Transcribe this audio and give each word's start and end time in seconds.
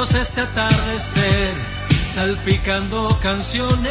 este 0.00 0.40
atardecer, 0.40 1.52
salpicando 2.10 3.18
canciones 3.20 3.90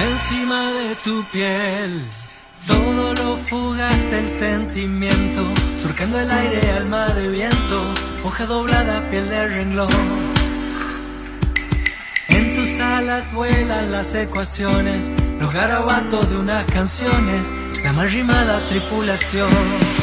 encima 0.00 0.70
de 0.70 0.94
tu 1.02 1.24
piel. 1.32 2.08
Todo 2.64 3.12
lo 3.14 3.36
fugaz 3.48 4.08
del 4.08 4.28
sentimiento, 4.28 5.42
surcando 5.82 6.20
el 6.20 6.30
aire, 6.30 6.70
alma 6.70 7.08
de 7.08 7.28
viento, 7.28 7.82
hoja 8.22 8.46
doblada, 8.46 9.02
piel 9.10 9.28
de 9.28 9.48
renglón. 9.48 9.90
En 12.28 12.54
tus 12.54 12.78
alas 12.78 13.32
vuelan 13.32 13.90
las 13.90 14.14
ecuaciones, 14.14 15.10
los 15.40 15.52
garabatos 15.52 16.30
de 16.30 16.36
unas 16.36 16.64
canciones, 16.66 17.52
la 17.82 17.92
más 17.92 18.12
rimada 18.12 18.60
tripulación. 18.68 20.01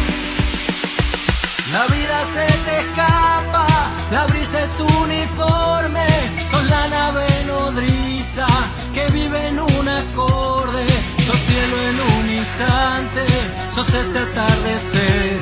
La 1.71 1.85
vida 1.85 2.23
se 2.33 2.47
te 2.65 2.79
escapa, 2.79 3.67
la 4.11 4.25
brisa 4.25 4.63
es 4.63 4.79
uniforme, 5.03 6.05
sos 6.49 6.67
la 6.67 6.87
nave 6.87 7.27
nodriza 7.45 8.47
que 8.91 9.05
vive 9.13 9.47
en 9.49 9.59
un 9.59 9.87
acorde, 9.87 10.87
sos 11.27 11.37
cielo 11.37 11.75
en 11.89 11.99
un 12.17 12.37
instante, 12.37 13.25
sos 13.69 13.93
este 13.93 14.17
atardecer, 14.17 15.39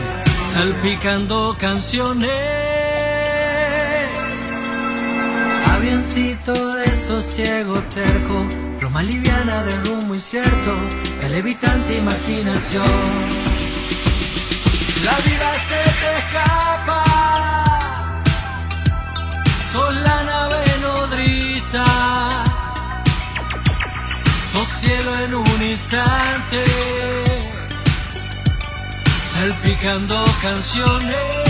salpicando 0.53 1.55
canciones. 1.57 2.30
Avioncito 5.75 6.75
de 6.75 6.94
sosiego 6.94 7.81
terco, 7.83 8.45
pluma 8.80 9.02
liviana 9.02 9.63
de 9.63 9.71
rumbo 9.85 10.13
incierto, 10.13 10.73
de 11.21 11.30
levitante 11.30 11.97
imaginación. 11.97 13.46
La 15.07 15.17
vida 15.27 15.49
se 15.70 15.81
te 16.02 16.09
escapa, 16.21 17.03
sos 19.72 19.95
la 20.08 20.23
nave 20.23 20.63
nodriza, 20.81 21.86
sos 24.52 24.67
cielo 24.81 25.11
en 25.19 25.33
un 25.33 25.61
instante, 25.63 26.66
salpicando 29.33 30.25
canciones. 30.41 31.47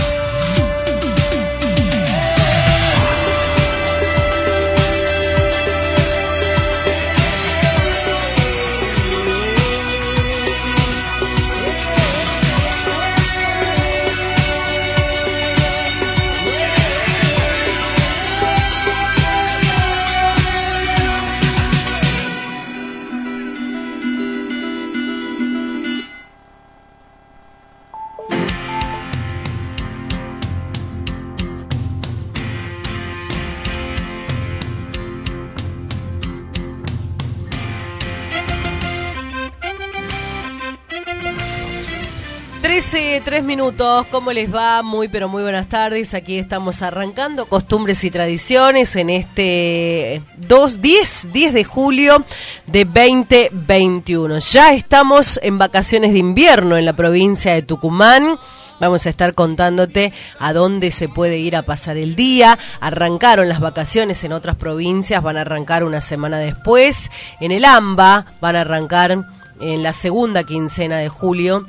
Trece, 42.78 43.20
tres 43.24 43.42
minutos, 43.42 44.06
¿cómo 44.08 44.30
les 44.30 44.54
va? 44.54 44.84
Muy 44.84 45.08
pero 45.08 45.28
muy 45.28 45.42
buenas 45.42 45.68
tardes. 45.68 46.14
Aquí 46.14 46.38
estamos 46.38 46.80
arrancando 46.80 47.46
costumbres 47.46 48.04
y 48.04 48.10
tradiciones 48.12 48.94
en 48.94 49.10
este 49.10 50.22
2, 50.36 50.80
10, 50.80 51.32
10 51.32 51.54
de 51.54 51.64
julio 51.64 52.24
de 52.68 52.84
2021. 52.84 54.38
Ya 54.38 54.74
estamos 54.74 55.40
en 55.42 55.58
vacaciones 55.58 56.12
de 56.12 56.20
invierno 56.20 56.76
en 56.76 56.84
la 56.84 56.92
provincia 56.92 57.52
de 57.52 57.62
Tucumán. 57.62 58.38
Vamos 58.78 59.06
a 59.06 59.10
estar 59.10 59.34
contándote 59.34 60.12
a 60.38 60.52
dónde 60.52 60.92
se 60.92 61.08
puede 61.08 61.38
ir 61.38 61.56
a 61.56 61.62
pasar 61.62 61.96
el 61.96 62.14
día. 62.14 62.60
Arrancaron 62.80 63.48
las 63.48 63.58
vacaciones 63.58 64.22
en 64.22 64.32
otras 64.32 64.54
provincias, 64.54 65.20
van 65.20 65.36
a 65.36 65.40
arrancar 65.40 65.82
una 65.82 66.00
semana 66.00 66.38
después. 66.38 67.10
En 67.40 67.50
el 67.50 67.64
AMBA 67.64 68.26
van 68.40 68.54
a 68.54 68.60
arrancar 68.60 69.18
en 69.60 69.82
la 69.82 69.92
segunda 69.92 70.44
quincena 70.44 70.98
de 70.98 71.08
julio 71.08 71.66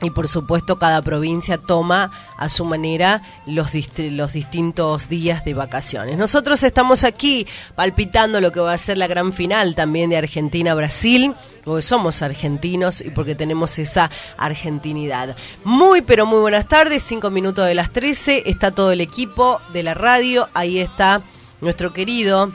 y 0.00 0.10
por 0.10 0.28
supuesto 0.28 0.78
cada 0.78 1.02
provincia 1.02 1.58
toma 1.58 2.10
a 2.36 2.48
su 2.48 2.64
manera 2.64 3.22
los, 3.46 3.72
los 3.96 4.32
distintos 4.32 5.08
días 5.08 5.44
de 5.44 5.54
vacaciones. 5.54 6.16
Nosotros 6.16 6.62
estamos 6.62 7.04
aquí 7.04 7.46
palpitando 7.74 8.40
lo 8.40 8.52
que 8.52 8.60
va 8.60 8.72
a 8.72 8.78
ser 8.78 8.98
la 8.98 9.06
gran 9.06 9.32
final 9.32 9.74
también 9.74 10.10
de 10.10 10.16
Argentina-Brasil, 10.16 11.34
porque 11.64 11.82
somos 11.82 12.22
argentinos 12.22 13.00
y 13.00 13.10
porque 13.10 13.34
tenemos 13.34 13.78
esa 13.78 14.10
argentinidad. 14.36 15.36
Muy 15.64 16.02
pero 16.02 16.26
muy 16.26 16.40
buenas 16.40 16.66
tardes, 16.66 17.02
cinco 17.02 17.30
minutos 17.30 17.66
de 17.66 17.74
las 17.74 17.92
13, 17.92 18.44
está 18.46 18.70
todo 18.70 18.92
el 18.92 19.00
equipo 19.00 19.60
de 19.72 19.82
la 19.82 19.94
radio, 19.94 20.48
ahí 20.54 20.78
está 20.78 21.22
nuestro 21.60 21.92
querido 21.92 22.52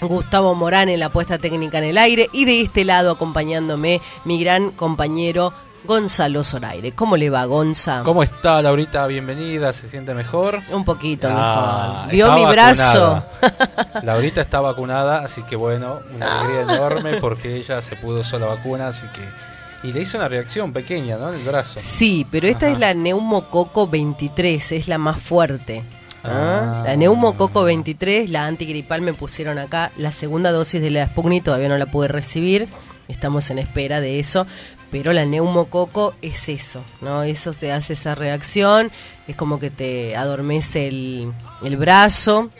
Gustavo 0.00 0.54
Morán 0.54 0.88
en 0.88 1.00
la 1.00 1.10
puesta 1.10 1.36
técnica 1.36 1.78
en 1.78 1.84
el 1.84 1.98
aire 1.98 2.30
y 2.32 2.46
de 2.46 2.62
este 2.62 2.84
lado 2.84 3.10
acompañándome 3.10 4.00
mi 4.24 4.42
gran 4.42 4.70
compañero 4.70 5.52
Gonzalo 5.84 6.44
Zoraire. 6.44 6.92
¿Cómo 6.92 7.16
le 7.16 7.30
va, 7.30 7.44
Gonza? 7.46 8.02
¿Cómo 8.04 8.22
está, 8.22 8.60
Laurita? 8.60 9.06
Bienvenida, 9.06 9.72
¿se 9.72 9.88
siente 9.88 10.14
mejor? 10.14 10.60
Un 10.70 10.84
poquito 10.84 11.28
ah, 11.30 12.06
mejor. 12.06 12.12
¿Vio 12.12 12.32
mi 12.34 12.44
brazo? 12.44 13.24
Laurita 14.02 14.42
está 14.42 14.60
vacunada, 14.60 15.20
así 15.24 15.42
que 15.42 15.56
bueno, 15.56 16.00
una 16.14 16.40
alegría 16.40 16.74
enorme 16.74 17.16
porque 17.16 17.56
ella 17.56 17.80
se 17.82 17.96
pudo 17.96 18.22
sola 18.22 18.46
vacuna, 18.46 18.88
así 18.88 19.06
que... 19.08 19.88
Y 19.88 19.94
le 19.94 20.02
hizo 20.02 20.18
una 20.18 20.28
reacción 20.28 20.74
pequeña, 20.74 21.16
¿no? 21.16 21.30
En 21.30 21.36
el 21.36 21.42
brazo. 21.42 21.80
Sí, 21.82 22.26
pero 22.30 22.46
esta 22.46 22.68
es 22.68 22.78
la 22.78 22.92
neumococo 22.92 23.88
23, 23.88 24.72
es 24.72 24.88
la 24.88 24.98
más 24.98 25.18
fuerte. 25.18 25.82
¿Ah? 26.22 26.82
La 26.84 26.96
neumococo 26.96 27.62
23, 27.62 28.28
la 28.28 28.44
antigripal 28.44 29.00
me 29.00 29.14
pusieron 29.14 29.58
acá. 29.58 29.90
La 29.96 30.12
segunda 30.12 30.52
dosis 30.52 30.82
de 30.82 30.90
la 30.90 31.06
Sputnik 31.06 31.44
todavía 31.44 31.70
no 31.70 31.78
la 31.78 31.86
pude 31.86 32.08
recibir. 32.08 32.68
Estamos 33.08 33.50
en 33.50 33.58
espera 33.58 34.02
de 34.02 34.20
eso 34.20 34.46
pero 34.90 35.12
la 35.12 35.24
neumococo 35.24 36.14
es 36.22 36.48
eso, 36.48 36.82
¿no? 37.00 37.22
Eso 37.22 37.52
te 37.52 37.72
hace 37.72 37.92
esa 37.92 38.14
reacción, 38.14 38.90
es 39.28 39.36
como 39.36 39.60
que 39.60 39.70
te 39.70 40.16
adormece 40.16 40.88
el, 40.88 41.32
el 41.62 41.76
brazo, 41.76 42.50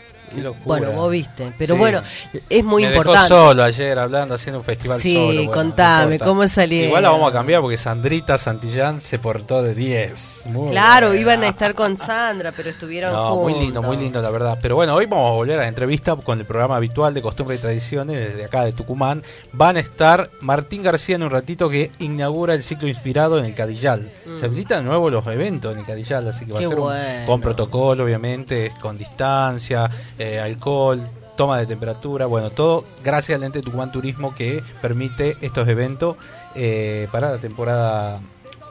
bueno, 0.65 0.93
vos 0.93 1.11
viste. 1.11 1.53
Pero 1.59 1.77
bueno, 1.77 2.03
es 2.49 2.65
muy 2.65 2.85
Me 2.85 2.91
importante. 2.91 3.33
Dejó 3.33 3.47
solo 3.49 3.63
ayer 3.65 3.99
hablando, 3.99 4.35
haciendo 4.35 4.59
un 4.59 4.65
festival 4.65 5.01
sí, 5.01 5.15
solo. 5.15 5.41
Sí, 5.43 5.49
contame, 5.49 6.19
¿cómo 6.19 6.47
salió? 6.49 6.85
Igual 6.85 7.03
la 7.03 7.11
vamos 7.11 7.31
a 7.31 7.33
cambiar 7.33 7.61
porque 7.61 7.77
Sandrita 7.77 8.39
Santillán 8.39 9.01
se 9.01 9.19
portó 9.19 9.63
de 9.63 9.75
10. 9.75 10.45
claro, 10.71 11.15
iban 11.15 11.43
a 11.45 11.49
estar 11.49 11.75
con 11.75 11.97
Sandra, 11.97 12.53
pero 12.57 12.71
estuvieron 12.71 13.13
no, 13.15 13.37
muy 13.37 13.55
lindo, 13.55 13.83
muy 13.83 13.97
lindo, 13.97 14.21
la 14.23 14.31
verdad. 14.31 14.59
Pero 14.61 14.77
bueno, 14.77 14.95
hoy 14.95 15.07
vamos 15.07 15.29
a 15.29 15.35
volver 15.35 15.59
a 15.59 15.63
la 15.63 15.69
entrevista 15.69 16.17
con 16.17 16.39
el 16.39 16.45
programa 16.45 16.77
habitual 16.77 17.15
de 17.15 17.23
Costumbre 17.23 17.57
y 17.57 17.59
Tradiciones 17.59 18.17
desde 18.17 18.45
acá 18.45 18.65
de 18.65 18.73
Tucumán. 18.73 19.23
Van 19.53 19.77
a 19.77 19.81
estar 19.81 20.31
Martín 20.41 20.83
García 20.83 21.17
en 21.17 21.23
un 21.23 21.31
ratito 21.31 21.69
que 21.69 21.91
inaugura 21.99 22.55
el 22.55 22.63
ciclo 22.63 22.89
inspirado 22.89 23.39
en 23.39 23.45
el 23.45 23.55
Cadillal. 23.55 24.11
Mm. 24.27 24.39
Se 24.39 24.47
habilitan 24.47 24.79
de 24.79 24.89
nuevo 24.89 25.11
los 25.11 25.27
eventos 25.27 25.73
en 25.73 25.81
el 25.81 25.87
Cadillal, 25.87 26.29
así 26.29 26.47
que 26.47 26.53
va 26.53 26.59
a 26.59 26.63
ser 26.63 27.27
con 27.27 27.41
protocolo, 27.41 28.05
obviamente, 28.05 28.73
con 28.81 28.97
distancia, 28.97 29.91
eh, 30.21 30.39
alcohol, 30.39 31.01
toma 31.35 31.59
de 31.59 31.65
temperatura, 31.65 32.27
bueno, 32.27 32.51
todo 32.51 32.85
gracias 33.03 33.37
al 33.37 33.45
ente 33.45 33.63
Tucumán 33.63 33.91
Turismo 33.91 34.35
que 34.35 34.63
permite 34.83 35.39
estos 35.41 35.67
eventos 35.67 36.19
eh, 36.55 37.09
para 37.11 37.31
la 37.31 37.39
temporada 37.39 38.21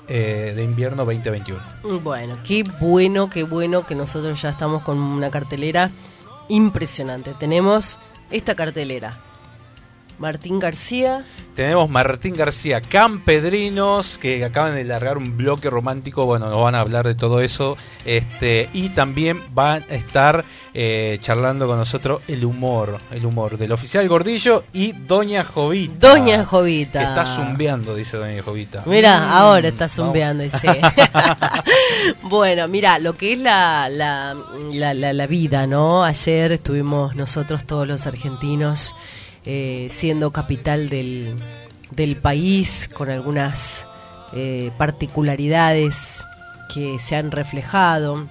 eh, 0.08 0.54
de 0.56 0.64
invierno 0.64 1.06
2021. 1.06 1.60
Bueno, 2.04 2.38
qué 2.46 2.64
bueno, 2.80 3.32
qué 3.32 3.42
bueno 3.42 3.88
que 3.88 3.96
nosotros 3.96 4.40
ya 4.40 4.50
estamos 4.50 4.84
con 4.84 5.00
una 5.00 5.32
cartelera 5.32 5.90
impresionante. 6.50 7.34
Tenemos 7.40 7.98
esta 8.30 8.54
cartelera. 8.54 9.29
Martín 10.20 10.60
García. 10.60 11.24
Tenemos 11.56 11.90
Martín 11.90 12.36
García, 12.36 12.82
Campedrinos, 12.82 14.18
que 14.18 14.44
acaban 14.46 14.76
de 14.76 14.84
largar 14.84 15.18
un 15.18 15.36
bloque 15.36 15.70
romántico. 15.70 16.26
Bueno, 16.26 16.50
nos 16.50 16.62
van 16.62 16.76
a 16.76 16.82
hablar 16.82 17.06
de 17.06 17.16
todo 17.16 17.42
eso. 17.42 17.78
Este, 18.06 18.70
y 18.74 18.90
también 18.90 19.42
van 19.54 19.84
a 19.90 19.96
estar 19.96 20.46
eh, 20.74 21.18
charlando 21.22 21.68
con 21.68 21.78
nosotros 21.78 22.22
el 22.28 22.46
humor, 22.46 23.00
el 23.12 23.26
humor 23.26 23.58
del 23.58 23.72
oficial 23.72 24.08
Gordillo 24.08 24.64
y 24.72 24.92
Doña 24.92 25.44
Jovita. 25.44 26.10
Doña 26.10 26.46
Jovita. 26.46 27.00
Que 27.00 27.06
está 27.06 27.26
zumbeando, 27.26 27.96
dice 27.96 28.18
Doña 28.18 28.42
Jovita. 28.42 28.84
Mira, 28.86 29.20
mm, 29.20 29.32
ahora 29.32 29.68
está 29.70 29.90
zumbeando, 29.90 30.44
dice. 30.44 30.80
bueno, 32.24 32.68
mira, 32.68 33.00
lo 33.00 33.14
que 33.16 33.34
es 33.34 33.40
la, 33.40 33.90
la, 33.90 34.36
la, 34.72 34.94
la 34.94 35.28
vida, 35.28 35.68
¿no? 35.68 36.04
Ayer 36.04 36.52
estuvimos 36.52 37.16
nosotros, 37.16 37.66
todos 37.66 37.88
los 37.88 38.06
argentinos, 38.08 38.96
eh, 39.52 39.88
siendo 39.90 40.30
capital 40.30 40.90
del, 40.90 41.34
del, 41.90 42.18
país, 42.18 42.88
con 42.88 43.10
algunas 43.10 43.88
eh, 44.32 44.70
particularidades 44.78 46.24
que 46.72 47.00
se 47.00 47.16
han 47.16 47.32
reflejado. 47.32 48.28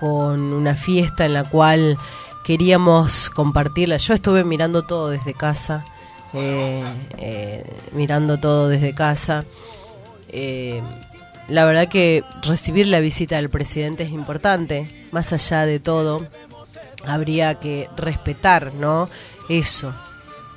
con 0.00 0.52
una 0.52 0.74
fiesta 0.74 1.26
en 1.26 1.34
la 1.34 1.44
cual 1.44 1.96
queríamos 2.44 3.30
compartirla. 3.30 3.98
Yo 3.98 4.14
estuve 4.14 4.42
mirando 4.42 4.82
todo 4.82 5.10
desde 5.10 5.32
casa, 5.32 5.84
eh, 6.32 7.62
mirando 7.92 8.36
todo 8.36 8.68
desde 8.68 8.92
casa. 8.94 9.44
La 11.48 11.64
verdad 11.64 11.86
que 11.86 12.24
recibir 12.42 12.88
la 12.88 12.98
visita 12.98 13.36
del 13.36 13.48
presidente 13.48 14.02
es 14.02 14.10
importante, 14.10 15.06
más 15.12 15.32
allá 15.32 15.66
de 15.66 15.78
todo, 15.78 16.26
habría 17.06 17.60
que 17.60 17.88
respetar, 17.96 18.74
¿no? 18.74 19.08
Eso, 19.50 19.92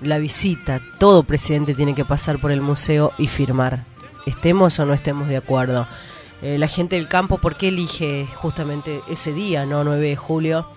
la 0.04 0.20
visita, 0.20 0.80
todo 1.00 1.24
presidente 1.24 1.74
tiene 1.74 1.96
que 1.96 2.06
pasar 2.06 2.38
por 2.38 2.52
el 2.52 2.62
museo 2.62 3.12
y 3.18 3.26
firmar, 3.26 3.86
estemos 4.28 4.78
o 4.78 4.86
no 4.86 4.94
estemos 4.94 5.28
de 5.28 5.38
acuerdo. 5.38 5.88
Eh, 6.44 6.60
la 6.60 6.68
gente 6.68 6.98
del 6.98 7.08
campo, 7.08 7.40
¿por 7.40 7.56
qué 7.56 7.70
elige 7.70 8.28
justamente 8.36 9.02
ese 9.10 9.34
día, 9.34 9.66
no 9.66 9.84
9 9.84 10.10
de 10.10 10.16
julio? 10.16 10.68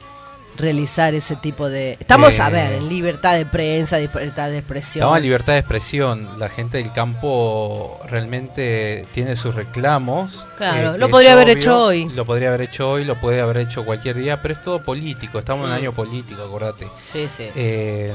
Realizar 0.56 1.14
ese 1.14 1.36
tipo 1.36 1.68
de... 1.68 1.92
Estamos, 2.00 2.38
a 2.40 2.48
Eh, 2.48 2.52
ver, 2.52 2.72
en 2.72 2.88
libertad 2.88 3.34
de 3.36 3.46
prensa, 3.46 3.98
libertad 3.98 4.48
de 4.50 4.58
expresión. 4.58 5.02
Estamos 5.02 5.16
en 5.18 5.22
libertad 5.22 5.52
de 5.54 5.58
expresión. 5.60 6.28
La 6.38 6.48
gente 6.48 6.78
del 6.78 6.92
campo 6.92 8.00
realmente 8.08 9.06
tiene 9.14 9.36
sus 9.36 9.54
reclamos. 9.54 10.44
Claro, 10.56 10.92
que 10.92 10.98
lo 10.98 11.08
podría 11.10 11.32
haber 11.32 11.50
hecho 11.50 11.84
hoy. 11.84 12.08
Lo 12.10 12.24
podría 12.24 12.48
haber 12.48 12.62
hecho 12.62 12.90
hoy, 12.90 13.04
lo 13.04 13.20
puede 13.20 13.40
haber 13.40 13.58
hecho 13.58 13.84
cualquier 13.84 14.16
día, 14.16 14.40
pero 14.42 14.54
es 14.54 14.62
todo 14.62 14.82
político. 14.82 15.38
Estamos 15.38 15.64
en 15.66 15.70
un 15.72 15.76
Mm. 15.76 15.80
año 15.80 15.92
político, 15.92 16.42
acordate. 16.42 16.86
Sí, 17.12 17.26
sí. 17.28 17.44
Eh, 17.54 18.14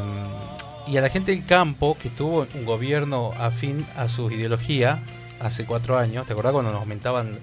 y 0.87 0.97
a 0.97 1.01
la 1.01 1.09
gente 1.09 1.31
del 1.31 1.45
campo 1.45 1.95
que 2.01 2.09
tuvo 2.09 2.47
un 2.55 2.65
gobierno 2.65 3.31
afín 3.39 3.85
a 3.97 4.09
su 4.09 4.31
ideología 4.31 4.99
hace 5.39 5.65
cuatro 5.65 5.97
años, 5.97 6.25
¿te 6.27 6.33
acordás 6.33 6.53
cuando 6.53 6.71
nos 6.71 6.81
aumentaban? 6.81 7.39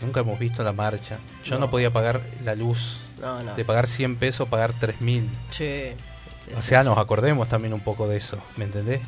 Nunca 0.00 0.20
hemos 0.20 0.38
visto 0.38 0.62
la 0.62 0.72
marcha. 0.72 1.18
Yo 1.44 1.54
no, 1.56 1.62
No. 1.62 1.70
podía 1.70 1.90
pagar 1.92 2.20
la 2.44 2.54
luz. 2.54 3.00
No, 3.20 3.42
no. 3.42 3.54
De 3.54 3.64
pagar 3.64 3.86
100 3.86 4.16
pesos, 4.16 4.48
pagar 4.48 4.72
3 4.78 5.00
mil. 5.00 5.28
Sí. 5.50 5.92
O 6.56 6.62
sea, 6.62 6.82
nos 6.84 6.98
acordemos 6.98 7.48
también 7.48 7.74
un 7.74 7.80
poco 7.80 8.08
de 8.08 8.16
eso, 8.16 8.38
¿me 8.56 8.64
entendés? 8.64 9.00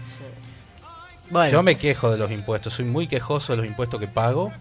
Bueno, 1.30 1.52
Yo 1.52 1.62
me 1.62 1.76
quejo 1.76 2.10
de 2.10 2.18
los 2.18 2.30
impuestos, 2.30 2.74
soy 2.74 2.84
muy 2.84 3.06
quejoso 3.06 3.52
de 3.52 3.58
los 3.58 3.66
impuestos 3.66 4.00
que 4.00 4.08
pago, 4.08 4.52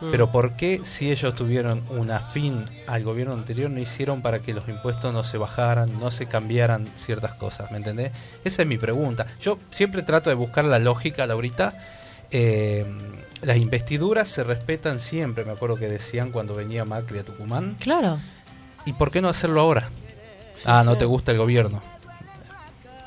mm. 0.00 0.10
pero 0.10 0.30
¿por 0.32 0.54
qué 0.54 0.80
si 0.82 1.10
ellos 1.10 1.34
tuvieron 1.36 1.84
un 1.88 2.10
afín 2.10 2.64
al 2.88 3.04
gobierno 3.04 3.32
anterior 3.34 3.70
no 3.70 3.78
hicieron 3.78 4.20
para 4.20 4.40
que 4.40 4.52
los 4.52 4.68
impuestos 4.68 5.12
no 5.14 5.22
se 5.22 5.38
bajaran, 5.38 5.98
no 6.00 6.10
se 6.10 6.26
cambiaran 6.26 6.88
ciertas 6.96 7.34
cosas? 7.34 7.70
¿Me 7.70 7.78
entendés? 7.78 8.10
Esa 8.44 8.62
es 8.62 8.68
mi 8.68 8.76
pregunta. 8.76 9.26
Yo 9.40 9.58
siempre 9.70 10.02
trato 10.02 10.30
de 10.30 10.36
buscar 10.36 10.64
la 10.64 10.80
lógica, 10.80 11.26
Laurita. 11.26 11.74
Eh, 12.32 12.84
las 13.42 13.56
investiduras 13.56 14.28
se 14.28 14.44
respetan 14.44 15.00
siempre, 15.00 15.44
me 15.44 15.52
acuerdo 15.52 15.76
que 15.76 15.88
decían 15.88 16.30
cuando 16.30 16.54
venía 16.54 16.84
Macri 16.84 17.20
a 17.20 17.24
Tucumán. 17.24 17.76
Claro. 17.78 18.18
¿Y 18.86 18.92
por 18.92 19.10
qué 19.10 19.20
no 19.20 19.28
hacerlo 19.28 19.60
ahora? 19.60 19.88
ah, 20.66 20.82
no 20.84 20.96
te 20.96 21.04
gusta 21.04 21.32
el 21.32 21.38
gobierno. 21.38 21.82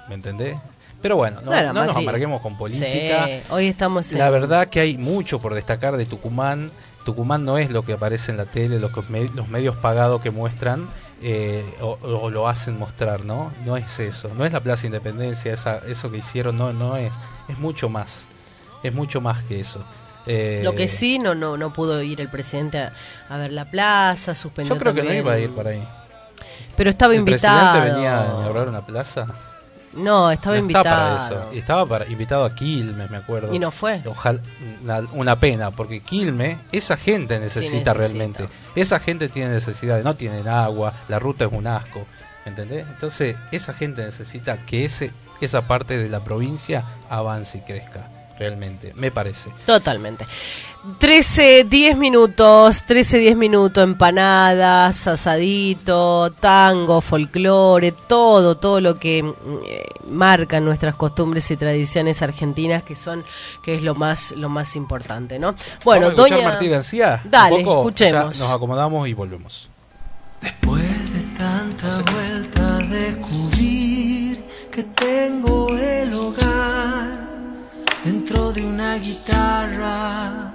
¿Me 0.07 0.15
entendés? 0.15 0.57
Pero 1.01 1.17
bueno, 1.17 1.41
no, 1.41 1.51
Bueno, 1.51 1.73
no 1.73 1.85
nos 1.85 1.95
amarguemos 1.97 2.41
con 2.41 2.57
política. 2.57 3.25
Sí, 3.25 3.41
hoy 3.49 3.67
estamos 3.67 4.11
en... 4.13 4.19
La 4.19 4.29
verdad 4.29 4.67
que 4.67 4.79
hay 4.79 4.97
mucho 4.97 5.39
por 5.39 5.53
destacar 5.53 5.97
de 5.97 6.05
Tucumán. 6.05 6.71
Tucumán 7.05 7.43
no 7.43 7.57
es 7.57 7.69
lo 7.71 7.83
que 7.83 7.93
aparece 7.93 8.31
en 8.31 8.37
la 8.37 8.45
tele, 8.45 8.79
lo 8.79 8.91
que 8.91 9.01
me- 9.09 9.27
los 9.29 9.49
medios 9.49 9.75
pagados 9.75 10.21
que 10.21 10.31
muestran 10.31 10.87
eh, 11.21 11.65
o, 11.81 11.97
o 12.01 12.29
lo 12.29 12.47
hacen 12.47 12.79
mostrar, 12.79 13.25
¿no? 13.25 13.51
No 13.65 13.75
es 13.75 13.99
eso, 13.99 14.29
no 14.37 14.45
es 14.45 14.53
la 14.53 14.61
Plaza 14.61 14.85
Independencia, 14.85 15.53
esa, 15.53 15.79
eso 15.87 16.09
que 16.09 16.17
hicieron 16.19 16.57
no, 16.57 16.71
no 16.73 16.95
es, 16.95 17.13
es 17.49 17.57
mucho 17.59 17.89
más, 17.89 18.25
es 18.83 18.93
mucho 18.93 19.19
más 19.21 19.43
que 19.43 19.59
eso. 19.59 19.83
Eh, 20.25 20.61
Lo 20.63 20.73
que 20.73 20.87
sí, 20.87 21.19
no 21.19 21.35
no 21.35 21.57
no 21.57 21.73
pudo 21.73 22.01
ir 22.01 22.21
el 22.21 22.29
presidente 22.29 22.79
a, 22.79 22.93
a 23.29 23.37
ver 23.37 23.51
la 23.51 23.65
plaza, 23.65 24.33
suspendió 24.35 24.75
Yo 24.75 24.79
creo 24.79 24.93
que 24.93 25.03
no 25.03 25.13
iba 25.13 25.33
a 25.33 25.39
ir 25.39 25.49
para 25.51 25.71
ahí. 25.71 25.83
Pero 26.77 26.89
estaba 26.89 27.13
¿El 27.13 27.19
invitado. 27.19 27.71
presidente 27.71 27.93
venía 27.95 28.21
a 28.21 28.25
inaugurar 28.25 28.67
una 28.69 28.85
plaza? 28.85 29.27
No, 29.93 30.31
estaba 30.31 30.55
no 30.55 30.61
invitado. 30.61 30.83
para 30.85 31.25
eso. 31.27 31.51
Estaba 31.53 31.85
para, 31.85 32.07
invitado 32.07 32.45
a 32.45 32.55
Quilmes, 32.55 33.11
me 33.11 33.17
acuerdo. 33.17 33.53
Y 33.53 33.59
no 33.59 33.69
fue. 33.69 34.01
Ojalá, 34.05 34.39
una, 34.81 35.01
una 35.13 35.39
pena, 35.39 35.69
porque 35.69 35.99
Quilmes, 35.99 36.57
esa 36.71 36.97
gente 36.97 37.39
necesita, 37.39 37.69
necesita. 37.69 37.93
realmente. 37.93 38.47
Esa 38.75 38.99
gente 38.99 39.29
tiene 39.29 39.51
necesidades, 39.53 40.03
no 40.03 40.15
tienen 40.15 40.47
agua, 40.47 40.93
la 41.09 41.19
ruta 41.19 41.45
es 41.45 41.51
un 41.51 41.67
asco, 41.67 42.07
¿entendés? 42.45 42.87
Entonces, 42.87 43.35
esa 43.51 43.73
gente 43.73 44.03
necesita 44.03 44.57
que 44.65 44.85
ese 44.85 45.11
esa 45.41 45.67
parte 45.67 45.97
de 45.97 46.09
la 46.09 46.23
provincia 46.23 46.85
avance 47.09 47.57
y 47.57 47.61
crezca, 47.61 48.07
realmente, 48.37 48.93
me 48.95 49.11
parece. 49.11 49.51
Totalmente. 49.65 50.25
13, 50.99 51.63
10 51.63 51.97
minutos, 51.97 52.83
13, 52.85 53.17
10 53.17 53.37
minutos, 53.37 53.81
empanadas, 53.81 55.07
asadito, 55.07 56.29
tango, 56.41 56.99
folclore, 56.99 57.93
todo, 57.93 58.57
todo 58.57 58.81
lo 58.81 58.95
que 58.95 59.23
mm, 59.23 59.29
eh, 59.65 59.83
marcan 60.09 60.65
nuestras 60.65 60.95
costumbres 60.95 61.49
y 61.51 61.55
tradiciones 61.55 62.21
argentinas 62.21 62.83
que 62.83 62.97
son, 62.97 63.23
que 63.63 63.71
es 63.71 63.81
lo 63.81 63.95
más, 63.95 64.33
lo 64.33 64.49
más 64.49 64.75
importante, 64.75 65.39
¿no? 65.39 65.55
Bueno, 65.85 66.07
¿Vamos 66.07 66.19
a 66.19 66.23
escuchar 66.23 66.37
doña. 66.39 66.49
Martí 66.49 66.67
García? 66.67 67.21
Dale, 67.23 67.55
Un 67.55 67.63
poco, 67.63 67.79
escuchemos. 67.81 68.37
ya 68.37 68.43
nos 68.43 68.51
acomodamos 68.53 69.07
y 69.07 69.13
volvemos. 69.13 69.69
Después 70.41 70.83
de 71.13 71.21
tanta 71.37 72.01
vuelta 72.11 72.77
descubrir 72.89 74.43
que 74.69 74.83
tengo 74.83 75.62
de 78.53 78.65
una 78.65 78.97
guitarra. 78.97 80.53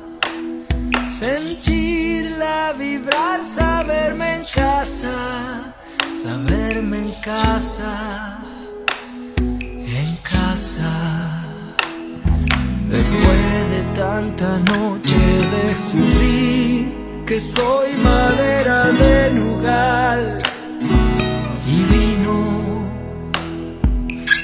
Sentirla 1.19 2.73
vibrar, 2.79 3.41
saberme 3.45 4.37
en 4.37 4.45
casa, 4.45 5.75
saberme 6.23 6.99
en 6.99 7.13
casa, 7.21 8.39
en 9.39 10.17
casa. 10.23 10.93
Después 12.89 13.71
de 13.75 13.83
tanta 13.97 14.59
noche 14.59 15.19
descubrí 15.59 16.95
que 17.27 17.41
soy 17.41 17.97
madera 17.97 18.85
de 18.93 19.31
nugal 19.33 20.39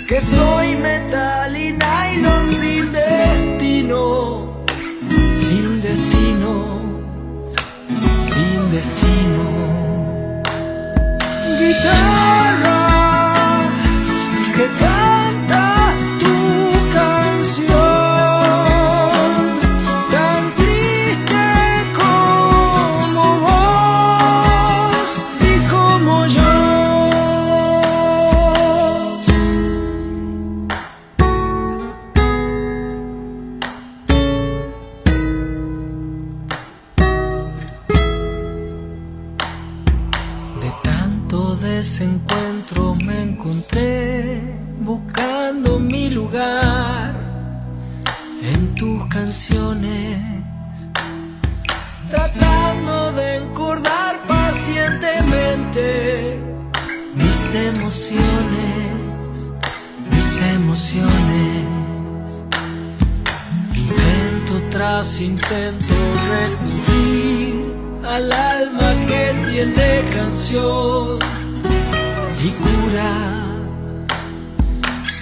que 0.07 0.21
soy 0.21 0.77
metal 0.77 1.57
y 1.57 1.73
nylon 1.73 2.49
sin 2.49 2.93
destino, 2.93 4.65
sin 5.41 5.81
destino, 5.81 6.81
sin 8.31 8.71
destino. 8.71 9.45
Intento 63.75 64.63
tras 64.71 65.21
intento 65.21 65.95
recurrir 66.29 67.75
al 68.07 68.31
alma 68.33 68.95
que 69.09 69.35
tiene 69.51 70.05
canción 70.13 71.19
y 72.41 72.51
cura. 72.51 73.13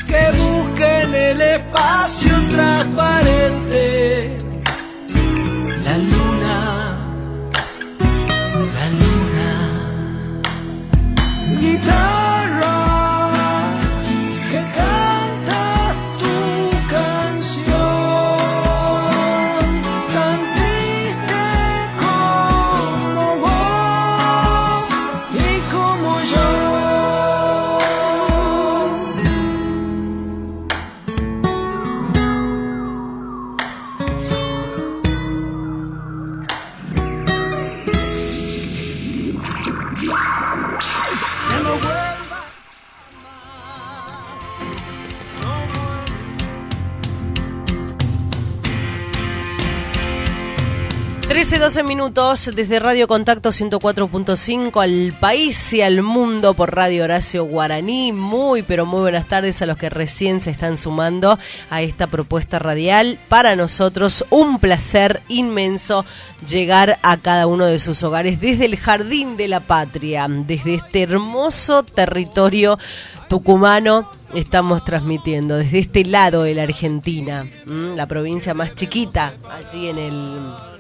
Que 0.07 0.31
busque 0.37 1.03
en 1.05 1.15
el 1.15 1.41
espacio 1.41 2.33
transparente 2.51 4.42
13-12 51.63 51.85
minutos 51.85 52.51
desde 52.57 52.81
Radio 52.81 53.07
Contacto 53.07 53.51
104.5 53.51 54.83
al 54.83 55.13
país 55.13 55.73
y 55.73 55.81
al 55.81 56.03
mundo 56.03 56.55
por 56.55 56.75
Radio 56.75 57.05
Horacio 57.05 57.45
Guaraní. 57.45 58.11
Muy, 58.11 58.65
pero 58.65 58.85
muy 58.85 59.03
buenas 59.03 59.29
tardes 59.29 59.63
a 59.63 59.67
los 59.67 59.77
que 59.77 59.89
recién 59.89 60.41
se 60.41 60.51
están 60.51 60.77
sumando 60.77 61.39
a 61.71 61.83
esta 61.83 62.09
propuesta 62.09 62.59
radial. 62.59 63.17
Para 63.29 63.55
nosotros 63.55 64.25
un 64.31 64.59
placer 64.59 65.23
inmenso 65.29 66.05
llegar 66.49 66.99
a 67.01 67.17
cada 67.19 67.47
uno 67.47 67.67
de 67.67 67.79
sus 67.79 68.03
hogares 68.03 68.41
desde 68.41 68.65
el 68.65 68.77
Jardín 68.77 69.37
de 69.37 69.47
la 69.47 69.61
Patria, 69.61 70.27
desde 70.29 70.75
este 70.75 71.03
hermoso 71.05 71.85
territorio 71.85 72.77
tucumano 73.29 74.11
estamos 74.35 74.85
transmitiendo 74.85 75.59
desde 75.59 75.79
este 75.79 76.05
lado 76.07 76.43
de 76.43 76.57
la 76.57 76.65
Argentina, 76.65 77.47
la 77.67 78.07
provincia 78.07 78.53
más 78.53 78.75
chiquita, 78.75 79.35
allí 79.49 79.87
en 79.87 79.99
el 79.99 80.72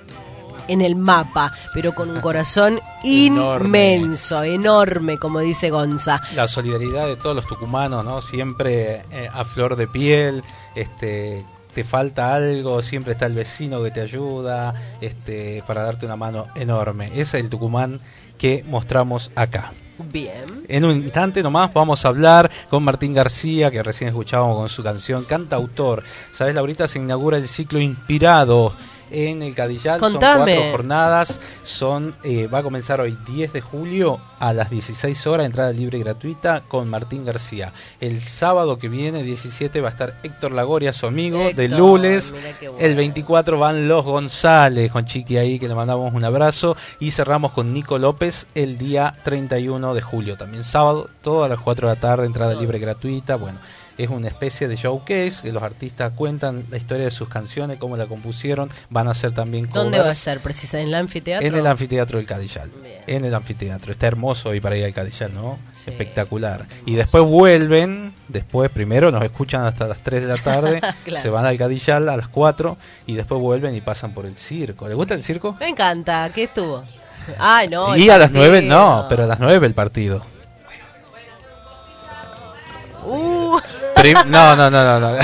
en 0.68 0.80
el 0.80 0.96
mapa, 0.96 1.52
pero 1.74 1.94
con 1.94 2.10
un 2.10 2.20
corazón 2.20 2.80
inmenso, 3.04 4.42
enorme, 4.42 5.18
como 5.18 5.40
dice 5.40 5.70
Gonza. 5.70 6.20
La 6.34 6.48
solidaridad 6.48 7.06
de 7.06 7.16
todos 7.16 7.36
los 7.36 7.46
tucumanos, 7.46 8.04
¿no? 8.04 8.22
Siempre 8.22 9.04
eh, 9.10 9.28
a 9.32 9.44
flor 9.44 9.76
de 9.76 9.86
piel, 9.86 10.42
este 10.74 11.44
te 11.74 11.84
falta 11.84 12.34
algo, 12.34 12.82
siempre 12.82 13.14
está 13.14 13.26
el 13.26 13.34
vecino 13.34 13.82
que 13.82 13.90
te 13.90 14.02
ayuda, 14.02 14.74
este 15.00 15.64
para 15.66 15.82
darte 15.82 16.06
una 16.06 16.16
mano 16.16 16.46
enorme. 16.54 17.06
Ese 17.06 17.38
es 17.38 17.44
el 17.44 17.50
Tucumán 17.50 18.00
que 18.38 18.64
mostramos 18.68 19.30
acá. 19.34 19.72
Bien. 20.10 20.64
En 20.68 20.84
un 20.84 20.96
instante 20.96 21.42
nomás 21.42 21.72
vamos 21.72 22.04
a 22.04 22.08
hablar 22.08 22.50
con 22.68 22.82
Martín 22.82 23.14
García, 23.14 23.70
que 23.70 23.82
recién 23.82 24.08
escuchábamos 24.08 24.56
con 24.56 24.68
su 24.68 24.82
canción 24.82 25.24
Cantautor. 25.24 26.02
Sabes, 26.32 26.54
Laurita, 26.54 26.88
se 26.88 26.98
inaugura 26.98 27.36
el 27.36 27.48
ciclo 27.48 27.80
Inspirado 27.80 28.74
en 29.12 29.42
el 29.42 29.54
Cadillal. 29.54 30.00
Son 30.00 30.14
cuatro 30.14 30.70
jornadas. 30.70 31.40
Son, 31.62 32.14
eh, 32.24 32.46
va 32.46 32.58
a 32.58 32.62
comenzar 32.62 33.00
hoy 33.00 33.16
10 33.26 33.52
de 33.52 33.60
julio 33.60 34.20
a 34.38 34.52
las 34.52 34.70
16 34.70 35.26
horas, 35.26 35.46
entrada 35.46 35.72
libre 35.72 35.98
y 35.98 36.00
gratuita 36.02 36.62
con 36.66 36.88
Martín 36.88 37.24
García. 37.24 37.72
El 38.00 38.22
sábado 38.22 38.78
que 38.78 38.88
viene, 38.88 39.22
17, 39.22 39.80
va 39.80 39.88
a 39.88 39.92
estar 39.92 40.18
Héctor 40.22 40.52
Lagoria, 40.52 40.92
su 40.92 41.06
amigo, 41.06 41.52
de 41.54 41.68
Lules. 41.68 42.34
El 42.78 42.96
24 42.96 43.58
van 43.58 43.86
los 43.86 44.04
González, 44.04 44.90
con 44.90 45.04
Chiqui 45.04 45.36
ahí, 45.36 45.58
que 45.58 45.68
le 45.68 45.74
mandamos 45.74 46.12
un 46.12 46.24
abrazo. 46.24 46.76
Y 46.98 47.12
cerramos 47.12 47.52
con 47.52 47.72
Nico 47.72 47.98
López 47.98 48.46
el 48.54 48.78
día 48.78 49.14
31 49.22 49.94
de 49.94 50.02
julio. 50.02 50.36
También 50.36 50.64
sábado, 50.64 51.08
todo 51.20 51.44
a 51.44 51.48
las 51.48 51.60
4 51.60 51.88
de 51.88 51.94
la 51.94 52.00
tarde, 52.00 52.26
entrada 52.26 52.54
libre 52.54 52.78
y 52.78 52.80
gratuita. 52.80 53.36
Bueno 53.36 53.58
es 54.04 54.10
una 54.10 54.28
especie 54.28 54.68
de 54.68 54.76
showcase 54.76 55.42
que 55.42 55.52
los 55.52 55.62
artistas 55.62 56.12
cuentan 56.14 56.64
la 56.70 56.76
historia 56.76 57.04
de 57.04 57.10
sus 57.10 57.28
canciones, 57.28 57.78
cómo 57.78 57.96
la 57.96 58.06
compusieron, 58.06 58.70
van 58.90 59.08
a 59.08 59.14
ser 59.14 59.32
también 59.32 59.66
covers. 59.66 59.84
¿Dónde 59.84 59.98
va 60.00 60.10
a 60.10 60.14
ser? 60.14 60.40
¿Precisa 60.40 60.80
en 60.80 60.88
el 60.88 60.94
anfiteatro? 60.94 61.46
En 61.46 61.54
el 61.54 61.66
anfiteatro 61.66 62.18
del 62.18 62.26
Cadillal. 62.26 62.70
En 63.06 63.24
el 63.24 63.34
anfiteatro. 63.34 63.92
Está 63.92 64.06
hermoso 64.06 64.50
hoy 64.50 64.60
para 64.60 64.76
ir 64.76 64.84
al 64.84 64.94
Cadillal, 64.94 65.34
¿no? 65.34 65.58
Espectacular. 65.86 66.66
Y 66.86 66.94
después 66.94 67.22
vuelven, 67.24 68.14
después 68.28 68.70
primero 68.70 69.10
nos 69.10 69.22
escuchan 69.22 69.64
hasta 69.64 69.86
las 69.86 69.98
3 69.98 70.22
de 70.22 70.28
la 70.28 70.38
tarde, 70.38 70.80
se 71.20 71.30
van 71.30 71.46
al 71.46 71.56
Cadillal 71.58 72.08
a 72.08 72.16
las 72.16 72.28
4 72.28 72.76
y 73.06 73.14
después 73.14 73.40
vuelven 73.40 73.74
y 73.74 73.80
pasan 73.80 74.12
por 74.12 74.26
el 74.26 74.36
circo. 74.36 74.88
¿Le 74.88 74.94
gusta 74.94 75.14
el 75.14 75.22
circo? 75.22 75.56
Me 75.60 75.68
encanta, 75.68 76.30
¿qué 76.34 76.44
estuvo? 76.44 76.82
Ay, 77.38 77.68
no. 77.68 77.96
Y 77.96 78.10
a 78.10 78.18
las 78.18 78.32
9 78.32 78.62
no, 78.62 79.06
pero 79.08 79.24
a 79.24 79.26
las 79.26 79.38
9 79.38 79.66
el 79.66 79.74
partido. 79.74 80.24
Uh. 83.04 83.58
No, 84.26 84.56
no, 84.56 84.70
no, 84.70 85.00
no. 85.00 85.16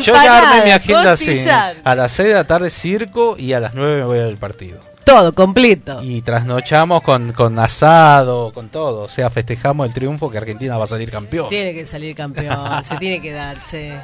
Yo 0.00 0.14
ya 0.22 0.38
armé 0.38 0.64
mi 0.64 0.70
agenda 0.70 1.12
así. 1.12 1.44
A 1.84 1.94
las 1.94 2.12
6 2.12 2.28
de 2.28 2.34
la 2.34 2.44
tarde 2.44 2.70
circo 2.70 3.36
y 3.38 3.52
a 3.52 3.60
las 3.60 3.74
9 3.74 3.96
me 4.00 4.04
voy 4.04 4.18
al 4.18 4.36
partido. 4.36 4.80
Todo, 5.04 5.34
completo. 5.34 6.00
Y 6.02 6.20
trasnochamos 6.20 7.02
con, 7.02 7.32
con 7.32 7.58
asado, 7.58 8.52
con 8.52 8.68
todo. 8.68 9.04
O 9.04 9.08
sea, 9.08 9.30
festejamos 9.30 9.88
el 9.88 9.94
triunfo 9.94 10.30
que 10.30 10.36
Argentina 10.36 10.76
va 10.76 10.84
a 10.84 10.86
salir 10.86 11.10
campeón. 11.10 11.48
Tiene 11.48 11.72
que 11.72 11.86
salir 11.86 12.14
campeón, 12.14 12.84
se 12.84 12.96
tiene 12.98 13.22
que 13.22 13.32
dar, 13.32 13.64
che. 13.64 13.94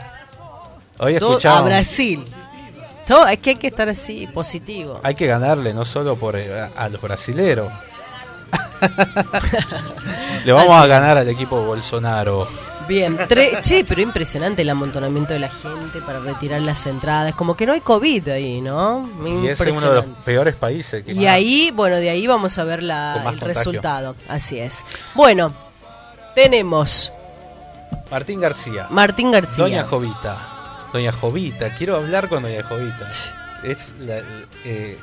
Hoy 0.99 1.17
escuchamos. 1.17 1.59
A 1.59 1.63
Brasil. 1.63 2.25
Todo, 3.07 3.27
es 3.27 3.39
que 3.39 3.51
hay 3.51 3.57
que 3.57 3.67
estar 3.67 3.87
así, 3.87 4.27
positivo. 4.29 5.01
Hay 5.03 5.15
que 5.15 5.27
ganarle, 5.27 5.75
no 5.75 5.85
solo 5.85 6.17
por 6.17 6.37
eh, 6.37 6.71
a 6.75 6.89
los 6.89 7.03
brasileros. 7.03 7.71
Le 10.45 10.53
vamos 10.53 10.75
a 10.75 10.87
ganar 10.87 11.19
al 11.19 11.29
equipo 11.29 11.63
Bolsonaro. 11.65 12.49
Bien, 12.89 13.19
che, 13.63 13.85
pero 13.85 14.01
impresionante 14.01 14.63
el 14.63 14.71
amontonamiento 14.71 15.33
de 15.33 15.41
la 15.41 15.49
gente 15.49 16.01
para 16.01 16.21
retirar 16.21 16.61
las 16.61 16.87
entradas. 16.87 17.35
Como 17.35 17.57
que 17.57 17.67
no 17.67 17.73
hay 17.73 17.81
COVID 17.81 18.29
ahí, 18.29 18.61
¿no? 18.61 19.09
Y 19.25 19.49
es 19.49 19.61
uno 19.61 19.81
de 19.81 19.95
los 19.95 20.05
peores 20.25 20.55
países. 20.55 21.05
y 21.07 21.27
ahí, 21.27 21.71
bueno, 21.75 21.97
de 21.97 22.11
ahí 22.11 22.27
vamos 22.27 22.59
a 22.59 22.65
ver 22.65 22.83
la, 22.83 23.25
el 23.29 23.41
resultado. 23.41 24.17
Así 24.29 24.59
es. 24.59 24.85
Bueno, 25.15 25.53
tenemos... 26.35 27.13
Martín 28.11 28.41
García. 28.41 28.87
Martín 28.91 29.31
García. 29.31 29.65
Doña 29.65 29.85
Jovita. 29.85 30.89
Doña 30.93 31.13
Jovita. 31.13 31.75
Quiero 31.75 31.97
hablar 31.97 32.29
con 32.29 32.43
Doña 32.43 32.63
Jovita. 32.63 33.09
Es 33.63 33.95
la, 33.99 34.19
eh, 34.65 34.99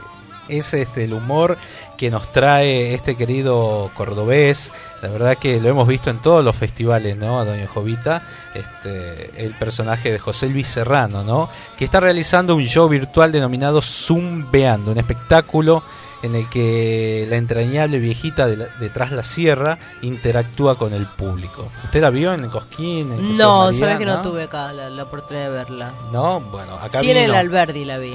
es 0.47 0.73
este 0.73 1.05
el 1.05 1.13
humor 1.13 1.57
que 2.01 2.09
nos 2.09 2.31
trae 2.31 2.95
este 2.95 3.13
querido 3.13 3.91
cordobés. 3.93 4.71
La 5.03 5.09
verdad 5.09 5.37
que 5.37 5.61
lo 5.61 5.69
hemos 5.69 5.87
visto 5.87 6.09
en 6.09 6.17
todos 6.17 6.43
los 6.43 6.55
festivales, 6.55 7.15
¿no? 7.15 7.39
A 7.39 7.45
Doña 7.45 7.67
Jovita, 7.67 8.23
este, 8.55 9.29
el 9.35 9.53
personaje 9.53 10.11
de 10.11 10.17
José 10.17 10.49
Luis 10.49 10.67
Serrano, 10.67 11.23
¿no? 11.23 11.47
Que 11.77 11.85
está 11.85 11.99
realizando 11.99 12.55
un 12.55 12.63
show 12.63 12.89
virtual 12.89 13.31
denominado 13.31 13.83
Zumbeando, 13.83 14.93
un 14.93 14.97
espectáculo 14.97 15.83
en 16.23 16.35
el 16.35 16.49
que 16.49 17.25
la 17.29 17.37
entrañable 17.37 17.99
viejita 17.99 18.47
de, 18.47 18.67
detrás 18.79 19.11
la 19.11 19.23
sierra 19.23 19.77
interactúa 20.01 20.77
con 20.77 20.93
el 20.93 21.05
público. 21.07 21.71
¿Usted 21.83 22.01
la 22.01 22.09
vio 22.09 22.33
en 22.33 22.43
el 22.43 22.49
Cosquín? 22.49 23.11
En 23.11 23.37
no, 23.37 23.73
sabes 23.73 23.97
que 23.97 24.05
no, 24.05 24.21
tuve 24.21 24.43
acá 24.43 24.71
la, 24.73 25.03
oportunidad 25.03 25.45
de 25.45 25.51
verla. 25.51 25.93
No, 26.11 26.39
bueno, 26.39 26.75
acá 26.75 26.99
Sí, 26.99 27.09
en 27.09 27.17
el 27.17 27.33
Alberdi 27.33 27.85
la 27.85 27.97
vi. 27.97 28.13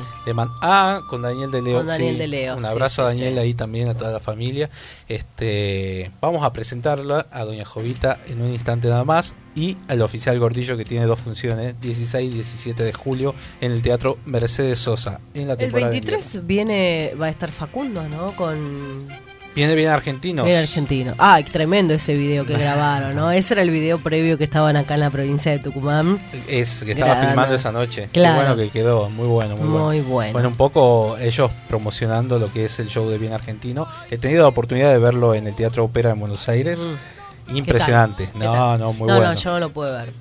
ah, 0.62 1.00
con 1.08 1.22
Daniel 1.22 1.50
de 1.50 1.62
Leo. 1.62 1.78
Con 1.78 1.86
Daniel 1.86 2.18
de 2.18 2.26
Leo. 2.26 2.56
Un 2.56 2.64
abrazo 2.64 3.02
a 3.02 3.06
Daniel 3.06 3.38
ahí 3.38 3.54
también, 3.54 3.88
a 3.88 3.94
toda 3.94 4.12
la 4.12 4.20
familia. 4.20 4.70
Este, 5.08 6.10
vamos 6.20 6.44
a 6.44 6.52
presentarla 6.52 7.26
a 7.30 7.44
Doña 7.44 7.64
Jovita 7.64 8.18
en 8.26 8.42
un 8.42 8.52
instante 8.52 8.88
nada 8.88 9.04
más 9.04 9.34
y 9.56 9.76
al 9.88 10.02
oficial 10.02 10.38
Gordillo 10.38 10.76
que 10.76 10.84
tiene 10.84 11.06
dos 11.06 11.18
funciones, 11.18 11.74
16 11.80 12.30
y 12.30 12.34
17 12.34 12.84
de 12.84 12.92
julio 12.92 13.34
en 13.60 13.72
el 13.72 13.82
Teatro 13.82 14.18
Mercedes 14.26 14.78
Sosa 14.78 15.20
en 15.34 15.48
la 15.48 15.56
temporada. 15.56 15.92
El 15.92 16.00
23 16.00 16.46
viene 16.46 17.14
va 17.20 17.26
a 17.26 17.30
estar 17.30 17.50
Facundo, 17.50 18.08
¿no? 18.08 18.32
Con 18.32 19.08
Viene 19.56 19.74
bien 19.74 19.88
argentino. 19.88 20.44
Bien 20.44 20.58
argentino. 20.58 21.14
Ah, 21.16 21.40
tremendo 21.50 21.94
ese 21.94 22.14
video 22.14 22.44
que 22.44 22.52
grabaron, 22.58 23.16
¿no? 23.16 23.32
Ese 23.32 23.54
era 23.54 23.62
el 23.62 23.70
video 23.70 23.98
previo 23.98 24.36
que 24.36 24.44
estaban 24.44 24.76
acá 24.76 24.94
en 24.94 25.00
la 25.00 25.08
provincia 25.08 25.50
de 25.50 25.58
Tucumán. 25.58 26.18
Es 26.46 26.84
que 26.84 26.92
estaba 26.92 27.16
filmando 27.16 27.54
esa 27.54 27.72
noche. 27.72 28.10
Claro. 28.12 28.34
Qué 28.34 28.44
bueno 28.44 28.62
que 28.62 28.68
quedó, 28.68 29.08
muy 29.08 29.26
bueno, 29.26 29.56
muy, 29.56 29.66
muy 29.66 30.00
bueno. 30.00 30.32
bueno. 30.34 30.48
un 30.50 30.56
poco 30.56 31.16
ellos 31.16 31.50
promocionando 31.68 32.38
lo 32.38 32.52
que 32.52 32.66
es 32.66 32.78
el 32.80 32.88
show 32.88 33.08
de 33.08 33.16
bien 33.16 33.32
argentino. 33.32 33.88
He 34.10 34.18
tenido 34.18 34.42
la 34.42 34.48
oportunidad 34.48 34.92
de 34.92 34.98
verlo 34.98 35.34
en 35.34 35.46
el 35.46 35.54
Teatro 35.54 35.84
Ópera 35.84 36.10
en 36.10 36.20
Buenos 36.20 36.50
Aires. 36.50 36.78
Mm. 36.78 37.15
Impresionante. 37.48 38.28
No, 38.34 38.76
no, 38.76 38.92
muy 38.92 39.06
bueno. 39.06 39.24
No, 39.24 39.34
yo 39.34 39.50
no 39.52 39.60
lo 39.60 39.70
puedo 39.70 39.92
ver. 39.92 40.12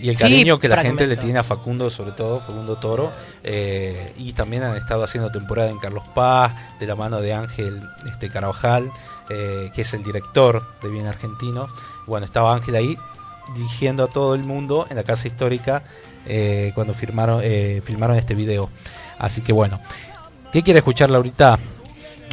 Y 0.00 0.10
el 0.10 0.18
cariño 0.18 0.58
que 0.58 0.68
la 0.68 0.82
gente 0.82 1.06
le 1.06 1.16
tiene 1.16 1.38
a 1.38 1.42
Facundo, 1.42 1.88
sobre 1.88 2.12
todo, 2.12 2.40
Facundo 2.40 2.76
Toro. 2.76 3.10
Eh, 3.42 4.12
y 4.18 4.34
también 4.34 4.62
han 4.62 4.76
estado 4.76 5.02
haciendo 5.02 5.30
temporada 5.30 5.70
en 5.70 5.78
Carlos 5.78 6.04
Paz, 6.14 6.52
de 6.78 6.86
la 6.86 6.94
mano 6.94 7.22
de 7.22 7.32
Ángel 7.32 7.80
este, 8.06 8.28
Carabajal, 8.28 8.90
eh, 9.30 9.70
que 9.74 9.80
es 9.80 9.94
el 9.94 10.02
director 10.02 10.62
de 10.82 10.90
Bien 10.90 11.06
Argentino. 11.06 11.68
Bueno, 12.06 12.26
estaba 12.26 12.54
Ángel 12.54 12.74
ahí 12.76 12.98
dirigiendo 13.54 14.04
a 14.04 14.08
todo 14.08 14.34
el 14.34 14.44
mundo 14.44 14.86
en 14.90 14.96
la 14.96 15.04
casa 15.04 15.26
histórica 15.26 15.84
eh, 16.26 16.72
cuando 16.74 16.92
firmaron, 16.92 17.42
filmaron 17.82 18.18
este 18.18 18.34
video. 18.34 18.68
Así 19.18 19.40
que 19.40 19.54
bueno, 19.54 19.80
¿qué 20.52 20.62
quiere 20.62 20.80
escuchar 20.80 21.08
Laurita? 21.08 21.58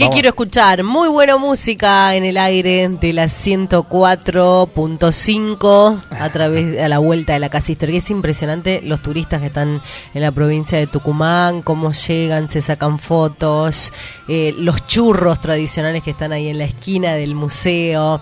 ¿Qué 0.02 0.10
quiero 0.10 0.30
escuchar? 0.30 0.84
Muy 0.84 1.10
buena 1.10 1.38
música 1.38 2.16
en 2.16 2.26
el 2.26 2.38
aire 2.38 2.90
de 2.90 3.14
la 3.14 3.26
104.5 3.26 6.02
a 6.10 6.30
través 6.30 6.82
a 6.82 6.90
la 6.90 6.98
vuelta 6.98 7.34
de 7.34 7.40
la 7.40 7.50
casa 7.50 7.72
histórica. 7.72 8.00
Es 8.00 8.10
impresionante 8.10 8.82
los 8.82 9.04
turistas 9.04 9.42
que 9.42 9.46
están 9.46 9.80
en 10.16 10.22
la 10.24 10.32
provincia 10.32 10.80
de 10.80 10.88
Tucumán, 10.88 11.62
cómo 11.62 11.92
llegan, 11.92 12.50
se 12.50 12.62
sacan 12.62 12.98
fotos, 12.98 13.94
eh, 14.28 14.56
los 14.58 14.88
churros 14.88 15.40
tradicionales 15.40 16.02
que 16.02 16.10
están 16.10 16.32
ahí 16.32 16.48
en 16.48 16.58
la 16.58 16.66
esquina 16.66 17.14
del 17.14 17.36
museo. 17.36 18.22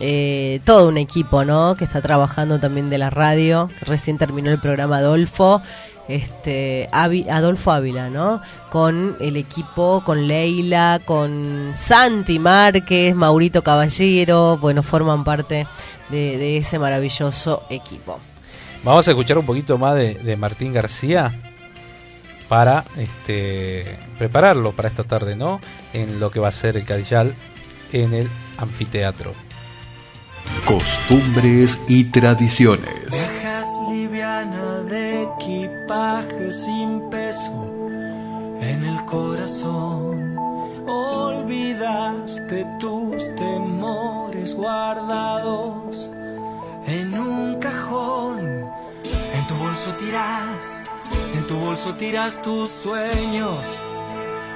Eh, 0.00 0.60
todo 0.64 0.88
un 0.88 0.96
equipo, 0.96 1.44
¿no? 1.44 1.74
Que 1.74 1.84
está 1.84 2.00
trabajando 2.00 2.58
también 2.58 2.88
de 2.88 2.96
la 2.96 3.10
radio. 3.10 3.68
Recién 3.82 4.16
terminó 4.16 4.50
el 4.50 4.60
programa 4.60 4.96
Adolfo 4.96 5.60
este 6.08 6.88
Adolfo 6.90 7.70
Ávila, 7.70 8.08
¿no? 8.08 8.40
Con 8.70 9.16
el 9.20 9.36
equipo, 9.36 10.02
con 10.04 10.26
Leila, 10.26 11.00
con 11.04 11.72
Santi 11.74 12.38
Márquez, 12.38 13.14
Maurito 13.14 13.62
Caballero, 13.62 14.56
bueno, 14.56 14.82
forman 14.82 15.22
parte 15.22 15.66
de, 16.08 16.56
ese 16.56 16.78
maravilloso 16.78 17.64
equipo. 17.68 18.18
Vamos 18.82 19.06
a 19.06 19.10
escuchar 19.10 19.38
un 19.38 19.46
poquito 19.46 19.76
más 19.76 19.94
de, 19.94 20.36
Martín 20.36 20.72
García. 20.72 21.32
para 22.48 22.84
este, 22.96 23.98
prepararlo 24.16 24.72
para 24.72 24.88
esta 24.88 25.04
tarde, 25.04 25.36
¿no? 25.36 25.60
En 25.92 26.18
lo 26.18 26.30
que 26.30 26.40
va 26.40 26.48
a 26.48 26.52
ser 26.52 26.78
el 26.78 26.86
Cadillal 26.86 27.34
en 27.92 28.14
el 28.14 28.28
anfiteatro. 28.56 29.32
Costumbres 30.64 31.78
y 31.88 32.04
tradiciones. 32.04 33.10
Dejas 33.10 33.68
liviana 33.90 34.77
de 34.88 35.22
equipaje 35.24 36.52
sin 36.52 37.08
peso 37.10 37.66
en 38.60 38.84
el 38.84 39.04
corazón. 39.04 40.36
Olvidaste 40.86 42.66
tus 42.78 43.34
temores 43.36 44.54
guardados 44.54 46.10
en 46.86 47.18
un 47.18 47.58
cajón. 47.60 48.70
En 49.34 49.46
tu 49.46 49.54
bolso 49.54 49.94
tiras, 49.96 50.82
en 51.34 51.46
tu 51.46 51.56
bolso 51.56 51.94
tiras 51.94 52.40
tus 52.40 52.70
sueños. 52.70 53.60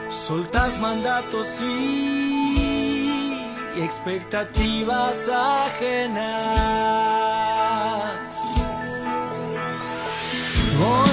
Soltas 0.09 0.79
mandatos 0.81 1.61
y 1.63 3.03
expectativas 3.77 5.29
ajenas. 5.29 6.73
more. 10.83 11.12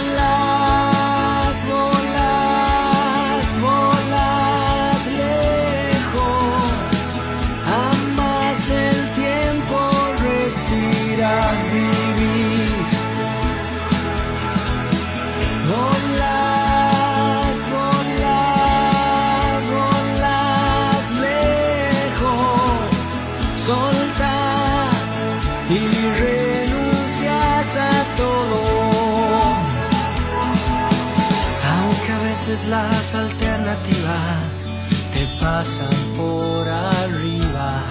Pasan 35.40 35.90
por 36.16 36.68
arriba. 36.68 37.82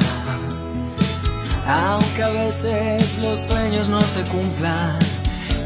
Aunque 1.66 2.22
a 2.22 2.30
veces 2.30 3.18
los 3.18 3.38
sueños 3.38 3.88
no 3.88 4.00
se 4.00 4.22
cumplan, 4.22 4.98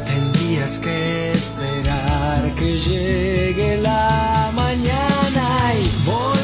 tendrías 0.04 0.78
que 0.78 1.32
esperar 1.32 2.54
que 2.56 2.76
llegue 2.76 3.76
la 3.78 4.50
mañana 4.54 5.46
y 5.80 6.06
volar, 6.06 6.41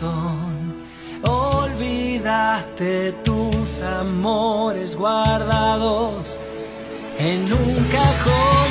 corazón. 0.00 0.80
Olvidaste 1.22 3.12
tus 3.24 3.82
amores 3.82 4.96
guardados 4.96 6.38
en 7.18 7.52
un 7.52 7.84
cajón 7.92 8.70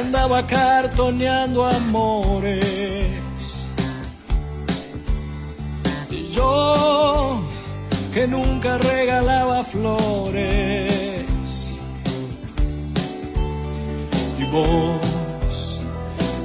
andaba 0.00 0.46
cartoneando 0.46 1.64
amores. 1.64 3.06
Yo 6.32 7.40
que 8.12 8.26
nunca 8.26 8.78
regalaba 8.78 9.62
flores. 9.62 11.26
Y 14.38 14.44
vos 14.50 15.82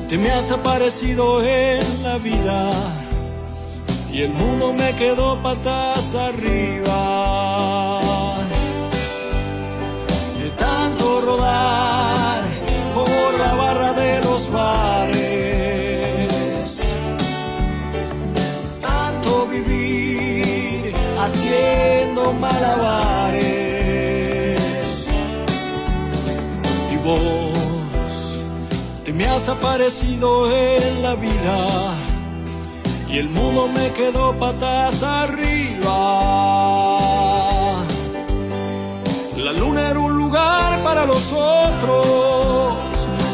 te 0.10 0.18
me 0.18 0.32
has 0.32 0.52
aparecido 0.52 1.44
en 1.44 2.04
la 2.04 2.18
vida. 2.18 2.72
Y 4.12 4.22
el 4.22 4.32
mundo 4.32 4.74
me 4.74 4.94
quedó 4.96 5.41
patas 5.41 6.15
arriba 6.15 7.14
Y 26.91 26.97
vos 26.97 28.43
te 29.04 29.13
me 29.13 29.28
has 29.28 29.49
aparecido 29.49 30.51
en 30.51 31.01
la 31.01 31.15
vida 31.15 31.93
y 33.10 33.17
el 33.17 33.30
mundo 33.30 33.67
me 33.67 33.91
quedó 33.91 34.34
patas 34.34 35.01
arriba. 35.04 35.95
La 39.38 39.54
luna 39.54 39.89
era 39.89 39.99
un 39.99 40.17
lugar 40.17 40.84
para 40.84 41.06
los 41.06 41.32
otros. 41.32 42.73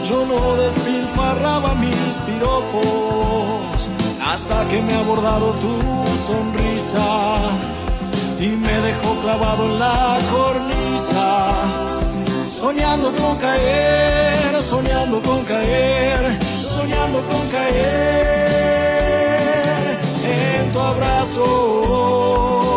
Yo 0.07 0.25
no 0.25 0.55
despilfarraba 0.57 1.73
mis 1.75 2.15
piropos 2.27 3.89
hasta 4.23 4.67
que 4.67 4.81
me 4.81 4.93
ha 4.93 4.99
abordado 4.99 5.53
tu 5.53 5.73
sonrisa 6.27 7.39
y 8.41 8.47
me 8.47 8.81
dejó 8.81 9.21
clavado 9.21 9.65
en 9.65 9.77
la 9.77 10.17
cornisa. 10.31 11.51
Soñando 12.49 13.11
con 13.11 13.37
caer, 13.37 14.61
soñando 14.63 15.21
con 15.21 15.43
caer, 15.45 16.39
soñando 16.59 17.21
con 17.29 17.47
caer 17.49 18.01
en 20.25 20.71
tu 20.71 20.79
abrazo. 20.79 22.70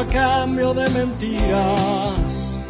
A 0.00 0.06
cambio 0.06 0.72
de 0.72 0.88
mentiras. 0.90 2.60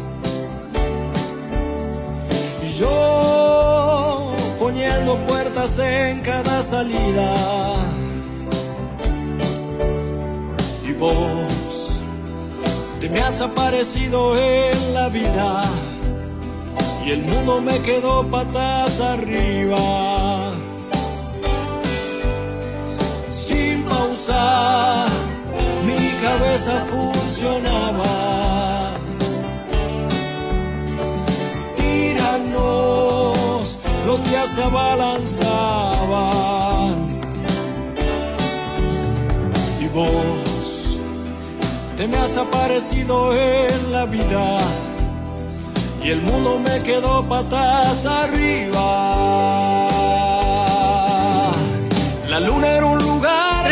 Yo 2.77 4.33
poniendo 4.59 5.15
puertas 5.27 5.79
en 5.79 6.19
cada 6.21 6.61
salida. 6.61 7.33
Y 10.87 10.93
vos 10.93 12.03
te 12.99 13.09
me 13.09 13.21
has 13.21 13.41
aparecido 13.41 14.37
en 14.37 14.93
la 14.93 15.07
vida. 15.09 15.65
Y 17.05 17.11
el 17.11 17.23
mundo 17.23 17.61
me 17.61 17.79
quedó 17.79 18.27
patas 18.27 18.99
arriba. 18.99 20.51
sin 23.51 23.83
pausar, 23.83 25.07
cabeza 26.21 26.85
funcionaba. 26.85 28.93
Tiranos, 31.75 33.79
los 34.05 34.23
días 34.29 34.47
se 34.49 34.63
abalanzaban. 34.63 37.07
Y 39.79 39.87
vos 39.87 40.99
te 41.97 42.07
me 42.07 42.17
has 42.17 42.37
aparecido 42.37 43.35
en 43.35 43.91
la 43.91 44.05
vida. 44.05 44.59
Y 46.03 46.09
el 46.09 46.21
mundo 46.21 46.59
me 46.59 46.83
quedó 46.83 47.27
patas 47.27 48.05
arriba. 48.05 49.87
La 52.27 52.39
luna 52.39 52.67
era 52.67 52.85
un. 52.85 53.00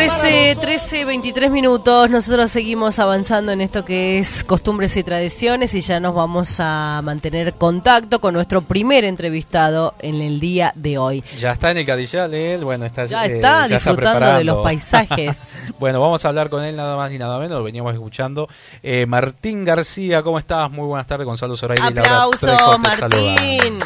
13, 0.00 0.56
13, 0.58 1.04
23 1.04 1.50
minutos. 1.50 2.08
Nosotros 2.08 2.50
seguimos 2.50 2.98
avanzando 2.98 3.52
en 3.52 3.60
esto 3.60 3.84
que 3.84 4.18
es 4.18 4.44
costumbres 4.44 4.96
y 4.96 5.04
tradiciones 5.04 5.74
y 5.74 5.82
ya 5.82 6.00
nos 6.00 6.14
vamos 6.14 6.56
a 6.58 7.02
mantener 7.04 7.52
contacto 7.52 8.18
con 8.18 8.32
nuestro 8.32 8.62
primer 8.62 9.04
entrevistado 9.04 9.94
en 9.98 10.22
el 10.22 10.40
día 10.40 10.72
de 10.74 10.96
hoy. 10.96 11.22
Ya 11.38 11.52
está 11.52 11.70
en 11.72 11.76
el 11.76 11.86
Cadillal 11.86 12.32
él, 12.32 12.64
bueno, 12.64 12.86
está, 12.86 13.04
Ya 13.04 13.26
eh, 13.26 13.34
está 13.34 13.66
ya 13.66 13.74
disfrutando 13.74 14.38
de 14.38 14.44
los 14.44 14.64
paisajes. 14.64 15.36
bueno, 15.78 16.00
vamos 16.00 16.24
a 16.24 16.28
hablar 16.28 16.48
con 16.48 16.64
él 16.64 16.76
nada 16.76 16.96
más 16.96 17.12
y 17.12 17.18
nada 17.18 17.38
menos, 17.38 17.58
lo 17.58 17.64
veníamos 17.64 17.92
escuchando. 17.92 18.48
Eh, 18.82 19.04
Martín 19.04 19.66
García, 19.66 20.22
¿cómo 20.22 20.38
estás? 20.38 20.70
Muy 20.70 20.86
buenas 20.86 21.06
tardes, 21.06 21.26
Gonzalo 21.26 21.58
Zoraida 21.58 21.90
y 21.90 21.92
Laura 21.92 22.26
Trejo 22.40 22.72
te. 22.72 22.78
Martín. 22.78 23.80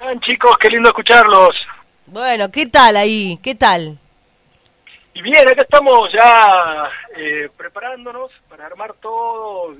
Bien, 0.00 0.20
chicos, 0.20 0.56
qué 0.58 0.70
lindo 0.70 0.88
escucharlos. 0.88 1.54
Bueno, 2.06 2.50
¿qué 2.50 2.64
tal 2.64 2.96
ahí? 2.96 3.38
¿Qué 3.42 3.54
tal? 3.54 3.98
Y 5.14 5.20
bien, 5.22 5.46
acá 5.48 5.62
estamos 5.62 6.10
ya 6.12 6.88
eh, 7.16 7.48
preparándonos 7.56 8.30
para 8.48 8.66
armar 8.66 8.94
todo, 8.94 9.74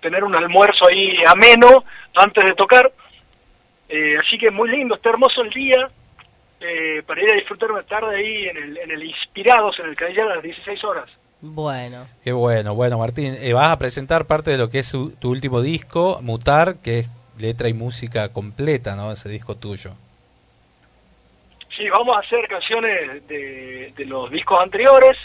tener 0.00 0.24
un 0.24 0.34
almuerzo 0.34 0.88
ahí 0.88 1.16
ameno 1.26 1.84
antes 2.16 2.44
de 2.44 2.54
tocar. 2.54 2.90
Eh, 3.88 4.16
así 4.18 4.36
que 4.36 4.50
muy 4.50 4.68
lindo, 4.70 4.96
está 4.96 5.10
hermoso 5.10 5.42
el 5.42 5.50
día 5.50 5.88
eh, 6.60 7.02
para 7.06 7.22
ir 7.22 7.30
a 7.30 7.34
disfrutar 7.34 7.70
una 7.70 7.82
tarde 7.84 8.16
ahí 8.16 8.46
en 8.48 8.56
el, 8.56 8.78
en 8.78 8.90
el 8.90 9.04
Inspirados, 9.04 9.78
en 9.78 9.86
el 9.86 9.96
Cadillán 9.96 10.28
a 10.30 10.34
las 10.36 10.42
16 10.42 10.82
horas. 10.84 11.08
Bueno, 11.40 12.06
Qué 12.24 12.32
bueno, 12.32 12.74
bueno 12.74 12.98
Martín, 12.98 13.36
eh, 13.38 13.52
vas 13.52 13.70
a 13.70 13.78
presentar 13.78 14.24
parte 14.26 14.50
de 14.50 14.58
lo 14.58 14.70
que 14.70 14.78
es 14.80 14.86
su- 14.86 15.10
tu 15.12 15.30
último 15.30 15.60
disco, 15.60 16.18
Mutar, 16.22 16.76
que 16.82 17.00
es 17.00 17.10
letra 17.38 17.68
y 17.68 17.74
música 17.74 18.30
completa, 18.30 18.96
¿no? 18.96 19.12
Ese 19.12 19.28
disco 19.28 19.54
tuyo. 19.54 19.90
Sí, 21.76 21.88
vamos 21.88 22.16
a 22.16 22.20
hacer 22.20 22.46
canciones 22.46 23.26
de, 23.26 23.92
de 23.96 24.04
los 24.04 24.30
discos 24.30 24.60
anteriores 24.60 25.16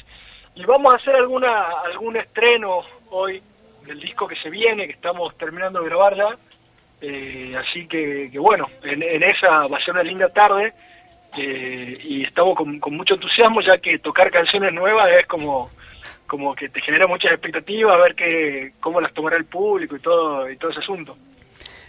y 0.55 0.65
vamos 0.65 0.93
a 0.93 0.97
hacer 0.97 1.15
alguna 1.15 1.63
algún 1.85 2.17
estreno 2.17 2.81
hoy 3.11 3.41
del 3.85 3.99
disco 3.99 4.27
que 4.27 4.35
se 4.35 4.49
viene, 4.49 4.87
que 4.87 4.93
estamos 4.93 5.37
terminando 5.37 5.81
de 5.81 5.89
grabar 5.89 6.15
ya. 6.15 6.29
Eh, 7.01 7.53
así 7.57 7.87
que, 7.87 8.29
que 8.31 8.39
bueno, 8.39 8.67
en, 8.83 9.23
esa 9.23 9.67
va 9.67 9.77
a 9.77 9.83
ser 9.83 9.93
una 9.93 10.03
linda 10.03 10.27
tarde 10.29 10.73
eh, 11.37 11.97
y 12.03 12.23
estamos 12.23 12.55
con, 12.55 12.79
con 12.79 12.95
mucho 12.95 13.13
entusiasmo 13.13 13.61
ya 13.61 13.77
que 13.77 13.99
tocar 13.99 14.31
canciones 14.31 14.73
nuevas 14.73 15.07
es 15.17 15.27
como 15.27 15.69
como 16.27 16.53
que 16.53 16.69
te 16.69 16.81
genera 16.81 17.07
muchas 17.07 17.31
expectativas 17.31 17.95
a 17.95 17.97
ver 18.03 18.15
que, 18.15 18.73
cómo 18.79 19.01
las 19.01 19.13
tomará 19.13 19.35
el 19.35 19.45
público 19.45 19.95
y 19.95 19.99
todo 19.99 20.49
y 20.49 20.57
todo 20.57 20.71
ese 20.71 20.79
asunto. 20.79 21.17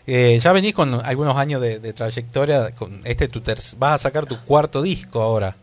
Eh, 0.07 0.39
ya 0.41 0.53
venís 0.53 0.75
con 0.75 0.95
algunos 1.05 1.37
años 1.37 1.61
de, 1.61 1.93
trayectoria, 1.93 2.75
con 2.75 3.01
este 3.05 3.29
tu 3.29 3.41
vas 3.79 3.93
a 3.95 3.99
sacar 3.99 4.27
tu 4.27 4.37
cuarto 4.45 4.83
disco 4.83 5.21
ahora. 5.23 5.55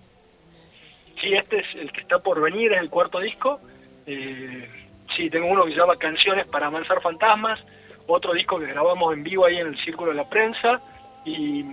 Sí, 1.21 1.33
este 1.33 1.59
es 1.59 1.65
el 1.75 1.91
que 1.91 2.01
está 2.01 2.19
por 2.19 2.39
venir, 2.41 2.71
es 2.73 2.81
el 2.81 2.89
cuarto 2.89 3.19
disco. 3.19 3.59
Eh, 4.05 4.69
sí, 5.15 5.29
tengo 5.29 5.47
uno 5.47 5.65
que 5.65 5.71
se 5.71 5.77
llama 5.77 5.97
Canciones 5.97 6.45
para 6.47 6.67
Amansar 6.67 7.01
Fantasmas, 7.01 7.59
otro 8.07 8.33
disco 8.33 8.59
que 8.59 8.67
grabamos 8.67 9.13
en 9.13 9.23
vivo 9.23 9.45
ahí 9.45 9.57
en 9.57 9.67
el 9.67 9.77
Círculo 9.83 10.11
de 10.11 10.17
la 10.17 10.29
Prensa, 10.29 10.79
y, 11.25 11.65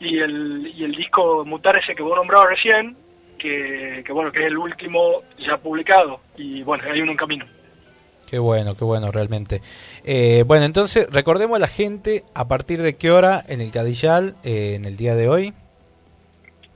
y, 0.00 0.18
el, 0.18 0.72
y 0.74 0.84
el 0.84 0.92
disco 0.92 1.44
Mutar 1.44 1.76
ese 1.76 1.94
que 1.94 2.02
vos 2.02 2.16
nombrabas 2.16 2.50
recién, 2.50 2.96
que, 3.38 4.02
que 4.06 4.12
bueno, 4.12 4.30
que 4.30 4.40
es 4.40 4.46
el 4.46 4.56
último 4.56 5.22
ya 5.38 5.56
publicado, 5.58 6.20
y 6.36 6.62
bueno, 6.62 6.84
hay 6.90 7.00
uno 7.00 7.10
en 7.10 7.16
camino. 7.16 7.44
Qué 8.32 8.38
bueno, 8.38 8.74
qué 8.74 8.84
bueno 8.86 9.12
realmente. 9.12 9.60
Eh, 10.04 10.44
bueno, 10.46 10.64
entonces 10.64 11.06
recordemos 11.10 11.56
a 11.56 11.58
la 11.58 11.68
gente 11.68 12.24
a 12.34 12.48
partir 12.48 12.80
de 12.80 12.96
qué 12.96 13.10
hora 13.10 13.42
en 13.46 13.60
el 13.60 13.70
Cadillal 13.70 14.36
eh, 14.42 14.72
en 14.74 14.86
el 14.86 14.96
día 14.96 15.14
de 15.14 15.28
hoy. 15.28 15.52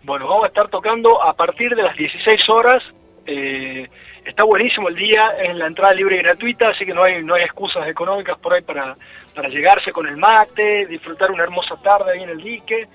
Bueno, 0.03 0.29
vamos 0.29 0.45
a 0.45 0.49
estar 0.49 0.69
tocando 0.69 1.23
a 1.23 1.33
partir 1.33 1.75
de 1.75 1.83
las 1.83 1.97
16 1.97 2.47
horas. 2.51 2.83
eh, 3.25 3.88
está 4.27 4.45
buenísimo 4.45 4.90
el 4.90 4.97
día, 4.97 5.31
es 5.42 5.57
la 5.57 5.69
entrada 5.69 5.95
libre 5.95 6.16
y 6.16 6.19
gratuita, 6.19 6.69
así 6.69 6.85
que 6.85 6.92
no 6.92 7.03
hay 7.03 7.25
no 7.25 7.33
hay 7.33 7.45
excusas 7.45 7.88
económicas 7.88 8.38
por 8.38 8.53
ahí 8.53 8.61
para, 8.61 8.95
para 9.35 9.49
llegarse 9.49 9.92
con 9.92 10.07
el 10.07 10.19
mate, 10.19 10.85
disfrutar 10.85 11.31
una 11.31 11.45
hermosa 11.45 11.77
tarde 11.83 12.12
ahí 12.12 12.23
en 12.23 12.29
el 12.29 12.42
dique 12.42 12.87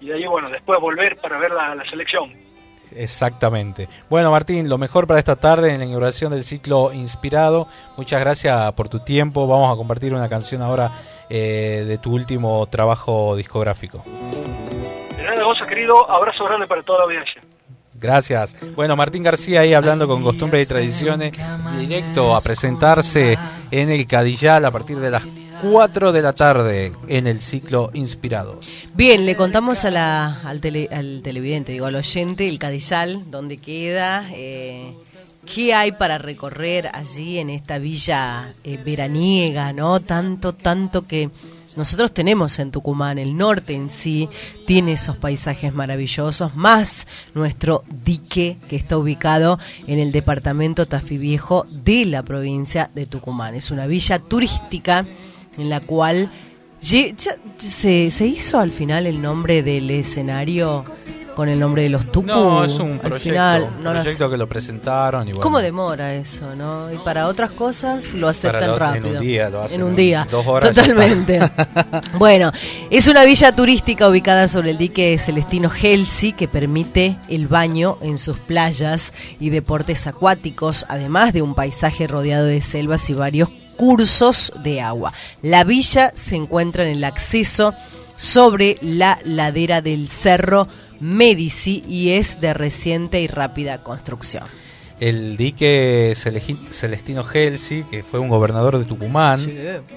y 0.00 0.06
de 0.06 0.14
ahí, 0.14 0.26
bueno, 0.26 0.50
después 0.50 0.78
volver 0.78 1.16
para 1.16 1.36
ver 1.38 1.50
la, 1.50 1.74
la 1.74 1.84
selección. 1.90 2.43
Exactamente. 2.94 3.88
Bueno, 4.08 4.30
Martín, 4.30 4.68
lo 4.68 4.78
mejor 4.78 5.06
para 5.06 5.18
esta 5.18 5.36
tarde 5.36 5.72
en 5.72 5.78
la 5.78 5.84
inauguración 5.84 6.32
del 6.32 6.44
ciclo 6.44 6.92
Inspirado. 6.92 7.66
Muchas 7.96 8.20
gracias 8.20 8.72
por 8.72 8.88
tu 8.88 9.00
tiempo. 9.00 9.46
Vamos 9.46 9.72
a 9.72 9.76
compartir 9.76 10.14
una 10.14 10.28
canción 10.28 10.62
ahora 10.62 10.92
eh, 11.28 11.84
de 11.86 11.98
tu 11.98 12.14
último 12.14 12.66
trabajo 12.66 13.36
discográfico. 13.36 14.04
De 15.16 15.22
nada, 15.22 15.42
Gonza, 15.42 15.66
querido, 15.66 16.10
abrazo 16.10 16.44
grande 16.44 16.66
para 16.66 16.82
toda 16.82 17.00
la 17.00 17.04
audiencia. 17.04 17.42
Gracias. 17.94 18.56
Bueno, 18.74 18.96
Martín 18.96 19.22
García 19.22 19.60
ahí 19.60 19.72
hablando 19.72 20.06
con 20.06 20.22
costumbres 20.22 20.66
y 20.66 20.68
tradiciones, 20.68 21.32
directo 21.78 22.34
a 22.34 22.40
presentarse 22.40 23.38
en 23.70 23.90
el 23.90 24.06
Cadillal 24.06 24.64
a 24.64 24.70
partir 24.70 24.98
de 24.98 25.10
las 25.10 25.24
4 25.62 26.12
de 26.12 26.22
la 26.22 26.32
tarde 26.32 26.92
en 27.08 27.26
el 27.26 27.40
ciclo 27.40 27.90
Inspirados. 27.94 28.66
Bien, 28.94 29.24
le 29.26 29.36
contamos 29.36 29.84
a 29.84 29.90
la, 29.90 30.40
al, 30.42 30.60
tele- 30.60 30.88
al 30.92 31.20
televidente, 31.22 31.72
digo, 31.72 31.86
al 31.86 31.94
oyente, 31.96 32.48
el 32.48 32.58
Cadillal, 32.58 33.30
dónde 33.30 33.56
queda, 33.58 34.26
eh, 34.32 34.94
qué 35.52 35.74
hay 35.74 35.92
para 35.92 36.18
recorrer 36.18 36.90
allí 36.92 37.38
en 37.38 37.50
esta 37.50 37.78
villa 37.78 38.52
eh, 38.64 38.78
veraniega, 38.84 39.72
¿no? 39.72 40.00
Tanto, 40.00 40.54
tanto 40.54 41.06
que 41.06 41.30
nosotros 41.76 42.12
tenemos 42.14 42.58
en 42.60 42.70
Tucumán, 42.70 43.18
el 43.18 43.36
norte 43.36 43.74
en 43.74 43.90
sí 43.90 44.28
tiene 44.64 44.92
esos 44.92 45.16
paisajes 45.16 45.74
maravillosos, 45.74 46.54
más 46.54 47.06
nuestro 47.34 47.82
dique 48.04 48.58
que 48.68 48.76
está 48.76 48.96
ubicado 48.96 49.58
en 49.88 49.98
el 49.98 50.12
departamento 50.12 50.86
Tafí 50.86 51.18
Viejo 51.18 51.66
de 51.70 52.04
la 52.06 52.22
provincia 52.22 52.90
de 52.94 53.06
Tucumán. 53.06 53.56
Es 53.56 53.72
una 53.72 53.86
villa 53.88 54.20
turística 54.20 55.04
en 55.58 55.68
la 55.70 55.80
cual 55.80 56.30
se, 56.78 57.14
se 58.10 58.26
hizo 58.26 58.58
al 58.58 58.70
final 58.70 59.06
el 59.06 59.20
nombre 59.22 59.62
del 59.62 59.90
escenario 59.90 60.84
con 61.34 61.48
el 61.48 61.58
nombre 61.58 61.82
de 61.82 61.88
los 61.88 62.06
Tucu. 62.12 62.28
No, 62.28 62.64
es 62.64 62.78
un 62.78 63.00
proyecto, 63.00 63.18
final, 63.30 63.68
un 63.78 63.82
no 63.82 63.92
las- 63.92 64.04
proyecto 64.04 64.30
que 64.30 64.36
lo 64.36 64.46
presentaron. 64.48 65.22
Y 65.26 65.32
bueno, 65.32 65.40
¿Cómo 65.40 65.60
demora 65.60 66.14
eso, 66.14 66.54
no? 66.54 66.92
Y 66.92 66.96
para 66.98 67.26
otras 67.26 67.50
cosas 67.50 68.14
lo 68.14 68.28
aceptan 68.28 68.68
lo- 68.68 68.74
en 68.74 68.78
rápido. 68.78 69.10
un 69.18 69.18
día 69.20 69.48
lo 69.50 69.62
hacen, 69.62 69.80
En 69.80 69.82
un 69.86 69.96
día. 69.96 70.28
dos 70.30 70.46
horas 70.46 70.72
Totalmente. 70.72 71.40
bueno, 72.20 72.52
es 72.88 73.08
una 73.08 73.24
villa 73.24 73.50
turística 73.50 74.08
ubicada 74.08 74.46
sobre 74.46 74.70
el 74.70 74.78
dique 74.78 75.18
Celestino 75.18 75.72
Helsi 75.72 76.32
que 76.34 76.46
permite 76.46 77.16
el 77.28 77.48
baño 77.48 77.98
en 78.00 78.18
sus 78.18 78.38
playas 78.38 79.12
y 79.40 79.50
deportes 79.50 80.06
acuáticos, 80.06 80.86
además 80.88 81.32
de 81.32 81.42
un 81.42 81.56
paisaje 81.56 82.06
rodeado 82.06 82.46
de 82.46 82.60
selvas 82.60 83.10
y 83.10 83.14
varios 83.14 83.48
cursos 83.76 84.52
de 84.62 84.80
agua. 84.80 85.12
La 85.42 85.64
villa 85.64 86.12
se 86.14 86.36
encuentra 86.36 86.84
en 86.84 86.90
el 86.90 87.04
acceso 87.04 87.74
sobre 88.16 88.76
la 88.80 89.18
ladera 89.24 89.80
del 89.82 90.08
cerro 90.08 90.68
Medici 91.00 91.84
y 91.88 92.10
es 92.10 92.40
de 92.40 92.54
reciente 92.54 93.20
y 93.20 93.26
rápida 93.26 93.82
construcción. 93.82 94.44
El 95.00 95.36
dique 95.36 96.14
Celestino 96.70 97.24
Gelsi, 97.24 97.84
que 97.90 98.04
fue 98.04 98.20
un 98.20 98.28
gobernador 98.28 98.78
de 98.78 98.84
Tucumán, 98.84 99.40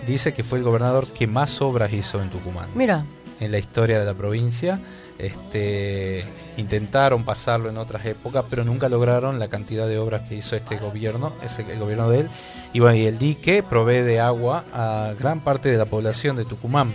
dice 0.08 0.34
que 0.34 0.44
fue 0.44 0.58
el 0.58 0.63
gobernador 0.63 1.08
que 1.13 1.28
más 1.28 1.62
obras 1.62 1.94
hizo 1.94 2.22
en 2.22 2.30
Tucumán. 2.32 2.68
Mira, 2.74 3.06
en 3.40 3.52
la 3.52 3.60
historia 3.60 4.00
de 4.00 4.06
la 4.06 4.13
provincia. 4.13 4.80
Este, 5.19 6.23
intentaron 6.58 7.23
pasarlo 7.23 7.69
en 7.69 7.77
otras 7.77 8.06
épocas, 8.06 8.45
pero 8.49 8.63
nunca 8.63 8.88
lograron 8.89 9.39
la 9.39 9.47
cantidad 9.47 9.88
de 9.88 9.97
obras 9.97 10.27
que 10.30 10.36
hizo 10.36 10.56
este 10.56 10.77
gobierno, 10.77 11.34
ese, 11.43 11.63
el 11.71 11.80
gobierno 11.80 12.10
de 12.10 12.19
él. 12.21 12.30
Y, 12.73 12.80
bueno, 12.80 12.95
y 12.97 13.06
el 13.06 13.17
dique 13.17 13.63
provee 13.63 14.01
de 14.01 14.19
agua 14.19 14.63
a 14.73 15.13
gran 15.19 15.39
parte 15.41 15.71
de 15.71 15.77
la 15.77 15.86
población 15.86 16.36
de 16.36 16.45
Tucumán. 16.45 16.93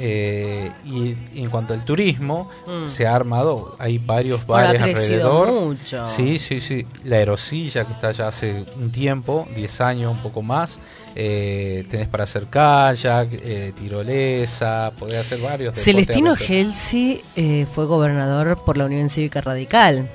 Eh, 0.00 0.70
y, 0.84 1.16
y 1.34 1.42
en 1.42 1.50
cuanto 1.50 1.72
al 1.74 1.84
turismo, 1.84 2.48
Mm. 2.66 2.88
se 2.88 3.06
ha 3.06 3.14
armado, 3.16 3.74
hay 3.78 3.98
varios 3.98 4.46
Bueno, 4.46 4.62
ha 4.64 4.66
bares 4.68 4.82
alrededor. 4.82 5.50
mucho. 5.52 6.06
Sí, 6.06 6.38
sí, 6.38 6.60
sí. 6.60 6.86
La 7.04 7.16
Aerosilla, 7.16 7.84
que 7.84 7.94
está 7.94 8.12
ya 8.12 8.28
hace 8.28 8.64
un 8.76 8.92
tiempo, 8.92 9.48
10 9.56 9.80
años, 9.80 10.12
un 10.14 10.22
poco 10.22 10.42
más. 10.42 10.78
Eh, 11.20 11.84
tenés 11.90 12.06
para 12.06 12.22
hacer 12.22 12.46
kayak, 12.46 13.30
eh, 13.32 13.72
tirolesa, 13.76 14.92
podés 14.96 15.18
hacer 15.18 15.40
varios. 15.40 15.74
Celestino. 15.74 16.36
Gelsi 16.36 17.20
eh, 17.34 17.66
fue 17.74 17.86
gobernador 17.86 18.62
por 18.64 18.76
la 18.76 18.84
Unión 18.84 19.10
Cívica 19.10 19.40
Radical. 19.40 20.08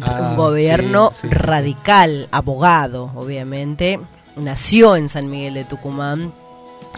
Ah, 0.00 0.30
un 0.30 0.36
gobierno 0.36 1.10
sí, 1.10 1.14
sí, 1.14 1.20
sí, 1.22 1.28
sí. 1.28 1.34
radical, 1.34 2.28
abogado, 2.32 3.12
obviamente. 3.14 4.00
Nació 4.34 4.96
en 4.96 5.08
San 5.08 5.30
Miguel 5.30 5.54
de 5.54 5.64
Tucumán 5.64 6.32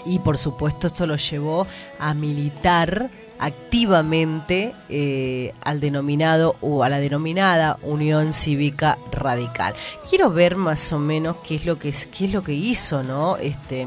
y 0.07 0.21
por 0.21 0.39
supuesto 0.39 0.87
esto 0.87 1.07
lo 1.07 1.17
llevó 1.17 1.67
a 1.99 2.15
militar 2.15 3.11
activamente 3.39 4.75
eh, 4.89 5.53
al 5.63 5.81
denominado 5.81 6.57
o 6.61 6.83
a 6.85 6.89
la 6.89 6.99
denominada 6.99 7.79
Unión 7.83 8.33
Cívica 8.33 8.99
Radical. 9.13 9.75
Quiero 10.09 10.31
ver 10.31 10.57
más 10.57 10.93
o 10.93 10.99
menos 10.99 11.37
qué 11.47 11.55
es 11.57 11.67
lo 11.67 11.79
que 11.79 11.89
es, 11.91 12.07
qué 12.07 12.27
es 12.27 12.33
lo 12.33 12.43
que 12.43 12.53
hizo, 12.55 13.03
¿no? 13.03 13.37
Este 13.37 13.87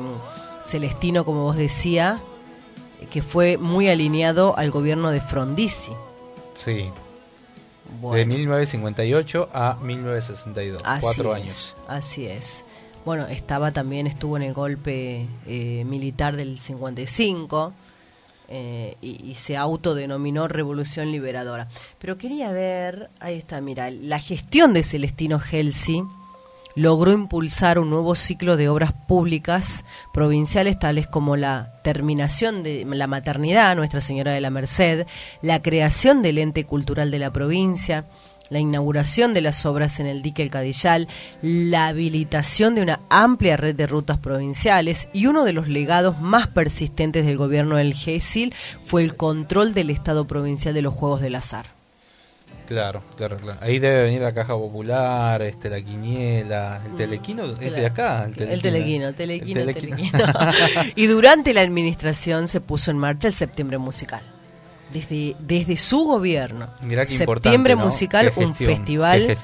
Celestino, 0.63 1.23
como 1.25 1.43
vos 1.43 1.55
decía, 1.55 2.19
que 3.11 3.21
fue 3.21 3.57
muy 3.57 3.87
alineado 3.89 4.57
al 4.57 4.71
gobierno 4.71 5.11
de 5.11 5.21
Frondizi. 5.21 5.91
Sí, 6.55 6.89
Bueno. 8.01 8.17
de 8.17 8.25
1958 8.25 9.49
a 9.53 9.77
1962, 9.81 10.81
Así 10.83 11.01
cuatro 11.01 11.35
es, 11.35 11.41
años. 11.41 11.75
Así 11.87 12.25
es. 12.27 12.65
Bueno, 13.05 13.27
estaba 13.27 13.71
también, 13.71 14.05
estuvo 14.07 14.35
en 14.35 14.43
el 14.43 14.53
golpe 14.53 15.25
eh, 15.45 15.83
militar 15.85 16.35
del 16.35 16.59
55 16.59 17.71
eh, 18.47 18.95
y, 19.01 19.23
y 19.29 19.35
se 19.35 19.57
autodenominó 19.57 20.47
Revolución 20.47 21.11
Liberadora. 21.11 21.67
Pero 21.99 22.17
quería 22.17 22.51
ver, 22.51 23.09
ahí 23.19 23.35
está, 23.35 23.61
mira, 23.61 23.91
la 23.91 24.19
gestión 24.19 24.73
de 24.73 24.83
Celestino 24.83 25.39
Gelsi 25.39 26.03
logró 26.77 27.11
impulsar 27.11 27.79
un 27.79 27.89
nuevo 27.89 28.13
ciclo 28.13 28.55
de 28.55 28.69
obras 28.69 28.93
públicas 28.93 29.83
provinciales 30.13 30.77
tales 30.77 31.07
como 31.07 31.35
la 31.35 31.73
terminación 31.81 32.61
de 32.61 32.85
la 32.85 33.07
maternidad, 33.07 33.75
Nuestra 33.75 33.99
Señora 33.99 34.31
de 34.31 34.41
la 34.41 34.51
Merced, 34.51 35.07
la 35.41 35.63
creación 35.63 36.21
del 36.21 36.37
ente 36.37 36.65
cultural 36.65 37.09
de 37.09 37.17
la 37.17 37.33
provincia, 37.33 38.05
la 38.49 38.59
inauguración 38.59 39.33
de 39.33 39.41
las 39.41 39.65
obras 39.65 39.99
en 39.99 40.07
el 40.07 40.21
dique 40.21 40.41
El 40.41 40.49
Cadillal, 40.49 41.07
la 41.41 41.87
habilitación 41.87 42.75
de 42.75 42.81
una 42.81 43.01
amplia 43.09 43.57
red 43.57 43.75
de 43.75 43.87
rutas 43.87 44.17
provinciales 44.17 45.07
y 45.13 45.25
uno 45.27 45.43
de 45.43 45.53
los 45.53 45.67
legados 45.67 46.19
más 46.19 46.47
persistentes 46.47 47.25
del 47.25 47.37
gobierno 47.37 47.77
del 47.77 47.93
GESIL 47.93 48.53
fue 48.83 49.03
el 49.03 49.15
control 49.15 49.73
del 49.73 49.89
Estado 49.89 50.25
provincial 50.27 50.73
de 50.73 50.81
los 50.81 50.93
Juegos 50.93 51.21
del 51.21 51.35
Azar. 51.35 51.77
Claro, 52.67 53.01
claro, 53.15 53.37
claro. 53.37 53.57
Ahí 53.61 53.79
debe 53.79 54.03
venir 54.03 54.21
la 54.21 54.33
caja 54.33 54.53
popular, 54.53 55.41
este, 55.41 55.69
la 55.69 55.81
quiniela, 55.81 56.81
el 56.85 56.97
telequino 56.97 57.45
es 57.45 57.59
de 57.59 57.85
acá. 57.85 58.27
Mm. 58.27 58.41
El 58.41 58.61
telequino, 58.61 59.13
telequino, 59.13 59.61
El 59.61 59.73
telequino. 59.73 60.19
y 60.95 61.07
durante 61.07 61.53
la 61.53 61.61
administración 61.61 62.49
se 62.49 62.59
puso 62.59 62.91
en 62.91 62.97
marcha 62.97 63.29
el 63.29 63.33
septiembre 63.33 63.77
musical. 63.77 64.21
Desde, 64.93 65.35
desde 65.39 65.77
su 65.77 66.05
gobierno. 66.05 66.67
Mirá 66.81 67.03
qué 67.05 67.17
septiembre 67.17 67.75
¿no? 67.75 67.83
musical, 67.85 68.31
un 68.37 68.55
festival 68.55 69.37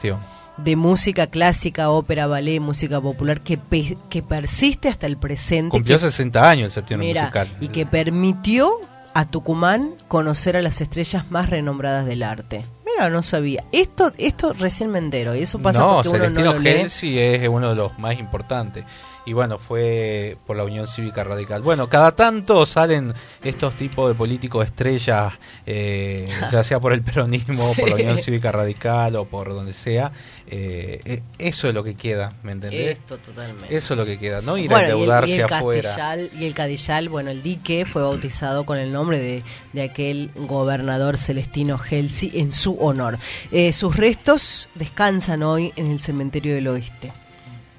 de 0.57 0.75
música 0.75 1.27
clásica, 1.27 1.89
ópera, 1.89 2.27
ballet, 2.27 2.59
música 2.59 3.01
popular 3.01 3.41
que, 3.41 3.57
pe- 3.57 3.97
que 4.09 4.21
persiste 4.21 4.87
hasta 4.87 5.07
el 5.07 5.17
presente. 5.17 5.69
Cumplió 5.71 5.97
que- 5.97 6.05
60 6.05 6.49
años 6.49 6.65
el 6.67 6.71
septiembre 6.71 7.09
musical. 7.13 7.57
y 7.59 7.67
que 7.69 7.85
permitió 7.85 8.71
a 9.15 9.25
Tucumán 9.25 9.95
conocer 10.07 10.55
a 10.57 10.61
las 10.61 10.79
estrellas 10.81 11.29
más 11.29 11.49
renombradas 11.49 12.05
del 12.05 12.23
arte. 12.23 12.65
Mira, 12.85 13.09
no 13.09 13.23
sabía. 13.23 13.63
Esto, 13.71 14.11
esto 14.19 14.53
recién 14.53 14.91
me 14.91 14.99
entero. 14.99 15.35
Y 15.35 15.41
eso 15.41 15.59
pasa 15.59 15.79
no, 15.79 15.95
porque 16.03 16.09
uno 16.09 16.29
no 16.29 16.41
lo 16.53 16.59
lee. 16.59 16.69
Es 16.81 17.03
uno 17.49 17.69
de 17.69 17.75
los 17.75 17.97
más 17.97 18.19
importantes. 18.19 18.85
Y 19.25 19.31
bueno, 19.31 19.57
fue 19.57 20.35
por 20.45 20.57
la 20.57 20.65
Unión 20.65 20.85
Cívica 20.85 21.23
Radical. 21.23 21.61
Bueno, 21.61 21.87
cada 21.87 22.13
tanto 22.13 22.65
salen 22.65 23.13
estos 23.41 23.73
tipos 23.75 24.09
de 24.09 24.15
políticos 24.15 24.65
estrellas, 24.65 25.33
eh, 25.65 26.27
ya 26.51 26.61
sea 26.63 26.81
por 26.81 26.91
el 26.91 27.01
peronismo, 27.01 27.73
por 27.73 27.87
la. 27.89 27.95
Unión 27.95 28.17
Cívica 28.17 28.51
Radical 28.51 29.15
o 29.15 29.23
por 29.25 29.49
donde 29.53 29.71
sea. 29.71 30.11
Eh, 30.45 30.99
eh, 31.05 31.21
eso 31.39 31.69
es 31.69 31.73
lo 31.73 31.85
que 31.85 31.95
queda, 31.95 32.33
¿me 32.43 32.51
entendés? 32.51 32.99
Esto 32.99 33.17
totalmente. 33.17 33.73
Eso 33.73 33.93
es 33.93 33.97
lo 33.97 34.05
que 34.05 34.19
queda, 34.19 34.41
no 34.41 34.57
ir 34.57 34.69
Bueno, 34.69 34.83
a 34.85 34.89
y 34.89 34.91
el- 34.91 34.91
endeudarse 34.97 35.35
y 35.35 35.39
el, 35.39 35.43
afuera. 35.53 35.81
Castillal, 35.83 36.29
y 36.37 36.45
el 36.45 36.53
Cadillal, 36.53 37.09
bueno, 37.09 37.31
el 37.31 37.41
dique 37.41 37.85
fue 37.85 38.01
bautizado 38.01 38.65
con 38.65 38.77
el 38.77 38.91
nombre 38.91 39.19
de, 39.19 39.41
de 39.71 39.81
aquel 39.83 40.31
gobernador 40.35 41.17
Celestino 41.17 41.77
Gelsi 41.77 42.29
en 42.35 42.51
su 42.51 42.77
honor. 42.77 43.17
Eh, 43.53 43.71
sus 43.71 43.95
restos 43.95 44.67
descansan 44.75 45.43
hoy 45.43 45.71
en 45.77 45.89
el 45.89 46.01
cementerio 46.01 46.53
del 46.55 46.67
oeste. 46.67 47.07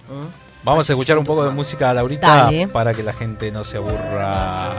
¿Mm? 0.09 0.44
Vamos 0.65 0.89
a 0.89 0.95
escuchar 0.95 1.19
un 1.19 1.25
poco 1.25 1.45
de 1.45 1.51
música 1.51 1.93
Laurita 1.93 2.27
Dale. 2.27 2.69
para 2.69 2.95
que 2.95 3.03
la 3.03 3.13
gente 3.13 3.53
no 3.53 3.65
se 3.65 3.77
aburra. 3.77 4.73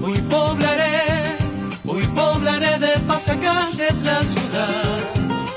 Hoy 0.00 0.18
poblaré, 0.30 1.36
hoy 1.84 2.06
poblaré 2.14 2.78
de 2.78 3.00
pasacalles 3.08 4.02
la 4.02 4.22
ciudad. 4.22 5.00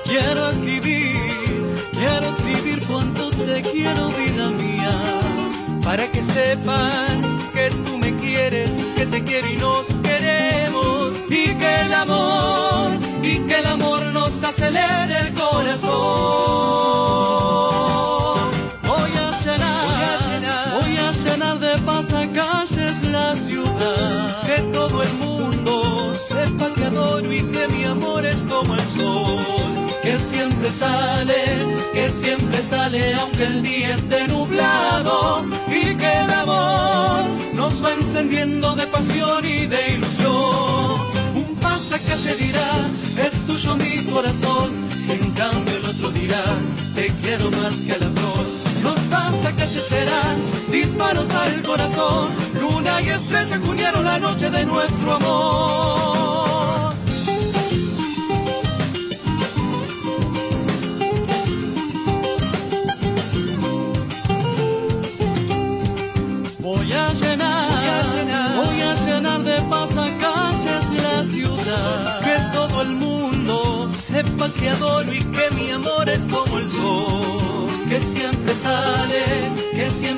Quiero 0.06 0.50
escribir, 0.50 1.16
quiero 1.92 2.26
escribir 2.30 2.84
cuánto 2.88 3.30
te 3.30 3.62
quiero, 3.62 4.10
mía. 4.10 4.25
Para 5.96 6.12
que 6.12 6.22
sepan 6.22 7.22
que 7.54 7.70
tú 7.70 7.98
me 7.98 8.14
quieres, 8.18 8.70
que 8.98 9.06
te 9.06 9.24
quiero 9.24 9.48
y 9.48 9.56
nos 9.56 9.86
queremos. 10.04 11.16
Y 11.30 11.56
que 11.56 11.82
el 11.86 11.94
amor, 11.94 13.00
y 13.24 13.40
que 13.48 13.60
el 13.60 13.66
amor 13.66 14.02
nos 14.08 14.44
acelere 14.44 15.20
el 15.20 15.34
corazón. 15.34 15.94
Voy 18.84 19.12
a 19.26 19.32
llenar, 19.42 20.82
voy 20.82 20.98
a 20.98 21.12
llenar, 21.14 21.60
de 21.60 21.78
pasacalles 21.84 23.02
la 23.08 23.34
ciudad. 23.38 24.44
Que 24.48 24.58
todo 24.74 25.02
el 25.02 25.14
mundo 25.14 26.14
sepa 26.14 26.74
que 26.76 26.84
adoro 26.84 27.32
y 27.32 27.42
que 27.42 27.68
mi 27.70 27.75
sale, 30.72 31.44
que 31.94 32.10
siempre 32.10 32.62
sale 32.62 33.14
aunque 33.16 33.44
el 33.44 33.62
día 33.62 33.94
esté 33.94 34.28
nublado. 34.28 35.46
Y 35.68 35.96
que 35.96 36.12
el 36.24 36.32
amor 36.32 37.24
nos 37.54 37.84
va 37.84 37.94
encendiendo 37.94 38.76
de 38.76 38.88
pasión 38.88 39.46
y 39.46 39.66
de 39.66 39.90
ilusión. 39.96 41.02
Un 41.36 41.56
pasacalle 41.60 42.36
dirá, 42.36 42.70
es 43.26 43.46
tuyo 43.46 43.76
mi 43.76 44.04
corazón. 44.06 44.72
En 45.10 45.32
cambio 45.32 45.78
el 45.78 45.86
otro 45.86 46.12
dirá, 46.12 46.44
te 46.96 47.08
quiero 47.22 47.52
más 47.52 47.76
que 47.82 47.94
a 47.94 47.98
la 47.98 48.10
flor. 48.10 48.46
Los 48.84 49.00
pasacalles 49.12 49.86
serán 49.88 50.38
disparos 50.72 51.30
al 51.32 51.62
corazón. 51.62 52.30
Luna 52.60 53.02
y 53.02 53.10
estrella 53.10 53.60
cuñaron 53.60 54.04
la 54.04 54.20
noche 54.20 54.50
de 54.50 54.66
nuestro 54.66 55.14
amor. 55.14 56.45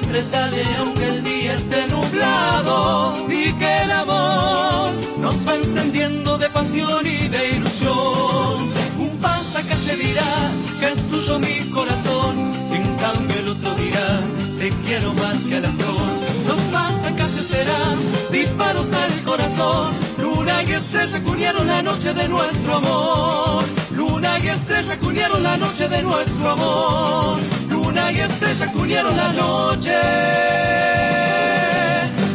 Siempre 0.07 0.23
sale, 0.23 0.63
aunque 0.77 1.05
el 1.05 1.23
día 1.23 1.53
esté 1.53 1.85
nublado 1.87 3.13
y 3.27 3.51
que 3.53 3.81
el 3.83 3.91
amor 3.91 4.93
nos 5.19 5.45
va 5.45 5.55
encendiendo 5.55 6.37
de 6.37 6.49
pasión 6.49 7.05
y 7.05 7.27
de 7.27 7.49
ilusión. 7.57 8.71
Un 8.99 9.17
pasacalle 9.21 9.95
dirá 9.97 10.51
que 10.79 10.87
es 10.87 11.01
tuyo 11.09 11.39
mi 11.39 11.69
corazón, 11.71 12.53
en 12.71 12.95
cambio 12.95 13.37
el 13.37 13.47
otro 13.49 13.75
dirá 13.75 14.21
te 14.57 14.69
quiero 14.85 15.13
más 15.15 15.43
que 15.43 15.57
a 15.57 15.59
la 15.59 15.71
flor. 15.73 16.09
Los 16.47 16.61
pasacalles 16.71 17.45
serán 17.45 17.97
disparos 18.31 18.93
al 18.93 19.23
corazón, 19.23 19.91
luna 20.19 20.63
y 20.63 20.71
estrella 20.71 21.21
cunieron 21.21 21.67
la 21.67 21.81
noche 21.81 22.13
de 22.13 22.29
nuestro 22.29 22.75
amor. 22.75 23.63
Luna 23.91 24.39
y 24.39 24.47
estrella 24.47 24.97
cunieron 24.99 25.43
la 25.43 25.57
noche 25.57 25.89
de 25.89 26.01
nuestro 26.01 26.49
amor. 26.49 27.56
Y 27.97 28.19
estrella 28.19 28.71
cunieron 28.71 29.17
la 29.17 29.33
noche 29.33 29.91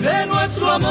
de 0.03 0.27
nuestro 0.27 0.71
amor. 0.71 0.91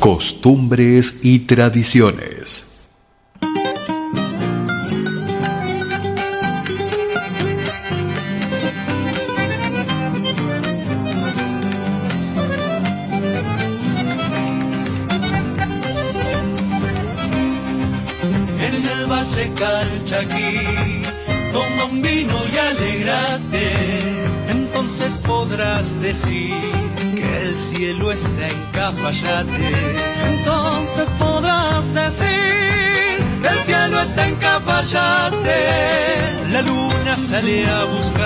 Costumbres 0.00 1.18
y 1.22 1.40
tradiciones. 1.40 2.63
A 37.62 37.86
buscar 37.86 38.23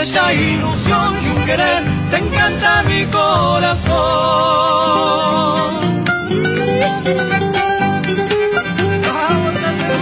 Estrella, 0.00 0.32
ilusión 0.32 1.14
y 1.22 1.28
un 1.28 1.44
querer 1.44 1.82
se 2.08 2.16
encanta 2.16 2.82
mi 2.84 3.04
corazón. 3.06 3.90
Vamos 9.02 9.56
a 9.62 9.70
hacer 9.70 10.00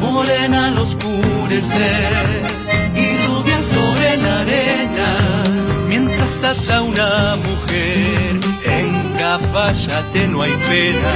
morena 0.00 0.66
al 0.66 0.78
oscurecer 0.78 2.26
y 2.94 3.26
rubia 3.26 3.58
sobre 3.62 4.16
la 4.18 4.40
arena, 4.40 5.10
mientras 5.88 6.44
haya 6.44 6.82
una 6.82 7.36
mujer 7.36 7.53
en 9.34 9.40
Cafayate 9.40 10.28
no 10.28 10.42
hay 10.42 10.52
pena. 10.52 11.12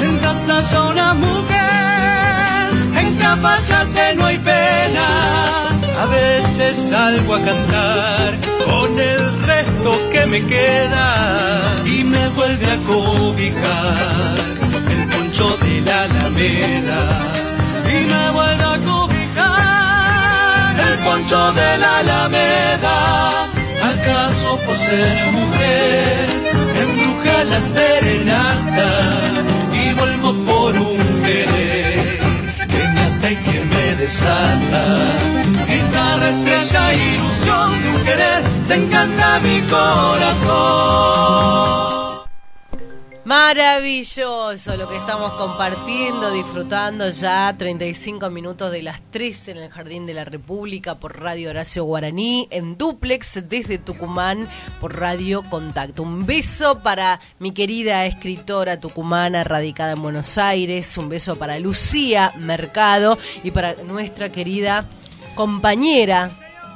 Mientras 0.00 0.48
haya 0.48 0.82
una 0.84 1.14
mujer 1.14 2.70
en 2.96 3.16
Cafayate 3.16 4.14
no 4.16 4.26
hay 4.26 4.38
penas. 4.38 5.98
A 6.00 6.06
veces 6.06 6.76
salgo 6.90 7.34
a 7.34 7.40
cantar 7.40 8.34
con 8.64 8.98
el 8.98 9.42
resto 9.42 10.10
que 10.10 10.26
me 10.26 10.46
queda 10.46 11.82
y 11.84 12.04
me 12.04 12.28
vuelve 12.28 12.66
a 12.66 12.76
cobijar 12.86 14.34
el 14.90 15.08
poncho 15.08 15.56
de 15.58 15.80
la 15.82 16.02
Alameda 16.04 17.20
y 17.88 18.06
me 18.06 18.30
vuelve 18.30 18.64
a 18.64 18.78
cobijar 18.90 20.80
el 20.80 20.98
poncho 21.04 21.52
de 21.52 21.78
la 21.78 21.98
Alameda. 21.98 23.53
¿Acaso 24.04 24.58
por 24.66 24.76
ser 24.76 25.32
mujer 25.32 26.26
embruja 26.76 27.44
la 27.44 27.58
serenata 27.58 28.90
y 29.72 29.94
vuelvo 29.94 30.34
por 30.44 30.76
un 30.76 30.98
querer 31.22 32.18
que 32.68 32.82
me 32.94 33.32
y 33.32 33.36
que 33.36 33.64
me 33.64 33.96
desata? 33.96 34.84
Guitarra, 35.66 36.28
estrella, 36.28 36.92
ilusión 36.92 37.82
de 37.82 37.88
un 37.88 38.04
querer 38.04 38.42
se 38.66 38.74
encanta 38.74 39.40
mi 39.40 39.62
corazón. 39.62 40.34
Maravilloso 43.54 44.76
lo 44.76 44.88
que 44.88 44.96
estamos 44.96 45.32
compartiendo, 45.34 46.32
disfrutando 46.32 47.08
ya 47.08 47.54
35 47.56 48.28
minutos 48.28 48.72
de 48.72 48.82
las 48.82 49.00
3 49.12 49.48
en 49.50 49.56
el 49.58 49.70
Jardín 49.70 50.06
de 50.06 50.14
la 50.14 50.24
República 50.24 50.96
por 50.96 51.20
Radio 51.20 51.50
Horacio 51.50 51.84
Guaraní, 51.84 52.48
en 52.50 52.76
duplex 52.76 53.48
desde 53.48 53.78
Tucumán 53.78 54.48
por 54.80 54.98
Radio 54.98 55.44
Contacto. 55.48 56.02
Un 56.02 56.26
beso 56.26 56.80
para 56.80 57.20
mi 57.38 57.52
querida 57.52 58.06
escritora 58.06 58.80
tucumana 58.80 59.44
radicada 59.44 59.92
en 59.92 60.02
Buenos 60.02 60.36
Aires, 60.36 60.98
un 60.98 61.08
beso 61.08 61.36
para 61.36 61.56
Lucía 61.60 62.32
Mercado 62.36 63.18
y 63.44 63.52
para 63.52 63.74
nuestra 63.84 64.32
querida 64.32 64.88
compañera 65.36 66.28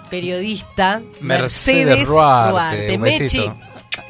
periodista 0.08 1.02
Mercedes 1.20 1.86
Mercedes, 1.86 2.08
Ruarte, 2.08 2.50
Ruarte. 2.50 2.98
Mechi. 2.98 3.50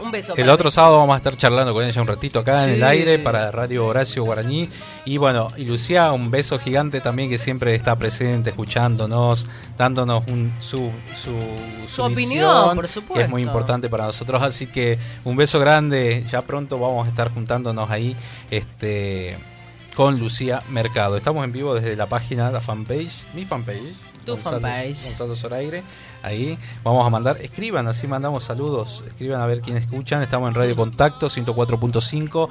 Un 0.00 0.10
beso. 0.10 0.34
El 0.36 0.48
otro 0.48 0.70
sábado 0.70 0.98
vamos 0.98 1.14
a 1.14 1.16
estar 1.18 1.36
charlando 1.36 1.72
con 1.74 1.84
ella 1.84 2.00
un 2.00 2.06
ratito 2.08 2.38
acá 2.40 2.64
en 2.64 2.70
el 2.70 2.84
aire 2.84 3.18
para 3.18 3.50
Radio 3.50 3.86
Horacio 3.86 4.24
Guaraní. 4.24 4.68
Y 5.04 5.16
bueno, 5.16 5.50
y 5.56 5.64
Lucía, 5.64 6.12
un 6.12 6.30
beso 6.30 6.58
gigante 6.58 7.00
también 7.00 7.30
que 7.30 7.38
siempre 7.38 7.74
está 7.74 7.96
presente, 7.96 8.50
escuchándonos, 8.50 9.48
dándonos 9.76 10.26
un, 10.28 10.52
su, 10.60 10.90
su, 11.22 11.38
Su 11.88 12.02
opinión, 12.02 12.74
por 12.74 12.80
que 12.80 12.86
es 12.86 12.90
supuesto. 12.92 13.30
muy 13.30 13.42
importante 13.42 13.88
para 13.88 14.06
nosotros. 14.06 14.42
Así 14.42 14.66
que 14.66 14.98
un 15.24 15.36
beso 15.36 15.58
grande. 15.58 16.24
Ya 16.30 16.42
pronto 16.42 16.78
vamos 16.78 17.06
a 17.06 17.10
estar 17.10 17.32
juntándonos 17.32 17.90
ahí 17.90 18.16
este 18.50 19.36
con 19.94 20.18
Lucía 20.20 20.62
Mercado. 20.68 21.16
Estamos 21.16 21.44
en 21.44 21.52
vivo 21.52 21.74
desde 21.74 21.96
la 21.96 22.06
página, 22.06 22.50
la 22.52 22.60
fanpage, 22.60 23.24
mi 23.34 23.44
fanpage. 23.44 23.94
Tu 24.36 24.42
fanpage. 24.42 25.04
Gonzalo 25.04 25.36
Zoraire. 25.36 25.82
Ahí 26.22 26.58
vamos 26.82 27.06
a 27.06 27.10
mandar, 27.10 27.36
escriban, 27.40 27.86
así 27.88 28.06
mandamos 28.06 28.44
saludos, 28.44 29.02
escriban 29.06 29.40
a 29.40 29.46
ver 29.46 29.60
quién 29.60 29.76
escuchan. 29.76 30.22
Estamos 30.22 30.48
en 30.48 30.54
Radio 30.54 30.74
Contacto 30.76 31.26
104.5 31.28 32.48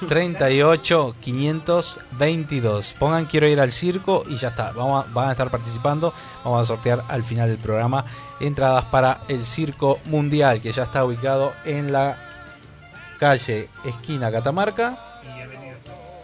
38 0.07 1.15
522. 1.19 2.93
Pongan 2.99 3.25
quiero 3.25 3.47
ir 3.47 3.59
al 3.59 3.71
circo 3.71 4.21
y 4.29 4.37
ya 4.37 4.49
está. 4.49 4.71
Vamos 4.73 5.11
van 5.15 5.29
a 5.29 5.31
estar 5.31 5.49
participando. 5.49 6.13
Vamos 6.43 6.61
a 6.61 6.65
sortear 6.65 7.03
al 7.07 7.23
final 7.23 7.49
del 7.49 7.57
programa 7.57 8.05
entradas 8.39 8.85
para 8.85 9.21
el 9.29 9.47
circo 9.47 9.97
mundial 10.05 10.61
que 10.61 10.71
ya 10.71 10.83
está 10.83 11.03
ubicado 11.03 11.53
en 11.65 11.91
la 11.91 12.19
calle 13.17 13.67
esquina 13.83 14.31
Catamarca 14.31 15.08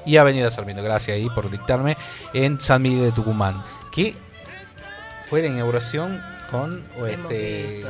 y 0.06 0.18
Avenida 0.18 0.50
Sarmiento. 0.52 0.84
Gracias 0.84 1.16
ahí 1.16 1.30
por 1.30 1.50
dictarme 1.50 1.98
en 2.34 2.60
San 2.60 2.82
Miguel 2.82 3.06
de 3.06 3.12
Tucumán. 3.12 3.64
Que 3.92 4.16
fue 5.30 5.42
la 5.42 5.48
inauguración. 5.48 6.22
O 6.52 6.58
Hemos 6.68 7.10
este, 7.10 7.64
visto, 7.66 7.90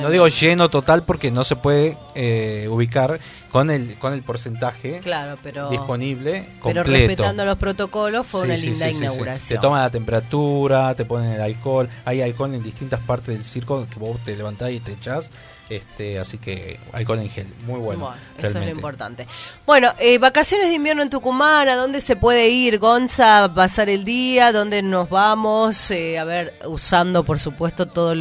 no 0.00 0.08
digo 0.08 0.28
lleno 0.28 0.70
total 0.70 1.02
porque 1.02 1.30
no 1.30 1.42
se 1.44 1.56
puede 1.56 1.98
eh, 2.14 2.68
ubicar 2.70 3.18
con 3.50 3.70
el 3.70 3.96
con 3.98 4.12
el 4.14 4.22
porcentaje 4.22 5.00
Claro, 5.00 5.36
pero, 5.42 5.68
disponible 5.68 6.46
pero 6.62 6.84
respetando 6.84 7.44
los 7.44 7.58
protocolos 7.58 8.24
fue 8.26 8.42
Sí, 8.42 8.46
una 8.46 8.56
sí, 8.56 8.66
linda 8.70 8.88
sí. 8.90 8.96
inauguración. 8.96 9.48
Te 9.48 9.60
toman 9.60 9.82
la 9.82 9.90
temperatura, 9.90 10.94
te 10.94 11.04
ponen 11.04 11.32
el 11.32 11.40
alcohol. 11.40 11.88
Hay 12.04 12.22
alcohol 12.22 12.54
en 12.54 12.62
distintas 12.62 13.00
partes 13.00 13.34
del 13.34 13.44
circo 13.44 13.84
que 13.92 13.98
vos 13.98 14.18
te 14.24 14.36
levantás 14.36 14.70
y 14.70 14.80
te 14.80 14.92
echás. 14.92 15.30
Este, 15.68 16.18
así 16.20 16.38
que 16.38 16.78
alcohol 16.92 17.18
en 17.18 17.28
gel, 17.28 17.48
muy 17.66 17.80
bueno. 17.80 18.04
Bueno, 18.04 18.16
eso 18.38 18.58
es 18.58 18.66
lo 18.66 18.70
importante. 18.70 19.26
Bueno, 19.66 19.92
eh, 19.98 20.18
vacaciones 20.18 20.68
de 20.68 20.74
invierno 20.74 21.02
en 21.02 21.10
Tucumán, 21.10 21.68
¿a 21.68 21.74
dónde 21.74 22.00
se 22.00 22.14
puede 22.14 22.48
ir, 22.50 22.78
Gonza, 22.78 23.44
a 23.44 23.52
pasar 23.52 23.88
el 23.88 24.04
día? 24.04 24.52
¿Dónde 24.52 24.82
nos 24.82 25.10
vamos? 25.10 25.90
Eh, 25.90 26.20
a 26.20 26.24
ver, 26.24 26.54
usando, 26.66 27.24
por 27.24 27.40
supuesto, 27.40 27.86
todos 27.86 28.16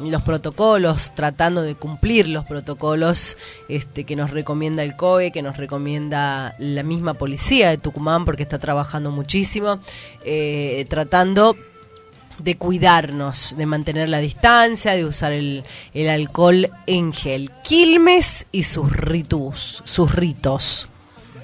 los 0.00 0.22
protocolos, 0.22 1.14
tratando 1.14 1.62
de 1.62 1.76
cumplir 1.76 2.26
los 2.26 2.44
protocolos 2.44 3.38
este, 3.68 4.02
que 4.02 4.16
nos 4.16 4.32
recomienda 4.32 4.82
el 4.82 4.96
COE, 4.96 5.30
que 5.30 5.42
nos 5.42 5.58
recomienda 5.58 6.56
la 6.58 6.82
misma 6.82 7.14
policía 7.14 7.70
de 7.70 7.78
Tucumán, 7.78 8.24
porque 8.24 8.42
está 8.42 8.58
trabajando 8.58 9.12
muchísimo, 9.12 9.78
eh, 10.24 10.84
tratando 10.88 11.56
de 12.38 12.56
cuidarnos, 12.56 13.54
de 13.56 13.66
mantener 13.66 14.08
la 14.08 14.18
distancia, 14.18 14.92
de 14.92 15.04
usar 15.04 15.32
el, 15.32 15.64
el 15.94 16.08
alcohol 16.08 16.70
en 16.86 17.12
gel. 17.12 17.50
Quilmes 17.62 18.46
y 18.52 18.64
sus 18.64 18.92
ritus, 18.92 19.82
sus 19.84 20.14
ritos. 20.14 20.88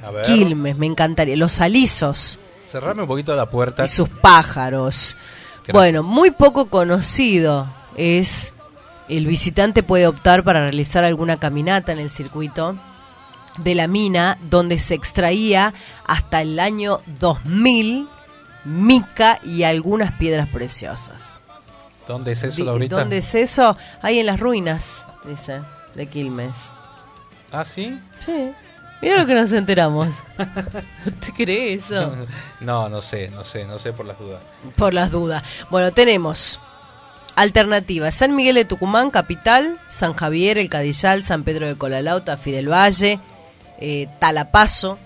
A 0.03 0.11
ver, 0.11 0.25
Quilmes, 0.25 0.77
me 0.77 0.87
encantaría. 0.87 1.37
Los 1.37 1.61
alisos 1.61 2.39
cerrame 2.73 3.03
un 3.03 3.09
poquito 3.09 3.37
la 3.37 3.51
puerta. 3.51 3.85
y 3.85 3.89
sus 3.89 4.09
pájaros. 4.09 5.17
Gracias. 5.57 5.73
Bueno, 5.75 6.03
muy 6.03 6.31
poco 6.31 6.67
conocido 6.67 7.67
es 7.97 8.55
el 9.09 9.27
visitante 9.27 9.83
puede 9.83 10.07
optar 10.07 10.43
para 10.43 10.63
realizar 10.63 11.05
alguna 11.05 11.37
caminata 11.37 11.93
en 11.93 11.99
el 11.99 12.11
circuito 12.11 12.77
de 13.59 13.75
la 13.75 13.87
mina 13.87 14.39
donde 14.49 14.79
se 14.79 14.95
extraía 14.95 15.75
hasta 16.07 16.41
el 16.41 16.59
año 16.59 17.01
2000 17.21 18.09
mica 18.65 19.41
y 19.43 19.63
algunas 19.63 20.13
piedras 20.13 20.49
preciosas. 20.49 21.39
¿Dónde 22.07 22.33
es 22.33 22.43
eso, 22.43 22.65
Laurita? 22.65 22.97
¿Dónde 22.97 23.19
es 23.19 23.35
eso? 23.35 23.77
Ahí 24.01 24.19
en 24.19 24.27
las 24.27 24.41
ruinas, 24.41 25.05
dice, 25.25 25.61
de 25.95 26.07
Quilmes. 26.07 26.55
Ah, 27.53 27.65
sí. 27.65 27.99
Sí. 28.25 28.53
Mira 29.01 29.19
lo 29.19 29.27
que 29.27 29.35
nos 29.35 29.53
enteramos. 29.53 30.15
¿Te 31.21 31.33
crees 31.33 31.85
eso? 31.87 32.15
No, 32.61 32.89
no 32.89 33.03
sé, 33.03 33.29
no 33.29 33.45
sé, 33.45 33.65
no 33.65 33.79
sé 33.79 33.93
por 33.93 34.07
las 34.07 34.19
dudas. 34.19 34.41
Por 34.77 34.95
las 34.95 35.11
dudas. 35.11 35.43
Bueno, 35.71 35.93
tenemos 35.93 36.61
alternativas. 37.35 38.15
San 38.15 38.37
Miguel 38.37 38.55
de 38.55 38.65
Tucumán, 38.65 39.11
capital. 39.11 39.81
San 39.89 40.15
Javier, 40.15 40.59
El 40.59 40.71
Cadillal, 40.71 41.25
San 41.25 41.43
Pedro 41.43 41.67
de 41.67 41.77
Colalao, 41.77 42.23
Tafí 42.23 42.53
del 42.53 42.71
Valle, 42.71 43.19
eh, 43.81 44.09
Talapazo, 44.21 44.99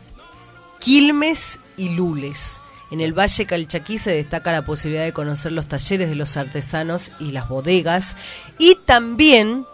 Quilmes 0.79 1.61
y 1.79 1.91
Lules. 1.91 2.61
En 2.91 3.01
el 3.01 3.19
Valle 3.19 3.47
Calchaquí 3.47 3.99
se 3.99 4.13
destaca 4.13 4.53
la 4.53 4.65
posibilidad 4.65 5.05
de 5.05 5.13
conocer 5.13 5.53
los 5.53 5.67
talleres 5.67 6.09
de 6.09 6.15
los 6.15 6.37
artesanos 6.37 7.13
y 7.19 7.33
las 7.33 7.49
bodegas. 7.49 8.17
Y 8.59 8.77
también 8.85 9.67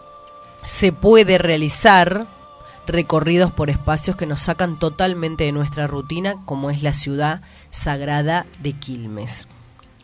se 0.65 0.91
puede 0.91 1.37
realizar 1.37 2.25
recorridos 2.87 3.51
por 3.51 3.69
espacios 3.69 4.15
que 4.15 4.25
nos 4.25 4.41
sacan 4.41 4.79
totalmente 4.79 5.43
de 5.45 5.51
nuestra 5.51 5.87
rutina, 5.87 6.37
como 6.45 6.69
es 6.69 6.81
la 6.83 6.93
ciudad 6.93 7.41
sagrada 7.71 8.45
de 8.61 8.73
Quilmes. 8.73 9.47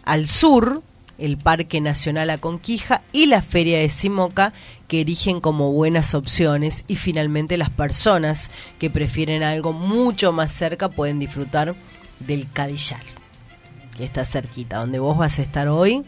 Al 0.05 0.28
sur, 0.28 0.82
el 1.18 1.38
Parque 1.38 1.82
Nacional 1.82 2.30
Aconquija 2.30 3.01
y 3.12 3.26
la 3.26 3.41
Feria 3.41 3.80
de 3.80 3.89
Simoca, 3.89 4.53
que 4.88 5.01
erigen 5.01 5.41
como 5.41 5.74
buenas 5.74 6.14
opciones, 6.14 6.86
y 6.88 6.95
finalmente 6.95 7.57
las 7.57 7.70
personas 7.70 8.49
que 8.80 8.89
prefieren 8.89 9.43
algo 9.43 9.74
mucho 9.74 10.32
más 10.32 10.51
cerca 10.51 10.89
pueden 10.89 11.20
disfrutar 11.20 11.76
del 12.20 12.52
Cadillal, 12.52 13.04
que 13.98 14.06
está 14.06 14.26
cerquita, 14.26 14.78
donde 14.78 15.00
vos 15.00 15.18
vas 15.18 15.40
a 15.40 15.42
estar 15.42 15.68
hoy, 15.68 16.06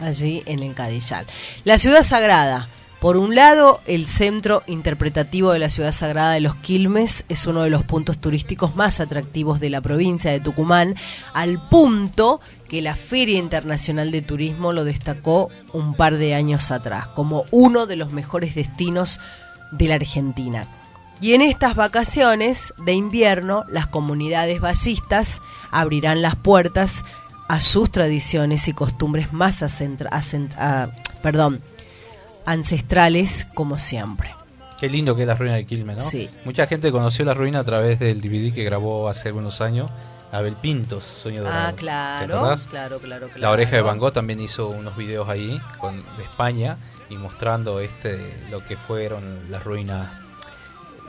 allí 0.00 0.42
en 0.46 0.62
el 0.62 0.74
Cadillal. 0.74 1.26
La 1.64 1.78
ciudad 1.78 2.02
sagrada. 2.02 2.68
Por 3.00 3.16
un 3.16 3.36
lado, 3.36 3.80
el 3.86 4.08
centro 4.08 4.64
interpretativo 4.66 5.52
de 5.52 5.60
la 5.60 5.70
ciudad 5.70 5.92
sagrada 5.92 6.32
de 6.32 6.40
los 6.40 6.56
Quilmes 6.56 7.24
es 7.28 7.46
uno 7.46 7.62
de 7.62 7.70
los 7.70 7.84
puntos 7.84 8.18
turísticos 8.18 8.74
más 8.74 8.98
atractivos 8.98 9.60
de 9.60 9.70
la 9.70 9.80
provincia 9.80 10.32
de 10.32 10.40
Tucumán, 10.40 10.96
al 11.32 11.62
punto 11.68 12.40
que 12.68 12.82
la 12.82 12.96
Feria 12.96 13.38
Internacional 13.38 14.10
de 14.10 14.22
Turismo 14.22 14.72
lo 14.72 14.82
destacó 14.82 15.48
un 15.72 15.94
par 15.94 16.16
de 16.18 16.34
años 16.34 16.72
atrás 16.72 17.06
como 17.08 17.44
uno 17.52 17.86
de 17.86 17.94
los 17.94 18.12
mejores 18.12 18.56
destinos 18.56 19.20
de 19.70 19.86
la 19.86 19.94
Argentina. 19.94 20.66
Y 21.20 21.34
en 21.34 21.42
estas 21.42 21.74
vacaciones 21.74 22.72
de 22.78 22.92
invierno, 22.92 23.64
las 23.68 23.86
comunidades 23.86 24.60
vallistas 24.60 25.42
abrirán 25.70 26.22
las 26.22 26.36
puertas 26.36 27.04
a 27.48 27.60
sus 27.60 27.90
tradiciones 27.90 28.68
y 28.68 28.72
costumbres 28.72 29.32
más 29.32 29.62
ah, 29.62 30.88
perdón, 31.22 31.60
ancestrales 32.44 33.46
como 33.54 33.78
siempre. 33.78 34.34
Qué 34.78 34.88
lindo 34.88 35.16
que 35.16 35.22
es 35.22 35.28
la 35.28 35.34
ruina 35.34 35.54
de 35.54 35.66
Quilmes, 35.66 35.96
¿no? 35.96 36.02
Sí. 36.02 36.30
Mucha 36.44 36.66
gente 36.66 36.92
conoció 36.92 37.24
la 37.24 37.34
ruina 37.34 37.60
a 37.60 37.64
través 37.64 37.98
del 37.98 38.20
DVD 38.20 38.54
que 38.54 38.62
grabó 38.62 39.08
hace 39.08 39.28
algunos 39.28 39.60
años 39.60 39.90
Abel 40.30 40.54
Pintos, 40.56 41.04
Sueño 41.04 41.42
Dorado. 41.42 41.68
Ah, 41.68 41.70
¿Te 41.72 41.76
claro, 41.76 42.56
claro, 42.70 42.98
claro, 43.00 43.00
claro. 43.00 43.28
La 43.36 43.50
oreja 43.50 43.76
de 43.76 43.82
Van 43.82 43.98
Gogh 43.98 44.12
también 44.12 44.40
hizo 44.40 44.68
unos 44.68 44.96
videos 44.96 45.28
ahí 45.28 45.60
con, 45.78 46.04
de 46.16 46.22
España 46.22 46.76
y 47.08 47.16
mostrando 47.16 47.80
este 47.80 48.18
lo 48.50 48.64
que 48.64 48.76
fueron 48.76 49.50
las 49.50 49.64
ruinas. 49.64 50.08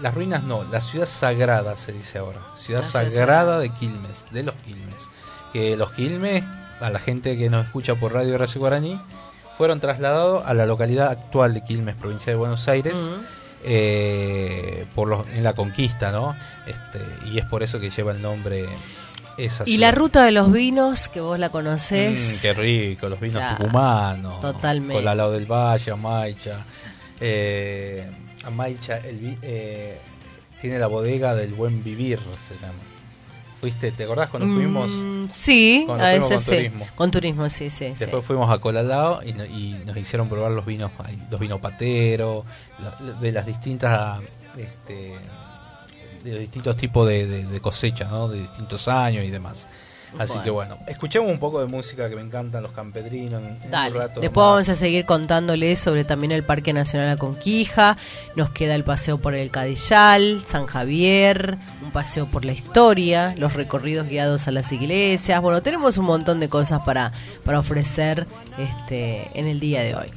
Las 0.01 0.13
ruinas 0.15 0.43
no, 0.43 0.63
la 0.63 0.81
ciudad 0.81 1.07
sagrada 1.07 1.75
se 1.77 1.91
dice 1.91 2.19
ahora. 2.19 2.39
Ciudad 2.55 2.83
sagrada 2.83 3.59
de 3.59 3.69
Quilmes, 3.69 4.25
de 4.31 4.43
los 4.43 4.55
Quilmes. 4.55 5.09
Que 5.53 5.75
los 5.75 5.91
Quilmes, 5.91 6.43
a 6.79 6.89
la 6.89 6.99
gente 6.99 7.37
que 7.37 7.49
nos 7.49 7.65
escucha 7.65 7.95
por 7.95 8.13
Radio 8.13 8.35
Horacio 8.35 8.59
Guaraní, 8.59 8.99
fueron 9.57 9.79
trasladados 9.79 10.45
a 10.45 10.53
la 10.53 10.65
localidad 10.65 11.09
actual 11.09 11.53
de 11.53 11.63
Quilmes, 11.63 11.95
provincia 11.95 12.31
de 12.31 12.37
Buenos 12.37 12.67
Aires. 12.67 12.97
Eh, 13.61 14.85
por 14.95 15.09
los, 15.09 15.27
en 15.27 15.43
la 15.43 15.51
conquista, 15.53 16.11
¿no? 16.11 16.33
Este, 16.65 16.99
y 17.29 17.39
es 17.39 17.45
por 17.45 17.61
eso 17.61 17.77
que 17.77 17.89
lleva 17.89 18.13
el 18.13 18.21
nombre 18.21 18.69
esa 19.37 19.63
Y 19.65 19.77
la 19.77 19.91
ruta 19.91 20.23
de 20.23 20.31
los 20.31 20.49
vinos, 20.51 21.09
que 21.09 21.19
vos 21.19 21.37
la 21.37 21.49
conocés. 21.49 22.37
Mm, 22.39 22.41
qué 22.41 22.53
rico, 22.53 23.09
los 23.09 23.19
vinos 23.19 23.41
Claro, 23.41 23.57
tucumanos. 23.57 24.39
totalmente. 24.39 24.93
Colalao 24.93 25.31
del 25.31 25.45
Valle, 25.45 25.91
Amaicha. 25.91 26.65
Eh, 27.19 28.09
Amaicha 28.49 28.97
el 28.97 29.17
vi- 29.17 29.37
eh, 29.41 29.97
tiene 30.61 30.77
la 30.77 30.87
bodega 30.87 31.33
del 31.35 31.53
buen 31.53 31.83
vivir, 31.83 32.19
se 32.47 32.53
llama. 32.55 32.77
Fuiste, 33.59 33.91
¿te 33.91 34.03
acordás 34.05 34.29
cuando 34.29 34.53
fuimos? 34.53 34.89
Mm, 34.91 35.25
sí, 35.29 35.83
cuando 35.85 36.05
a 36.05 36.09
fuimos 36.11 36.29
veces 36.29 36.45
con 36.45 36.53
sí. 36.55 36.55
turismo. 36.61 36.87
Con 36.95 37.11
turismo, 37.11 37.49
sí, 37.49 37.69
sí. 37.69 37.87
sí. 37.89 37.93
Después 37.99 38.23
fuimos 38.25 38.49
a 38.49 38.57
Colalao 38.59 39.21
y, 39.23 39.33
no- 39.33 39.45
y 39.45 39.73
nos 39.85 39.97
hicieron 39.97 40.29
probar 40.29 40.51
los 40.51 40.65
vinos, 40.65 40.91
los 41.29 41.39
vinos 41.39 41.59
pateros, 41.59 42.45
de 43.21 43.31
las 43.33 43.45
distintas, 43.45 44.21
este, 44.57 45.15
de 46.23 46.31
los 46.31 46.39
distintos 46.39 46.77
tipos 46.77 47.05
de, 47.07 47.25
de- 47.27 47.45
de 47.45 47.59
cosecha, 47.59 48.05
¿no? 48.05 48.29
De 48.29 48.39
distintos 48.41 48.87
años 48.87 49.25
y 49.25 49.29
demás. 49.29 49.67
Así 50.18 50.30
Bueno. 50.34 50.43
que 50.43 50.49
bueno, 50.49 50.78
escuchemos 50.88 51.30
un 51.32 51.38
poco 51.38 51.60
de 51.60 51.68
música 51.68 52.10
que 52.10 52.16
me 52.16 52.22
encantan 52.22 52.64
los 52.64 52.72
campedrinos. 52.72 53.41
en- 53.43 53.60
en 53.64 53.72
Dale. 53.72 53.91
un 53.91 53.97
rato 54.01 54.20
Después 54.22 54.43
más. 54.43 54.51
vamos 54.53 54.70
a 54.70 54.76
seguir 54.76 55.05
contándoles 55.05 55.78
sobre 55.80 56.03
también 56.03 56.32
el 56.32 56.43
Parque 56.43 56.74
Nacional 56.74 57.10
Aconquija. 57.10 57.95
Nos 58.36 58.49
queda 58.49 58.74
el 58.76 58.84
paseo 58.84 59.20
por 59.20 59.36
el 59.36 59.51
Cadillal, 59.51 60.41
San 60.45 60.66
Javier, 60.66 61.57
un 61.84 61.91
paseo 61.91 62.26
por 62.26 62.43
la 62.45 62.53
historia, 62.53 63.36
los 63.38 63.53
recorridos 63.53 64.07
guiados 64.07 64.47
a 64.47 64.51
las 64.51 64.72
iglesias. 64.72 65.41
Bueno, 65.41 65.62
tenemos 65.62 65.97
un 65.97 66.05
montón 66.05 66.39
de 66.39 66.49
cosas 66.49 66.82
para, 66.86 67.12
para 67.45 67.60
ofrecer 67.60 68.26
este, 68.57 69.30
en 69.39 69.47
el 69.47 69.60
día 69.60 69.82
de 69.82 69.95
hoy. 69.95 70.10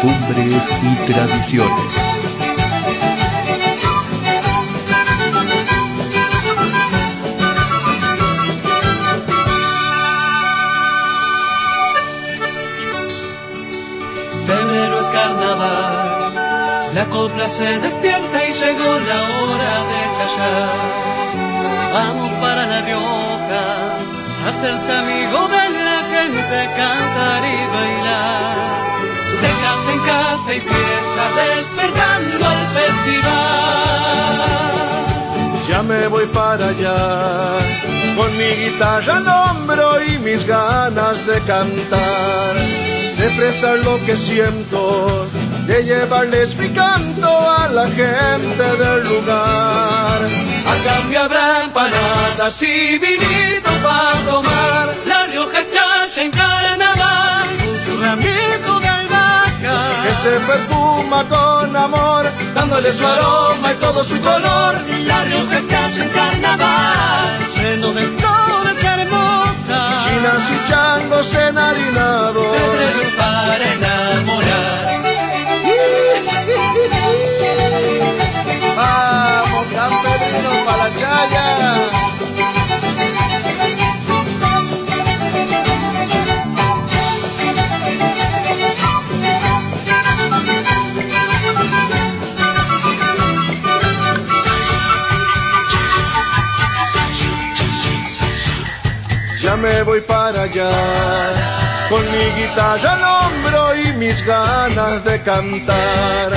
Costumbres 0.00 0.68
y 0.82 1.10
tradiciones. 1.10 1.72
Febrero 14.46 15.00
es 15.00 15.08
carnaval, 15.08 16.34
la 16.94 17.06
copla 17.08 17.48
se 17.48 17.78
despierta 17.80 18.44
y 18.44 18.52
llegó 18.52 18.98
la 18.98 19.20
hora 19.38 19.84
de 19.90 20.00
chayar. 20.16 21.06
Vamos 21.94 22.32
para 22.34 22.66
La 22.66 22.82
Rioja 22.82 23.96
hacerse 24.46 24.92
amigo 24.92 25.48
de 25.48 25.70
la 25.70 25.98
gente, 26.12 26.70
cantar 26.76 27.44
y 27.44 27.66
bailar. 27.74 28.75
Casa 30.06 30.54
y 30.54 30.60
fiesta, 30.60 31.24
despertando 31.56 32.46
al 32.46 32.66
festival. 32.76 34.36
Ya 35.68 35.82
me 35.82 36.06
voy 36.06 36.26
para 36.26 36.68
allá, 36.68 37.58
con 38.16 38.38
mi 38.38 38.50
guitarra 38.62 39.16
al 39.16 39.26
hombro 39.26 40.00
y 40.04 40.18
mis 40.20 40.46
ganas 40.46 41.26
de 41.26 41.40
cantar, 41.40 42.54
de 43.18 43.26
expresar 43.26 43.78
lo 43.80 43.98
que 44.06 44.16
siento, 44.16 45.26
de 45.66 45.82
llevarles 45.84 46.56
mi 46.56 46.68
canto 46.68 47.28
a 47.28 47.68
la 47.68 47.86
gente 47.88 48.64
del 48.82 49.08
lugar. 49.08 50.20
A 50.72 50.74
cambio 50.84 51.20
habrá 51.20 51.64
empanadas 51.64 52.62
y 52.62 52.98
vinito 52.98 53.70
para 53.82 54.20
tomar, 54.24 54.94
la 55.04 55.26
Rioja 55.26 55.62
chacha 55.72 56.22
en 56.22 56.30
carnaval, 56.30 57.48
su 57.84 58.00
ramito. 58.00 58.85
Que 60.06 60.14
se 60.14 60.38
perfuma 60.40 61.24
con 61.28 61.74
amor, 61.74 62.24
dándole 62.54 62.92
su 62.92 63.04
aroma 63.04 63.72
y 63.72 63.76
todo 63.76 64.04
su 64.04 64.20
color. 64.20 64.74
La 65.04 65.24
Rioja 65.24 65.58
chacha 65.68 66.04
en 66.04 66.10
carnaval, 66.10 67.38
lleno 67.56 67.92
de 67.92 68.04
flores 68.18 68.84
hermosas. 68.84 70.04
chinas 70.04 70.42
y 70.54 70.70
changos 70.70 71.34
enharinados. 71.34 72.46
Para 73.18 73.64
enamorar. 73.72 75.02
Vamos, 78.76 79.66
San 79.74 79.92
Pedrino 80.02 80.52
para 80.66 80.76
la 80.84 80.94
chaya. 81.00 81.46
Ya 99.46 99.54
me 99.54 99.84
voy 99.84 100.00
para 100.00 100.42
allá, 100.42 100.72
con 101.88 102.02
mi 102.10 102.24
guitarra 102.36 102.94
al 102.94 103.04
hombro 103.04 103.76
y 103.76 103.92
mis 103.92 104.26
ganas 104.26 105.04
de 105.04 105.22
cantar, 105.22 106.30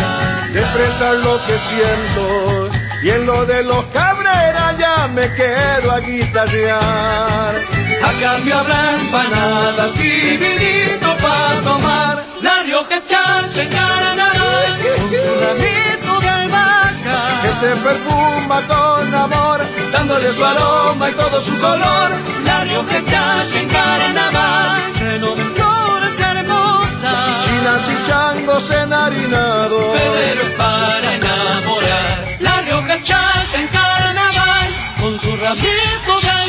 de 0.54 0.60
expresar 0.60 1.16
lo 1.16 1.44
que 1.48 1.58
siento. 1.58 2.70
Y 3.02 3.10
en 3.10 3.26
lo 3.26 3.48
de 3.48 3.64
los 3.64 3.84
cabreras 3.86 4.78
ya 4.78 5.08
me 5.08 5.28
quedo 5.34 5.92
a 5.92 6.00
guitarrear. 6.02 7.56
A 8.04 8.12
cambio 8.22 8.56
habrá 8.56 8.94
empanadas 9.02 10.00
y 10.00 10.38
vinito 10.38 11.18
para 11.20 11.62
tomar. 11.64 12.26
La 12.42 12.62
Rioja 12.62 13.04
chacha 13.04 13.64
en 13.64 13.70
carnaval, 13.70 14.78
con 15.00 15.10
su 15.10 15.32
ramito 15.42 16.20
de 16.22 16.30
que 17.42 17.54
se 17.54 17.76
perfuma 17.76 18.62
con 18.68 19.16
amor, 19.16 19.60
dándole 19.92 20.32
su 20.34 20.44
aroma 20.44 21.10
y 21.10 21.14
todo 21.14 21.42
su 21.42 21.58
color. 21.60 22.10
La 22.46 22.64
Rioja 22.64 22.98
en 22.98 23.70
carnaval, 23.70 24.94
de 24.94 25.44
flores 25.56 26.20
hermosas. 26.20 27.46
chinas 27.46 27.84
y 27.90 28.08
changos 28.08 28.72
enharinados. 28.72 29.98
Pedreros 29.98 30.52
para 30.58 31.14
enamorar. 31.16 32.38
La 32.40 32.62
Rioja 32.62 32.96
en 32.96 33.68
carnaval, 33.68 34.68
con 35.00 35.20
su 35.20 35.36
ramito 35.38 36.20
de 36.22 36.40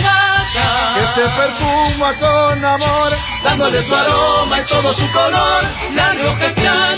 Que 0.96 1.06
se 1.14 1.28
perfuma 1.40 2.12
con 2.18 2.64
amor, 2.64 3.12
dándole 3.44 3.82
su 3.82 3.94
aroma 3.94 4.60
y 4.60 4.64
todo 4.64 4.92
su 4.92 5.10
color. 5.10 5.62
La 5.94 6.12
Rioja 6.12 6.46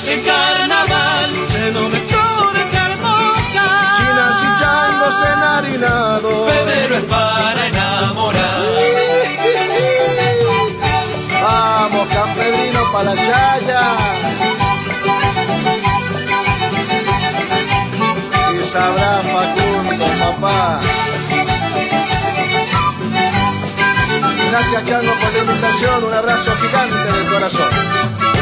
en 0.08 0.22
carnaval, 0.22 1.30
lleno 1.52 1.90
de 1.90 2.11
y 4.14 4.60
changos 4.60 5.14
enharinados. 5.32 6.50
Febrero 6.52 6.96
es 6.96 7.04
para 7.04 7.66
enamorar. 7.66 8.60
Vamos, 11.42 12.08
Campedrino 12.08 12.92
para 12.92 13.04
la 13.04 13.16
chaya. 13.16 13.82
Y 18.60 18.64
sabrá 18.64 19.22
Facundo, 19.32 20.06
papá. 20.20 20.80
Gracias, 24.50 24.84
Chango, 24.84 25.12
por 25.14 25.32
la 25.32 25.38
invitación. 25.38 26.04
Un 26.04 26.14
abrazo 26.14 26.50
gigante 26.60 27.12
del 27.12 27.26
corazón. 27.32 28.41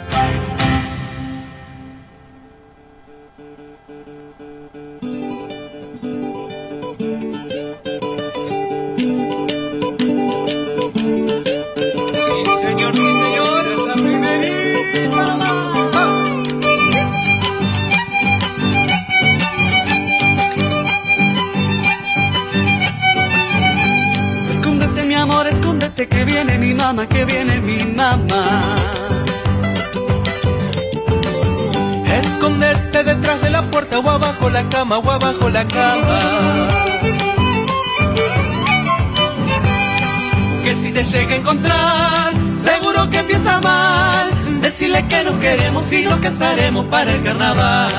que 45.11 45.23
nos 45.25 45.37
queremos 45.39 45.91
y 45.91 46.05
nos 46.05 46.21
casaremos 46.21 46.85
para 46.85 47.11
el 47.11 47.21
carnaval. 47.21 47.91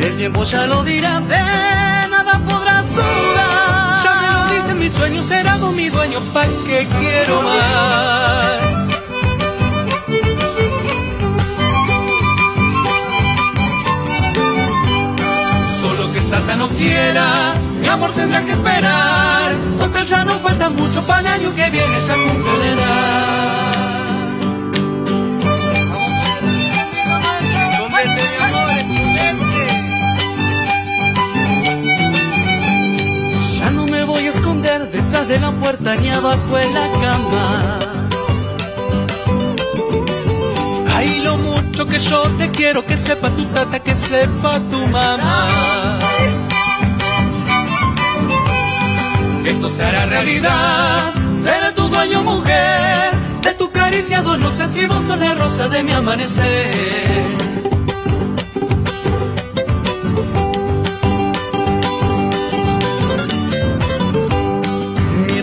El 0.00 0.16
tiempo 0.16 0.42
ya 0.42 0.66
lo 0.66 0.82
dirá, 0.82 1.20
de 1.20 2.08
nada 2.10 2.40
podrás 2.44 2.88
dudar. 2.90 4.04
Ya 4.04 4.14
me 4.22 4.28
lo 4.36 4.42
dicen 4.56 4.78
mis 4.80 4.92
sueños, 4.92 5.26
será 5.26 5.58
vos 5.58 5.72
mi 5.72 5.88
dueño, 5.88 6.18
pa' 6.34 6.46
que 6.66 6.88
quiero 6.98 7.42
más. 7.42 8.86
Solo 15.80 16.12
que 16.12 16.20
Tata 16.32 16.56
no 16.56 16.68
quiera, 16.70 17.54
mi 17.86 17.92
amor 17.92 18.10
tendrá 18.12 18.40
que 18.44 18.50
esperar. 18.50 19.52
Total 19.78 20.06
ya 20.06 20.24
no 20.24 20.32
falta 20.40 20.68
mucho 20.70 21.00
para 21.06 21.20
el 21.20 21.26
año 21.26 21.54
que 21.54 21.70
viene, 21.70 21.98
ya 22.06 22.14
escondete. 22.14 22.86
Ya 33.58 33.70
no 33.70 33.86
me 33.86 34.02
voy 34.02 34.26
a 34.26 34.30
esconder 34.30 34.90
detrás 34.90 35.28
de 35.28 35.38
la 35.38 35.52
puerta 35.52 35.94
ni 35.94 36.08
abajo 36.10 36.58
en 36.58 36.74
la 36.74 36.86
cama. 37.02 37.78
Ay, 40.96 41.20
lo 41.22 41.36
mucho 41.36 41.86
que 41.86 42.00
yo 42.00 42.30
te 42.32 42.50
quiero, 42.50 42.84
que 42.84 42.96
sepa 42.96 43.30
tu 43.30 43.44
tata, 43.46 43.78
que 43.78 43.94
sepa 43.94 44.60
tu 44.70 44.80
mamá. 44.88 45.85
esto 49.48 49.68
se 49.68 49.84
hará 49.84 50.06
realidad. 50.06 51.12
Seré 51.34 51.72
tu 51.72 51.88
dueño, 51.88 52.22
mujer, 52.22 53.10
de 53.42 53.54
tu 53.54 53.70
caricia 53.70 54.22
dos 54.22 54.38
luces 54.38 54.76
y 54.76 54.86
vos 54.86 55.02
sos 55.04 55.18
la 55.18 55.34
rosa 55.34 55.68
de 55.68 55.82
mi 55.82 55.92
amanecer. 55.92 57.46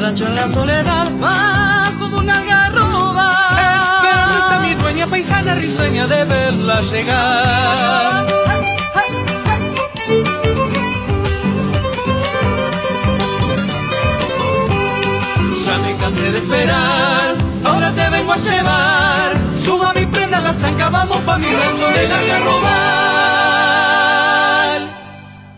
rancho 0.04 0.28
en 0.28 0.36
la 0.36 0.50
soledad, 0.50 1.08
bajo 1.18 2.10
de 2.10 2.16
una 2.18 2.44
garroba, 2.44 3.38
Esperando 3.52 4.38
está 4.38 4.60
mi 4.60 4.74
dueña 4.74 5.08
paisana 5.08 5.56
risueña 5.56 6.08
de 6.08 6.26
verla 6.26 6.82
llegar. 6.82 8.43
A 18.34 18.38
llevar. 18.38 19.38
Suba 19.64 19.94
mi 19.94 20.06
prenda 20.06 20.42
la 20.42 20.54
zanca, 20.54 20.90
vamos 20.90 21.20
pa' 21.22 21.38
mi 21.38 21.48
rancho 21.48 21.88
de 21.88 22.08
la 22.08 22.22
garrobal. 22.24 22.64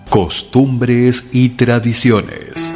Costumbres 0.09 1.29
y 1.31 1.49
tradiciones. 1.49 2.73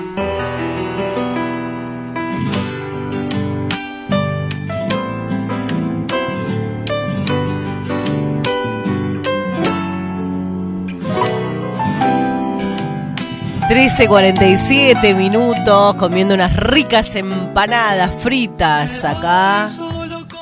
...13.47 13.69 15.15
minutos... 15.15 15.95
...comiendo 15.95 16.33
unas 16.33 16.55
ricas 16.55 17.13
empanadas 17.13 18.11
fritas 18.23 19.05
acá... 19.05 19.69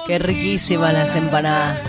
...qué 0.07 0.19
riquísimas 0.19 0.93
las 0.93 1.15
empanadas... 1.15 1.79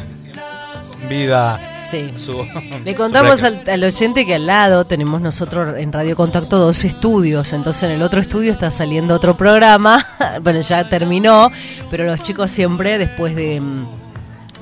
Vida. 1.09 1.85
Sí. 1.89 2.13
Su- 2.17 2.45
Le 2.85 2.95
contamos 2.95 3.45
al, 3.45 3.63
al 3.67 3.85
oyente 3.85 4.27
que 4.27 4.35
al 4.35 4.47
lado 4.47 4.85
tenemos 4.85 5.21
nosotros 5.21 5.77
en 5.79 5.93
Radio 5.93 6.17
Contacto 6.17 6.59
dos 6.59 6.85
estudios, 6.85 7.53
entonces 7.53 7.85
en 7.85 7.93
el 7.93 8.03
otro 8.03 8.21
estudio 8.21 8.53
está 8.53 8.71
saliendo 8.71 9.15
otro 9.15 9.37
programa, 9.37 10.05
bueno 10.43 10.61
ya 10.61 10.89
terminó, 10.89 11.51
pero 11.91 12.05
los 12.05 12.23
chicos 12.23 12.51
siempre 12.51 12.99
después 12.99 13.35
de, 13.37 13.61
mm, 13.61 13.87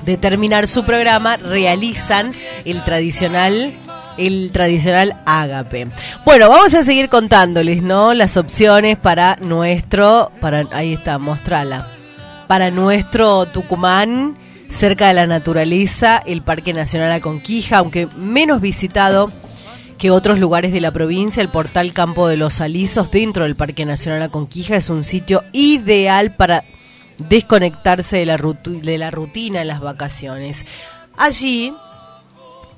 de 0.05 0.17
terminar 0.17 0.67
su 0.67 0.85
programa 0.85 1.35
realizan 1.37 2.31
el 2.63 2.83
tradicional 2.83 3.73
el 4.17 4.51
tradicional 4.51 5.15
ágape. 5.25 5.89
Bueno, 6.25 6.49
vamos 6.49 6.73
a 6.73 6.83
seguir 6.83 7.07
contándoles, 7.07 7.83
¿no? 7.83 8.13
Las 8.15 8.35
opciones 8.37 8.97
para 8.97 9.35
nuestro, 9.41 10.31
para 10.41 10.65
ahí 10.71 10.93
está, 10.93 11.19
mostrala. 11.19 11.87
Para 12.47 12.71
nuestro 12.71 13.45
Tucumán, 13.47 14.37
cerca 14.69 15.09
de 15.09 15.13
la 15.13 15.27
naturaleza, 15.27 16.23
el 16.25 16.41
Parque 16.41 16.73
Nacional 16.73 17.11
Aconquija, 17.11 17.79
aunque 17.79 18.07
menos 18.15 18.61
visitado 18.61 19.31
que 19.97 20.11
otros 20.11 20.39
lugares 20.39 20.71
de 20.71 20.79
la 20.79 20.91
provincia, 20.91 21.41
el 21.41 21.49
portal 21.49 21.91
Campo 21.91 22.27
de 22.27 22.37
los 22.37 22.61
Alisos 22.61 23.11
dentro 23.11 23.43
del 23.43 23.55
Parque 23.55 23.85
Nacional 23.85 24.21
Aconquija 24.21 24.77
es 24.77 24.89
un 24.89 25.03
sitio 25.03 25.43
ideal 25.51 26.35
para 26.35 26.63
desconectarse 27.17 28.17
de 28.17 28.25
la, 28.25 28.37
de 28.37 28.97
la 28.97 29.11
rutina 29.11 29.61
en 29.61 29.67
las 29.67 29.81
vacaciones. 29.81 30.65
Allí 31.17 31.73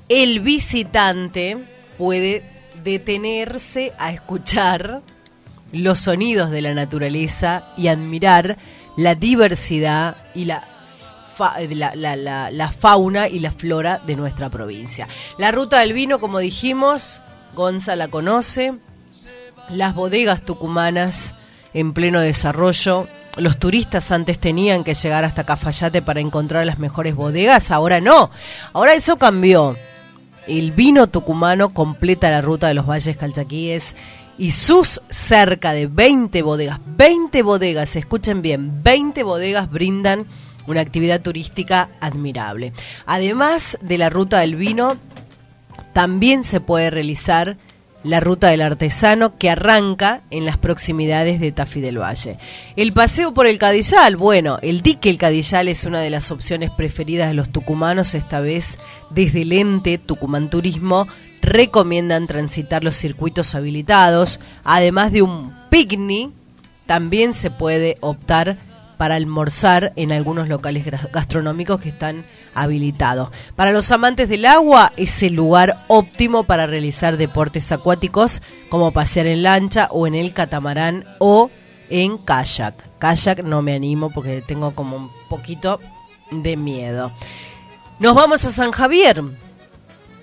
el 0.08 0.40
visitante 0.40 1.58
puede 1.96 2.42
detenerse 2.82 3.92
a 3.98 4.12
escuchar 4.12 5.02
los 5.72 6.00
sonidos 6.00 6.50
de 6.50 6.62
la 6.62 6.74
naturaleza 6.74 7.68
y 7.76 7.88
admirar 7.88 8.56
la 9.00 9.14
diversidad 9.14 10.16
y 10.34 10.44
la, 10.44 10.64
la- 11.94 12.50
la 12.50 12.70
fauna 12.70 13.28
y 13.28 13.40
la 13.40 13.50
flora 13.50 14.00
de 14.06 14.14
nuestra 14.16 14.50
provincia. 14.50 15.08
La 15.38 15.50
ruta 15.52 15.80
del 15.80 15.92
vino, 15.94 16.18
como 16.20 16.38
dijimos, 16.38 17.22
Gonza 17.54 17.96
la 17.96 18.08
conoce, 18.08 18.74
las 19.70 19.94
bodegas 19.94 20.42
tucumanas 20.42 21.34
en 21.72 21.92
pleno 21.92 22.20
desarrollo. 22.20 23.08
Los 23.36 23.58
turistas 23.58 24.10
antes 24.12 24.38
tenían 24.38 24.84
que 24.84 24.94
llegar 24.94 25.24
hasta 25.24 25.44
Cafayate 25.44 26.02
para 26.02 26.20
encontrar 26.20 26.66
las 26.66 26.78
mejores 26.78 27.14
bodegas, 27.14 27.70
ahora 27.70 28.00
no. 28.00 28.30
Ahora 28.72 28.92
eso 28.94 29.16
cambió. 29.16 29.76
El 30.46 30.72
vino 30.72 31.06
tucumano 31.06 31.72
completa 31.72 32.28
la 32.30 32.40
ruta 32.42 32.66
de 32.68 32.74
los 32.74 32.86
valles 32.86 33.16
calchaquíes 33.16 33.94
y 34.40 34.52
sus 34.52 35.02
cerca 35.10 35.74
de 35.74 35.86
20 35.86 36.40
bodegas, 36.40 36.80
20 36.96 37.42
bodegas, 37.42 37.94
escuchen 37.94 38.40
bien, 38.40 38.82
20 38.82 39.22
bodegas 39.22 39.70
brindan 39.70 40.24
una 40.66 40.80
actividad 40.80 41.20
turística 41.20 41.90
admirable. 42.00 42.72
Además 43.04 43.78
de 43.82 43.98
la 43.98 44.08
ruta 44.08 44.40
del 44.40 44.56
vino, 44.56 44.96
también 45.92 46.42
se 46.44 46.58
puede 46.58 46.88
realizar 46.88 47.58
la 48.02 48.20
ruta 48.20 48.48
del 48.48 48.62
artesano 48.62 49.36
que 49.36 49.50
arranca 49.50 50.22
en 50.30 50.46
las 50.46 50.56
proximidades 50.56 51.38
de 51.38 51.52
Tafí 51.52 51.82
del 51.82 52.00
Valle. 52.00 52.38
El 52.76 52.94
paseo 52.94 53.34
por 53.34 53.46
el 53.46 53.58
Cadillal, 53.58 54.16
bueno, 54.16 54.58
el 54.62 54.80
dique 54.80 55.10
El 55.10 55.18
Cadillal 55.18 55.68
es 55.68 55.84
una 55.84 56.00
de 56.00 56.08
las 56.08 56.30
opciones 56.30 56.70
preferidas 56.70 57.28
de 57.28 57.34
los 57.34 57.50
tucumanos, 57.50 58.14
esta 58.14 58.40
vez 58.40 58.78
desde 59.10 59.42
el 59.42 59.52
ente 59.52 59.98
Tucumán 59.98 60.48
Turismo 60.48 61.08
recomiendan 61.42 62.26
transitar 62.26 62.84
los 62.84 62.96
circuitos 62.96 63.54
habilitados, 63.54 64.40
además 64.64 65.12
de 65.12 65.22
un 65.22 65.54
picnic, 65.70 66.30
también 66.86 67.34
se 67.34 67.50
puede 67.50 67.96
optar 68.00 68.56
para 69.00 69.14
almorzar 69.14 69.94
en 69.96 70.12
algunos 70.12 70.48
locales 70.48 70.84
gastronómicos 71.10 71.80
que 71.80 71.88
están 71.88 72.24
habilitados. 72.54 73.30
Para 73.56 73.72
los 73.72 73.90
amantes 73.92 74.28
del 74.28 74.44
agua 74.44 74.92
es 74.98 75.22
el 75.22 75.34
lugar 75.34 75.84
óptimo 75.88 76.44
para 76.44 76.66
realizar 76.66 77.16
deportes 77.16 77.72
acuáticos 77.72 78.42
como 78.68 78.92
pasear 78.92 79.26
en 79.26 79.42
lancha 79.42 79.88
o 79.90 80.06
en 80.06 80.14
el 80.14 80.34
catamarán 80.34 81.06
o 81.18 81.50
en 81.88 82.18
kayak. 82.18 82.98
Kayak 82.98 83.42
no 83.42 83.62
me 83.62 83.74
animo 83.74 84.10
porque 84.10 84.42
tengo 84.46 84.74
como 84.74 84.96
un 84.96 85.10
poquito 85.30 85.80
de 86.30 86.58
miedo. 86.58 87.10
Nos 88.00 88.14
vamos 88.14 88.44
a 88.44 88.50
San 88.50 88.70
Javier 88.70 89.22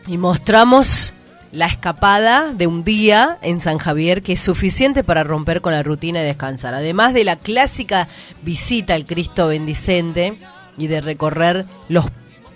y 0.08 0.18
mostramos 0.18 1.14
la 1.51 1.68
escapada 1.68 2.53
de 2.53 2.68
un 2.68 2.84
día 2.84 3.38
en 3.41 3.60
San 3.60 3.78
Javier 3.78 4.22
que 4.22 4.34
es 4.34 4.39
suficiente 4.39 5.03
para 5.03 5.24
romper 5.24 5.62
con 5.62 5.74
la 5.74 5.84
rutina 5.84 6.22
y 6.22 6.26
descansar. 6.26 6.74
Además 6.74 7.14
de 7.14 7.24
la 7.24 7.36
clásica 7.36 8.08
visita 8.41 8.93
al 8.93 9.05
Cristo 9.05 9.47
Bendicente 9.47 10.39
y 10.78 10.88
de 10.88 11.01
recorrer 11.01 11.66
los 11.89 12.05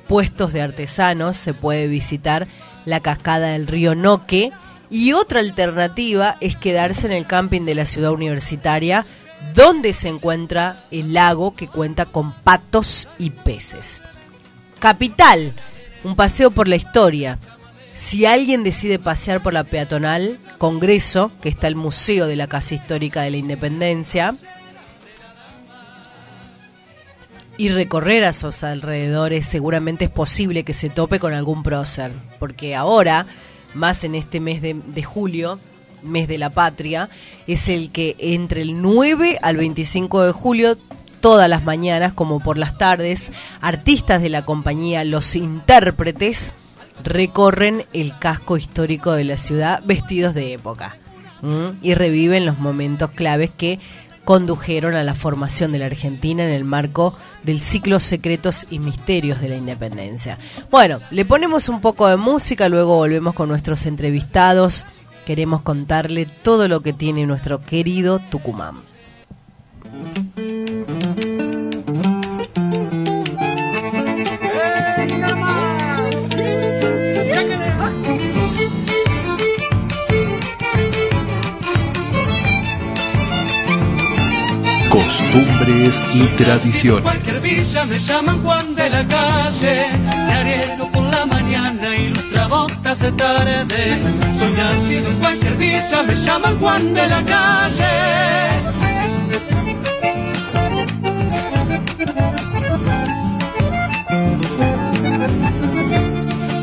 puestos 0.07 0.53
de 0.53 0.61
artesanos, 0.61 1.37
se 1.37 1.53
puede 1.53 1.87
visitar 1.87 2.47
la 2.85 2.99
cascada 2.99 3.49
del 3.49 3.67
río 3.67 3.95
Noque 3.95 4.51
y 4.89 5.13
otra 5.13 5.39
alternativa 5.39 6.37
es 6.41 6.55
quedarse 6.55 7.07
en 7.07 7.13
el 7.13 7.27
camping 7.27 7.61
de 7.61 7.75
la 7.75 7.85
ciudad 7.85 8.11
universitaria 8.11 9.05
donde 9.55 9.93
se 9.93 10.09
encuentra 10.09 10.83
el 10.91 11.13
lago 11.13 11.55
que 11.55 11.67
cuenta 11.67 12.05
con 12.05 12.33
patos 12.33 13.07
y 13.17 13.31
peces. 13.31 14.03
Capital, 14.79 15.53
un 16.03 16.15
paseo 16.15 16.51
por 16.51 16.67
la 16.67 16.75
historia. 16.75 17.39
Si 17.93 18.25
alguien 18.25 18.63
decide 18.63 18.99
pasear 18.99 19.43
por 19.43 19.53
la 19.53 19.63
peatonal, 19.63 20.39
Congreso, 20.57 21.31
que 21.41 21.49
está 21.49 21.67
el 21.67 21.75
Museo 21.75 22.27
de 22.27 22.35
la 22.35 22.47
Casa 22.47 22.75
Histórica 22.75 23.21
de 23.21 23.31
la 23.31 23.37
Independencia, 23.37 24.35
y 27.57 27.69
recorrer 27.69 28.23
a 28.23 28.33
sus 28.33 28.63
alrededores, 28.63 29.45
seguramente 29.45 30.05
es 30.05 30.09
posible 30.09 30.63
que 30.63 30.73
se 30.73 30.89
tope 30.89 31.19
con 31.19 31.33
algún 31.33 31.63
prócer, 31.63 32.11
porque 32.39 32.75
ahora, 32.75 33.27
más 33.73 34.03
en 34.03 34.15
este 34.15 34.39
mes 34.39 34.61
de, 34.61 34.73
de 34.73 35.03
julio, 35.03 35.59
mes 36.01 36.27
de 36.27 36.37
la 36.37 36.49
patria, 36.49 37.09
es 37.45 37.69
el 37.69 37.91
que 37.91 38.15
entre 38.17 38.61
el 38.61 38.81
9 38.81 39.37
al 39.41 39.57
25 39.57 40.23
de 40.23 40.31
julio, 40.31 40.77
todas 41.21 41.47
las 41.47 41.63
mañanas 41.63 42.13
como 42.13 42.39
por 42.39 42.57
las 42.57 42.77
tardes, 42.77 43.31
artistas 43.61 44.21
de 44.21 44.29
la 44.29 44.43
compañía 44.43 45.03
Los 45.03 45.35
Intérpretes 45.35 46.53
recorren 47.03 47.85
el 47.93 48.17
casco 48.19 48.57
histórico 48.57 49.13
de 49.13 49.23
la 49.23 49.37
ciudad 49.37 49.81
vestidos 49.85 50.33
de 50.33 50.53
época 50.53 50.97
y 51.81 51.95
reviven 51.95 52.45
los 52.45 52.59
momentos 52.59 53.09
claves 53.09 53.49
que 53.49 53.79
condujeron 54.23 54.93
a 54.93 55.03
la 55.03 55.15
formación 55.15 55.71
de 55.71 55.79
la 55.79 55.87
Argentina 55.87 56.43
en 56.43 56.51
el 56.51 56.63
marco 56.63 57.15
del 57.43 57.61
ciclo 57.61 57.99
Secretos 57.99 58.67
y 58.69 58.77
Misterios 58.77 59.41
de 59.41 59.49
la 59.49 59.55
Independencia. 59.55 60.37
Bueno, 60.69 60.99
le 61.09 61.25
ponemos 61.25 61.69
un 61.69 61.81
poco 61.81 62.07
de 62.07 62.17
música, 62.17 62.69
luego 62.69 62.95
volvemos 62.95 63.33
con 63.33 63.49
nuestros 63.49 63.87
entrevistados. 63.87 64.85
Queremos 65.25 65.61
contarle 65.61 66.27
todo 66.27 66.67
lo 66.67 66.81
que 66.81 66.93
tiene 66.93 67.25
nuestro 67.25 67.61
querido 67.61 68.19
Tucumán. 68.19 68.81
Costumbres 85.31 86.01
y 86.13 86.25
tradiciones. 86.35 87.03
Cualquier 87.03 87.39
villa 87.39 87.85
me 87.85 87.99
llaman 87.99 88.43
Juan 88.43 88.75
de 88.75 88.89
la 88.89 89.07
calle, 89.07 89.85
diariero 90.27 90.91
por 90.91 91.03
la 91.03 91.25
mañana 91.25 91.95
y 91.95 92.09
lustrabotas 92.09 92.99
de 92.99 93.11
tarde. 93.13 94.01
Soy 94.37 94.51
nacido 94.51 95.07
en 95.09 95.15
cualquier 95.19 95.55
villa, 95.55 96.03
me 96.05 96.15
llaman 96.15 96.59
Juan 96.59 96.93
de 96.93 97.07
la 97.07 97.23
calle. 97.23 97.91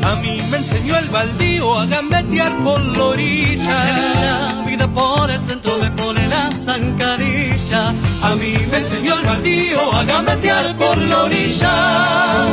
A 0.03 0.15
mí 0.21 0.41
me 0.51 0.57
enseñó 0.57 0.95
el 0.95 1.09
baldío 1.09 1.79
a 1.79 1.85
gambetear 1.87 2.55
por 2.63 2.81
la 2.81 3.03
orilla. 3.03 3.89
En 3.89 4.21
la 4.21 4.63
vida 4.67 4.87
por 4.93 5.31
el 5.31 5.41
centro 5.41 5.79
me 5.79 5.89
pone 5.91 6.27
la 6.27 6.51
zancadilla. 6.51 7.28
A 7.71 8.35
mí 8.35 8.55
me 8.71 8.77
enseñó 8.77 9.13
el 9.19 9.25
baldío 9.25 9.93
a 9.93 10.03
gambetear 10.03 10.75
por 10.75 10.97
la 10.97 11.23
orilla. 11.25 12.47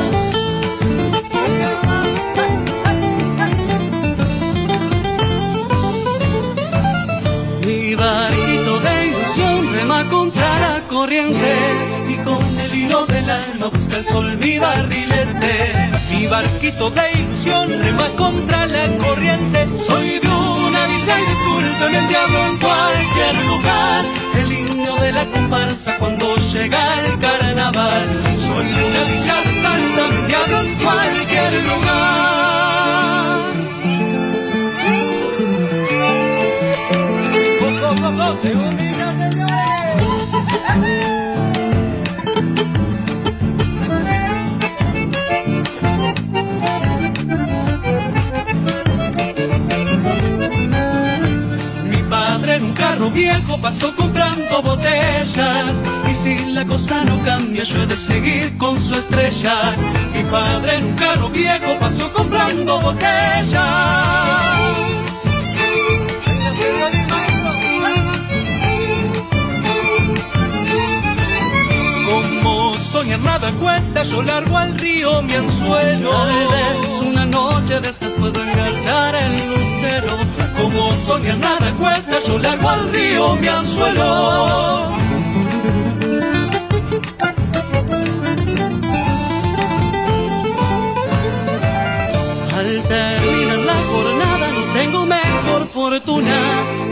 Mi 7.65 7.95
barquito 7.95 8.81
de 8.81 9.07
ilusión 9.07 9.73
rema 9.73 10.05
contra 10.11 10.59
la 10.61 10.81
corriente 10.87 11.55
y 12.09 12.17
con 12.17 12.61
el 12.61 12.75
hilo 12.75 13.07
del 13.07 13.31
alma 13.31 13.69
busca 13.69 13.97
el 13.97 14.05
sol 14.05 14.37
mi 14.37 14.59
barrilete. 14.59 15.73
Mi 16.11 16.27
barquito 16.27 16.91
de 16.91 17.21
ilusión 17.21 17.71
rema 17.71 18.09
contra 18.17 18.67
la 18.67 18.99
corriente. 18.99 19.67
Soy 19.87 20.26
y 21.09 21.25
discúlpeme 21.31 21.99
el 21.99 22.09
diablo 22.09 22.47
en 22.47 22.59
cualquier 22.59 23.35
lugar. 23.45 24.05
El 24.35 24.49
niño 24.49 24.97
de 24.97 25.13
la 25.13 25.25
comparsa 25.27 25.97
cuando 25.99 26.37
llega 26.37 27.01
el 27.01 27.19
carnaval. 27.21 28.03
Soy 28.47 28.67
una 28.67 29.05
villa 29.11 29.37
de 29.45 29.53
Salta, 29.63 30.05
diablo 30.27 30.61
en 30.63 30.75
cualquier 30.75 31.53
lugar. 31.71 31.97
Go, 37.61 37.69
go, 37.81 37.91
go, 38.03 38.11
go, 38.17 38.35
carro 52.97 53.11
viejo 53.11 53.59
pasó 53.59 53.95
comprando 53.95 54.63
botellas 54.63 55.83
y 56.11 56.15
si 56.15 56.39
la 56.55 56.65
cosa 56.65 57.05
no 57.05 57.23
cambia 57.25 57.63
yo 57.63 57.83
he 57.83 57.87
de 57.87 57.97
seguir 57.97 58.57
con 58.57 58.81
su 58.81 58.95
estrella. 58.95 59.77
Mi 60.15 60.23
padre 60.25 60.77
en 60.77 60.85
un 60.87 60.95
carro 60.95 61.29
viejo 61.29 61.79
pasó 61.79 62.11
comprando 62.15 62.81
botellas. 62.81 63.53
Como 72.09 72.79
soñar 72.79 73.21
nada 73.21 73.53
cuesta, 73.61 74.05
yo 74.05 74.23
largo 74.23 74.57
al 74.57 74.79
río 74.79 75.21
mi 75.21 75.35
anzuelo. 75.35 76.13
Noche 77.51 77.81
de 77.81 77.89
estas 77.91 78.15
puedo 78.15 78.39
enganchar 78.43 79.15
el 79.15 79.35
lucero. 79.51 80.15
Como 80.61 80.95
soñar 81.07 81.39
nada 81.39 81.69
cuesta, 81.81 82.17
yo 82.27 82.39
largo 82.39 82.69
al 82.69 82.83
río 82.93 83.37
mi 83.37 83.49
anzuelo. 83.49 84.11
Al 92.59 92.71
terminar 92.95 93.61
la 93.71 93.79
jornada 93.91 94.47
no 94.57 94.63
tengo 94.79 95.01
mejor 95.07 95.63
fortuna 95.77 96.39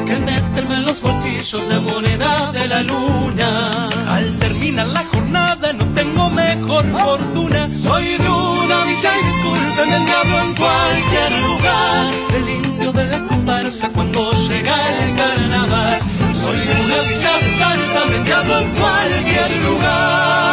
que 0.07 0.17
meterme 0.31 0.75
en 0.77 0.85
los 0.85 1.01
bolsillos 1.01 1.63
la 1.69 1.81
moneda 1.81 2.53
de 2.53 2.65
la 2.69 2.81
luna. 2.83 3.89
Al 4.17 4.27
terminar 4.39 4.89
la 4.99 5.05
jornada 5.13 5.73
no 5.73 5.85
tengo 5.99 6.31
mejor 6.31 6.85
fortuna. 6.99 7.69
Soy 7.87 8.07
de 8.25 8.29
una 8.65 8.85
villa 8.85 9.13
y 9.19 9.25
discúlpeme 9.25 9.97
el 9.97 10.05
diablo 10.07 10.41
en 10.41 10.55
cualquier 10.55 11.33
lugar. 11.43 12.13
El 12.35 12.49
indio 12.49 12.93
de 12.93 13.05
la 13.07 13.27
comparsa 13.27 13.89
cuando 13.91 14.33
llega 14.49 14.77
el 15.05 15.17
carnaval. 15.17 16.01
Soy 16.43 16.57
una 16.57 17.03
villa 17.09 17.39
de 17.39 17.51
Salta, 17.59 18.03
el 18.17 18.25
diablo 18.25 18.59
en 18.59 18.71
cualquier 18.71 19.57
lugar. 19.63 20.45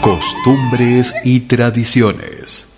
Costumbres 0.00 1.14
y 1.24 1.40
tradiciones. 1.40 2.71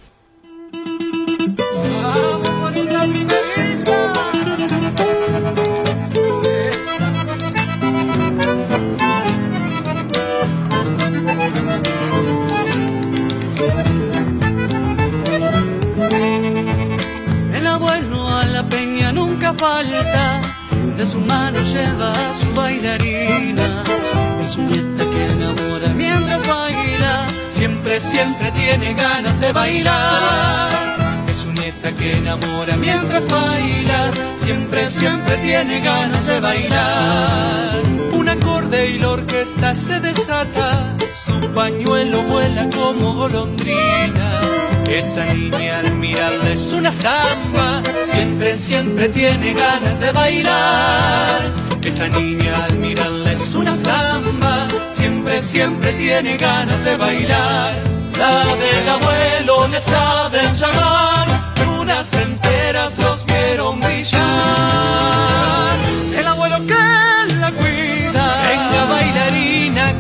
Tiene 35.66 35.80
ganas 35.80 36.26
de 36.26 36.40
bailar. 36.40 37.82
Un 38.12 38.28
acorde 38.28 38.90
y 38.90 38.98
la 38.98 39.10
orquesta 39.10 39.74
se 39.74 39.98
desata, 40.00 40.94
su 41.24 41.40
pañuelo 41.52 42.22
vuela 42.24 42.68
como 42.74 43.14
golondrina. 43.14 44.40
Esa 44.88 45.24
niña 45.32 45.78
al 45.78 45.94
mirarla 45.94 46.50
es 46.50 46.72
una 46.72 46.92
samba, 46.92 47.82
siempre, 48.04 48.52
siempre 48.54 49.08
tiene 49.08 49.54
ganas 49.54 49.98
de 50.00 50.12
bailar. 50.12 51.52
Esa 51.82 52.08
niña 52.08 52.52
al 52.64 52.76
mirarla 52.76 53.32
es 53.32 53.54
una 53.54 53.74
samba, 53.74 54.68
siempre, 54.90 55.40
siempre 55.40 55.92
tiene 55.94 56.36
ganas 56.36 56.84
de 56.84 56.96
bailar. 56.96 57.72
La 58.18 58.44
del 58.56 58.88
abuelo 58.88 59.68
le 59.68 59.80
saben 59.80 60.54
llamar, 60.54 61.33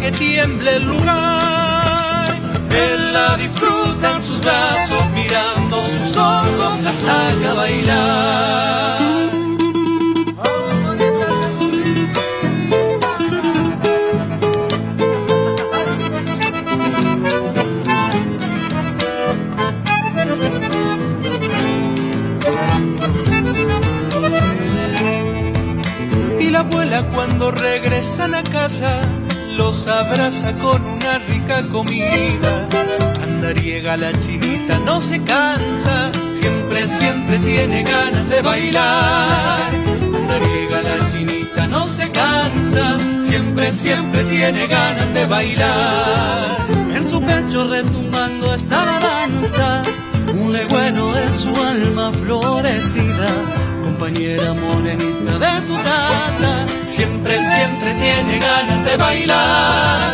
que 0.04 0.12
tiemble 0.12 0.76
el 0.76 0.84
lugar. 0.84 2.28
Él 2.70 3.12
la 3.14 3.38
disfruta 3.38 4.16
en 4.16 4.20
sus 4.20 4.38
brazos, 4.42 5.02
mirando 5.14 5.82
sus 5.82 6.16
ojos, 6.16 6.80
la 6.82 6.92
saca 6.92 7.50
a 7.50 7.54
bailar. 7.54 9.14
Cuando 27.12 27.50
regresan 27.50 28.34
a 28.34 28.42
casa 28.42 29.00
los 29.64 29.86
abraza 29.86 30.52
con 30.58 30.84
una 30.84 31.18
rica 31.20 31.62
comida. 31.72 32.68
Andariega 33.22 33.96
la 33.96 34.12
chinita 34.20 34.78
no 34.78 35.00
se 35.00 35.22
cansa, 35.22 36.12
siempre, 36.38 36.86
siempre 36.86 37.38
tiene 37.38 37.82
ganas 37.82 38.28
de 38.28 38.42
bailar. 38.42 39.70
Andariega 40.20 40.78
la 40.82 41.10
chinita 41.10 41.66
no 41.66 41.86
se 41.86 42.10
cansa, 42.10 42.98
siempre, 43.22 43.72
siempre 43.72 44.24
tiene 44.24 44.66
ganas 44.66 45.14
de 45.14 45.24
bailar. 45.26 46.66
En 46.94 47.08
su 47.08 47.22
pecho 47.22 47.66
retumbando 47.66 48.54
está 48.54 48.84
la 48.84 48.98
danza, 49.00 49.82
un 50.34 50.52
legüeno 50.52 51.10
de 51.14 51.32
su 51.32 51.48
alma 51.72 52.12
florecida 52.12 53.53
compañera 53.94 54.52
morenita 54.54 55.38
de 55.38 55.66
su 55.66 55.74
tata, 55.74 56.66
siempre, 56.84 57.38
siempre 57.38 57.94
tiene 57.94 58.38
ganas 58.40 58.84
de 58.84 58.96
bailar. 58.96 60.12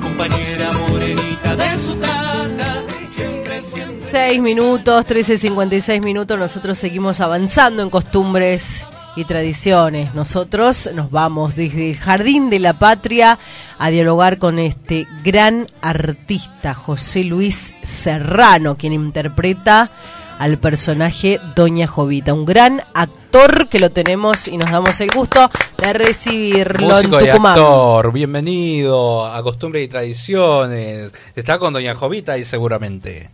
Compañera 0.00 0.70
morenita 0.72 1.56
de 1.56 1.76
su 1.76 1.96
tata, 1.96 2.82
siempre, 3.08 3.60
siempre. 3.60 4.08
6 4.08 4.40
minutos, 4.40 5.06
13.56 5.06 6.04
minutos, 6.04 6.38
nosotros 6.38 6.78
seguimos 6.78 7.20
avanzando 7.20 7.82
en 7.82 7.90
costumbres 7.90 8.84
y 9.16 9.24
tradiciones. 9.24 10.14
Nosotros 10.14 10.88
nos 10.94 11.10
vamos 11.10 11.56
desde 11.56 11.90
el 11.90 11.96
Jardín 11.96 12.48
de 12.48 12.60
la 12.60 12.74
Patria 12.74 13.40
a 13.76 13.90
dialogar 13.90 14.38
con 14.38 14.60
este 14.60 15.08
gran 15.24 15.66
artista, 15.80 16.74
José 16.74 17.24
Luis 17.24 17.74
Serrano, 17.82 18.76
quien 18.76 18.92
interpreta 18.92 19.90
al 20.38 20.58
personaje 20.58 21.40
Doña 21.54 21.86
Jovita, 21.86 22.34
un 22.34 22.44
gran 22.44 22.82
actor 22.94 23.68
que 23.68 23.78
lo 23.78 23.90
tenemos 23.90 24.48
y 24.48 24.56
nos 24.58 24.70
damos 24.70 25.00
el 25.00 25.10
gusto 25.10 25.50
de 25.78 25.92
recibirlo 25.92 26.88
Músico 26.88 27.18
en 27.18 27.24
y 27.24 27.28
Tucumán. 27.30 27.52
actor, 27.58 28.12
bienvenido 28.12 29.24
a 29.26 29.42
Costumbres 29.42 29.84
y 29.84 29.88
Tradiciones. 29.88 31.12
Está 31.34 31.58
con 31.58 31.72
Doña 31.72 31.94
Jovita 31.94 32.32
ahí 32.32 32.44
seguramente. 32.44 33.30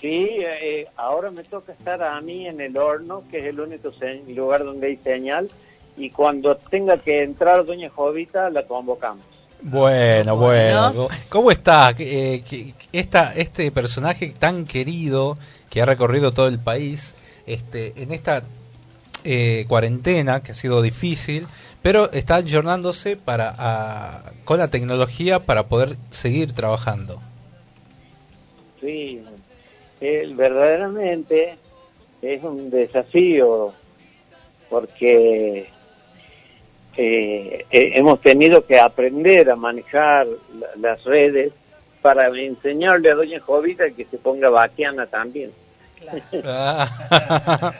Sí, 0.00 0.28
eh, 0.40 0.86
ahora 0.96 1.30
me 1.30 1.44
toca 1.44 1.72
estar 1.72 2.02
a 2.02 2.20
mí 2.20 2.46
en 2.46 2.60
el 2.60 2.76
horno, 2.76 3.22
que 3.30 3.38
es 3.40 3.44
el 3.46 3.60
único 3.60 3.92
se- 3.92 4.22
lugar 4.34 4.64
donde 4.64 4.86
hay 4.88 4.96
señal, 4.98 5.50
y 5.96 6.10
cuando 6.10 6.56
tenga 6.56 6.96
que 6.98 7.22
entrar 7.22 7.64
Doña 7.64 7.90
Jovita, 7.94 8.48
la 8.50 8.62
convocamos. 8.64 9.24
Bueno, 9.62 10.36
Bueno. 10.36 10.92
bueno. 10.92 11.08
¿Cómo 11.30 11.50
está 11.50 11.94
eh, 11.98 12.42
esta, 12.92 13.32
este 13.34 13.70
personaje 13.70 14.34
tan 14.38 14.66
querido 14.66 15.38
que 15.74 15.82
ha 15.82 15.86
recorrido 15.86 16.30
todo 16.30 16.46
el 16.46 16.60
país 16.60 17.16
este, 17.48 17.92
en 18.00 18.12
esta 18.12 18.44
eh, 19.24 19.64
cuarentena 19.66 20.40
que 20.40 20.52
ha 20.52 20.54
sido 20.54 20.80
difícil, 20.82 21.48
pero 21.82 22.12
está 22.12 22.36
ayornándose 22.36 23.16
para, 23.16 23.52
a- 23.58 24.32
con 24.44 24.58
la 24.60 24.68
tecnología 24.68 25.40
para 25.40 25.64
poder 25.66 25.96
seguir 26.12 26.52
trabajando? 26.52 27.20
Sí, 28.80 29.20
él 30.00 30.34
verdaderamente 30.36 31.56
es 32.22 32.40
un 32.44 32.70
desafío 32.70 33.72
porque 34.70 35.66
eh, 36.96 37.66
eh, 37.68 37.90
hemos 37.94 38.20
tenido 38.20 38.64
que 38.64 38.78
aprender 38.78 39.50
a 39.50 39.56
manejar 39.56 40.28
la- 40.56 40.68
las 40.78 41.02
redes 41.02 41.52
para 42.00 42.28
enseñarle 42.28 43.10
a 43.10 43.14
Doña 43.16 43.40
Jovita 43.40 43.90
que 43.90 44.04
se 44.04 44.18
ponga 44.18 44.50
vaquiana 44.50 45.06
también. 45.06 45.50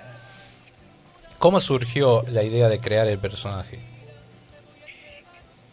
¿Cómo 1.39 1.61
surgió 1.61 2.25
la 2.31 2.43
idea 2.43 2.69
de 2.69 2.81
crear 2.81 3.07
el 3.07 3.19
personaje? 3.19 3.79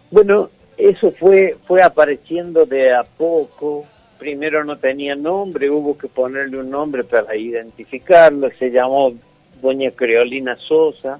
Bueno, 0.10 0.50
eso 0.78 1.12
fue 1.12 1.58
fue 1.66 1.82
apareciendo 1.82 2.66
de 2.66 2.94
a 2.94 3.04
poco. 3.04 3.86
Primero 4.18 4.64
no 4.64 4.78
tenía 4.78 5.16
nombre, 5.16 5.70
hubo 5.70 5.98
que 5.98 6.08
ponerle 6.08 6.58
un 6.58 6.70
nombre 6.70 7.04
para 7.04 7.36
identificarlo. 7.36 8.50
Se 8.52 8.70
llamó 8.70 9.14
Doña 9.62 9.92
Creolina 9.92 10.58
Sosa. 10.58 11.20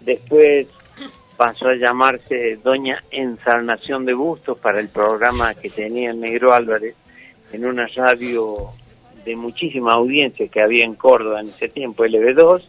Después 0.00 0.66
pasó 1.36 1.68
a 1.68 1.76
llamarse 1.76 2.56
Doña 2.56 3.02
Ensalnación 3.10 4.04
de 4.04 4.14
Bustos 4.14 4.58
para 4.58 4.80
el 4.80 4.88
programa 4.88 5.54
que 5.54 5.70
tenía 5.70 6.12
Negro 6.12 6.52
Álvarez 6.52 6.94
en 7.52 7.64
una 7.64 7.86
radio 7.86 8.72
de 9.28 9.36
muchísima 9.36 9.92
audiencia 9.92 10.48
que 10.48 10.62
había 10.62 10.86
en 10.86 10.94
Córdoba 10.94 11.40
en 11.40 11.48
ese 11.48 11.68
tiempo, 11.68 12.04
LB2. 12.04 12.62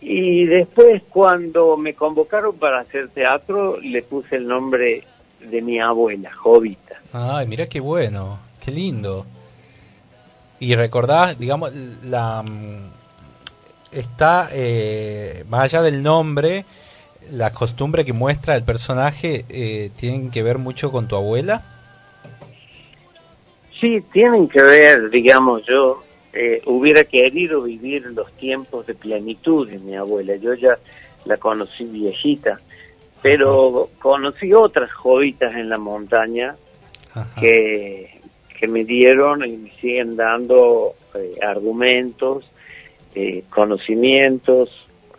Y 0.00 0.46
después 0.46 1.02
cuando 1.08 1.76
me 1.76 1.94
convocaron 1.94 2.56
para 2.56 2.80
hacer 2.80 3.08
teatro, 3.08 3.80
le 3.80 4.02
puse 4.02 4.36
el 4.36 4.46
nombre 4.46 5.02
de 5.40 5.62
mi 5.62 5.80
abuela, 5.80 6.32
Jovita. 6.32 7.00
Ay, 7.12 7.46
mira 7.48 7.66
qué 7.66 7.80
bueno, 7.80 8.38
qué 8.64 8.70
lindo. 8.70 9.26
Y 10.60 10.76
recordás, 10.76 11.36
digamos, 11.38 11.72
la 12.04 12.44
mm, 12.44 12.90
está 13.90 14.48
eh, 14.52 15.44
más 15.48 15.64
allá 15.64 15.82
del 15.82 16.04
nombre, 16.04 16.64
la 17.32 17.52
costumbre 17.52 18.04
que 18.04 18.12
muestra 18.12 18.54
el 18.54 18.62
personaje 18.62 19.44
eh, 19.48 19.90
tienen 19.96 20.30
que 20.30 20.44
ver 20.44 20.58
mucho 20.58 20.92
con 20.92 21.08
tu 21.08 21.16
abuela. 21.16 21.71
Sí, 23.82 24.00
tienen 24.12 24.46
que 24.46 24.62
ver, 24.62 25.10
digamos, 25.10 25.66
yo 25.66 26.04
eh, 26.32 26.62
hubiera 26.66 27.02
querido 27.02 27.62
vivir 27.62 28.06
los 28.12 28.30
tiempos 28.34 28.86
de 28.86 28.94
plenitud 28.94 29.68
de 29.68 29.80
mi 29.80 29.96
abuela. 29.96 30.36
Yo 30.36 30.54
ya 30.54 30.78
la 31.24 31.36
conocí 31.36 31.82
viejita, 31.86 32.60
pero 33.22 33.90
conocí 33.98 34.52
otras 34.52 34.92
jovitas 34.92 35.56
en 35.56 35.68
la 35.68 35.78
montaña 35.78 36.54
Ajá. 37.12 37.40
que, 37.40 38.20
que 38.56 38.68
me 38.68 38.84
dieron 38.84 39.44
y 39.44 39.56
me 39.56 39.72
siguen 39.72 40.14
dando 40.14 40.94
eh, 41.16 41.40
argumentos, 41.42 42.44
eh, 43.16 43.42
conocimientos, 43.50 44.70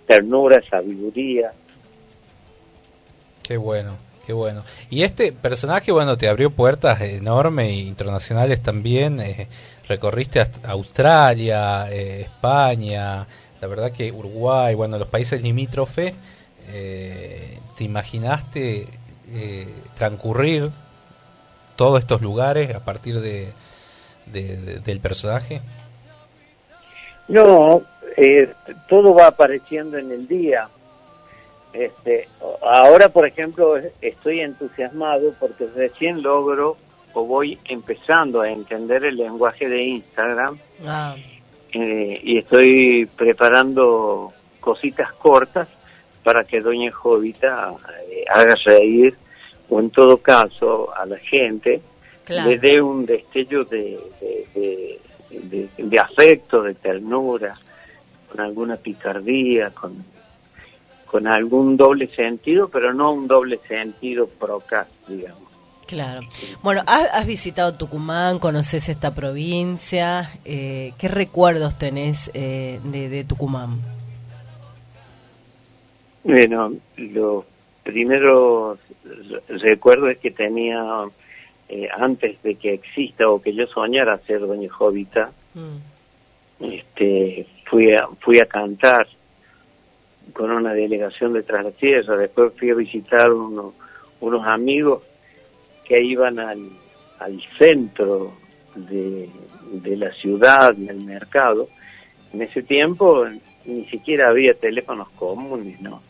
ternura, 0.07 0.63
sabiduría. 0.69 1.51
Qué 3.43 3.57
bueno, 3.57 3.97
qué 4.25 4.33
bueno. 4.33 4.63
Y 4.89 5.03
este 5.03 5.31
personaje, 5.31 5.91
bueno, 5.91 6.17
te 6.17 6.29
abrió 6.29 6.49
puertas 6.51 7.01
enormes 7.01 7.71
internacionales 7.73 8.61
también. 8.61 9.19
eh, 9.21 9.47
recorriste 9.87 10.45
Australia, 10.65 11.87
eh, 11.91 12.21
España, 12.21 13.27
la 13.61 13.67
verdad 13.67 13.91
que 13.91 14.11
Uruguay, 14.11 14.75
bueno, 14.75 14.97
los 14.97 15.07
países 15.07 15.41
limítrofes. 15.41 16.13
eh, 16.69 17.59
¿Te 17.77 17.83
imaginaste 17.83 18.87
eh, 19.31 19.67
transcurrir 19.97 20.69
todos 21.75 21.99
estos 21.99 22.21
lugares 22.21 22.73
a 22.75 22.79
partir 22.85 23.19
de, 23.19 23.51
de- 24.27 24.57
de- 24.57 24.79
del 24.79 24.99
personaje? 24.99 25.61
No, 27.27 27.81
todo 28.87 29.13
va 29.15 29.27
apareciendo 29.27 29.97
en 29.97 30.11
el 30.11 30.27
día. 30.27 30.67
Este, 31.73 32.27
ahora, 32.61 33.09
por 33.09 33.25
ejemplo, 33.27 33.75
estoy 34.01 34.41
entusiasmado 34.41 35.33
porque 35.39 35.65
recién 35.75 36.21
logro 36.21 36.77
o 37.13 37.25
voy 37.25 37.57
empezando 37.65 38.41
a 38.41 38.49
entender 38.49 39.03
el 39.05 39.17
lenguaje 39.17 39.67
de 39.67 39.81
Instagram 39.83 40.57
Ah, 40.85 41.15
eh, 41.73 42.19
y 42.23 42.37
estoy 42.37 43.07
preparando 43.17 44.31
cositas 44.59 45.11
cortas 45.13 45.67
para 46.23 46.43
que 46.43 46.61
Doña 46.61 46.91
Jovita 46.91 47.73
eh, 48.09 48.23
haga 48.29 48.55
reír 48.63 49.15
o 49.69 49.79
en 49.79 49.89
todo 49.89 50.17
caso 50.17 50.95
a 50.95 51.05
la 51.05 51.17
gente 51.17 51.81
claro. 52.23 52.49
le 52.49 52.59
dé 52.59 52.81
un 52.81 53.05
destello 53.05 53.65
de, 53.65 53.99
de, 54.21 54.47
de- 54.55 54.99
de- 55.31 55.69
de 55.77 55.99
afecto, 55.99 56.61
de 56.61 56.75
ternura, 56.75 57.51
con 58.31 58.39
alguna 58.41 58.77
picardía, 58.77 59.71
con, 59.71 60.05
con 61.13 61.27
algún 61.27 61.77
doble 61.77 62.07
sentido, 62.15 62.69
pero 62.69 62.91
no 62.91 63.11
un 63.11 63.27
doble 63.27 63.59
sentido 63.67 64.25
procas, 64.27 64.87
digamos. 65.07 65.43
Claro. 65.85 66.21
Bueno, 66.63 66.81
has, 66.87 67.07
has 67.13 67.27
visitado 67.27 67.75
Tucumán, 67.75 68.39
conoces 68.39 68.89
esta 68.89 69.13
provincia. 69.13 70.31
eh, 70.43 70.93
¿Qué 70.97 71.07
recuerdos 71.07 71.77
tenés 71.77 72.31
eh, 72.33 72.79
de, 72.83 73.09
de 73.09 73.23
Tucumán? 73.25 73.79
Bueno, 76.23 76.73
los 76.97 77.43
primeros 77.83 78.79
re- 79.03 79.57
recuerdos 79.59 80.17
que 80.17 80.31
tenía 80.31 80.83
eh, 81.69 81.89
antes 81.95 82.41
de 82.41 82.55
que 82.55 82.73
exista 82.73 83.29
o 83.29 83.39
que 83.39 83.53
yo 83.53 83.67
soñara 83.67 84.17
ser 84.25 84.39
Doña 84.39 84.69
Jovita, 84.71 85.31
Mm, 85.53 86.65
este, 86.65 87.45
fui 87.69 87.93
a, 87.93 88.07
fui 88.19 88.39
a 88.39 88.47
cantar 88.47 89.05
con 90.33 90.51
una 90.51 90.73
delegación 90.73 91.33
de 91.33 91.43
Tras 91.43 91.63
la 91.63 91.71
Tierra, 91.71 92.17
después 92.17 92.51
fui 92.57 92.71
a 92.71 92.75
visitar 92.75 93.31
uno- 93.31 93.73
unos 94.19 94.45
amigos 94.47 95.03
que 95.85 96.01
iban 96.01 96.39
al, 96.39 96.69
al 97.19 97.41
centro 97.57 98.33
de, 98.75 99.29
de 99.71 99.95
la 99.97 100.11
ciudad, 100.13 100.73
del 100.73 101.01
mercado. 101.01 101.69
En 102.33 102.41
ese 102.41 102.63
tiempo 102.63 103.25
ni 103.65 103.85
siquiera 103.85 104.29
había 104.29 104.53
teléfonos 104.53 105.09
comunes, 105.11 105.79
¿no? 105.81 106.01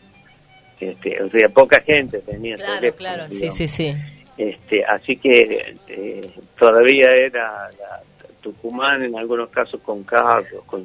Este, 0.80 1.22
o 1.22 1.28
sea, 1.30 1.48
poca 1.50 1.80
gente 1.80 2.18
tenía 2.20 2.56
Claro, 2.56 2.74
teléfono. 2.80 2.98
claro, 2.98 3.24
sí, 3.30 3.50
sí, 3.52 3.68
sí. 3.68 3.94
Este, 4.36 4.84
así 4.84 5.16
que 5.16 5.76
eh, 5.86 6.30
todavía 6.58 7.14
era 7.14 7.70
la- 7.78 8.02
Tucumán 8.42 9.02
en 9.02 9.16
algunos 9.16 9.48
casos 9.48 9.80
con 9.80 10.02
carros, 10.02 10.62
con, 10.66 10.84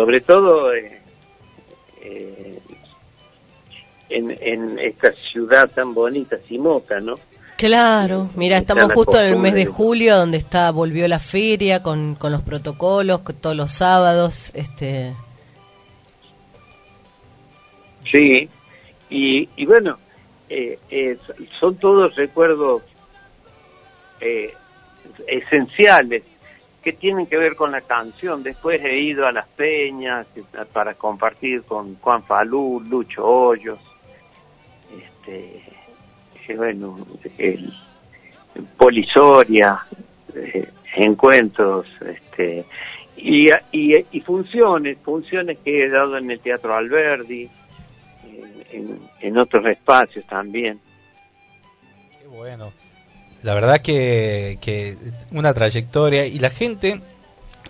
sobre 0.00 0.22
todo 0.22 0.72
eh, 0.72 0.98
eh, 2.00 2.58
en, 4.08 4.34
en 4.40 4.78
esta 4.78 5.12
ciudad 5.12 5.70
tan 5.70 5.92
bonita, 5.92 6.38
Simoca, 6.48 7.00
¿no? 7.00 7.18
Claro, 7.58 8.30
mira, 8.34 8.56
Está 8.56 8.72
estamos 8.72 8.94
justo 8.94 9.18
en 9.18 9.26
el 9.26 9.36
mes 9.36 9.52
de 9.52 9.66
julio 9.66 10.16
donde 10.16 10.38
está 10.38 10.70
volvió 10.70 11.06
la 11.06 11.18
feria 11.18 11.82
con, 11.82 12.14
con 12.14 12.32
los 12.32 12.40
protocolos, 12.40 13.20
con 13.20 13.34
todos 13.34 13.54
los 13.54 13.72
sábados, 13.72 14.50
este 14.54 15.12
Sí, 18.10 18.48
y, 19.10 19.46
y 19.54 19.66
bueno, 19.66 19.98
eh, 20.48 20.78
eh, 20.90 21.18
son 21.60 21.74
todos 21.76 22.16
recuerdos 22.16 22.80
eh, 24.22 24.54
esenciales 25.28 26.22
que 26.82 26.92
tienen 26.92 27.26
que 27.26 27.36
ver 27.36 27.56
con 27.56 27.72
la 27.72 27.82
canción. 27.82 28.42
Después 28.42 28.82
he 28.82 28.98
ido 28.98 29.26
a 29.26 29.32
las 29.32 29.46
peñas 29.48 30.26
eh, 30.34 30.42
para 30.72 30.94
compartir 30.94 31.62
con 31.62 31.96
Juan 31.96 32.22
Falú, 32.22 32.80
Lucho 32.80 33.24
Hoyos, 33.26 33.78
este, 34.90 35.62
eh, 36.48 36.56
bueno, 36.56 37.06
el, 37.38 37.72
Polisoria, 38.76 39.86
eh, 40.34 40.68
encuentros, 40.96 41.86
este, 42.04 42.64
y, 43.16 43.48
y, 43.70 44.06
y 44.10 44.20
funciones, 44.20 44.98
funciones 45.02 45.58
que 45.58 45.84
he 45.84 45.88
dado 45.88 46.16
en 46.16 46.30
el 46.30 46.40
Teatro 46.40 46.74
Alberdi, 46.74 47.48
en, 48.72 49.00
en 49.20 49.38
otros 49.38 49.64
espacios 49.66 50.26
también. 50.26 50.80
Qué 52.18 52.26
bueno. 52.26 52.72
La 53.42 53.54
verdad 53.54 53.80
que, 53.80 54.58
que 54.60 54.96
una 55.32 55.54
trayectoria 55.54 56.26
y 56.26 56.38
la 56.38 56.50
gente 56.50 57.00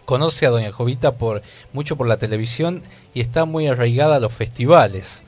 conoce 0.05 0.47
a 0.47 0.51
Doña 0.51 0.73
Jovita 0.73 1.13
por 1.13 1.43
mucho 1.73 1.97
por 1.97 2.09
la 2.09 2.17
televisión 2.17 2.83
y 3.15 3.21
está 3.21 3.45
muy 3.45 3.69
arraigada 3.69 4.17
a 4.17 4.21
los 4.21 4.33
festivales. 4.33 5.23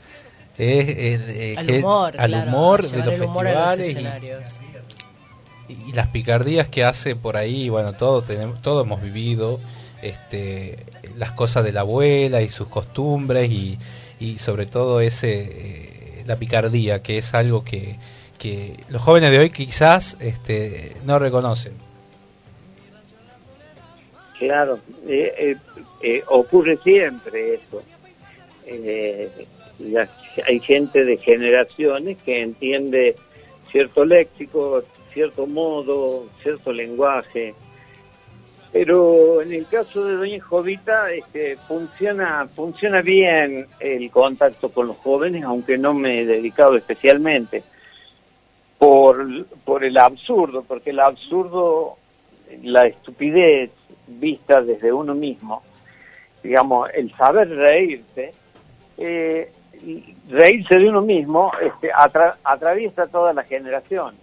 Es, 0.58 0.88
es, 0.88 1.20
eh, 1.28 1.54
Al 1.56 1.66
que- 1.66 1.78
humor, 1.78 2.14
al 2.18 2.30
claro, 2.30 2.48
humor 2.48 2.82
de 2.82 3.04
los 3.04 3.20
humor 3.20 3.44
festivales 3.46 3.96
y 5.68 5.92
las 5.92 6.08
picardías 6.08 6.68
que 6.68 6.84
hace 6.84 7.16
por 7.16 7.36
ahí, 7.36 7.68
bueno, 7.68 7.94
todo 7.94 8.22
tenemos, 8.22 8.60
todo 8.60 8.82
hemos 8.82 9.00
vivido, 9.00 9.60
este, 10.02 10.78
las 11.16 11.32
cosas 11.32 11.64
de 11.64 11.72
la 11.72 11.80
abuela 11.80 12.42
y 12.42 12.48
sus 12.48 12.68
costumbres 12.68 13.50
y, 13.50 13.78
y 14.20 14.38
sobre 14.38 14.66
todo 14.66 15.00
ese 15.00 15.30
eh, 16.20 16.24
la 16.26 16.36
picardía 16.36 17.02
que 17.02 17.18
es 17.18 17.32
algo 17.34 17.64
que, 17.64 17.96
que 18.42 18.74
los 18.88 19.00
jóvenes 19.00 19.30
de 19.30 19.38
hoy 19.38 19.50
quizás 19.50 20.16
este, 20.18 20.96
no 21.04 21.20
reconocen. 21.20 21.74
Claro, 24.36 24.80
eh, 25.06 25.32
eh, 25.38 25.56
eh, 26.02 26.24
ocurre 26.26 26.76
siempre 26.78 27.54
eso. 27.54 27.84
Hay 30.48 30.58
gente 30.58 31.04
de 31.04 31.18
generaciones 31.18 32.18
que 32.24 32.42
entiende 32.42 33.14
cierto 33.70 34.04
léxico, 34.04 34.82
cierto 35.12 35.46
modo, 35.46 36.26
cierto 36.42 36.72
lenguaje. 36.72 37.54
Pero 38.72 39.40
en 39.40 39.52
el 39.52 39.68
caso 39.68 40.04
de 40.04 40.16
Doña 40.16 40.42
Jovita 40.42 41.12
este, 41.12 41.56
funciona, 41.68 42.48
funciona 42.48 43.02
bien 43.02 43.68
el 43.78 44.10
contacto 44.10 44.70
con 44.70 44.88
los 44.88 44.96
jóvenes, 44.96 45.44
aunque 45.44 45.78
no 45.78 45.94
me 45.94 46.22
he 46.22 46.26
dedicado 46.26 46.76
especialmente 46.76 47.62
por, 48.86 49.46
por 49.64 49.84
el 49.84 49.96
absurdo, 49.96 50.64
porque 50.66 50.90
el 50.90 50.98
absurdo, 50.98 51.98
la 52.64 52.86
estupidez 52.86 53.70
vista 54.08 54.60
desde 54.60 54.92
uno 54.92 55.14
mismo, 55.14 55.62
digamos, 56.42 56.90
el 56.92 57.14
saber 57.16 57.48
reírse, 57.48 58.34
eh, 58.98 59.52
y 59.86 60.16
reírse 60.28 60.80
de 60.80 60.88
uno 60.88 61.00
mismo 61.00 61.52
este, 61.62 61.92
atra- 61.92 62.34
atraviesa 62.42 63.06
toda 63.06 63.32
la 63.32 63.44
generación. 63.44 64.16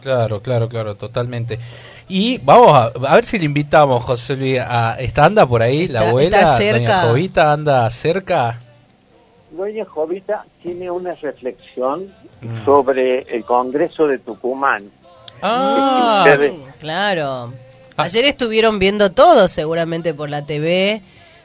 Claro, 0.00 0.40
claro, 0.40 0.66
claro, 0.70 0.94
totalmente. 0.94 1.58
Y 2.08 2.38
vamos 2.38 2.72
a, 2.72 2.84
a 2.86 3.14
ver 3.16 3.26
si 3.26 3.38
le 3.38 3.44
invitamos, 3.44 4.02
José 4.02 4.34
Luis, 4.36 4.60
a, 4.60 4.94
¿está 4.98 5.26
anda 5.26 5.44
por 5.44 5.60
ahí 5.62 5.88
la 5.88 6.08
abuela? 6.08 6.38
está 6.38 6.56
cerca. 6.56 6.78
Doña 6.78 7.02
Jovita 7.02 7.52
anda 7.52 7.90
cerca. 7.90 8.60
Doña 9.50 9.84
Jovita 9.84 10.44
tiene 10.62 10.90
una 10.90 11.14
reflexión 11.14 12.12
Mm. 12.40 12.64
sobre 12.64 13.20
el 13.34 13.44
Congreso 13.44 14.06
de 14.06 14.18
Tucumán. 14.18 14.90
Ah, 15.42 16.24
Claro. 16.78 17.52
Ah. 17.96 18.04
Ayer 18.04 18.24
estuvieron 18.24 18.78
viendo 18.78 19.10
todo, 19.12 19.48
seguramente 19.48 20.14
por 20.14 20.30
la 20.30 20.46
TV, 20.46 21.02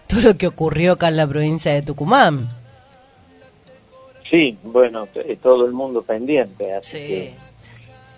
todo 0.07 0.21
lo 0.21 0.37
que 0.37 0.47
ocurrió 0.47 0.93
acá 0.93 1.09
en 1.09 1.17
la 1.17 1.27
provincia 1.27 1.73
de 1.73 1.81
Tucumán. 1.81 2.49
Sí, 4.29 4.57
bueno, 4.63 5.05
t- 5.07 5.35
todo 5.41 5.65
el 5.65 5.71
mundo 5.73 6.01
pendiente. 6.01 6.73
Así 6.73 6.97
Sí. 6.97 7.07
que, 7.07 7.33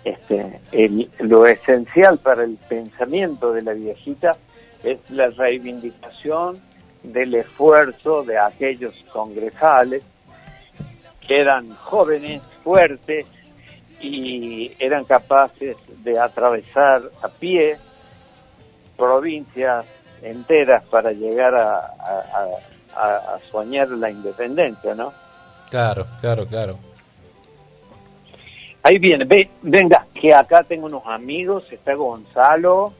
este, 0.04 0.60
el- 0.72 1.10
lo 1.20 1.46
esencial 1.46 2.18
para 2.18 2.44
el 2.44 2.56
pensamiento 2.68 3.52
de 3.52 3.62
la 3.62 3.72
viejita 3.72 4.36
es 4.82 4.98
la 5.10 5.28
reivindicación 5.30 6.60
del 7.02 7.34
esfuerzo 7.34 8.22
de 8.24 8.38
aquellos 8.38 8.94
congresales 9.12 10.02
que 11.26 11.40
eran 11.40 11.74
jóvenes, 11.76 12.42
fuertes 12.64 13.26
y 14.00 14.72
eran 14.78 15.04
capaces 15.04 15.76
de 16.02 16.18
atravesar 16.18 17.02
a 17.22 17.28
pie 17.28 17.76
provincias 18.96 19.84
enteras 20.22 20.82
para 20.84 21.12
llegar 21.12 21.54
a, 21.54 21.76
a- 21.76 22.24
a- 22.32 22.48
a- 23.00 23.34
a 23.34 23.40
soñar 23.50 23.88
la 23.90 24.10
independencia, 24.10 24.94
¿no? 24.94 25.12
claro, 25.70 26.06
claro, 26.20 26.46
claro. 26.46 26.78
Ahí 28.82 28.98
viene, 28.98 29.24
ve, 29.24 29.50
venga, 29.62 30.06
que 30.14 30.32
acá 30.34 30.62
tengo 30.62 30.86
unos 30.86 31.02
amigos, 31.06 31.64
está 31.70 31.94
Gonzalo 31.94 32.92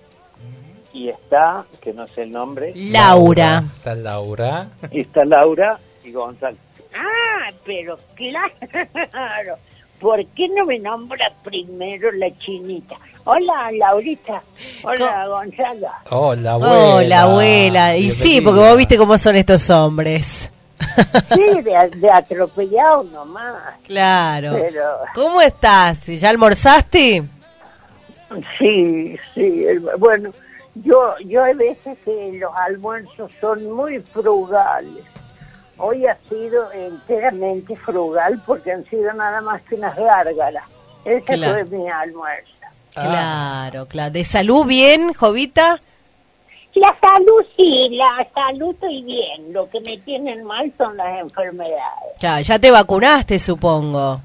y 0.98 1.08
está, 1.10 1.64
que 1.80 1.92
no 1.92 2.08
sé 2.08 2.22
el 2.22 2.32
nombre, 2.32 2.72
Laura. 2.74 3.62
Está 3.76 3.94
Laura. 3.94 4.68
y 4.90 5.00
está 5.02 5.24
Laura 5.24 5.78
y 6.02 6.10
Gonzalo. 6.10 6.56
Ah, 6.92 7.52
pero 7.64 7.96
claro. 8.16 9.56
¿Por 10.00 10.26
qué 10.26 10.48
no 10.48 10.66
me 10.66 10.78
nombra 10.80 11.32
primero 11.44 12.10
la 12.12 12.36
chinita? 12.38 12.96
Hola, 13.24 13.70
Laurita. 13.72 14.42
Hola, 14.82 15.24
Gonzalo. 15.28 15.88
Hola, 16.10 16.52
abuela. 16.52 16.94
Hola, 16.94 17.20
abuela. 17.22 17.96
Y 17.96 18.10
sí, 18.10 18.40
porque 18.40 18.58
vos 18.60 18.76
viste 18.76 18.98
cómo 18.98 19.16
son 19.18 19.36
estos 19.36 19.70
hombres. 19.70 20.50
Sí, 21.34 21.62
de, 21.62 21.90
de 21.96 22.10
atropellado 22.10 23.04
nomás. 23.04 23.74
Claro. 23.86 24.52
Pero 24.52 24.82
¿Cómo 25.14 25.40
estás? 25.42 26.06
¿Ya 26.06 26.28
almorzaste? 26.30 27.22
sí, 28.58 29.16
sí. 29.34 29.64
bueno, 29.98 30.32
yo, 30.82 31.14
yo 31.24 31.44
hay 31.44 31.54
veces 31.54 31.96
que 32.04 32.32
los 32.40 32.54
almuerzos 32.54 33.30
son 33.40 33.70
muy 33.72 34.00
frugales. 34.00 35.04
Hoy 35.78 36.06
ha 36.06 36.16
sido 36.28 36.70
enteramente 36.72 37.76
frugal 37.76 38.42
porque 38.46 38.72
han 38.72 38.84
sido 38.86 39.12
nada 39.12 39.40
más 39.40 39.62
que 39.62 39.76
unas 39.76 39.94
gárgaras. 39.96 40.64
Ese 41.04 41.22
Claro. 41.34 41.52
fue 41.66 41.78
mi 41.78 41.88
almuerzo. 41.88 42.48
Claro, 42.92 43.86
claro. 43.86 44.10
¿De 44.10 44.24
salud 44.24 44.66
bien, 44.66 45.14
Jovita? 45.14 45.80
La 46.74 46.94
salud 47.00 47.44
sí, 47.56 47.88
la 47.92 48.26
salud 48.34 48.70
estoy 48.74 49.02
bien. 49.02 49.52
Lo 49.52 49.68
que 49.70 49.80
me 49.80 49.98
tienen 49.98 50.44
mal 50.44 50.72
son 50.76 50.96
las 50.96 51.20
enfermedades. 51.20 52.14
Ya, 52.18 52.40
ya 52.40 52.58
te 52.58 52.70
vacunaste, 52.70 53.38
supongo. 53.38 54.20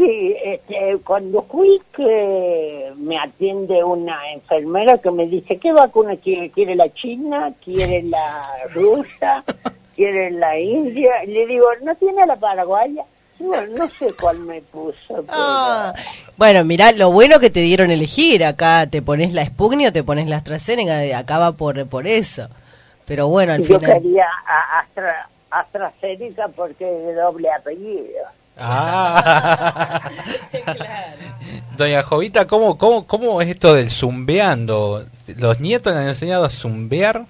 Sí, 0.00 0.34
este, 0.42 0.96
cuando 1.04 1.42
fui 1.42 1.78
que 1.94 2.90
me 2.96 3.18
atiende 3.18 3.84
una 3.84 4.32
enfermera 4.32 4.96
que 4.96 5.10
me 5.10 5.26
dice, 5.26 5.58
¿qué 5.58 5.72
vacuna 5.72 6.16
quiere? 6.16 6.48
¿Quiere 6.50 6.74
la 6.74 6.88
china? 6.94 7.52
¿Quiere 7.62 8.02
la 8.04 8.46
rusa? 8.72 9.44
¿Quiere 9.94 10.30
la 10.30 10.58
india? 10.58 11.22
Le 11.26 11.46
digo, 11.46 11.66
¿no 11.82 11.94
tiene 11.96 12.24
la 12.24 12.36
paraguaya? 12.36 13.04
Y 13.38 13.42
Bueno, 13.44 13.76
no 13.76 13.88
sé 13.88 14.14
cuál 14.18 14.38
me 14.38 14.62
puso. 14.62 14.96
pero- 15.08 15.26
Ah, 15.28 15.92
bueno, 16.38 16.64
mirá, 16.64 16.92
lo 16.92 17.10
bueno 17.12 17.38
que 17.38 17.50
te 17.50 17.60
dieron 17.60 17.90
elegir. 17.90 18.42
Acá 18.42 18.86
te 18.90 19.02
pones 19.02 19.34
la 19.34 19.44
Sputnik 19.44 19.88
o 19.88 19.92
te 19.92 20.02
pones 20.02 20.28
la 20.28 20.36
AstraZeneca. 20.36 21.18
Acá 21.18 21.36
va 21.36 21.52
por, 21.52 21.86
por 21.88 22.06
eso. 22.06 22.48
Pero 23.04 23.28
bueno, 23.28 23.52
al 23.52 23.66
yo 23.66 23.78
final... 23.78 24.00
quería 24.00 24.28
a 24.46 24.78
Astra, 24.80 25.28
AstraZeneca 25.50 26.48
porque 26.48 26.84
es 26.84 27.04
de 27.06 27.14
doble 27.16 27.50
apellido. 27.50 28.24
Ah. 28.58 30.00
Doña 31.76 32.02
Jovita, 32.02 32.46
¿cómo, 32.46 32.76
cómo, 32.76 33.06
¿cómo 33.06 33.40
es 33.40 33.48
esto 33.48 33.74
del 33.74 33.90
zumbeando? 33.90 35.06
¿Los 35.26 35.60
nietos 35.60 35.94
le 35.94 36.00
han 36.00 36.08
enseñado 36.08 36.44
a 36.44 36.50
zumbear? 36.50 37.24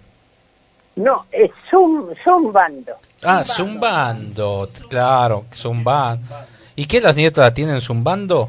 No, 0.96 1.26
es 1.30 1.50
zum, 1.70 2.08
zumbando. 2.24 2.92
Ah, 3.22 3.44
zumbando, 3.44 4.68
claro, 4.88 5.44
zumbando. 5.54 6.26
¿Y 6.74 6.86
qué 6.86 7.00
los 7.00 7.14
nietos 7.14 7.44
la 7.44 7.54
tienen 7.54 7.80
zumbando? 7.80 8.48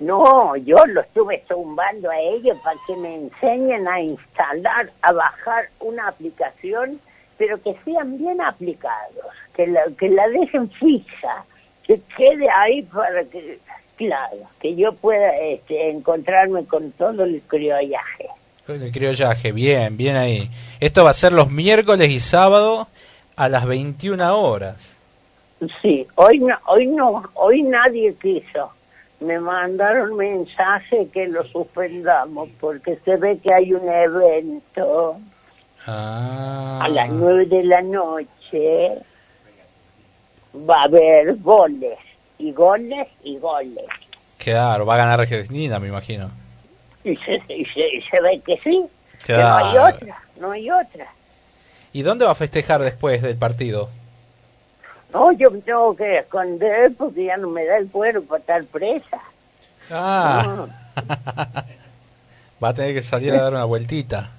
No, 0.00 0.56
yo 0.56 0.84
lo 0.86 1.02
estuve 1.02 1.44
zumbando 1.46 2.10
a 2.10 2.18
ellos 2.18 2.56
para 2.64 2.76
que 2.86 2.96
me 2.96 3.14
enseñen 3.16 3.86
a 3.86 4.00
instalar, 4.00 4.90
a 5.02 5.12
bajar 5.12 5.68
una 5.80 6.08
aplicación, 6.08 7.00
pero 7.36 7.60
que 7.62 7.76
sean 7.84 8.16
bien 8.18 8.40
aplicados, 8.40 9.26
que 9.54 9.66
la, 9.66 9.82
que 9.98 10.08
la 10.08 10.26
dejen 10.28 10.70
fija, 10.70 11.44
que 11.90 12.00
quede 12.16 12.48
ahí 12.48 12.82
para 12.82 13.24
que, 13.24 13.58
claro, 13.96 14.36
que 14.60 14.76
yo 14.76 14.92
pueda 14.92 15.36
este, 15.38 15.90
encontrarme 15.90 16.64
con 16.64 16.92
todo 16.92 17.24
el 17.24 17.42
criollaje. 17.48 18.28
Con 18.64 18.80
El 18.80 18.92
criollaje, 18.92 19.50
bien, 19.50 19.96
bien 19.96 20.14
ahí. 20.16 20.48
Esto 20.78 21.02
va 21.02 21.10
a 21.10 21.14
ser 21.14 21.32
los 21.32 21.50
miércoles 21.50 22.08
y 22.10 22.20
sábado 22.20 22.86
a 23.34 23.48
las 23.48 23.66
21 23.66 24.38
horas. 24.38 24.96
Sí, 25.82 26.06
hoy 26.14 26.38
no, 26.38 26.56
hoy 26.68 26.86
no, 26.86 27.24
hoy 27.34 27.64
nadie 27.64 28.14
quiso. 28.22 28.70
Me 29.18 29.40
mandaron 29.40 30.16
mensaje 30.16 31.08
que 31.12 31.26
lo 31.26 31.44
suspendamos 31.46 32.50
porque 32.60 33.00
se 33.04 33.16
ve 33.16 33.38
que 33.42 33.52
hay 33.52 33.72
un 33.72 33.88
evento 33.88 35.18
Ah. 35.86 36.80
a 36.82 36.88
las 36.88 37.10
nueve 37.10 37.46
de 37.46 37.64
la 37.64 37.82
noche. 37.82 38.92
Va 40.54 40.82
a 40.82 40.84
haber 40.84 41.36
goles 41.36 41.98
y 42.38 42.52
goles 42.52 43.08
y 43.22 43.38
goles. 43.38 43.84
Claro, 44.38 44.86
va 44.86 44.94
a 44.94 44.98
ganar 44.98 45.20
Argentina, 45.20 45.78
me 45.78 45.88
imagino. 45.88 46.30
Y 47.04 47.16
se, 47.16 47.42
y 47.48 47.64
se, 47.66 47.96
y 47.96 48.02
se 48.02 48.20
ve 48.20 48.40
que 48.44 48.58
sí, 48.62 48.86
que 49.24 49.34
no 49.34 49.56
hay 49.56 49.78
otra, 49.78 50.22
no 50.38 50.50
hay 50.50 50.70
otra. 50.70 51.06
¿Y 51.92 52.02
dónde 52.02 52.24
va 52.24 52.32
a 52.32 52.36
festejar 52.36 52.82
después 52.82 53.22
del 53.22 53.36
partido? 53.36 53.88
No, 55.12 55.32
yo 55.32 55.50
me 55.50 55.60
tengo 55.60 55.94
que 55.96 56.18
esconder 56.18 56.92
porque 56.96 57.24
ya 57.24 57.36
no 57.36 57.48
me 57.48 57.64
da 57.64 57.78
el 57.78 57.88
cuero 57.88 58.22
para 58.22 58.40
estar 58.40 58.64
presa. 58.64 59.20
Ah, 59.90 60.66
va 62.62 62.68
a 62.68 62.74
tener 62.74 62.94
que 62.94 63.02
salir 63.02 63.34
a 63.34 63.42
dar 63.42 63.52
una 63.54 63.64
vueltita. 63.64 64.30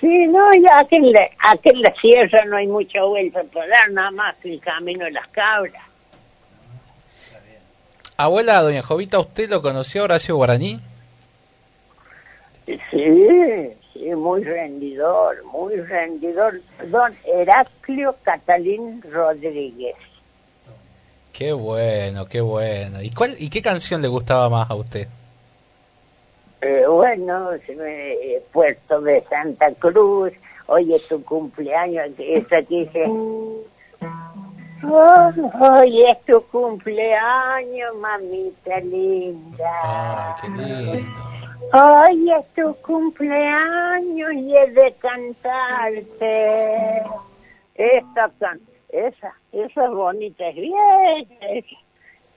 Sí, 0.00 0.26
no, 0.28 0.54
ya 0.54 0.78
aquí 0.78 0.96
en, 0.96 1.12
la, 1.12 1.28
aquí 1.38 1.70
en 1.70 1.82
la 1.82 1.92
sierra 2.00 2.44
no 2.44 2.56
hay 2.56 2.68
mucha 2.68 3.02
vuelta 3.02 3.42
para 3.52 3.66
dar, 3.66 3.90
nada 3.90 4.10
más 4.12 4.36
que 4.36 4.54
el 4.54 4.60
camino 4.60 5.04
de 5.04 5.10
las 5.10 5.26
cabras. 5.28 5.82
Abuela, 8.16 8.62
doña 8.62 8.82
Jovita, 8.82 9.18
¿usted 9.18 9.48
lo 9.48 9.62
conoció 9.62 10.04
Horacio 10.04 10.36
Guaraní? 10.36 10.80
Sí, 12.66 12.76
sí, 13.92 14.00
muy 14.14 14.44
rendidor, 14.44 15.44
muy 15.44 15.76
rendidor. 15.76 16.60
Don 16.86 17.12
Heraclio 17.24 18.16
Catalín 18.22 19.02
Rodríguez. 19.02 19.96
Qué 21.32 21.52
bueno, 21.52 22.26
qué 22.26 22.40
bueno. 22.40 23.00
¿Y, 23.02 23.10
cuál, 23.10 23.36
¿Y 23.38 23.48
qué 23.48 23.62
canción 23.62 24.02
le 24.02 24.08
gustaba 24.08 24.48
más 24.48 24.68
a 24.68 24.74
usted? 24.74 25.08
Eh, 26.60 26.84
bueno, 26.88 27.52
eh, 27.52 28.42
Puerto 28.52 29.00
de 29.00 29.22
Santa 29.30 29.72
Cruz, 29.74 30.32
hoy 30.66 30.92
es 30.94 31.06
tu 31.08 31.22
cumpleaños, 31.24 32.08
esa 32.18 32.62
que 32.62 32.80
dice... 32.80 33.04
"Oh, 33.08 33.62
hoy 35.60 36.04
es 36.06 36.20
tu 36.24 36.42
cumpleaños, 36.46 37.94
mamita 37.96 38.80
linda. 38.80 39.70
Ay, 39.84 40.34
qué 40.42 40.48
lindo. 40.50 41.10
Hoy 41.72 42.32
es 42.32 42.46
tu 42.54 42.74
cumpleaños 42.82 44.32
y 44.32 44.56
es 44.56 44.74
de 44.74 44.92
cantarte. 45.00 47.02
Esta 47.74 48.30
can 48.40 48.60
esa, 48.88 49.34
esa 49.52 49.84
es 49.84 49.90
bonita, 49.90 50.48
es 50.48 50.54
bien. 50.56 51.28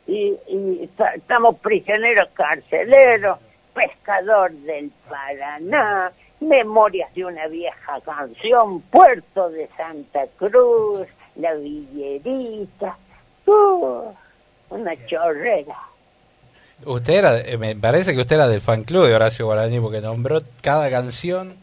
Y, 0.07 0.35
y 0.47 0.87
ta- 0.97 1.13
estamos 1.13 1.57
prisioneros 1.59 2.27
carceleros, 2.33 3.37
pescador 3.73 4.51
del 4.51 4.91
Paraná, 5.09 6.11
memorias 6.39 7.13
de 7.13 7.25
una 7.25 7.47
vieja 7.47 8.01
canción, 8.01 8.81
Puerto 8.81 9.49
de 9.49 9.69
Santa 9.77 10.25
Cruz, 10.37 11.07
la 11.35 11.53
Villerita, 11.53 12.97
uh, 13.45 14.13
una 14.69 15.05
chorrera. 15.05 15.77
Usted 16.85 17.13
era, 17.13 17.57
me 17.57 17.75
parece 17.75 18.13
que 18.13 18.21
usted 18.21 18.37
era 18.37 18.47
del 18.47 18.61
fan 18.61 18.83
club 18.83 19.05
de 19.05 19.15
Horacio 19.15 19.45
Guaraní 19.45 19.79
porque 19.79 20.01
nombró 20.01 20.41
cada 20.61 20.89
canción. 20.89 21.55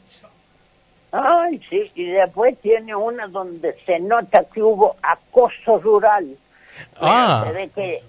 Ay, 1.10 1.60
sí, 1.68 1.90
y 1.94 2.04
después 2.04 2.56
tiene 2.60 2.94
una 2.94 3.26
donde 3.26 3.74
se 3.84 3.98
nota 3.98 4.44
que 4.44 4.62
hubo 4.62 4.96
acoso 5.02 5.78
rural. 5.78 6.36
Ah. 7.00 7.44
Se 7.46 7.52
ve 7.52 7.70
que 7.74 8.02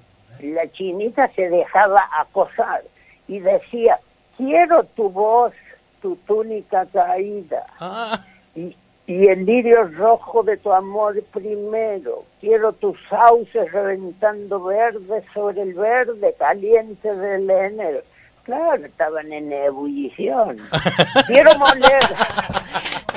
la 0.53 0.69
chinita 0.71 1.31
se 1.33 1.49
dejaba 1.49 2.07
acosar 2.11 2.83
y 3.29 3.39
decía, 3.39 3.99
quiero 4.35 4.83
tu 4.83 5.09
voz, 5.09 5.53
tu 6.01 6.15
túnica 6.17 6.85
caída 6.87 7.65
Ah, 7.79 8.25
y, 8.55 8.75
y 9.05 9.27
el 9.27 9.45
lirio 9.45 9.83
rojo 9.87 10.43
de 10.43 10.57
tu 10.57 10.71
amor 10.73 11.21
primero. 11.31 12.25
Quiero 12.41 12.73
tus 12.73 12.97
sauces 13.09 13.71
reventando 13.71 14.63
verde 14.63 15.23
sobre 15.33 15.61
el 15.61 15.73
verde 15.73 16.35
caliente 16.37 17.15
del 17.15 17.49
enero. 17.49 18.01
Claro, 18.43 18.83
estaban 18.85 19.31
en 19.31 19.51
ebullición. 19.53 20.57
Quiero 21.27 21.55
moler. 21.59 22.01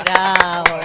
Bravo. 0.04 0.78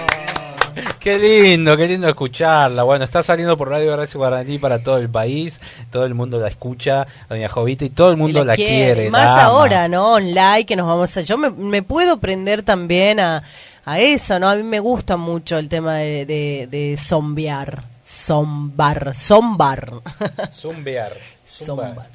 Qué 1.00 1.18
lindo, 1.18 1.76
qué 1.76 1.86
lindo 1.88 2.08
escucharla. 2.08 2.82
Bueno, 2.82 3.04
está 3.04 3.22
saliendo 3.22 3.56
por 3.56 3.68
Radio 3.68 3.92
Horacio 3.92 4.18
Guaraní 4.18 4.58
para 4.58 4.82
todo 4.82 4.98
el 4.98 5.08
país, 5.08 5.60
todo 5.90 6.04
el 6.04 6.14
mundo 6.14 6.38
la 6.38 6.48
escucha, 6.48 7.06
doña 7.28 7.48
Jovita, 7.48 7.84
y 7.84 7.90
todo 7.90 8.10
el 8.10 8.16
mundo 8.16 8.44
la, 8.44 8.54
quiere. 8.54 9.10
Más 9.10 9.36
la 9.36 9.44
ahora, 9.44 9.88
¿no? 9.88 10.14
Online, 10.14 10.64
que 10.66 10.76
nos 10.76 10.86
vamos 10.86 11.16
a... 11.16 11.20
Yo 11.22 11.36
me, 11.38 11.50
me 11.50 11.82
puedo 11.82 12.18
prender 12.18 12.62
también 12.62 13.20
a, 13.20 13.42
a 13.84 13.98
eso, 14.00 14.38
¿no? 14.38 14.48
A 14.48 14.54
mí 14.56 14.62
me 14.62 14.80
gusta 14.80 15.16
mucho 15.16 15.58
el 15.58 15.68
tema 15.68 15.96
de, 15.96 16.26
de, 16.26 16.68
de 16.70 16.96
zombiar. 16.98 17.82
Zombar. 18.06 19.14
Zombar. 19.14 19.92
Zumbar. 20.52 21.16
Zombar. 21.46 22.08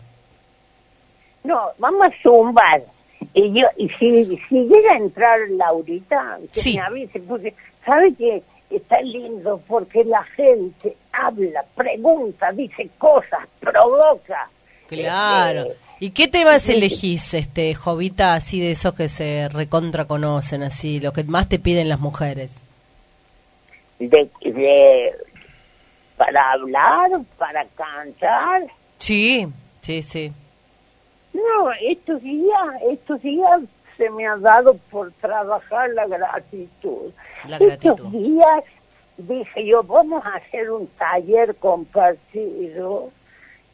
No, 1.43 1.69
vamos 1.77 2.07
a 2.07 2.11
zumbar. 2.23 2.83
Y 3.33 3.53
yo, 3.59 3.67
y 3.77 3.89
si, 3.99 4.25
si 4.49 4.67
llega 4.67 4.93
a 4.93 4.97
entrar 4.97 5.39
Laurita, 5.51 6.37
que 6.53 6.59
Sí. 6.61 6.73
me 6.75 6.81
avise, 6.81 7.19
porque 7.21 7.53
sabe 7.85 8.13
que 8.15 8.43
está 8.77 9.01
lindo 9.01 9.61
porque 9.67 10.03
la 10.03 10.23
gente 10.23 10.95
habla, 11.11 11.63
pregunta, 11.75 12.51
dice 12.51 12.89
cosas, 12.97 13.47
provoca. 13.59 14.49
Claro. 14.87 15.61
Este, 15.61 15.77
¿Y 15.99 16.09
qué 16.11 16.27
temas 16.27 16.67
elegís, 16.69 17.33
este, 17.33 17.73
Jovita, 17.75 18.33
así 18.35 18.59
de 18.59 18.71
esos 18.71 18.93
que 18.93 19.07
se 19.09 19.47
recontra 19.49 20.05
conocen, 20.05 20.61
así, 20.63 20.99
lo 20.99 21.13
que 21.13 21.23
más 21.23 21.47
te 21.49 21.59
piden 21.59 21.87
las 21.89 21.99
mujeres? 21.99 22.61
de, 23.99 24.29
de- 24.41 25.13
para 26.17 26.51
hablar, 26.51 27.09
para 27.37 27.65
cantar. 27.75 28.63
Sí, 28.97 29.47
sí, 29.81 30.01
sí. 30.01 30.31
No, 31.33 31.71
estos 31.81 32.21
días, 32.21 32.53
estos 32.91 33.21
días 33.21 33.61
se 34.03 34.09
me 34.09 34.27
ha 34.27 34.35
dado 34.35 34.75
por 34.91 35.11
trabajar 35.13 35.89
la 35.91 36.05
gratitud. 36.07 37.11
La 37.47 37.55
estos 37.57 37.79
gratitud. 37.97 38.09
días 38.11 38.63
dije 39.17 39.65
yo, 39.65 39.83
vamos 39.83 40.25
a 40.25 40.35
hacer 40.35 40.69
un 40.71 40.87
taller 40.87 41.55
compartido 41.55 43.11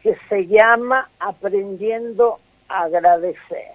que 0.03 0.15
se 0.27 0.45
llama 0.45 1.09
Aprendiendo 1.19 2.39
a 2.67 2.83
Agradecer. 2.83 3.71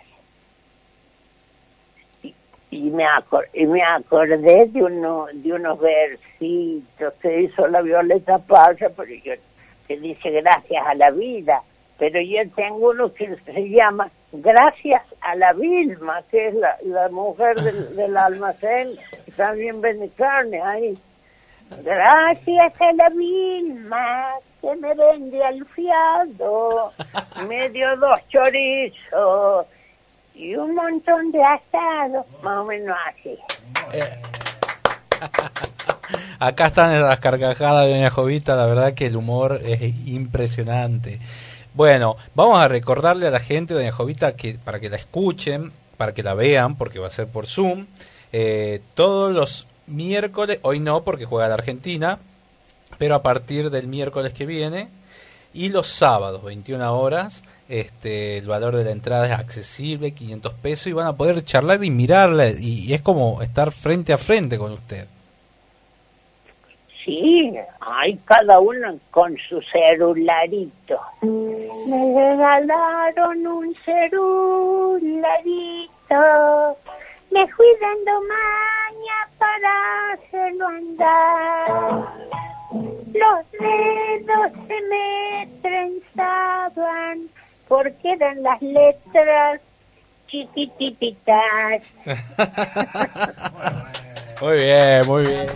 Y, 2.23 2.35
y 2.71 2.91
me, 2.91 3.05
acor- 3.05 3.49
y 3.53 3.67
me 3.67 3.83
acordé 3.83 4.67
de, 4.67 4.83
uno, 4.85 5.27
de 5.33 5.53
unos 5.53 5.79
versitos 5.81 7.15
que 7.21 7.43
hizo 7.43 7.67
la 7.67 7.83
Violeta 7.83 8.39
Parra, 8.39 8.91
pero 8.97 9.13
yo, 9.15 9.33
que 9.89 9.99
dice 9.99 10.31
gracias 10.31 10.87
a 10.87 10.95
la 10.95 11.11
vida. 11.11 11.63
Pero 11.99 12.21
yo 12.21 12.49
tengo 12.55 12.91
uno 12.91 13.13
que 13.13 13.37
se 13.45 13.69
llama 13.71 14.11
Gracias 14.39 15.03
a 15.21 15.37
la 15.37 15.53
Vilma, 15.53 16.23
que 16.29 16.49
es 16.49 16.55
la, 16.55 16.77
la 16.85 17.09
mujer 17.09 17.61
del, 17.61 17.95
del 17.97 18.17
almacén, 18.17 18.91
que 19.25 19.33
también 19.33 19.81
vende 19.81 20.09
carne 20.11 20.61
ahí. 20.61 20.99
Gracias 21.83 22.81
a 22.81 22.93
la 22.93 23.09
Vilma, 23.11 24.35
que 24.61 24.75
me 24.77 24.95
vende 24.95 25.45
al 25.45 25.65
fiado, 25.67 26.93
me 27.49 27.69
dio 27.71 27.97
dos 27.97 28.19
chorizos 28.29 29.67
y 30.35 30.57
un 30.57 30.75
montón 30.75 31.31
de 31.31 31.43
asado, 31.43 32.27
más 32.43 32.59
o 32.59 32.65
menos 32.65 32.97
así. 33.09 33.39
Acá 36.39 36.67
están 36.67 37.01
las 37.01 37.21
carcajadas 37.21 37.87
de 37.87 37.95
doña 37.95 38.11
Jovita, 38.11 38.57
la 38.57 38.67
verdad 38.67 38.95
que 38.95 39.07
el 39.07 39.17
humor 39.17 39.61
es 39.65 39.81
impresionante. 40.07 41.21
Bueno, 41.75 42.17
vamos 42.37 42.61
a 42.61 42.69
recordarle 42.69 43.27
a 43.27 43.33
la 43.33 43.41
gente, 43.41 43.75
doña 43.75 43.91
Jovita, 43.91 44.37
que 44.37 44.55
para 44.65 44.79
que 44.79 44.89
la 44.89 44.97
escuchen, 44.97 45.73
para 45.97 46.15
que 46.15 46.23
la 46.23 46.35
vean, 46.35 46.77
porque 46.77 47.01
va 47.01 47.09
a 47.09 47.11
ser 47.11 47.27
por 47.27 47.49
Zoom, 47.49 47.87
eh, 48.33 48.81
todos 48.95 49.35
los 49.35 49.67
miércoles, 49.89 50.61
hoy 50.63 50.79
no 50.79 51.03
porque 51.03 51.25
juega 51.25 51.49
la 51.49 51.55
Argentina, 51.55 52.21
pero 52.97 53.17
a 53.17 53.25
partir 53.25 53.71
del 53.71 53.89
miércoles 53.89 54.33
que 54.33 54.47
viene, 54.47 54.89
y 55.53 55.71
los 55.71 55.89
sábados, 55.89 56.45
21 56.45 56.97
horas, 56.97 57.43
este, 57.69 58.39
el 58.39 58.47
valor 58.47 58.77
de 58.77 58.85
la 58.85 58.93
entrada 58.93 59.27
es 59.27 59.33
accesible, 59.33 60.13
500 60.13 60.55
pesos, 60.55 60.87
y 60.87 60.93
van 60.93 61.09
a 61.09 61.17
poder 61.17 61.45
charlar 61.45 61.83
y 61.83 61.91
mirarla, 61.91 62.51
y, 62.51 62.85
y 62.85 62.95
es 62.95 63.03
como 63.03 63.43
estar 63.43 63.73
frente 63.73 64.13
a 64.13 64.19
frente 64.19 64.59
con 64.59 64.71
usted. 64.71 65.09
Sí, 67.05 67.55
hay 67.81 68.17
cada 68.25 68.61
uno 68.61 68.99
con 69.11 69.37
su 69.49 69.61
celularito. 69.61 70.99
Me 71.21 72.15
regalaron 72.15 73.47
un 73.47 73.75
celularito. 73.85 75.19
Me 77.31 77.47
fui 77.49 77.67
dando 77.81 78.21
maña 78.23 79.29
para 79.39 80.13
hacerlo 80.15 80.67
andar. 80.67 82.07
Los 83.13 83.51
dedos 83.53 84.51
se 84.67 84.81
me 84.89 85.49
trenzaban 85.61 87.29
porque 87.69 88.13
eran 88.13 88.43
las 88.43 88.63
letras 88.63 89.61
chiquititas. 90.29 91.83
Muy 94.41 94.57
bien, 94.57 95.07
muy 95.07 95.23
bien. 95.23 95.47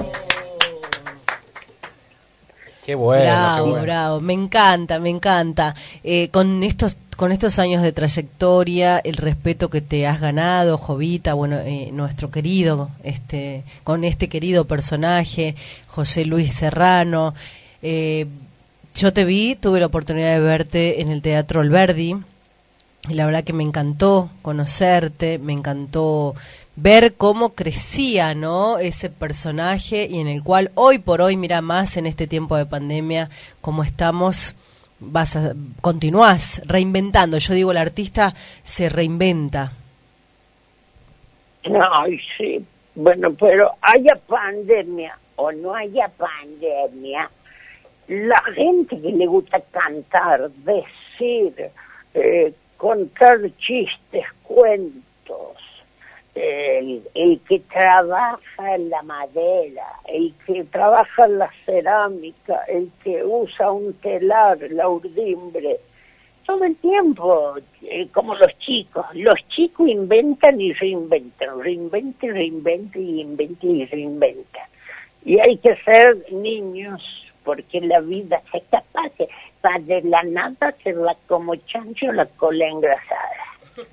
Qué 2.89 2.95
bueno, 2.95 3.23
qué 3.23 3.29
bravo, 3.29 3.67
bueno. 3.67 3.83
bravo. 3.83 4.21
Me 4.21 4.33
encanta, 4.33 4.99
me 4.99 5.11
encanta. 5.11 5.75
Eh, 6.03 6.31
con 6.31 6.63
estos 6.63 6.97
con 7.19 7.33
estos 7.33 7.59
años 7.59 7.83
de 7.83 7.93
trayectoria, 7.93 8.99
el 8.99 9.19
respeto 9.19 9.69
que 9.69 9.83
te 9.83 10.07
has 10.07 10.23
ganado, 10.23 10.79
Jovita, 10.79 11.35
bueno, 11.35 11.59
eh, 11.59 11.91
nuestro 11.93 12.31
querido, 12.31 12.89
este, 13.03 13.63
con 13.85 14.05
este 14.05 14.31
querido 14.31 14.65
personaje, 14.65 15.55
José 15.89 16.25
Luis 16.25 16.55
Serrano. 16.55 17.35
Eh, 17.83 18.25
yo 18.95 19.13
te 19.13 19.27
vi, 19.27 19.55
tuve 19.55 19.81
la 19.81 19.87
oportunidad 19.87 20.33
de 20.33 20.41
verte 20.41 21.03
en 21.03 21.11
el 21.11 21.21
Teatro 21.21 21.61
Alberdi, 21.61 22.17
y 23.11 23.15
la 23.15 23.27
verdad 23.27 23.45
que 23.45 23.53
me 23.53 23.65
encantó 23.65 24.31
conocerte, 24.41 25.39
me 25.39 25.53
encantó 25.53 26.35
ver 26.81 27.15
cómo 27.15 27.55
crecía, 27.55 28.35
¿no? 28.35 28.79
Ese 28.79 29.11
personaje 29.11 30.07
y 30.07 30.21
en 30.21 30.29
el 30.29 30.45
cual 30.45 30.71
hoy 30.75 30.99
por 30.99 31.21
hoy, 31.21 31.37
mira 31.37 31.61
más 31.61 31.97
en 31.97 32.07
este 32.07 32.29
tiempo 32.29 32.57
de 32.57 32.67
pandemia, 32.67 33.31
cómo 33.61 33.83
estamos, 33.83 34.55
vas 35.01 35.35
a, 35.35 35.55
continúas 35.81 36.63
reinventando. 36.67 37.39
Yo 37.39 37.55
digo, 37.55 37.73
el 37.73 37.79
artista 37.79 38.33
se 38.65 38.89
reinventa. 38.89 39.73
Ay, 41.65 42.21
sí. 42.37 42.65
Bueno, 42.95 43.33
pero 43.35 43.73
haya 43.81 44.17
pandemia 44.17 45.19
o 45.35 45.51
no 45.51 45.75
haya 45.75 46.09
pandemia, 46.09 47.31
la 48.09 48.41
gente 48.55 49.01
que 49.01 49.13
le 49.13 49.27
gusta 49.27 49.61
cantar, 49.71 50.51
decir, 50.51 51.71
eh, 52.15 52.53
contar 52.77 53.39
chistes, 53.59 54.25
cuentos, 54.43 55.08
el, 56.39 57.03
el, 57.15 57.41
que 57.41 57.61
trabaja 57.61 58.75
en 58.75 58.91
la 58.91 59.03
madera, 59.03 59.87
el 60.07 60.35
que 60.47 60.65
trabaja 60.65 61.27
en 61.27 61.39
la 61.39 61.51
cerámica, 61.65 62.65
el 62.69 62.91
que 63.03 63.25
usa 63.25 63.71
un 63.71 63.93
telar, 63.95 64.59
la 64.71 64.89
urdimbre, 64.89 65.79
todo 66.47 66.65
el 66.65 66.77
tiempo, 66.77 67.57
eh, 67.83 68.09
como 68.13 68.35
los 68.35 68.59
chicos. 68.59 69.05
Los 69.15 69.37
chicos 69.49 69.89
inventan 69.89 70.61
y 70.61 70.73
reinventan, 70.73 71.61
reinventan, 71.61 72.35
reinventan 72.35 73.03
y 73.03 73.21
inventan 73.21 73.71
y 73.71 73.85
reinventan. 73.85 74.67
Y 75.25 75.39
hay 75.39 75.59
que 75.59 75.77
ser 75.85 76.17
niños 76.33 77.03
porque 77.45 77.81
la 77.81 78.01
vida 78.01 78.43
se 78.53 78.63
capaz 78.71 79.13
para 79.61 79.79
de 79.79 80.03
la 80.03 80.23
nada 80.23 80.75
se 80.83 80.93
va 80.93 81.17
como 81.27 81.57
chancho 81.57 82.13
la 82.13 82.27
cola 82.27 82.67
engrasada. 82.67 83.58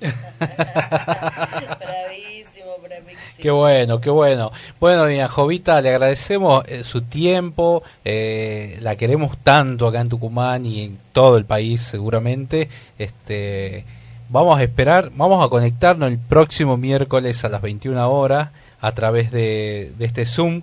bravísimo, 1.78 2.78
bravísimo. 2.82 3.20
Qué 3.38 3.50
bueno, 3.50 4.00
qué 4.00 4.10
bueno. 4.10 4.52
Bueno, 4.80 5.02
doña 5.04 5.28
Jovita, 5.28 5.80
le 5.80 5.90
agradecemos 5.90 6.64
eh, 6.66 6.84
su 6.84 7.02
tiempo, 7.02 7.82
eh, 8.04 8.78
la 8.80 8.96
queremos 8.96 9.38
tanto 9.38 9.86
acá 9.86 10.00
en 10.00 10.08
Tucumán 10.08 10.66
y 10.66 10.84
en 10.84 10.98
todo 11.12 11.36
el 11.36 11.44
país 11.44 11.80
seguramente. 11.80 12.68
Este, 12.98 13.84
vamos 14.28 14.58
a 14.58 14.62
esperar, 14.62 15.10
vamos 15.14 15.44
a 15.44 15.48
conectarnos 15.48 16.10
el 16.10 16.18
próximo 16.18 16.76
miércoles 16.76 17.44
a 17.44 17.48
las 17.48 17.60
21 17.62 18.10
horas 18.10 18.50
a 18.80 18.92
través 18.92 19.30
de, 19.30 19.92
de 19.98 20.04
este 20.04 20.26
Zoom 20.26 20.62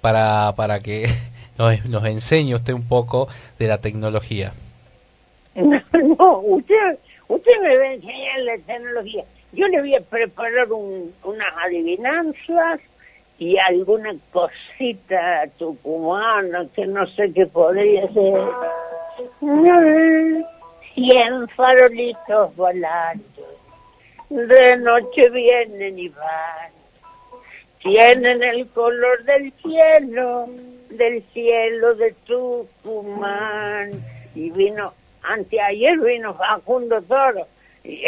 para, 0.00 0.52
para 0.56 0.80
que 0.80 1.08
nos, 1.58 1.84
nos 1.86 2.04
enseñe 2.04 2.54
usted 2.54 2.72
un 2.72 2.84
poco 2.84 3.28
de 3.58 3.68
la 3.68 3.78
tecnología. 3.78 4.52
No, 6.18 6.38
usted, 6.38 6.98
usted 7.28 7.60
me 7.60 7.76
va 7.76 7.84
a 7.84 7.92
enseñar 7.92 8.38
la 8.40 8.58
tecnología. 8.58 9.24
Yo 9.52 9.68
le 9.68 9.80
voy 9.80 9.94
a 9.94 10.00
preparar 10.00 10.72
un, 10.72 11.14
unas 11.24 11.52
adivinanzas 11.64 12.80
y 13.38 13.56
alguna 13.56 14.14
cosita 14.32 15.46
tucumana 15.58 16.66
que 16.74 16.86
no 16.86 17.06
sé 17.06 17.32
qué 17.32 17.46
podría 17.46 18.12
ser. 18.12 18.48
Cien 20.94 21.48
farolitos 21.48 22.56
volando, 22.56 23.22
de 24.28 24.76
noche 24.78 25.30
vienen 25.30 25.98
y 25.98 26.08
van, 26.08 26.72
tienen 27.80 28.42
el 28.42 28.66
color 28.68 29.24
del 29.24 29.52
cielo, 29.62 30.48
del 30.90 31.22
cielo 31.32 31.94
de 31.94 32.12
Tucumán. 32.26 33.92
Y 34.34 34.50
vino, 34.50 34.92
anteayer 35.28 35.98
vino 36.00 36.34
Facundo 36.34 37.02
Toro 37.02 37.46
y, 37.84 38.04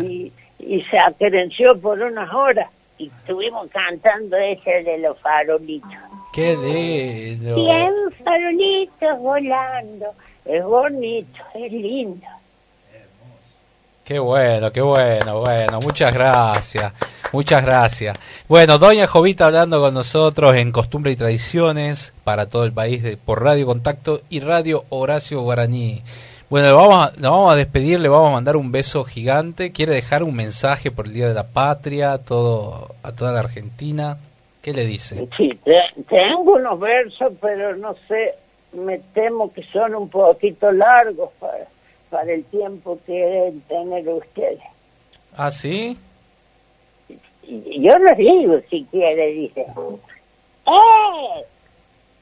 y, 0.02 0.32
y 0.58 0.82
se 0.84 0.98
acerenció 0.98 1.80
por 1.80 2.00
unas 2.00 2.32
horas 2.32 2.68
y 2.98 3.06
estuvimos 3.06 3.68
cantando 3.70 4.36
ese 4.36 4.82
de 4.82 4.98
los 4.98 5.18
farolitos. 5.20 5.90
Qué 6.32 6.56
lindo. 6.56 7.54
Cien 7.54 7.94
farolitos 8.24 9.18
volando, 9.18 10.06
es 10.44 10.64
bonito, 10.64 11.42
es 11.54 11.72
lindo. 11.72 12.26
Qué 14.10 14.18
bueno, 14.18 14.72
qué 14.72 14.80
bueno, 14.80 15.38
bueno, 15.38 15.80
muchas 15.80 16.12
gracias, 16.12 16.92
muchas 17.32 17.64
gracias. 17.64 18.18
Bueno, 18.48 18.76
doña 18.76 19.06
Jovita 19.06 19.46
hablando 19.46 19.80
con 19.80 19.94
nosotros 19.94 20.56
en 20.56 20.72
Costumbre 20.72 21.12
y 21.12 21.16
Tradiciones 21.16 22.12
para 22.24 22.46
todo 22.46 22.64
el 22.64 22.72
país 22.72 23.04
de, 23.04 23.16
por 23.16 23.44
Radio 23.44 23.66
Contacto 23.66 24.22
y 24.28 24.40
Radio 24.40 24.82
Horacio 24.88 25.42
Guaraní. 25.42 26.02
Bueno, 26.48 26.74
vamos 26.74 26.94
a, 26.96 27.12
nos 27.20 27.30
vamos 27.30 27.52
a 27.52 27.56
despedir, 27.56 28.00
le 28.00 28.08
vamos 28.08 28.30
a 28.30 28.34
mandar 28.34 28.56
un 28.56 28.72
beso 28.72 29.04
gigante. 29.04 29.70
¿Quiere 29.70 29.94
dejar 29.94 30.24
un 30.24 30.34
mensaje 30.34 30.90
por 30.90 31.06
el 31.06 31.12
Día 31.12 31.28
de 31.28 31.34
la 31.34 31.46
Patria 31.46 32.12
a, 32.14 32.18
todo, 32.18 32.96
a 33.04 33.12
toda 33.12 33.30
la 33.30 33.38
Argentina? 33.38 34.18
¿Qué 34.60 34.72
le 34.72 34.86
dice? 34.86 35.28
Sí, 35.36 35.56
te- 35.62 36.02
tengo 36.08 36.54
unos 36.56 36.80
versos, 36.80 37.30
pero 37.40 37.76
no 37.76 37.94
sé, 38.08 38.34
me 38.72 38.98
temo 39.14 39.52
que 39.52 39.62
son 39.72 39.94
un 39.94 40.08
poquito 40.08 40.72
largos 40.72 41.28
para, 41.38 41.58
para 42.10 42.32
el 42.32 42.44
tiempo 42.44 42.98
que 43.06 43.12
deben 43.12 43.60
tener 43.62 44.08
ustedes. 44.08 44.60
¿Ah, 45.36 45.50
sí? 45.50 45.96
Yo 47.46 47.98
les 47.98 48.16
digo 48.16 48.60
si 48.68 48.84
quiere, 48.90 49.26
dice. 49.28 49.66
¡Eh! 50.66 51.44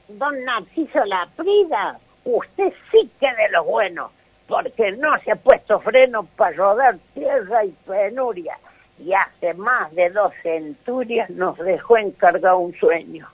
Don 0.07 0.43
Narciso 0.43 1.05
Laprida, 1.05 1.99
usted 2.23 2.73
sí 2.91 3.09
que 3.19 3.27
de 3.27 3.49
lo 3.51 3.63
bueno, 3.63 4.11
porque 4.47 4.91
no 4.93 5.19
se 5.19 5.31
ha 5.31 5.35
puesto 5.35 5.79
freno 5.79 6.23
para 6.35 6.55
rodar 6.55 6.97
tierra 7.13 7.65
y 7.65 7.71
penuria, 7.85 8.57
y 8.97 9.13
hace 9.13 9.53
más 9.53 9.93
de 9.93 10.09
dos 10.09 10.33
centurias 10.41 11.29
nos 11.29 11.57
dejó 11.59 11.97
encargado 11.97 12.57
un 12.57 12.73
sueño. 12.75 13.27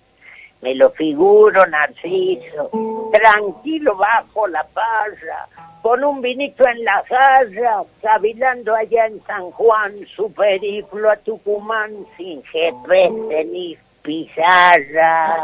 Me 0.66 0.74
lo 0.74 0.90
figuro, 0.90 1.64
Narciso, 1.68 2.72
tranquilo 3.14 3.96
bajo 3.96 4.48
la 4.48 4.64
parra, 4.64 5.48
con 5.84 6.04
un 6.04 6.22
vinito 6.24 6.68
en 6.68 6.84
la 6.84 7.04
jarra, 7.08 7.84
cavilando 8.02 8.74
allá 8.74 9.06
en 9.06 9.22
San 9.28 9.52
Juan, 9.52 9.94
su 10.16 10.34
periplo 10.34 11.12
a 11.12 11.18
Tucumán, 11.18 11.92
sin 12.18 12.42
GPS 12.46 13.46
ni 13.46 13.78
pizarra. 14.02 15.36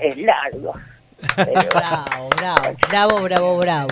Es 0.00 0.16
largo. 0.16 0.72
pero- 1.36 1.52
Bravo, 1.70 2.28
bravo, 2.36 2.76
bravo, 2.88 3.20
bravo, 3.22 3.56
bravo. 3.58 3.88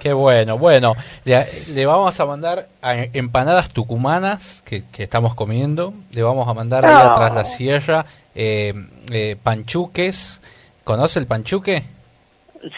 Qué 0.00 0.12
bueno. 0.12 0.58
Bueno, 0.58 0.94
le, 1.24 1.44
le 1.68 1.84
vamos 1.86 2.20
a 2.20 2.24
mandar 2.26 2.68
a 2.82 2.94
empanadas 2.94 3.70
tucumanas 3.70 4.62
que, 4.64 4.84
que 4.92 5.02
estamos 5.02 5.34
comiendo. 5.34 5.92
Le 6.12 6.22
vamos 6.22 6.46
a 6.46 6.54
mandar 6.54 6.84
ahí 6.84 6.92
Ah. 6.94 7.14
atrás 7.14 7.34
la 7.34 7.44
sierra 7.44 8.06
eh, 8.34 8.72
eh, 9.12 9.36
panchuques. 9.42 10.40
¿Conoce 10.84 11.18
el 11.18 11.26
panchuque? 11.26 11.84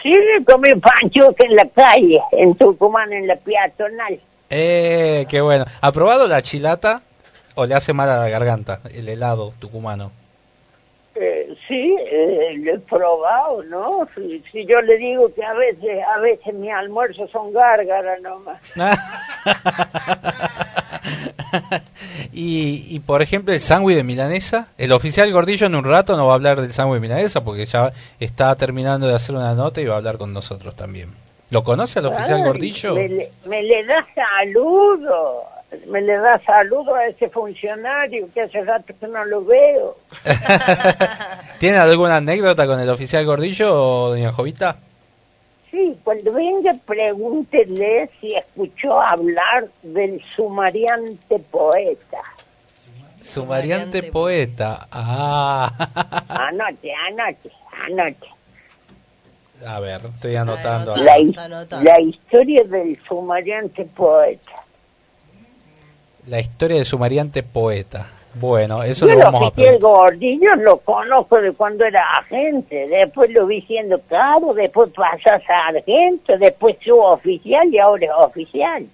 Sí, 0.03 0.15
comí 0.45 0.75
panchuque 0.75 1.45
en 1.45 1.55
la 1.55 1.65
calle, 1.67 2.21
en 2.31 2.55
Tucumán, 2.55 3.11
en 3.13 3.27
la 3.27 3.35
peatonal. 3.35 4.19
Eh, 4.49 5.25
qué 5.29 5.41
bueno. 5.41 5.65
¿Ha 5.79 5.91
probado 5.91 6.27
la 6.27 6.41
chilata 6.41 7.01
o 7.55 7.65
le 7.65 7.73
hace 7.73 7.93
mal 7.93 8.09
a 8.09 8.17
la 8.17 8.29
garganta 8.29 8.81
el 8.93 9.07
helado 9.07 9.53
tucumano? 9.59 10.11
Eh, 11.15 11.55
sí, 11.67 11.97
eh, 12.09 12.53
lo 12.57 12.73
he 12.73 12.79
probado, 12.79 13.63
¿no? 13.63 14.07
Si, 14.15 14.43
si 14.51 14.65
yo 14.65 14.81
le 14.81 14.97
digo 14.97 15.33
que 15.33 15.43
a 15.43 15.53
veces, 15.53 16.03
a 16.15 16.19
veces 16.19 16.53
mi 16.53 16.69
almuerzo 16.69 17.27
son 17.27 17.51
gárgaras 17.51 18.21
nomás. 18.21 18.61
y, 22.33 22.85
y 22.89 22.99
por 22.99 23.21
ejemplo 23.21 23.53
el 23.53 23.61
sándwich 23.61 23.95
de 23.97 24.03
milanesa, 24.03 24.67
el 24.77 24.91
oficial 24.91 25.31
Gordillo 25.31 25.67
en 25.67 25.75
un 25.75 25.83
rato 25.85 26.15
no 26.15 26.25
va 26.27 26.33
a 26.33 26.35
hablar 26.35 26.61
del 26.61 26.73
sándwich 26.73 26.95
de 27.01 27.07
milanesa 27.07 27.43
porque 27.43 27.65
ya 27.65 27.91
está 28.19 28.55
terminando 28.55 29.07
de 29.07 29.15
hacer 29.15 29.35
una 29.35 29.53
nota 29.53 29.81
y 29.81 29.85
va 29.85 29.95
a 29.95 29.97
hablar 29.97 30.17
con 30.17 30.33
nosotros 30.33 30.75
también. 30.75 31.09
¿Lo 31.49 31.63
conoce 31.63 31.99
al 31.99 32.05
oficial 32.05 32.39
Ay, 32.39 32.43
Gordillo? 32.45 32.95
Me, 32.95 33.09
le- 33.09 33.31
me 33.45 33.61
le 33.63 33.83
da 33.85 34.05
saludo, 34.15 35.43
me 35.87 36.01
le 36.01 36.15
da 36.17 36.39
saludo 36.45 36.95
a 36.95 37.05
ese 37.07 37.29
funcionario 37.29 38.29
que 38.33 38.41
hace 38.43 38.63
rato 38.63 38.93
que 38.97 39.07
no 39.07 39.25
lo 39.25 39.43
veo. 39.43 39.97
¿Tiene 41.59 41.77
alguna 41.77 42.17
anécdota 42.17 42.65
con 42.65 42.79
el 42.79 42.89
oficial 42.89 43.25
Gordillo, 43.25 44.09
doña 44.09 44.31
Jovita? 44.31 44.77
Sí, 45.71 45.97
cuando 46.03 46.33
venga 46.33 46.75
pregúntele 46.85 48.09
si 48.19 48.35
escuchó 48.35 49.01
hablar 49.01 49.69
del 49.81 50.21
sumariante 50.35 51.39
poeta. 51.39 52.21
Su 53.23 53.45
variante 53.45 54.03
poeta. 54.03 54.87
Ah. 54.91 55.71
Anoche, 56.27 56.91
anoche, 56.93 57.51
anoche. 57.87 58.27
A 59.65 59.79
ver, 59.79 60.01
estoy 60.13 60.35
anotando. 60.35 60.95
La, 60.97 61.17
la 61.81 62.01
historia 62.01 62.63
del 62.65 62.99
sumariante 63.07 63.85
poeta. 63.85 64.51
La 66.27 66.39
historia 66.39 66.79
de 66.79 66.85
su 66.85 66.97
mariante 66.97 67.43
poeta. 67.43 68.07
Bueno, 68.33 68.81
eso 68.83 69.05
Yo 69.07 69.13
lo 69.13 69.19
lo 69.19 69.25
vamos 69.25 69.51
a 69.51 69.55
que 69.55 69.61
el 69.61 69.67
preguntar. 69.77 69.89
gordillo 69.89 70.55
lo 70.55 70.77
conozco 70.77 71.41
de 71.41 71.51
cuando 71.51 71.83
era 71.85 72.03
agente, 72.17 72.87
después 72.87 73.29
lo 73.31 73.45
vi 73.45 73.61
siendo 73.63 73.99
caro, 74.01 74.53
después 74.53 74.89
pasó 74.95 75.31
a 75.31 75.39
sargento, 75.41 76.37
después 76.37 76.77
suboficial 76.83 77.67
y 77.67 77.77
ahora 77.77 78.05
es 78.05 78.11
oficial. 78.15 78.85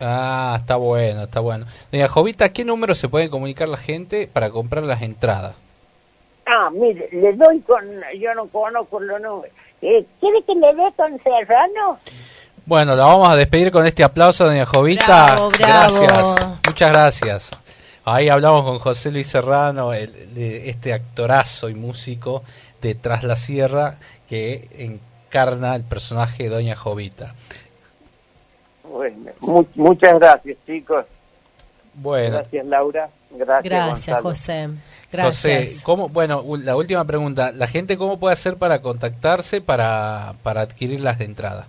Ah, 0.00 0.56
está 0.60 0.76
bueno, 0.76 1.24
está 1.24 1.40
bueno. 1.40 1.66
Doña 1.90 2.06
Jovita, 2.06 2.44
¿a 2.46 2.48
¿qué 2.50 2.64
número 2.64 2.94
se 2.94 3.08
puede 3.08 3.28
comunicar 3.28 3.68
la 3.68 3.76
gente 3.78 4.28
para 4.32 4.50
comprar 4.50 4.84
las 4.84 5.02
entradas? 5.02 5.56
Ah, 6.46 6.70
mire, 6.72 7.08
le 7.10 7.32
doy 7.32 7.60
con, 7.60 7.84
yo 8.18 8.32
no 8.34 8.46
conozco 8.46 9.00
los 9.00 9.20
números. 9.20 9.52
Eh, 9.82 10.04
¿Quiere 10.20 10.42
que 10.42 10.54
le 10.54 10.74
dé 10.74 10.92
con 10.96 11.20
Serrano? 11.22 11.98
Bueno, 12.64 12.94
la 12.94 13.04
vamos 13.04 13.28
a 13.28 13.36
despedir 13.36 13.72
con 13.72 13.86
este 13.86 14.04
aplauso, 14.04 14.44
doña 14.44 14.66
Jovita. 14.66 15.26
Bravo, 15.34 15.48
bravo. 15.50 15.94
Gracias, 16.04 16.57
muchas 16.78 16.92
gracias. 16.92 17.50
Ahí 18.04 18.28
hablamos 18.28 18.62
con 18.64 18.78
José 18.78 19.10
Luis 19.10 19.26
Serrano, 19.26 19.92
el- 19.92 20.32
de 20.32 20.70
este 20.70 20.92
actorazo 20.92 21.68
y 21.68 21.74
músico 21.74 22.44
de 22.80 22.94
Tras 22.94 23.24
la 23.24 23.34
Sierra 23.34 23.96
que 24.28 24.68
encarna 24.78 25.74
el 25.74 25.82
personaje 25.82 26.44
de 26.44 26.48
doña 26.50 26.76
Jovita. 26.76 27.34
Bueno, 28.84 29.32
mu- 29.40 29.66
muchas 29.74 30.14
gracias, 30.20 30.56
chicos. 30.66 31.04
Bueno, 31.94 32.36
Gracias, 32.36 32.64
Laura. 32.66 33.08
Gracias. 33.30 34.20
José. 34.22 34.68
Gracias. 35.10 35.34
José, 35.34 35.76
¿cómo, 35.82 36.08
bueno, 36.08 36.44
la 36.58 36.76
última 36.76 37.04
pregunta. 37.04 37.50
¿La 37.50 37.66
gente 37.66 37.98
cómo 37.98 38.20
puede 38.20 38.34
hacer 38.34 38.56
para 38.56 38.80
contactarse 38.82 39.60
para, 39.60 40.34
para 40.44 40.60
adquirir 40.60 41.00
las 41.00 41.20
entradas? 41.20 41.66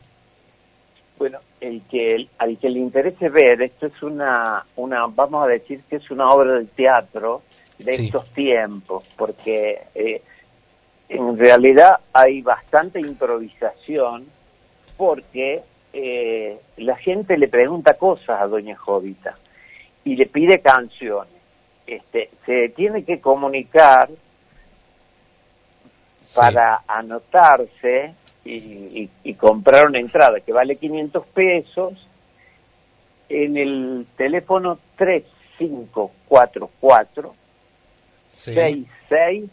Bueno, 1.17 1.39
el 1.61 1.81
que 1.89 2.27
al 2.37 2.57
que 2.57 2.69
le 2.69 2.79
interese 2.79 3.29
ver, 3.29 3.61
esto 3.61 3.87
es 3.87 4.01
una, 4.01 4.65
una, 4.77 5.07
vamos 5.07 5.43
a 5.43 5.47
decir 5.47 5.81
que 5.89 5.97
es 5.97 6.09
una 6.11 6.31
obra 6.31 6.53
de 6.53 6.65
teatro 6.65 7.41
de 7.77 7.93
Sí. 7.93 8.05
estos 8.05 8.25
tiempos, 8.33 9.03
porque 9.17 9.81
eh, 9.95 10.21
en 11.09 11.37
realidad 11.37 11.99
hay 12.13 12.41
bastante 12.41 12.99
improvisación, 12.99 14.25
porque 14.97 15.63
eh, 15.93 16.59
la 16.77 16.95
gente 16.97 17.37
le 17.37 17.47
pregunta 17.47 17.93
cosas 17.95 18.41
a 18.41 18.47
Doña 18.47 18.75
Jovita 18.75 19.37
y 20.03 20.15
le 20.15 20.25
pide 20.27 20.59
canciones. 20.61 21.33
Este, 21.87 22.29
se 22.45 22.69
tiene 22.69 23.03
que 23.03 23.19
comunicar 23.19 24.09
Sí. 26.25 26.35
para 26.35 26.83
anotarse 26.87 28.13
y, 28.45 28.53
y- 28.55 29.09
y 29.23 29.33
comprar 29.35 29.85
una 29.87 29.99
entrada 29.99 30.39
que 30.39 30.51
vale 30.53 30.77
500 30.77 31.25
pesos 31.27 31.93
en 33.29 33.57
el 33.57 34.05
teléfono 34.17 34.79
3544 34.97 37.35
Sí. 38.31 38.53
66 38.53 39.49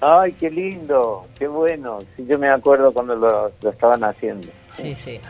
Ay, 0.00 0.32
qué 0.32 0.50
lindo, 0.50 1.26
qué 1.38 1.46
bueno. 1.46 1.98
Sí, 2.16 2.24
yo 2.26 2.38
me 2.38 2.48
acuerdo 2.48 2.92
cuando 2.92 3.14
lo, 3.14 3.52
lo 3.60 3.70
estaban 3.70 4.02
haciendo. 4.04 4.48
Sí, 4.76 4.96
sí. 4.96 5.20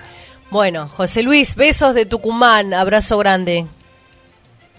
Bueno, 0.51 0.89
José 0.89 1.23
Luis, 1.23 1.57
besos 1.57 1.95
de 1.95 2.07
Tucumán, 2.07 2.73
abrazo 2.75 3.19
grande. 3.19 3.67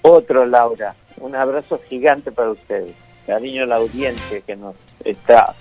Otro, 0.03 0.45
Laura. 0.45 0.93
Un 1.17 1.35
abrazo 1.35 1.79
gigante 1.89 2.31
para 2.31 2.51
ustedes. 2.51 2.93
Cariño 3.25 3.63
a 3.63 3.65
la 3.65 3.75
audiencia 3.77 4.41
que 4.41 4.55
nos 4.55 4.75
está 5.03 5.55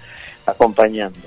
acompañando. 0.45 1.21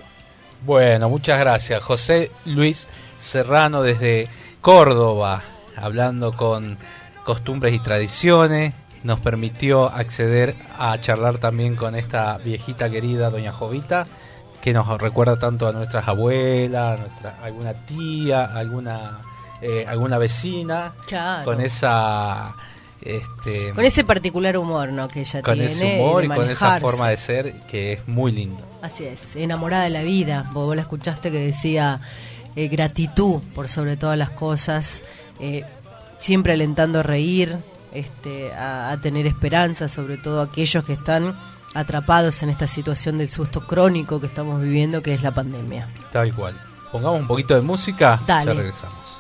Bueno, 0.66 1.10
muchas 1.10 1.40
gracias. 1.40 1.82
José 1.82 2.30
Luis 2.46 2.88
Serrano 3.20 3.82
desde 3.82 4.28
Córdoba, 4.62 5.42
hablando 5.78 6.34
con 6.34 6.78
costumbres 7.24 7.74
y 7.74 7.80
tradiciones. 7.80 8.74
Nos 9.04 9.20
permitió 9.20 9.86
acceder 9.86 10.56
a 10.78 11.00
charlar 11.00 11.38
también 11.38 11.76
con 11.76 11.96
esta 11.96 12.38
viejita 12.40 12.90
querida, 12.90 13.30
doña 13.30 13.52
Jovita, 13.54 14.08
que 14.62 14.74
nos 14.74 14.88
recuerda 15.00 15.38
tanto 15.38 15.68
a 15.68 15.72
nuestras 15.72 16.08
abuelas, 16.08 16.98
a 16.98 17.02
nuestra, 17.02 17.36
alguna 17.44 17.74
tía, 17.74 18.46
alguna, 18.46 19.20
eh, 19.62 19.86
alguna 19.88 20.18
vecina, 20.18 20.92
Claro. 21.08 21.46
con 21.46 21.62
esa... 21.62 22.54
Este, 23.06 23.72
Con 23.73 23.86
ese 23.86 24.03
particular 24.03 24.57
humor, 24.57 24.91
¿no? 24.91 25.07
Que 25.07 25.22
ella 25.22 25.41
con 25.44 25.53
tiene. 25.53 25.72
ese 25.72 25.99
humor 26.02 26.26
y 26.26 26.27
con 26.27 26.49
esa 26.49 26.80
forma 26.80 27.10
de 27.10 27.18
ser 27.18 27.53
que 27.69 27.94
es 27.94 28.07
muy 28.07 28.32
lindo. 28.32 28.61
Así 28.82 29.06
es, 29.06 29.36
enamorada 29.36 29.84
de 29.84 29.91
la 29.91 30.02
vida. 30.02 30.49
Vos, 30.53 30.65
vos 30.65 30.76
la 30.76 30.82
escuchaste 30.82 31.32
que 31.32 31.40
decía 31.40 31.99
eh, 32.56 32.68
gratitud 32.68 33.41
por 33.53 33.68
sobre 33.68 33.95
todas 33.95 34.18
las 34.18 34.32
cosas, 34.32 35.03
eh, 35.40 35.64
siempre 36.18 36.53
alentando 36.53 36.99
a 36.99 37.03
reír, 37.03 37.57
este, 37.94 38.52
a, 38.53 38.91
a 38.91 38.98
tener 38.98 39.27
esperanza, 39.27 39.88
sobre 39.88 40.18
todo 40.18 40.41
aquellos 40.41 40.84
que 40.84 40.94
están 40.94 41.36
atrapados 41.76 42.41
en 42.41 42.49
esta 42.49 42.68
situación 42.68 43.18
del 43.18 43.30
susto 43.30 43.68
crónico 43.68 44.19
que 44.19 44.27
estamos 44.27 44.61
viviendo, 44.61 45.03
que 45.03 45.14
es 45.14 45.22
la 45.22 45.32
pandemia. 45.32 45.86
Tal 46.11 46.34
cual. 46.34 46.60
Pongamos 46.91 47.19
un 47.22 47.27
poquito 47.27 47.53
de 47.53 47.61
música, 47.61 48.19
Dale. 48.26 48.45
ya 48.48 48.53
regresamos. 48.53 49.18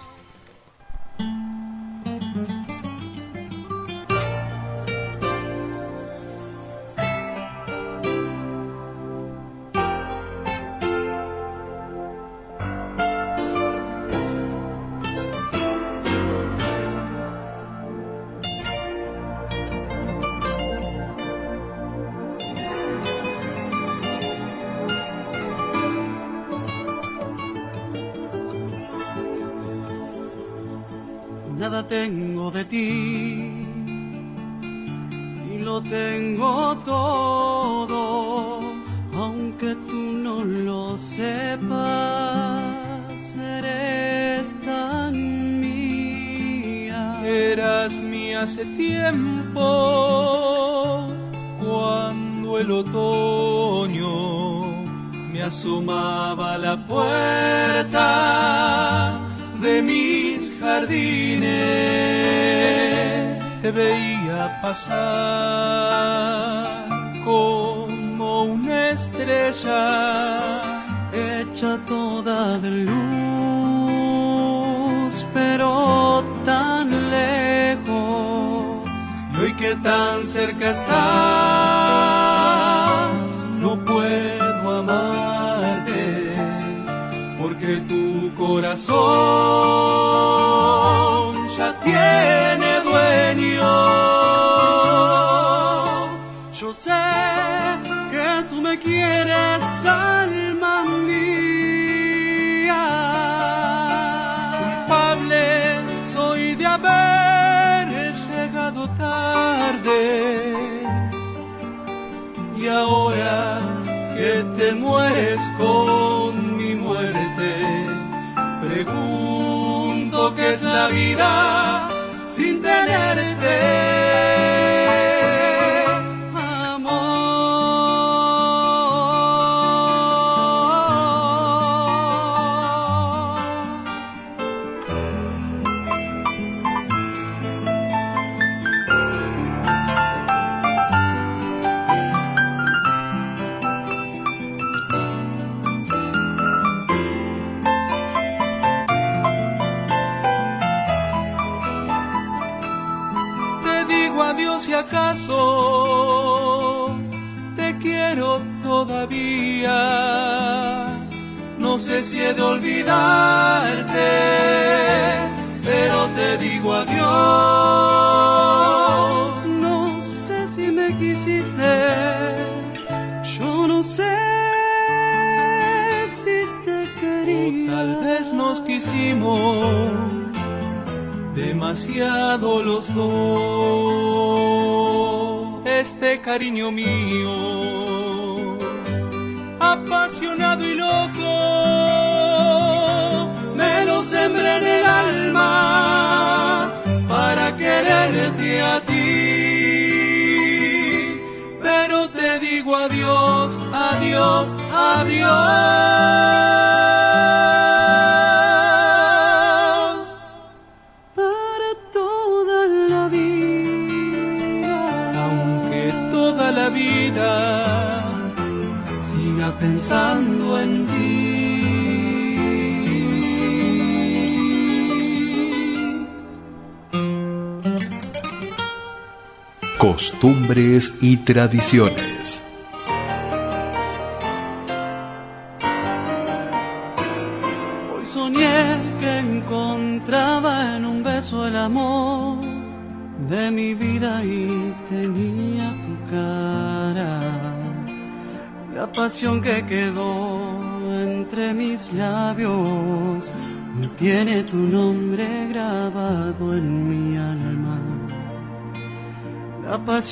y 231.01 231.17
tradiciones. 231.17 232.44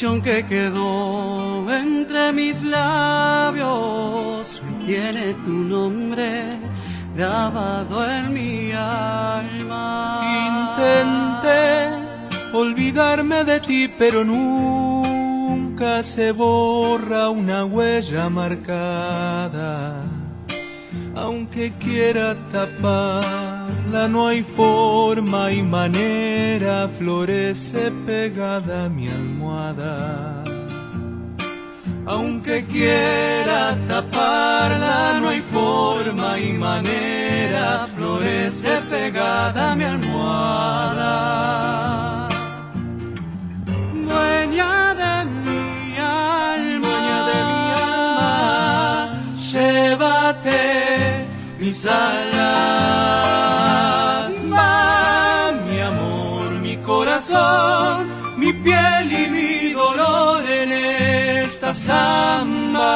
que 0.04 0.44
quedó 0.44 1.66
entre 1.72 2.34
mis 2.34 2.62
labios 2.62 4.62
tiene 4.86 5.34
tu 5.46 5.50
nombre 5.50 6.44
grabado 7.16 8.06
en 8.12 8.34
mi 8.34 8.74
alma. 8.74 10.20
Intenté 10.76 11.88
olvidarme 12.52 13.46
de 13.46 13.62
ti, 13.62 13.90
pero 13.98 14.26
nunca 14.26 16.04
se 16.04 16.34
borra 16.34 17.30
una 17.30 17.64
huella 17.64 18.30
marcada, 18.30 20.02
aunque 21.16 21.72
quiera 21.80 22.36
tapar 22.52 23.43
no 23.94 24.28
hay 24.28 24.41
forma 24.41 25.52
y 25.52 25.61
manera, 25.61 26.90
florece 26.98 27.91
pegada 28.06 28.90
mi 28.90 29.07
almohada. 29.07 30.44
Aunque 32.06 32.65
quiera 32.65 33.78
taparla, 33.88 35.20
no 35.22 35.30
hay 35.30 35.41
forma 35.41 36.40
y 36.40 36.53
manera, 36.53 37.88
florece 37.95 38.82
pegada 38.90 39.76
mi 39.76 39.84
almohada. 39.84 41.10
Dueña 43.94 44.95
de 45.02 45.26
mi 45.45 45.95
alma, 45.98 46.88
dueña 46.88 47.20
de 47.30 47.40
mi 47.52 47.68
alma, 48.68 49.22
mis 51.60 51.86
alas. 51.86 53.53
samba. 61.74 62.91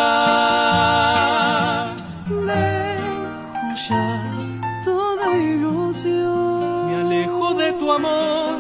Lejos 2.30 3.90
ya 3.90 4.08
toda 4.86 5.36
ilusión, 5.38 6.88
me 6.88 6.96
alejo 7.02 7.54
de 7.56 7.74
tu 7.74 7.92
amor 7.92 8.58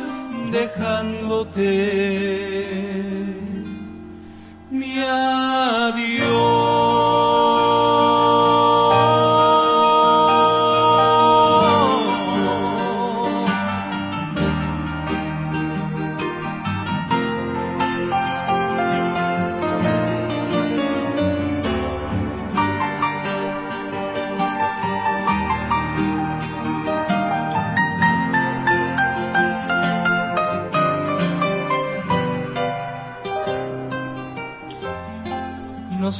dejándote 0.51 1.69
mi 4.69 4.99
adiós. 4.99 6.16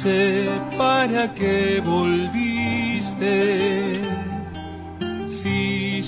Sé 0.08 0.48
para 0.78 1.24
qué 1.40 1.82
volviste. 1.94 3.36
Si 5.38 5.58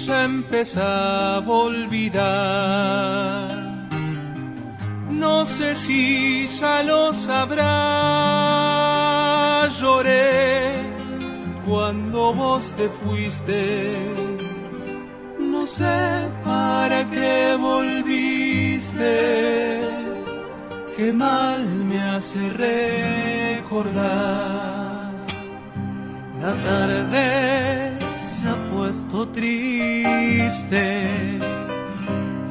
ya 0.06 0.18
empezaba 0.34 1.54
a 1.56 1.64
olvidar, 1.70 3.50
no 5.24 5.36
sé 5.56 5.70
si 5.84 6.48
ya 6.60 6.76
lo 6.84 7.02
sabrás. 7.14 7.70
Lloré 9.80 10.38
cuando 11.68 12.20
vos 12.42 12.64
te 12.78 12.88
fuiste. 13.00 13.64
No 15.54 15.62
sé 15.78 16.00
para 16.46 17.00
qué 17.14 17.36
volviste 17.68 19.10
qué 21.00 21.14
mal 21.14 21.64
me 21.90 21.98
hace 22.02 22.40
recordar. 22.68 24.02
La 26.42 26.54
tarde 26.68 27.98
se 28.16 28.42
ha 28.50 28.58
puesto 28.74 29.18
triste 29.30 30.86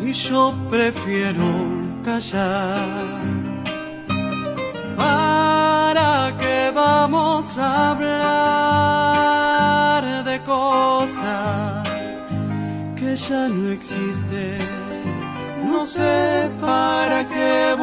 y 0.00 0.12
yo 0.12 0.54
prefiero 0.70 1.48
callar. 2.02 3.20
¿Para 4.96 6.34
qué 6.40 6.72
vamos 6.74 7.58
a 7.58 7.90
hablar 7.90 9.24
de 10.24 10.40
cosas 10.40 11.86
que 12.96 13.14
ya 13.14 13.48
no 13.48 13.70
existen? 13.72 14.78
no 15.78 15.84
sé 15.84 16.50
para 16.60 17.28
qué 17.28 17.74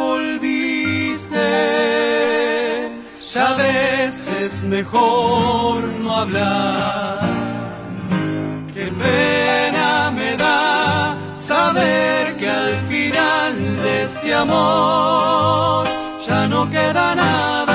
Ya 3.33 3.53
ves, 3.55 4.27
es 4.41 4.63
mejor 4.63 5.83
no 6.01 6.15
hablar. 6.15 7.19
Qué 8.73 8.85
pena 9.03 10.11
me 10.11 10.37
da 10.37 11.17
saber 11.35 12.37
que 12.37 12.49
al 12.49 12.75
final 12.87 13.53
de 13.83 14.03
este 14.03 14.33
amor 14.33 15.85
ya 16.25 16.47
no 16.47 16.69
queda 16.69 17.15
nada. 17.15 17.74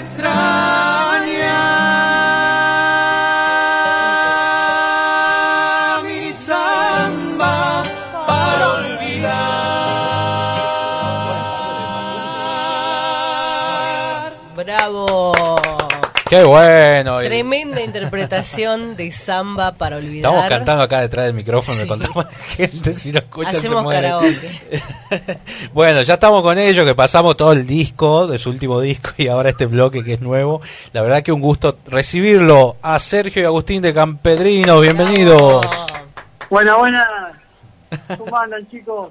Extraña 0.00 1.60
mi 6.02 6.32
samba 6.32 7.82
para 8.26 8.64
olvidar. 8.76 9.30
Bravo. 14.56 15.59
Qué 16.30 16.44
bueno. 16.44 17.18
Tremenda 17.18 17.80
interpretación 17.84 18.96
de 18.96 19.10
samba 19.10 19.72
para 19.72 19.96
olvidar. 19.96 20.30
Estamos 20.32 20.48
cantando 20.48 20.82
acá 20.84 21.00
detrás 21.00 21.26
del 21.26 21.34
micrófono, 21.34 21.74
Sí. 21.76 21.82
le 21.82 21.88
contamos 21.88 22.24
a 22.24 22.30
la 22.30 22.36
gente, 22.38 22.92
si 22.94 23.10
lo 23.10 23.18
escuchan 23.18 23.52
se 23.52 23.58
Hacemos 23.58 23.82
muere. 23.82 24.02
karaoke. 24.02 24.60
bueno, 25.74 26.02
ya 26.02 26.14
estamos 26.14 26.42
con 26.42 26.56
ellos, 26.56 26.84
que 26.84 26.94
pasamos 26.94 27.36
todo 27.36 27.52
el 27.52 27.66
disco, 27.66 28.28
de 28.28 28.38
su 28.38 28.48
último 28.50 28.80
disco, 28.80 29.10
y 29.16 29.26
ahora 29.26 29.50
este 29.50 29.66
bloque 29.66 30.04
que 30.04 30.12
es 30.14 30.20
nuevo. 30.20 30.60
La 30.92 31.02
verdad 31.02 31.22
que 31.24 31.32
un 31.32 31.40
gusto 31.40 31.76
recibirlo 31.88 32.76
a 32.80 33.00
Sergio 33.00 33.42
y 33.42 33.44
Agustín 33.46 33.82
de 33.82 33.92
Campedrino, 33.92 34.78
bienvenidos. 34.80 35.66
Buena, 36.48 36.76
buena. 36.76 37.06
¿Cómo 38.16 38.38
andan, 38.38 38.68
chicos? 38.70 39.08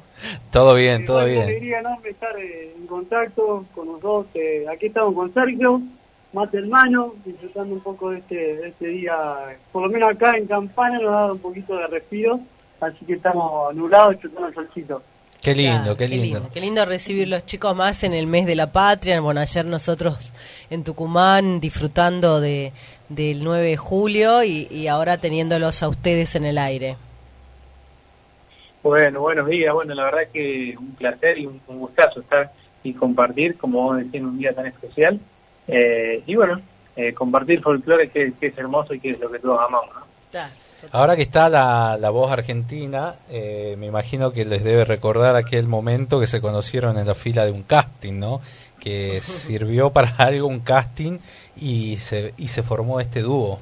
Todo 0.51 0.73
bien, 0.73 1.01
Eh, 1.01 1.05
todo 1.05 1.25
bien. 1.25 1.41
alegría 1.41 1.79
enorme 1.79 2.11
estar 2.11 2.33
eh, 2.39 2.73
en 2.79 2.87
contacto 2.87 3.65
con 3.75 3.87
los 3.87 3.99
dos. 4.01 4.25
eh, 4.35 4.63
aquí 4.73 4.85
estamos 4.85 5.13
con 5.13 5.33
Sergio, 5.33 5.81
más 6.33 6.53
hermano, 6.53 7.15
disfrutando 7.25 7.75
un 7.75 7.81
poco 7.81 8.11
de 8.11 8.19
este, 8.19 8.35
de 8.35 8.67
este 8.69 8.87
día. 8.87 9.15
Por 9.71 9.83
lo 9.83 9.89
menos 9.89 10.11
acá 10.11 10.37
en 10.37 10.47
Campana 10.47 10.99
nos 10.99 11.09
ha 11.09 11.19
dado 11.21 11.33
un 11.33 11.39
poquito 11.39 11.75
de 11.75 11.87
respiro, 11.87 12.39
así 12.79 13.05
que 13.05 13.13
estamos 13.13 13.73
nublados 13.75 14.19
chutando 14.19 14.47
el 14.47 14.53
solcito. 14.53 15.01
Qué 15.41 15.55
lindo, 15.55 15.95
qué 15.95 16.07
lindo. 16.07 16.49
Qué 16.53 16.59
lindo 16.59 16.85
recibir 16.85 17.27
los 17.29 17.45
chicos 17.45 17.73
más 17.73 18.03
en 18.03 18.13
el 18.13 18.27
mes 18.27 18.45
de 18.45 18.55
la 18.55 18.73
patria. 18.73 19.21
Bueno, 19.21 19.39
ayer 19.39 19.65
nosotros 19.65 20.33
en 20.69 20.83
Tucumán 20.83 21.61
disfrutando 21.61 22.41
de 22.41 22.73
del 23.07 23.43
9 23.43 23.69
de 23.69 23.77
julio 23.77 24.43
y, 24.43 24.67
y 24.69 24.87
ahora 24.87 25.17
teniéndolos 25.17 25.81
a 25.81 25.87
ustedes 25.87 26.35
en 26.35 26.45
el 26.45 26.57
aire. 26.57 26.97
Bueno, 28.83 29.21
buenos 29.21 29.47
días. 29.47 29.73
Bueno, 29.73 29.93
la 29.93 30.05
verdad 30.05 30.27
que 30.31 30.75
un 30.77 30.93
placer 30.95 31.37
y 31.37 31.45
un, 31.45 31.59
un 31.67 31.79
gustazo 31.79 32.19
estar 32.19 32.51
y 32.83 32.93
compartir, 32.93 33.57
como 33.57 33.81
vos 33.81 33.97
decís, 33.97 34.15
en 34.15 34.25
un 34.25 34.37
día 34.37 34.53
tan 34.53 34.67
especial. 34.67 35.19
Eh, 35.71 36.23
y 36.25 36.35
bueno, 36.35 36.59
eh, 36.95 37.13
compartir 37.13 37.61
folclore 37.61 38.09
que, 38.09 38.33
que 38.39 38.47
es 38.47 38.57
hermoso 38.57 38.93
y 38.93 38.99
que 38.99 39.11
es 39.11 39.19
lo 39.19 39.29
que 39.31 39.39
todos 39.39 39.59
amamos. 39.61 39.89
¿no? 39.95 40.05
Ahora 40.91 41.15
que 41.15 41.21
está 41.23 41.49
la, 41.49 41.97
la 41.99 42.09
voz 42.09 42.31
argentina, 42.31 43.15
eh, 43.29 43.75
me 43.77 43.85
imagino 43.87 44.31
que 44.31 44.45
les 44.45 44.63
debe 44.63 44.85
recordar 44.85 45.35
aquel 45.35 45.67
momento 45.67 46.19
que 46.19 46.27
se 46.27 46.39
conocieron 46.41 46.97
en 46.97 47.05
la 47.05 47.15
fila 47.15 47.45
de 47.45 47.51
un 47.51 47.63
casting, 47.63 48.17
¿no? 48.17 48.39
Que 48.79 49.19
sirvió 49.23 49.89
para 49.91 50.09
algo 50.17 50.47
un 50.47 50.61
casting 50.61 51.19
y 51.57 51.97
se, 51.97 52.33
y 52.37 52.47
se 52.47 52.63
formó 52.63 52.99
este 53.01 53.21
dúo. 53.21 53.59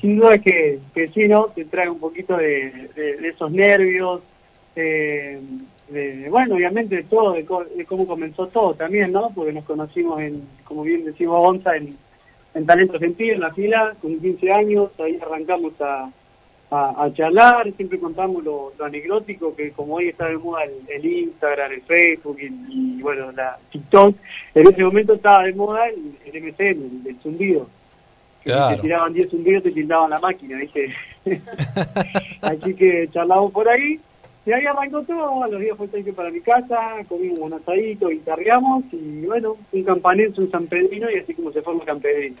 Sin 0.00 0.18
duda 0.18 0.38
que, 0.38 0.78
que 0.94 1.08
sí, 1.08 1.26
¿no? 1.28 1.46
Te 1.46 1.64
trae 1.64 1.88
un 1.88 1.98
poquito 1.98 2.36
de, 2.36 2.90
de- 2.94 3.16
de 3.16 3.28
esos 3.28 3.50
nervios, 3.50 4.20
eh, 4.76 5.40
de, 5.94 6.28
bueno, 6.28 6.56
obviamente 6.56 6.96
de 6.96 7.02
todo, 7.04 7.32
de, 7.32 7.44
co- 7.46 7.64
de 7.64 7.84
cómo 7.86 8.06
comenzó 8.06 8.46
todo 8.48 8.74
también, 8.74 9.12
¿no? 9.12 9.30
Porque 9.34 9.52
nos 9.52 9.64
conocimos, 9.64 10.20
en, 10.20 10.42
como 10.64 10.82
bien 10.82 11.04
decimos 11.04 11.38
Gonza, 11.38 11.76
en, 11.76 11.96
en 12.54 12.66
Talento 12.66 12.94
Argentino, 12.94 13.32
en 13.34 13.40
la 13.40 13.54
fila, 13.54 13.94
con 14.02 14.20
15 14.20 14.52
años, 14.52 14.90
ahí 15.00 15.18
arrancamos 15.22 15.72
a, 15.80 16.10
a, 16.70 17.04
a 17.04 17.12
charlar, 17.14 17.72
siempre 17.76 17.98
contamos 17.98 18.44
lo, 18.44 18.72
lo 18.78 18.84
anecdótico, 18.84 19.54
que 19.56 19.70
como 19.70 19.94
hoy 19.94 20.08
está 20.08 20.28
de 20.28 20.36
moda 20.38 20.64
el, 20.64 20.72
el 20.88 21.04
Instagram, 21.04 21.72
el 21.72 21.82
Facebook 21.82 22.38
y, 22.40 22.98
y, 22.98 23.02
bueno, 23.02 23.32
la 23.32 23.56
TikTok, 23.72 24.16
en 24.54 24.66
ese 24.68 24.84
momento 24.84 25.14
estaba 25.14 25.44
de 25.44 25.54
moda 25.54 25.86
el, 25.88 26.16
el 26.26 26.42
MCN, 26.42 26.62
el, 26.62 27.02
el 27.08 27.16
zumbido. 27.22 27.68
Que 28.42 28.50
Claro. 28.50 28.76
te 28.76 28.82
tiraban 28.82 29.12
10 29.14 29.30
zumbidos 29.30 29.62
te 29.62 29.70
tildaban 29.70 30.10
la 30.10 30.18
máquina, 30.18 30.58
¿viste? 30.58 30.92
Así 32.42 32.74
que 32.74 33.08
charlamos 33.12 33.52
por 33.52 33.68
ahí. 33.68 33.98
Y 34.46 34.52
ahí 34.52 34.66
arrancó 34.66 35.02
todo, 35.02 35.42
a 35.42 35.48
los 35.48 35.60
días 35.60 35.76
fue 35.76 35.88
Sergio 35.88 36.14
para 36.14 36.30
mi 36.30 36.40
casa, 36.40 36.96
comimos 37.08 37.38
un 37.38 37.54
asadito, 37.54 38.08
guitarreamos 38.08 38.84
y 38.92 39.24
bueno, 39.24 39.56
un 39.72 39.82
campanense, 39.84 40.40
un 40.40 40.50
San 40.50 40.66
Pedrino 40.66 41.10
y 41.10 41.18
así 41.18 41.34
como 41.34 41.50
se 41.50 41.62
forma 41.62 41.84
Campedrino. 41.84 42.36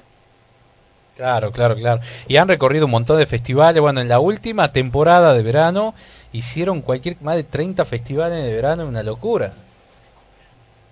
Claro, 1.16 1.52
claro, 1.52 1.76
claro. 1.76 2.00
Y 2.26 2.36
han 2.36 2.48
recorrido 2.48 2.86
un 2.86 2.90
montón 2.90 3.18
de 3.18 3.26
festivales. 3.26 3.80
Bueno, 3.80 4.00
en 4.00 4.08
la 4.08 4.18
última 4.18 4.72
temporada 4.72 5.32
de 5.32 5.42
verano 5.42 5.94
hicieron 6.32 6.82
cualquier 6.82 7.16
más 7.22 7.36
de 7.36 7.44
30 7.44 7.84
festivales 7.84 8.42
de 8.42 8.52
verano, 8.52 8.86
una 8.86 9.02
locura. 9.02 9.54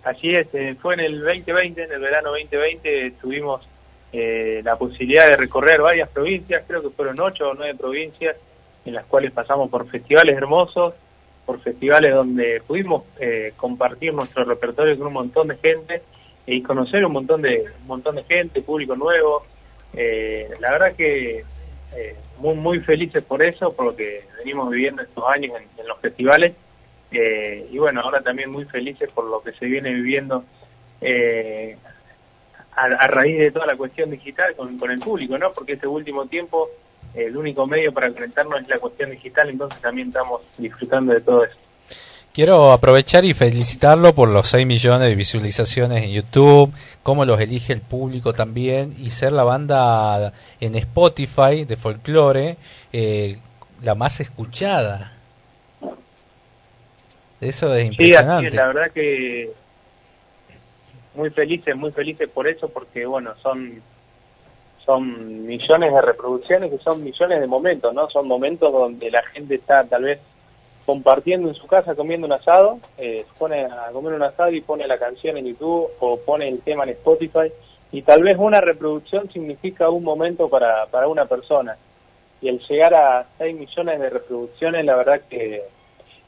Así 0.05 0.35
es, 0.35 0.47
eh, 0.55 0.77
fue 0.81 0.95
en 0.95 1.01
el 1.01 1.21
2020, 1.21 1.85
en 1.85 1.93
el 1.93 2.01
verano 2.01 2.31
2020, 2.31 3.13
tuvimos 3.21 3.67
eh, 4.13 4.61
la 4.65 4.77
posibilidad 4.77 5.29
de 5.29 5.37
recorrer 5.37 5.81
varias 5.81 6.09
provincias, 6.09 6.65
creo 6.67 6.83
que 6.83 6.91
fueron 6.91 7.21
ocho 7.21 7.51
o 7.51 7.55
nueve 7.55 7.75
provincias, 7.77 8.37
en 8.85 8.95
las 8.95 9.05
cuales 9.07 9.33
pasamos 9.33 9.71
por 9.71 9.89
festivales 9.89 10.37
hermosos, 10.37 10.95
por 11.47 11.61
festivales 11.61 12.15
donde 12.15 12.63
pudimos 12.67 13.05
eh, 13.19 13.53
compartir 13.57 14.15
nuestro 14.15 14.45
repertorio 14.45 14.97
con 14.97 15.09
un 15.09 15.13
montón 15.13 15.49
de 15.49 15.57
gente 15.57 16.03
y 16.47 16.63
conocer 16.63 17.05
un 17.05 17.13
montón 17.13 17.43
de 17.43 17.65
un 17.81 17.87
montón 17.87 18.17
de 18.17 18.25
gente, 18.25 18.63
público 18.63 18.97
nuevo. 18.97 19.45
Eh, 19.95 20.49
la 20.61 20.71
verdad 20.73 20.95
que 20.95 21.45
eh, 21.95 22.17
muy 22.39 22.55
muy 22.55 22.81
felices 22.81 23.23
por 23.23 23.43
eso, 23.43 23.73
por 23.73 23.87
lo 23.87 23.97
que 23.97 24.25
venimos 24.39 24.71
viviendo 24.71 25.03
estos 25.03 25.25
años 25.29 25.57
en, 25.57 25.81
en 25.81 25.89
los 25.89 25.99
festivales. 25.99 26.53
Eh, 27.11 27.69
y 27.71 27.79
bueno, 27.79 28.01
ahora 28.01 28.23
también 28.23 28.51
muy 28.51 28.65
felices 28.65 29.11
por 29.11 29.25
lo 29.25 29.43
que 29.43 29.53
se 29.53 29.67
viene 29.67 29.93
viviendo 29.93 30.45
eh, 31.01 31.77
a, 32.75 32.85
a 32.85 33.07
raíz 33.07 33.39
de 33.39 33.51
toda 33.51 33.67
la 33.67 33.77
cuestión 33.77 34.11
digital 34.11 34.55
con, 34.57 34.79
con 34.79 34.91
el 34.91 34.99
público, 34.99 35.37
¿no? 35.37 35.53
Porque 35.53 35.75
este 35.75 35.87
último 35.87 36.27
tiempo 36.27 36.71
el 37.15 37.37
único 37.37 37.67
medio 37.67 37.93
para 37.93 38.11
conectarnos 38.11 38.61
es 38.63 38.69
la 38.69 38.79
cuestión 38.79 39.11
digital, 39.11 39.49
entonces 39.51 39.81
también 39.81 40.09
estamos 40.09 40.41
disfrutando 40.59 41.13
de 41.13 41.21
todo 41.21 41.45
eso. 41.45 41.57
Quiero 42.33 42.73
aprovechar 42.73 43.27
y 43.27 43.35
felicitarlo 43.35 44.15
por 44.15 44.31
los 44.31 44.49
6 44.49 44.67
millones 44.67 45.07
de 45.11 45.15
visualizaciones 45.15 46.03
en 46.05 46.13
YouTube, 46.13 46.73
cómo 47.03 47.27
los 47.27 47.39
elige 47.39 47.75
el 47.75 47.83
público 47.83 48.33
también, 48.33 48.95
y 48.99 49.11
ser 49.11 49.33
la 49.33 49.45
banda 49.45 50.33
en 50.59 50.75
Spotify 50.77 51.67
de 51.67 51.77
folclore 51.77 52.57
eh, 52.93 53.37
la 53.83 53.95
más 53.95 54.19
escuchada. 54.21 55.13
Eso 57.41 57.75
es 57.75 57.95
Sí, 57.97 58.15
así 58.15 58.47
impresionante. 58.47 58.49
es, 58.49 58.55
la 58.55 58.67
verdad 58.69 58.91
que 58.93 59.51
muy 61.15 61.29
felices, 61.31 61.77
muy 61.77 61.91
felices 61.93 62.29
por 62.31 62.49
eso, 62.49 62.69
porque 62.69 63.05
bueno, 63.05 63.35
son 63.43 63.83
son 64.85 65.47
millones 65.47 65.93
de 65.93 66.01
reproducciones 66.01 66.71
que 66.71 66.79
son 66.79 67.03
millones 67.03 67.41
de 67.41 67.47
momentos, 67.47 67.95
¿no? 67.95 68.09
Son 68.11 68.27
momentos 68.27 68.73
donde 68.73 69.11
la 69.11 69.23
gente 69.23 69.55
está 69.55 69.85
tal 69.85 70.05
vez 70.05 70.21
compartiendo 70.85 71.49
en 71.49 71.55
su 71.55 71.67
casa 71.67 71.95
comiendo 71.95 72.27
un 72.27 72.33
asado, 72.33 72.79
eh, 72.99 73.25
pone 73.39 73.65
a 73.65 73.91
comer 73.93 74.15
un 74.15 74.23
asado 74.23 74.51
y 74.51 74.61
pone 74.61 74.87
la 74.87 74.99
canción 74.99 75.37
en 75.37 75.47
YouTube 75.47 75.89
o 76.01 76.17
pone 76.19 76.49
el 76.49 76.61
tema 76.61 76.85
en 76.85 76.91
Spotify 76.91 77.53
y 77.93 78.03
tal 78.03 78.23
vez 78.23 78.37
una 78.39 78.61
reproducción 78.61 79.31
significa 79.31 79.91
un 79.91 80.03
momento 80.03 80.49
para, 80.49 80.87
para 80.87 81.07
una 81.07 81.27
persona 81.27 81.77
y 82.41 82.49
el 82.49 82.59
llegar 82.61 82.95
a 82.95 83.27
6 83.39 83.57
millones 83.57 84.01
de 84.01 84.11
reproducciones 84.11 84.85
la 84.85 84.97
verdad 84.97 85.21
que 85.29 85.63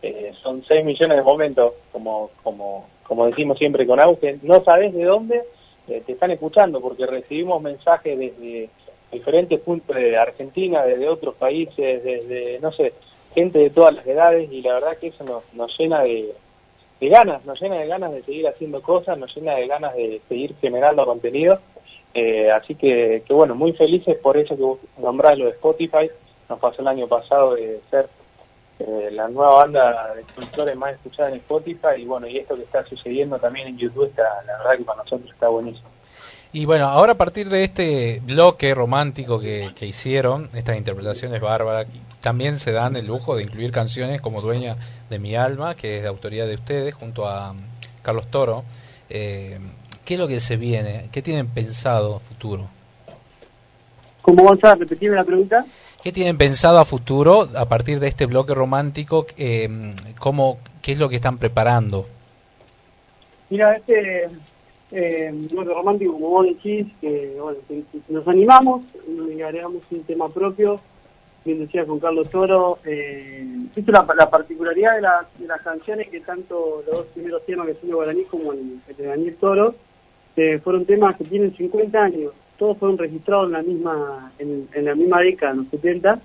eh, 0.03 0.33
son 0.43 0.63
6 0.67 0.85
millones 0.85 1.17
de 1.17 1.25
momentos 1.25 1.73
como, 1.91 2.31
como, 2.43 2.87
como 3.03 3.27
decimos 3.27 3.59
siempre 3.59 3.87
con 3.87 3.99
auge, 3.99 4.39
no 4.43 4.63
sabes 4.63 4.95
de 4.95 5.05
dónde 5.05 5.43
eh, 5.89 6.03
te 6.05 6.13
están 6.13 6.31
escuchando 6.31 6.81
porque 6.81 7.07
recibimos 7.07 7.61
mensajes 7.61 8.19
desde 8.19 8.71
diferentes 9.13 9.61
puntos 9.61 9.97
de 9.97 10.17
Argentina, 10.17 10.83
desde 10.85 11.09
otros 11.09 11.35
países, 11.35 12.03
desde, 12.03 12.59
no 12.61 12.73
sé, 12.73 12.93
gente 13.35 13.59
de 13.59 13.71
todas 13.71 13.95
las 13.95 14.07
edades 14.07 14.51
y 14.51 14.63
la 14.63 14.75
verdad 14.75 14.97
que 14.99 15.09
eso 15.09 15.25
nos, 15.25 15.43
nos 15.55 15.77
llena 15.79 16.03
de, 16.03 16.35
ganas, 17.01 17.45
nos 17.45 17.61
llena 17.61 17.77
de 17.77 17.87
ganas 17.87 18.13
de 18.13 18.23
seguir 18.23 18.49
haciendo 18.49 18.81
cosas, 18.83 19.19
nos 19.19 19.35
llena 19.37 19.57
de 19.57 19.67
ganas 19.67 19.95
de 19.95 20.21
seguir 20.29 20.55
generando 20.61 21.05
contenido. 21.05 21.59
Eh, 22.15 22.51
así 22.51 22.77
que, 22.77 23.23
que, 23.27 23.35
bueno, 23.35 23.55
muy 23.55 23.73
felices 23.73 24.17
por 24.17 24.37
eso 24.37 24.57
que 24.57 24.63
vos 24.63 24.79
nombrás 24.99 25.37
lo 25.37 25.47
de 25.47 25.51
Spotify. 25.53 26.11
Nos 26.49 26.59
pasó 26.59 26.83
el 26.83 26.89
año 26.89 27.07
pasado 27.07 27.55
de 27.55 27.81
ser 27.91 28.09
eh, 28.79 29.09
la 29.13 29.29
nueva 29.29 29.55
banda 29.55 30.15
de 30.15 30.25
productores 30.25 30.77
más 30.77 30.95
escuchada 30.95 31.29
en 31.29 31.37
Spotify 31.37 31.97
y 31.99 32.05
bueno, 32.05 32.27
y 32.27 32.39
esto 32.39 32.57
que 32.57 32.63
está 32.63 32.85
sucediendo 32.85 33.39
también 33.39 33.69
en 33.69 33.79
YouTube, 33.79 34.07
está, 34.07 34.43
la 34.47 34.59
verdad 34.59 34.79
que 34.79 34.85
para 34.85 35.03
nosotros 35.03 35.31
está 35.31 35.49
buenísimo. 35.49 35.89
Y 36.53 36.67
bueno, 36.67 36.87
ahora 36.87 37.15
a 37.15 37.17
partir 37.17 37.49
de 37.49 37.65
este 37.65 38.21
bloque 38.25 38.75
romántico 38.75 39.41
que, 39.41 39.73
que 39.75 39.87
hicieron, 39.87 40.51
estas 40.55 40.77
interpretaciones 40.77 41.41
bárbaras, 41.41 41.89
también 42.21 42.61
se 42.61 42.71
dan 42.71 42.95
el 42.95 43.07
lujo 43.07 43.37
de 43.37 43.43
incluir 43.43 43.73
canciones 43.73 44.21
como 44.21 44.41
Dueña 44.41 44.77
de 45.11 45.19
mi 45.19 45.35
alma, 45.35 45.75
que 45.75 45.97
es 45.97 46.03
de 46.03 46.09
autoría 46.09 46.47
de 46.47 46.55
ustedes, 46.55 46.95
junto 46.95 47.29
a 47.29 47.51
um, 47.51 47.59
Carlos 48.03 48.31
Toro. 48.31 48.65
Eh, 49.11 49.59
¿Qué 50.05 50.15
es 50.15 50.21
lo 50.21 50.29
que 50.29 50.39
se 50.39 50.57
viene? 50.57 51.09
¿Qué 51.11 51.23
tienen 51.23 51.49
pensado 51.49 52.21
futuro? 52.21 52.69
¿Cómo 54.23 54.45
vas 54.45 54.63
a 54.63 54.75
repetir 54.75 55.11
la 55.11 55.25
pregunta? 55.25 55.67
¿Qué 56.05 56.13
tienen 56.13 56.37
pensado 56.37 56.79
a 56.79 56.85
futuro 56.85 57.49
a 57.57 57.65
partir 57.65 57.99
de 57.99 58.09
este 58.09 58.27
bloque 58.27 58.55
romántico? 58.55 59.27
Eh, 59.39 59.95
¿cómo, 60.19 60.59
¿Qué 60.83 60.93
es 60.93 60.99
lo 60.99 61.09
que 61.09 61.17
están 61.17 61.39
preparando? 61.39 62.07
Mira, 63.49 63.75
este 63.75 64.29
eh, 64.93 65.33
bloque 65.51 65.73
romántico, 65.73 66.13
como 66.13 66.29
vos 66.29 66.47
decís, 66.47 66.87
que 67.01 67.37
bueno, 67.41 67.59
nos 68.11 68.29
animamos 68.29 68.83
y 69.35 69.41
agregamos 69.41 69.83
un 69.91 70.03
tema 70.05 70.29
propio 70.29 70.79
bien 71.45 71.59
decía 71.59 71.85
con 71.85 72.01
Carlos 72.01 72.31
Toro, 72.31 72.79
eh, 72.85 73.47
la, 73.87 74.07
la, 74.17 74.31
particularidad 74.31 74.97
de, 74.97 75.03
la, 75.03 75.27
de, 75.39 75.47
las 75.47 75.61
canciones 75.61 76.09
que 76.09 76.21
tanto 76.21 76.83
los 76.87 76.97
dos 76.97 77.07
primeros 77.15 77.45
temas 77.45 77.67
que 77.67 77.75
son 77.75 77.91
Guaraní 77.91 78.25
como 78.25 78.53
el, 78.53 78.81
el, 78.89 78.97
de 78.97 79.07
Daniel 79.07 79.37
Toro, 79.37 79.75
eh, 80.37 80.59
fueron 80.63 80.87
temas 80.87 81.17
que 81.17 81.25
tienen 81.25 81.55
50 81.55 82.03
años, 82.03 82.33
todos 82.59 82.79
fueron 82.79 82.99
registrados 82.99 83.47
en 83.47 83.53
la 83.53 83.63
misma 83.63 84.33
en, 84.39 84.69
en 84.73 84.85
la 84.85 84.95
misma 84.95 85.21
década, 85.21 85.53
en 85.53 85.59
los 85.59 85.69
70, 85.69 86.21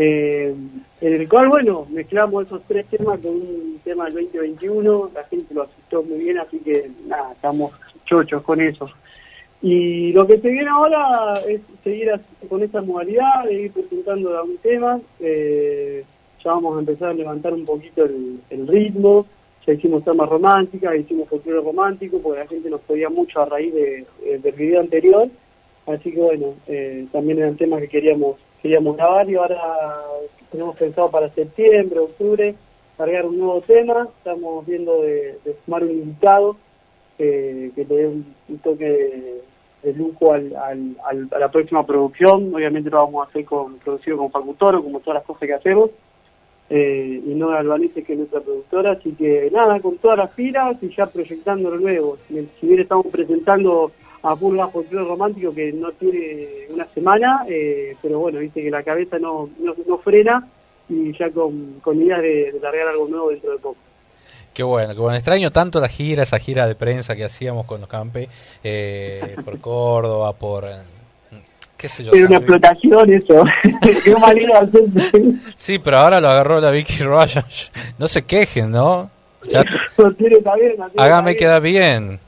eh, 0.00 0.54
en 1.00 1.12
el 1.12 1.28
cual, 1.28 1.48
bueno, 1.48 1.84
mezclamos 1.90 2.46
esos 2.46 2.62
tres 2.68 2.86
temas 2.86 3.18
con 3.18 3.32
un 3.32 3.80
tema 3.82 4.04
del 4.04 4.14
2021, 4.14 5.10
la 5.12 5.24
gente 5.24 5.52
lo 5.52 5.62
aceptó 5.62 6.04
muy 6.04 6.18
bien, 6.18 6.38
así 6.38 6.60
que 6.60 6.88
nada, 7.08 7.32
estamos 7.32 7.72
chochos 8.06 8.40
con 8.42 8.60
eso. 8.60 8.88
Y 9.60 10.12
lo 10.12 10.24
que 10.24 10.38
se 10.38 10.50
viene 10.50 10.68
ahora 10.68 11.40
es 11.48 11.62
seguir 11.82 12.12
con 12.48 12.62
esta 12.62 12.80
modalidad 12.80 13.42
de 13.44 13.62
ir 13.62 13.72
presentando 13.72 14.38
algún 14.38 14.58
tema. 14.58 15.00
Eh, 15.18 16.04
ya 16.44 16.52
vamos 16.52 16.76
a 16.76 16.78
empezar 16.78 17.08
a 17.08 17.14
levantar 17.14 17.52
un 17.52 17.64
poquito 17.64 18.04
el, 18.04 18.68
ritmo. 18.68 19.26
Ya 19.66 19.72
hicimos 19.72 20.04
temas 20.04 20.28
románticas, 20.28 20.94
hicimos 20.94 21.28
folclore 21.28 21.60
romántico, 21.60 22.20
porque 22.20 22.38
la 22.38 22.46
gente 22.46 22.70
nos 22.70 22.82
pedía 22.82 23.08
mucho 23.08 23.40
a 23.40 23.46
raíz 23.46 23.74
de, 23.74 24.06
del 24.38 24.54
video 24.54 24.78
anterior. 24.78 25.28
Así 25.88 26.12
que 26.12 26.20
bueno, 26.20 26.54
eh, 26.66 27.06
también 27.10 27.38
eran 27.38 27.56
temas 27.56 27.80
que 27.80 27.88
queríamos 27.88 28.36
queríamos 28.62 28.96
grabar 28.96 29.28
y 29.30 29.36
ahora 29.36 29.60
tenemos 30.50 30.76
pensado 30.76 31.10
para 31.10 31.28
septiembre, 31.30 32.00
octubre, 32.00 32.54
cargar 32.96 33.26
un 33.26 33.38
nuevo 33.38 33.60
tema. 33.62 34.08
Estamos 34.18 34.66
viendo 34.66 35.02
de, 35.02 35.38
sumar 35.64 35.84
un 35.84 35.90
invitado 35.90 36.56
eh, 37.18 37.70
que 37.74 37.84
le 37.84 37.96
dé 37.96 38.06
un, 38.06 38.58
toque 38.62 39.42
de, 39.82 39.92
lujo 39.94 40.32
al, 40.32 40.54
a 40.54 41.38
la 41.38 41.50
próxima 41.50 41.86
producción. 41.86 42.54
Obviamente 42.54 42.90
lo 42.90 42.98
vamos 42.98 43.26
a 43.26 43.30
hacer 43.30 43.44
con 43.44 43.78
producido 43.78 44.18
con 44.18 44.30
Facutoro, 44.30 44.82
como 44.82 45.00
todas 45.00 45.20
las 45.20 45.24
cosas 45.24 45.46
que 45.46 45.54
hacemos. 45.54 45.90
Eh, 46.70 47.22
y 47.24 47.30
no 47.30 47.50
Albanese, 47.50 48.02
que 48.02 48.12
es 48.12 48.18
nuestra 48.18 48.40
productora. 48.40 48.92
Así 48.92 49.12
que 49.12 49.50
nada, 49.52 49.80
con 49.80 49.96
todas 49.98 50.18
las 50.18 50.32
filas 50.32 50.76
y 50.82 50.94
ya 50.94 51.06
proyectando 51.06 51.70
lo 51.70 51.78
nuevo. 51.78 52.18
Si 52.28 52.66
bien 52.66 52.80
estamos 52.80 53.06
presentando 53.06 53.92
a 54.22 54.34
bajo 54.34 54.84
el 54.90 55.06
romántico 55.06 55.54
que 55.54 55.72
no 55.72 55.92
tiene 55.92 56.66
una 56.70 56.86
semana, 56.92 57.44
eh, 57.48 57.96
pero 58.02 58.18
bueno, 58.18 58.40
viste 58.40 58.62
que 58.62 58.70
la 58.70 58.82
cabeza 58.82 59.18
no, 59.18 59.48
no, 59.58 59.74
no 59.86 59.98
frena 59.98 60.46
y 60.88 61.16
ya 61.16 61.30
con, 61.30 61.80
con 61.80 62.00
ideas 62.02 62.22
de, 62.22 62.52
de 62.52 62.60
largar 62.60 62.88
algo 62.88 63.08
nuevo 63.08 63.30
dentro 63.30 63.52
de 63.52 63.58
poco. 63.58 63.78
Qué 64.58 64.64
bueno, 64.64 64.92
qué 64.92 65.00
bueno. 65.00 65.16
Extraño 65.16 65.52
tanto 65.52 65.80
la 65.80 65.88
gira, 65.88 66.24
esa 66.24 66.38
gira 66.38 66.66
de 66.66 66.74
prensa 66.74 67.14
que 67.14 67.24
hacíamos 67.24 67.64
con 67.66 67.80
los 67.80 67.88
Campe, 67.88 68.28
eh, 68.64 69.36
por 69.44 69.60
Córdoba, 69.60 70.32
por... 70.32 70.66
qué 71.76 71.88
sé 71.88 72.02
yo. 72.02 72.12
Era 72.12 72.26
una 72.26 72.36
explotación 72.38 73.12
eso. 73.12 73.44
qué 74.04 74.16
Sí, 75.56 75.78
pero 75.78 75.98
ahora 75.98 76.20
lo 76.20 76.28
agarró 76.28 76.60
la 76.60 76.72
Vicky 76.72 77.04
Ryan. 77.04 77.44
No 77.98 78.08
se 78.08 78.22
quejen, 78.22 78.72
¿no? 78.72 79.10
Ya... 79.48 79.64
no 79.96 80.12
tiene, 80.14 80.38
bien, 80.38 80.74
no 80.76 80.88
tiene, 80.88 80.88
Hágame 80.96 81.36
quedar 81.36 81.62
bien. 81.62 82.18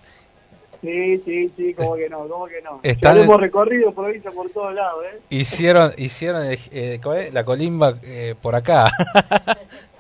Sí, 0.81 1.19
sí, 1.24 1.51
sí, 1.57 1.74
como 1.74 1.94
que 1.94 2.09
no, 2.09 2.27
como 2.27 2.47
que 2.47 2.62
no. 2.62 2.81
Están 2.82 3.16
ya 3.16 3.23
hemos 3.23 3.40
recorrido 3.40 3.93
provincia 3.93 4.31
por 4.31 4.48
todos 4.51 4.74
lados, 4.74 5.05
¿eh? 5.12 5.20
Hicieron, 5.28 5.93
hicieron 5.98 6.47
eh, 6.48 7.31
la 7.32 7.44
colimba 7.44 7.98
eh, 8.02 8.35
por 8.40 8.55
acá. 8.55 8.90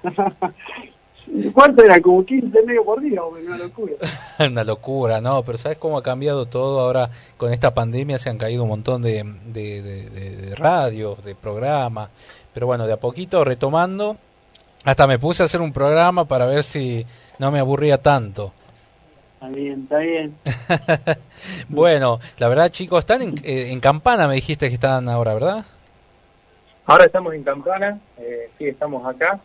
¿Cuánto 1.52 1.84
era? 1.84 2.00
Como 2.00 2.24
15 2.24 2.62
medio 2.64 2.84
por 2.84 3.00
día, 3.00 3.22
hombre, 3.22 3.44
una 3.46 3.58
locura. 3.58 3.92
una 4.40 4.64
locura, 4.64 5.20
no, 5.20 5.42
pero 5.42 5.58
¿sabes 5.58 5.78
cómo 5.78 5.98
ha 5.98 6.02
cambiado 6.02 6.46
todo 6.46 6.80
ahora? 6.80 7.10
Con 7.36 7.52
esta 7.52 7.74
pandemia 7.74 8.18
se 8.18 8.30
han 8.30 8.38
caído 8.38 8.62
un 8.62 8.70
montón 8.70 9.02
de, 9.02 9.22
de, 9.46 9.82
de, 9.82 10.10
de, 10.10 10.36
de 10.36 10.54
radios, 10.56 11.22
de 11.24 11.34
programas, 11.34 12.08
pero 12.54 12.66
bueno, 12.66 12.86
de 12.86 12.94
a 12.94 12.96
poquito 12.98 13.44
retomando, 13.44 14.16
hasta 14.84 15.06
me 15.06 15.18
puse 15.18 15.42
a 15.42 15.46
hacer 15.46 15.60
un 15.60 15.72
programa 15.72 16.24
para 16.24 16.46
ver 16.46 16.64
si 16.64 17.04
no 17.38 17.50
me 17.50 17.58
aburría 17.58 17.98
tanto. 17.98 18.52
Está 19.40 19.48
bien, 19.56 19.80
está 19.84 19.98
bien. 20.00 20.36
bueno, 21.70 22.20
la 22.36 22.48
verdad 22.50 22.68
chicos, 22.68 22.98
están 22.98 23.22
en, 23.22 23.34
eh, 23.42 23.72
en, 23.72 23.80
Campana, 23.80 24.28
me 24.28 24.34
dijiste 24.34 24.68
que 24.68 24.74
están 24.74 25.08
ahora, 25.08 25.32
¿verdad? 25.32 25.64
Ahora 26.84 27.06
estamos 27.06 27.32
en 27.32 27.42
Campana, 27.42 27.98
eh, 28.18 28.50
sí, 28.58 28.66
estamos 28.66 29.06
acá. 29.06 29.40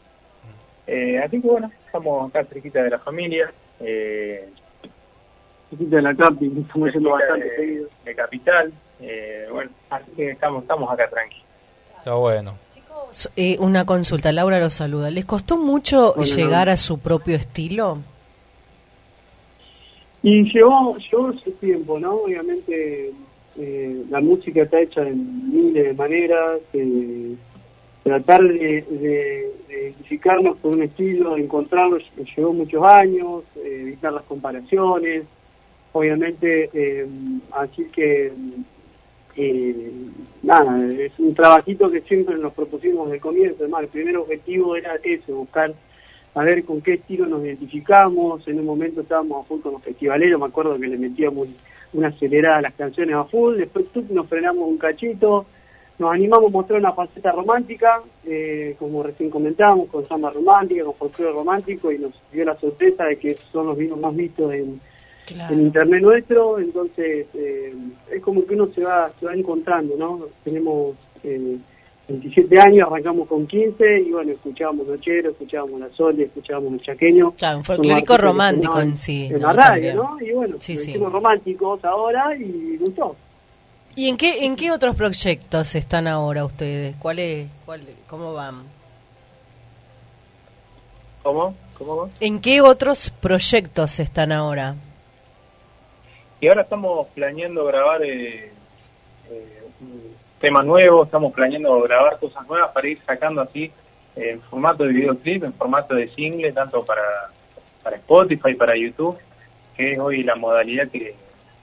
Eh, 0.85 1.17
así 1.19 1.39
que 1.39 1.47
bueno, 1.47 1.71
estamos 1.85 2.29
acá 2.29 2.43
cerquita 2.43 2.83
de 2.83 2.89
la 2.89 2.99
familia. 2.99 3.53
Eh, 3.79 4.49
cerquita 5.69 5.95
de 5.95 6.01
la 6.01 6.13
capi, 6.13 6.51
estamos 6.59 6.93
yendo 6.93 7.11
bastante 7.11 7.45
de, 7.45 7.55
seguido. 7.55 7.89
De 8.03 8.15
capital. 8.15 8.73
Eh, 8.99 9.47
bueno, 9.49 9.71
así 9.91 10.11
que 10.11 10.31
estamos, 10.31 10.63
estamos 10.63 10.91
acá 10.91 11.09
tranqui. 11.09 11.41
Está 11.99 12.15
bueno. 12.15 12.57
Chicos, 12.69 13.31
eh, 13.37 13.55
una 13.61 13.85
consulta, 13.85 14.33
Laura 14.33 14.59
los 14.59 14.73
saluda. 14.73 15.09
¿Les 15.09 15.23
costó 15.23 15.55
mucho 15.55 16.15
bueno, 16.17 16.35
llegar 16.35 16.67
no. 16.67 16.73
a 16.73 16.77
su 16.77 16.99
propio 16.99 17.37
estilo? 17.37 17.99
Y 20.25 20.51
llevó, 20.51 20.97
llevó 20.97 21.33
su 21.33 21.51
tiempo, 21.51 21.99
¿no? 21.99 22.15
Obviamente 22.15 23.11
eh, 23.59 24.05
la 24.09 24.21
música 24.21 24.63
está 24.63 24.81
hecha 24.81 25.07
en 25.07 25.53
miles 25.53 25.83
de 25.83 25.93
maneras. 25.93 26.61
Eh, 26.73 27.35
tratar 28.01 28.41
de, 28.41 28.57
de, 28.57 29.51
de, 29.67 29.81
identificarnos 29.83 30.55
con 30.57 30.73
un 30.73 30.81
estilo, 30.81 31.35
de 31.35 31.43
encontrarlo, 31.43 31.99
llevó 32.35 32.53
muchos 32.53 32.83
años, 32.83 33.43
eh, 33.57 33.81
evitar 33.81 34.13
las 34.13 34.23
comparaciones, 34.23 35.25
obviamente, 35.91 36.71
así 37.51 37.85
que, 37.93 38.31
nada, 40.41 40.91
es 40.91 41.11
un 41.19 41.35
trabajito 41.35 41.91
que 41.91 42.01
siempre 42.01 42.35
nos 42.37 42.53
propusimos 42.53 43.05
desde 43.05 43.17
el 43.17 43.21
comienzo, 43.21 43.57
además, 43.59 43.83
el 43.83 43.89
primer 43.89 44.17
objetivo 44.17 44.75
era 44.75 44.95
eso, 45.03 45.35
buscar 45.35 45.71
a 46.35 46.43
ver 46.43 46.63
con 46.65 46.81
qué 46.81 46.93
estilo 46.93 47.25
nos 47.25 47.43
identificamos, 47.43 48.45
en 48.47 48.59
un 48.59 48.65
momento 48.65 49.01
estábamos 49.01 49.43
a 49.43 49.47
full 49.47 49.61
con 49.61 49.71
los 49.71 49.81
festivaleros, 49.81 50.39
me 50.39 50.47
acuerdo 50.47 50.77
que 50.77 50.87
le 50.87 50.97
metíamos 50.97 51.47
una 51.93 52.09
acelerada 52.09 52.57
a 52.57 52.61
las 52.61 52.73
canciones 52.73 53.15
a 53.15 53.23
full, 53.23 53.55
después 53.55 53.85
nos 54.09 54.27
frenamos 54.27 54.67
un 54.67 54.77
cachito, 54.77 55.45
nos 55.97 56.13
animamos 56.13 56.49
a 56.49 56.51
mostrar 56.51 56.79
una 56.79 56.91
faceta 56.91 57.31
romántica, 57.31 58.01
eh, 58.25 58.75
como 58.77 59.01
recién 59.01 59.29
comentábamos, 59.29 59.87
con 59.87 60.05
samba 60.05 60.29
romántica, 60.29 60.83
con 60.83 60.95
folclore 60.95 61.31
romántico, 61.31 61.89
y 61.89 61.99
nos 61.99 62.11
dio 62.33 62.43
la 62.43 62.59
sorpresa 62.59 63.05
de 63.05 63.17
que 63.17 63.37
son 63.53 63.67
los 63.67 63.77
vinos 63.77 63.97
más 63.97 64.13
vistos 64.13 64.53
en, 64.53 64.81
en 65.29 65.59
internet 65.61 66.01
nuestro, 66.01 66.59
entonces 66.59 67.27
eh, 67.33 67.73
es 68.11 68.21
como 68.21 68.45
que 68.45 68.55
uno 68.55 68.67
se 68.75 68.83
va, 68.83 69.09
se 69.17 69.25
va 69.25 69.33
encontrando, 69.33 69.95
¿no? 69.97 70.27
Tenemos 70.43 70.97
eh, 71.23 71.57
27 72.07 72.59
años, 72.59 72.87
arrancamos 72.87 73.27
con 73.27 73.47
15 73.47 74.01
y 74.01 74.11
bueno, 74.11 74.31
escuchábamos 74.31 74.87
Nochero, 74.87 75.31
escuchábamos 75.31 75.79
La 75.79 75.89
Sole, 75.89 76.23
escuchábamos 76.23 76.73
El 76.73 76.81
Chaqueño. 76.81 77.31
Claro, 77.31 77.57
un 77.57 77.63
folclórico 77.63 78.17
romántico 78.17 78.79
en 78.79 78.95
sí. 78.97 79.25
En 79.31 79.41
la 79.41 79.53
radio, 79.53 79.95
¿no? 79.95 80.17
Y 80.21 80.31
bueno, 80.31 80.57
sí, 80.59 80.93
románticos 80.97 81.83
ahora 81.83 82.35
y 82.35 82.77
gustó. 82.77 83.15
¿Y 83.95 84.09
en 84.09 84.17
qué, 84.17 84.45
en 84.45 84.55
qué 84.55 84.71
otros 84.71 84.95
proyectos 84.95 85.73
están 85.73 86.07
ahora 86.07 86.45
ustedes? 86.45 86.95
¿Cuál 86.97 87.19
es, 87.19 87.47
cuál, 87.65 87.81
¿Cómo 88.07 88.33
van? 88.33 88.63
¿Cómo? 91.23 91.55
¿Cómo? 91.77 92.09
¿En 92.19 92.39
qué 92.39 92.61
otros 92.61 93.09
proyectos 93.09 93.99
están 93.99 94.31
ahora? 94.31 94.75
Y 96.39 96.47
ahora 96.47 96.61
estamos 96.61 97.07
planeando 97.15 97.65
grabar 97.65 98.03
eh, 98.03 98.51
eh, 99.31 99.54
temas 100.45 100.63
nuevos, 100.63 101.07
estamos 101.07 101.33
planeando 101.33 101.81
grabar 101.81 102.19
cosas 102.19 102.47
nuevas 102.47 102.69
para 102.69 102.87
ir 102.87 102.99
sacando 103.03 103.41
así 103.41 103.71
en 104.15 104.39
formato 104.43 104.83
de 104.83 104.93
videoclip, 104.93 105.43
en 105.43 105.53
formato 105.53 105.95
de 105.95 106.07
single, 106.07 106.51
tanto 106.51 106.85
para, 106.85 107.01
para 107.81 107.95
Spotify, 107.95 108.53
para 108.53 108.75
YouTube, 108.75 109.17
que 109.75 109.93
es 109.93 109.99
hoy 109.99 110.21
la 110.21 110.35
modalidad 110.35 110.87
que, 110.89 111.15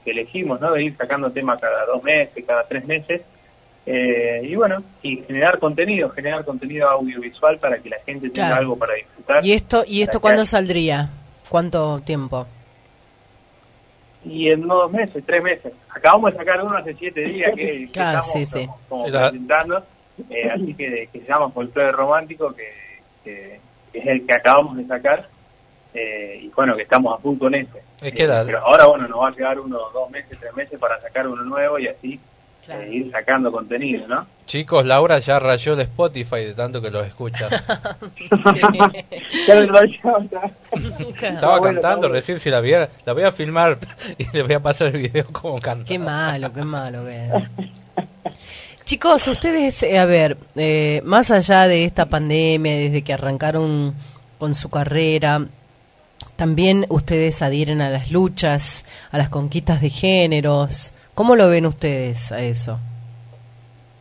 elegimos, 0.05 0.59
¿no? 0.59 0.73
De 0.73 0.83
ir 0.83 0.97
sacando 0.97 1.31
temas 1.31 1.61
cada 1.61 1.85
dos 1.85 2.03
meses, 2.03 2.43
cada 2.45 2.67
tres 2.67 2.85
meses. 2.85 3.21
Eh, 3.85 4.41
y 4.43 4.53
bueno, 4.55 4.83
y 5.01 5.23
generar 5.25 5.59
contenido, 5.59 6.09
generar 6.09 6.43
contenido 6.43 6.89
audiovisual 6.89 7.59
para 7.59 7.77
que 7.77 7.89
la 7.89 7.99
gente 8.05 8.29
tenga 8.31 8.57
algo 8.57 8.75
para 8.75 8.95
disfrutar. 8.95 9.45
¿Y 9.45 9.53
esto, 9.53 9.85
y 9.87 10.01
esto 10.01 10.19
cuándo 10.19 10.45
saldría? 10.45 11.09
¿Cuánto 11.47 12.01
tiempo? 12.01 12.47
Y 14.25 14.49
en 14.49 14.67
dos 14.67 14.91
meses, 14.91 15.23
tres 15.25 15.43
meses. 15.43 15.73
Acabamos 15.89 16.31
de 16.31 16.37
sacar 16.37 16.63
uno 16.63 16.77
hace 16.77 16.93
siete 16.95 17.21
días 17.21 17.53
que, 17.53 17.83
estamos 17.83 18.31
Como, 18.89 19.05
presentando, 19.05 19.83
eh, 20.29 20.49
así 20.49 20.73
que, 20.73 21.09
que 21.11 21.19
se 21.19 21.27
llama 21.27 21.49
Folclore 21.49 21.91
Romántico, 21.91 22.53
que, 22.53 23.59
es 23.93 24.07
el 24.07 24.25
que 24.25 24.33
acabamos 24.33 24.77
de 24.77 24.85
sacar, 24.85 25.27
eh, 25.93 26.39
y 26.41 26.49
bueno, 26.49 26.75
que 26.75 26.83
estamos 26.83 27.17
a 27.17 27.21
punto 27.21 27.47
en 27.47 27.55
ese. 27.55 27.83
pero 28.45 28.59
ahora, 28.59 28.85
bueno, 28.87 29.07
nos 29.07 29.21
va 29.21 29.27
a 29.27 29.31
llegar 29.31 29.59
uno, 29.59 29.79
dos 29.93 30.09
meses, 30.09 30.37
tres 30.39 30.53
meses 30.55 30.79
para 30.79 30.99
sacar 30.99 31.27
uno 31.27 31.43
nuevo 31.43 31.77
y 31.79 31.87
así 31.87 32.19
eh, 32.69 32.89
ir 32.91 33.11
sacando 33.11 33.51
contenido, 33.51 34.07
¿no? 34.07 34.25
Chicos, 34.45 34.85
Laura 34.85 35.19
ya 35.19 35.39
rayó 35.39 35.73
el 35.73 35.81
Spotify 35.81 36.37
de 36.37 36.53
tanto 36.53 36.81
que 36.81 36.89
los 36.91 37.05
escucha. 37.05 37.47
Estaba 41.21 41.61
cantando 41.61 42.09
recién, 42.09 42.39
si 42.39 42.49
la 42.49 42.61
vi, 42.61 42.71
la 42.71 43.13
voy 43.13 43.23
a 43.23 43.31
filmar 43.31 43.77
y 44.17 44.25
le 44.31 44.43
voy 44.43 44.53
a 44.53 44.59
pasar 44.61 44.87
el 44.87 45.01
video 45.01 45.25
como 45.31 45.59
canta. 45.59 45.85
Qué 45.85 45.99
malo, 45.99 46.51
qué 46.53 46.63
malo. 46.63 47.03
Chicos, 48.85 49.27
ustedes, 49.27 49.83
eh, 49.83 49.97
a 49.97 50.05
ver, 50.05 50.37
eh, 50.55 51.01
más 51.05 51.31
allá 51.31 51.67
de 51.67 51.85
esta 51.85 52.05
pandemia, 52.05 52.75
desde 52.75 53.01
que 53.01 53.13
arrancaron 53.13 53.93
con 54.37 54.53
su 54.55 54.69
carrera, 54.69 55.47
también 56.35 56.85
ustedes 56.89 57.41
adhieren 57.41 57.81
a 57.81 57.89
las 57.89 58.11
luchas, 58.11 58.85
a 59.11 59.17
las 59.17 59.29
conquistas 59.29 59.81
de 59.81 59.89
géneros. 59.89 60.93
¿Cómo 61.15 61.35
lo 61.35 61.47
ven 61.49 61.67
ustedes 61.67 62.31
a 62.31 62.41
eso? 62.43 62.79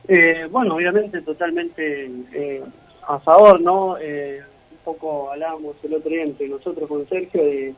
Eh, 0.09 0.47
bueno, 0.51 0.77
obviamente 0.77 1.21
totalmente 1.21 2.11
eh, 2.33 2.63
a 3.07 3.19
favor, 3.19 3.61
¿no? 3.61 3.99
Eh, 3.99 4.41
un 4.71 4.79
poco 4.79 5.31
hablábamos 5.31 5.77
el 5.83 5.95
otro 5.95 6.11
día 6.11 6.23
entre 6.23 6.49
nosotros 6.49 6.89
con 6.89 7.07
Sergio 7.09 7.43
de 7.43 7.75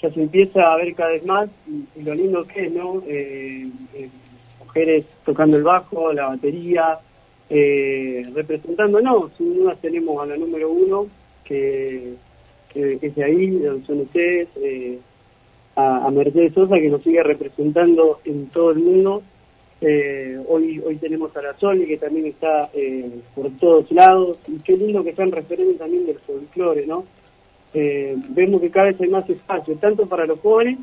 ya 0.00 0.10
se 0.12 0.22
empieza 0.22 0.72
a 0.72 0.76
ver 0.76 0.94
cada 0.94 1.10
vez 1.10 1.26
más 1.26 1.48
y, 1.66 2.02
lo 2.02 2.14
lindo 2.14 2.46
que 2.46 2.66
es, 2.66 2.72
¿no? 2.72 3.02
mujeres 4.60 5.06
tocando 5.24 5.56
el 5.56 5.64
bajo, 5.64 6.12
la 6.12 6.28
batería, 6.28 7.00
representándonos. 7.48 9.32
Unas 9.40 9.76
tenemos 9.80 10.22
a 10.22 10.26
la 10.26 10.36
número 10.36 10.70
uno, 10.70 11.08
que, 11.42 12.14
que, 12.68 12.98
es 13.02 13.14
de 13.16 13.24
ahí, 13.24 13.60
son 13.84 14.02
ustedes, 14.02 14.46
a, 15.78 16.10
Mercedes 16.10 16.52
Sosa 16.54 16.76
que 16.76 16.88
nos 16.88 17.02
sigue 17.02 17.22
representando 17.22 18.20
en 18.24 18.46
todo 18.48 18.72
el 18.72 18.80
mundo. 18.80 19.22
Eh, 19.80 20.36
hoy 20.48 20.82
hoy 20.84 20.96
tenemos 20.96 21.34
a 21.36 21.42
la 21.42 21.56
Soli 21.56 21.86
que 21.86 21.98
también 21.98 22.26
está 22.26 22.68
eh, 22.74 23.08
por 23.32 23.48
todos 23.60 23.88
lados 23.92 24.38
y 24.48 24.58
qué 24.58 24.76
lindo 24.76 25.04
que 25.04 25.14
sean 25.14 25.30
referentes 25.30 25.78
también 25.78 26.04
del 26.04 26.18
folclore, 26.18 26.84
¿no? 26.84 27.04
Eh, 27.72 28.16
vemos 28.30 28.60
que 28.60 28.70
cada 28.70 28.86
vez 28.86 29.00
hay 29.00 29.08
más 29.08 29.30
espacio, 29.30 29.76
tanto 29.76 30.06
para 30.06 30.26
los 30.26 30.40
jóvenes, 30.40 30.78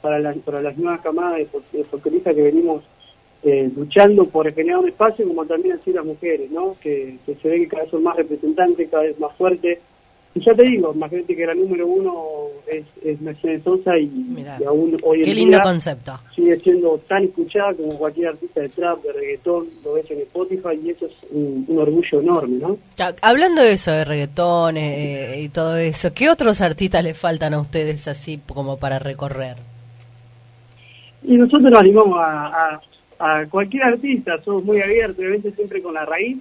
para, 0.00 0.32
para 0.32 0.62
las 0.62 0.76
nuevas 0.78 1.00
camadas 1.02 1.40
de, 1.72 1.84
folcloristas 1.84 2.34
que 2.34 2.42
venimos 2.42 2.82
luchando 3.76 4.26
por 4.26 4.50
generar 4.54 4.78
un 4.78 4.88
espacio, 4.88 5.26
como 5.26 5.44
también 5.44 5.76
así 5.76 5.92
las 5.92 6.04
mujeres, 6.04 6.50
¿no? 6.50 6.76
Que 6.80 7.18
se 7.26 7.48
ve 7.48 7.58
que 7.58 7.68
cada 7.68 7.82
vez 7.82 7.90
son 7.90 8.04
más 8.04 8.16
representantes, 8.16 8.88
cada 8.88 9.02
vez 9.02 9.18
más 9.18 9.36
fuertes, 9.36 9.80
y 10.32 10.44
ya 10.44 10.54
te 10.54 10.62
digo, 10.62 10.92
imagínate 10.94 11.34
que 11.34 11.44
la 11.44 11.54
número 11.54 11.88
uno 11.88 12.24
es, 12.68 12.84
es 13.04 13.20
Mercedes 13.20 13.64
Sosa 13.64 13.98
y, 13.98 14.08
aún 14.64 14.96
hoy 15.02 15.24
en 15.24 15.34
lindo 15.34 15.60
concepto. 15.60 16.20
sigue 16.36 16.56
siendo 16.60 16.98
tan 17.08 17.24
escuchada 17.24 17.74
como 17.74 17.98
cualquier 17.98 18.28
artista 18.28 18.60
de 18.60 18.68
trap, 18.68 19.02
de 19.02 19.12
reggaetón, 19.12 19.66
lo 19.84 19.94
ves 19.94 20.08
en 20.08 20.20
Spotify 20.20 20.80
y 20.80 20.90
eso 20.90 21.06
es 21.06 21.12
un, 21.32 21.66
orgullo 21.76 22.20
enorme, 22.20 22.58
¿no? 22.58 22.78
Hablando 23.22 23.62
de 23.62 23.72
eso, 23.72 23.90
de 23.90 24.04
reggaetón 24.04 24.76
eh, 24.76 25.42
y 25.42 25.48
todo 25.48 25.76
eso, 25.76 26.14
¿qué 26.14 26.30
otros 26.30 26.60
artistas 26.60 27.02
le 27.02 27.14
faltan 27.14 27.52
a 27.52 27.60
ustedes 27.60 28.06
así 28.06 28.40
como 28.46 28.76
para 28.78 29.00
recorrer? 29.00 29.56
Y 31.24 31.36
nosotros 31.36 31.62
nos 31.72 31.80
animamos 31.80 32.18
a, 32.20 32.78
a, 33.18 33.40
a 33.40 33.46
cualquier 33.46 33.82
artista, 33.82 34.40
somos 34.44 34.64
muy 34.64 34.80
abiertos, 34.80 35.18
obviamente 35.18 35.50
siempre 35.50 35.82
con 35.82 35.94
la 35.94 36.06
raíz, 36.06 36.38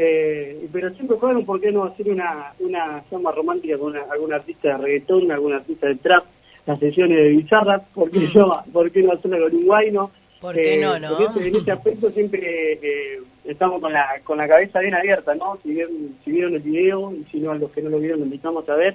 eh, 0.00 0.68
pero 0.72 0.94
siempre 0.94 1.16
fueron, 1.16 1.44
¿por 1.44 1.60
qué 1.60 1.72
no 1.72 1.82
hacer 1.82 2.08
una, 2.08 2.54
una 2.60 3.02
romántica 3.32 3.76
con 3.76 3.96
algún 3.96 4.32
artista 4.32 4.68
de 4.68 4.78
reggaetón, 4.78 5.32
algún 5.32 5.52
artista 5.52 5.88
de 5.88 5.96
trap, 5.96 6.24
las 6.66 6.78
sesiones 6.78 7.18
de 7.18 7.28
Bizarra? 7.30 7.80
¿Por 7.80 8.08
qué, 8.08 8.30
no, 8.32 8.62
¿por 8.72 8.92
qué 8.92 9.02
no 9.02 9.12
hacerlo 9.12 9.40
con 9.40 9.56
Uruguayno? 9.56 10.12
¿Por 10.40 10.54
qué 10.54 10.76
no, 10.76 10.94
eh, 10.94 11.00
no? 11.00 11.40
en 11.40 11.56
este 11.56 11.72
aspecto 11.72 12.12
siempre 12.12 12.74
eh, 12.74 13.20
estamos 13.44 13.80
con 13.80 13.92
la, 13.92 14.06
con 14.22 14.38
la 14.38 14.46
cabeza 14.46 14.78
bien 14.78 14.94
abierta, 14.94 15.34
¿no? 15.34 15.58
Si, 15.64 15.76
si 16.24 16.30
vieron 16.30 16.54
el 16.54 16.60
video 16.60 17.12
y 17.12 17.24
si 17.32 17.40
no, 17.40 17.50
a 17.50 17.56
los 17.56 17.72
que 17.72 17.82
no 17.82 17.90
lo 17.90 17.98
vieron, 17.98 18.20
lo 18.20 18.26
invitamos 18.26 18.68
a 18.68 18.76
ver, 18.76 18.94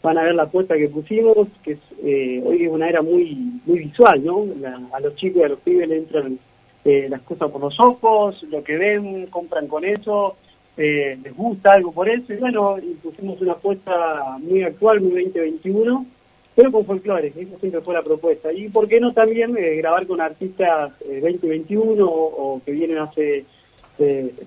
van 0.00 0.16
a 0.16 0.22
ver 0.22 0.36
la 0.36 0.44
apuesta 0.44 0.76
que 0.76 0.88
pusimos, 0.88 1.48
que 1.64 1.72
es, 1.72 1.78
eh, 2.04 2.40
hoy 2.46 2.62
es 2.62 2.70
una 2.70 2.88
era 2.88 3.02
muy 3.02 3.60
muy 3.64 3.80
visual, 3.80 4.24
¿no? 4.24 4.46
a 4.92 5.00
los 5.00 5.16
chicos 5.16 5.40
y 5.40 5.44
a 5.44 5.48
los 5.48 5.58
pibes 5.58 5.88
le 5.88 5.96
entran 5.96 6.38
eh, 6.86 7.08
las 7.08 7.20
cosas 7.22 7.50
por 7.50 7.60
los 7.60 7.80
ojos, 7.80 8.44
lo 8.44 8.62
que 8.62 8.76
ven, 8.76 9.26
compran 9.26 9.66
con 9.66 9.84
eso, 9.84 10.36
eh, 10.76 11.18
les 11.20 11.34
gusta 11.34 11.72
algo 11.72 11.90
por 11.90 12.08
eso, 12.08 12.32
y 12.32 12.36
bueno, 12.36 12.76
pusimos 13.02 13.40
una 13.40 13.54
apuesta 13.54 14.38
muy 14.38 14.62
actual, 14.62 15.00
muy 15.00 15.24
2021, 15.24 16.06
pero 16.54 16.70
con 16.70 16.86
folclore, 16.86 17.26
esa 17.26 17.58
siempre 17.58 17.80
fue 17.80 17.92
la 17.92 18.04
propuesta. 18.04 18.52
Y 18.52 18.68
por 18.68 18.86
qué 18.86 19.00
no 19.00 19.12
también 19.12 19.56
eh, 19.56 19.74
grabar 19.78 20.06
con 20.06 20.20
artistas 20.20 20.92
2021 21.00 22.06
o, 22.06 22.62
que 22.64 22.70
vienen 22.70 22.98
hace 22.98 23.44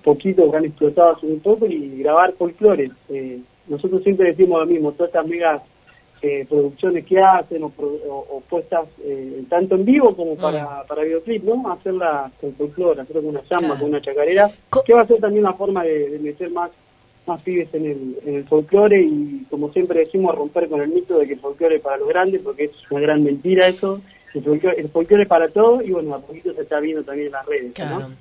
poquito, 0.02 0.50
que 0.50 0.58
han 0.58 0.66
explotado 0.66 1.18
hace 1.18 1.26
un 1.26 1.42
poco, 1.42 1.66
y 1.66 2.02
grabar 2.02 2.32
folclore. 2.38 2.90
nosotros 3.68 4.02
siempre 4.02 4.28
decimos 4.28 4.62
lo 4.62 4.66
mismo, 4.66 4.94
todas 4.94 5.10
estas 5.10 5.28
megas 5.28 5.62
eh, 6.22 6.46
producciones 6.48 7.06
que 7.06 7.20
hacen 7.20 7.64
o, 7.64 8.44
puestas 8.50 8.86
eh, 9.04 9.44
tanto 9.50 9.76
en 9.76 9.86
vivo 9.86 10.16
como 10.16 10.36
mm. 10.36 10.38
para, 10.38 10.84
para 10.84 11.04
videoclip, 11.04 11.44
¿no? 11.44 11.72
Hacerla 11.72 12.32
con 12.42 12.54
folclore, 12.56 13.02
hacerlo 13.02 13.22
con 13.22 13.32
una 13.32 13.44
llama, 13.50 13.80
con 13.80 13.90
una 13.90 14.02
chacarera, 14.02 14.50
que 14.86 14.94
va 14.94 15.02
a 15.02 15.08
ser 15.08 15.20
también 15.20 15.46
una 15.46 15.54
forma 15.54 15.84
de, 15.84 16.20
meter 16.22 16.50
más 16.52 16.72
más 17.28 17.44
pibes 17.44 17.72
en 17.74 17.86
el, 17.86 18.18
en 18.26 18.36
el 18.36 18.44
folclore 18.46 19.00
y 19.02 19.46
como 19.52 19.72
siempre 19.72 20.00
decimos 20.00 20.34
romper 20.36 20.68
con 20.68 20.82
el 20.82 20.90
mito 20.90 21.20
de 21.20 21.28
que 21.28 21.34
el 21.34 21.40
folclore 21.40 21.76
es 21.76 21.82
para 21.82 21.98
los 21.98 22.08
grandes 22.08 22.42
porque 22.42 22.66
es 22.66 22.72
una 22.90 23.02
gran 23.02 23.24
mentira 23.24 23.68
eso. 23.68 24.02
El 24.34 24.90
folclore, 24.90 25.24
es 25.24 25.28
para 25.28 25.48
todos 25.50 25.86
y 25.86 25.92
bueno 25.92 26.16
a 26.16 26.20
poquito 26.20 26.54
se 26.54 26.62
está 26.62 26.80
viendo 26.80 27.04
también 27.04 27.28
en 27.28 27.34
las 27.34 27.46
redes 27.46 27.74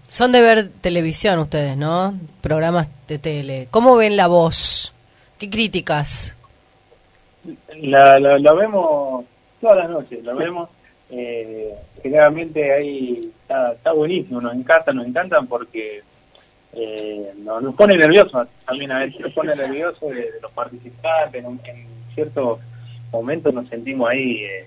son 0.06 0.32
de 0.32 0.40
ver 0.40 0.68
televisión 0.80 1.38
ustedes 1.38 1.76
no 1.76 2.18
programas 2.40 2.88
de 3.06 3.18
tele. 3.18 3.68
Cómo 3.70 3.96
ven 3.96 4.16
la 4.16 4.26
voz 4.26 4.92
qué 5.38 5.48
críticas 5.48 6.34
la, 7.82 8.18
la, 8.18 8.52
vemos 8.52 9.24
todas 9.60 9.78
las 9.78 9.90
noches, 9.90 10.22
lo 10.24 10.36
vemos. 10.36 10.68
Eh, 11.10 11.74
generalmente 12.02 12.72
ahí 12.72 13.32
está, 13.42 13.72
está, 13.72 13.92
buenísimo, 13.92 14.40
nos 14.40 14.54
encanta, 14.54 14.92
nos 14.92 15.06
encantan 15.06 15.46
porque 15.46 16.02
eh, 16.74 17.32
nos, 17.38 17.74
pone 17.74 17.96
nerviosos 17.96 18.46
también 18.66 18.92
a 18.92 18.98
veces, 19.00 19.20
nos 19.20 19.32
pone 19.32 19.56
nerviosos 19.56 20.10
de, 20.10 20.30
los 20.42 20.52
participantes, 20.52 21.42
en, 21.42 21.60
en, 21.64 21.86
ciertos 22.14 22.58
momentos 23.10 23.54
nos 23.54 23.68
sentimos 23.68 24.10
ahí 24.10 24.44
eh, 24.44 24.66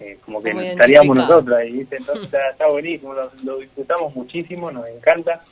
eh 0.00 0.18
como 0.24 0.42
que 0.42 0.50
estaríamos 0.50 1.16
nosotros 1.16 1.56
ahí, 1.58 1.86
entonces 1.90 2.32
está, 2.32 2.66
buenísimo, 2.68 3.14
lo, 3.42 3.58
disfrutamos 3.58 4.14
muchísimo, 4.14 4.70
nos 4.70 4.86
encanta. 4.88 5.42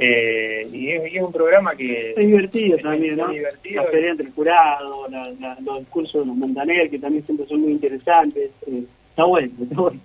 Eh, 0.00 0.68
y, 0.72 0.90
es, 0.90 1.12
y 1.12 1.16
es 1.16 1.22
un 1.24 1.32
programa 1.32 1.74
que... 1.74 2.10
Es 2.12 2.16
divertido 2.18 2.76
es- 2.76 2.82
también, 2.84 3.16
¿no? 3.16 3.28
divertido. 3.30 3.82
La 3.82 3.90
pelea 3.90 4.10
entre 4.12 4.26
el 4.26 4.32
jurado, 4.32 5.08
la- 5.08 5.30
la- 5.40 5.58
los 5.60 5.80
discursos 5.80 6.20
de 6.22 6.26
los 6.26 6.36
Montaner, 6.36 6.88
que 6.88 6.98
también 7.00 7.24
siempre 7.26 7.46
son 7.48 7.62
muy 7.62 7.72
interesantes. 7.72 8.50
eh, 8.68 8.82
está 9.10 9.24
bueno, 9.24 9.50
está 9.60 9.74
bueno. 9.80 10.00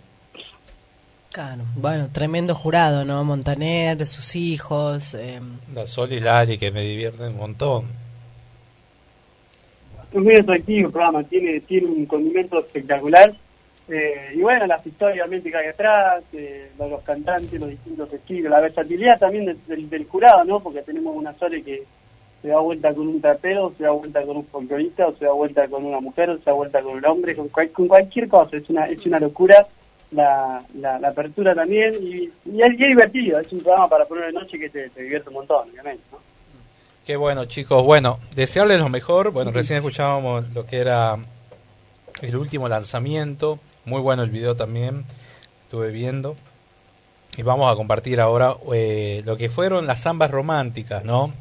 Claro, 1.31 1.63
bueno, 1.75 2.09
tremendo 2.11 2.53
jurado, 2.55 3.05
¿no? 3.05 3.23
Montaner, 3.23 4.05
sus 4.07 4.35
hijos. 4.35 5.13
eh, 5.15 5.39
La 5.73 5.85
Sol 5.87 6.11
y 6.11 6.19
Lali 6.19 6.57
que 6.57 6.71
me 6.71 6.81
divierten 6.81 7.27
un 7.33 7.37
montón. 7.37 7.85
Es 10.11 10.19
muy 10.21 10.35
atractivo 10.35 10.87
el 10.87 10.91
programa, 10.91 11.23
tiene, 11.23 11.59
tiene 11.61 11.87
un 11.87 12.05
condimento 12.05 12.59
espectacular. 12.59 13.33
Eh, 13.95 14.31
y 14.35 14.41
bueno, 14.41 14.65
las 14.65 14.83
historias 14.87 15.19
obviamente 15.27 15.51
que 15.51 15.57
hay 15.57 15.67
atrás, 15.67 16.23
eh, 16.33 16.71
los, 16.79 17.01
cantantes, 17.03 17.59
los 17.59 17.69
distintos 17.69 18.11
estilos, 18.11 18.49
la 18.51 18.59
versatilidad 18.61 19.19
también 19.19 19.45
del, 19.45 19.57
del, 19.67 19.89
del 19.89 20.05
jurado, 20.07 20.43
¿no? 20.45 20.59
Porque 20.61 20.81
tenemos 20.81 21.15
una 21.15 21.33
Sole 21.33 21.61
que 21.63 21.83
se 22.41 22.47
da 22.47 22.59
vuelta 22.59 22.93
con 22.93 23.07
un 23.07 23.21
trapero, 23.21 23.71
se 23.77 23.83
da 23.83 23.91
vuelta 23.91 24.23
con 24.25 24.37
un 24.37 24.45
folclorista, 24.47 25.07
o 25.07 25.15
se 25.15 25.25
da 25.25 25.31
vuelta 25.31 25.67
con 25.67 25.85
una 25.85 25.99
mujer, 25.99 26.29
o 26.31 26.37
se 26.37 26.43
da 26.45 26.53
vuelta 26.53 26.81
con 26.81 26.95
un 26.95 27.05
hombre, 27.05 27.35
con, 27.35 27.49
cual- 27.49 27.69
con 27.71 27.87
cualquier 27.87 28.27
cosa. 28.27 28.57
Es 28.57 28.67
una, 28.69 28.87
es 28.87 29.05
una 29.05 29.19
locura 29.19 29.67
la, 30.11 30.63
la, 30.79 30.99
la 30.99 31.07
apertura 31.09 31.53
también. 31.53 31.93
Y, 32.01 32.31
y, 32.51 32.61
es, 32.61 32.71
y 32.79 32.83
es 32.83 32.89
divertido, 32.89 33.39
es 33.39 33.51
un 33.53 33.59
programa 33.61 33.87
para 33.87 34.05
poner 34.05 34.25
de 34.25 34.33
noche 34.33 34.57
que 34.57 34.69
te, 34.69 34.89
te 34.89 35.03
divierte 35.03 35.29
un 35.29 35.35
montón, 35.35 35.69
obviamente. 35.69 36.03
¿no? 36.11 36.17
Qué 37.05 37.15
bueno, 37.15 37.45
chicos. 37.45 37.83
Bueno, 37.85 38.19
desearles 38.35 38.79
lo 38.79 38.89
mejor. 38.89 39.31
Bueno, 39.31 39.51
recién 39.51 39.77
escuchábamos 39.77 40.49
lo 40.53 40.65
que 40.65 40.77
era 40.79 41.17
el 42.21 42.35
último 42.35 42.67
lanzamiento. 42.67 43.59
Muy 43.85 44.01
bueno 44.01 44.23
el 44.23 44.29
video 44.29 44.55
también. 44.55 45.05
Estuve 45.65 45.91
viendo. 45.91 46.35
Y 47.37 47.41
vamos 47.41 47.71
a 47.71 47.75
compartir 47.75 48.21
ahora 48.21 48.55
eh, 48.73 49.23
lo 49.25 49.35
que 49.35 49.49
fueron 49.49 49.87
las 49.87 50.03
zambas 50.03 50.29
románticas, 50.29 51.03
¿no? 51.03 51.33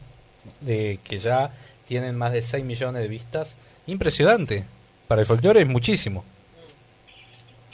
De, 0.61 0.99
que 1.05 1.19
ya 1.19 1.53
tienen 1.87 2.17
más 2.17 2.33
de 2.33 2.43
6 2.43 2.65
millones 2.65 3.03
de 3.03 3.09
vistas. 3.09 3.57
Impresionante. 3.87 4.65
Para 5.07 5.21
el 5.21 5.27
folclore 5.27 5.61
es 5.61 5.69
muchísimo. 5.69 6.25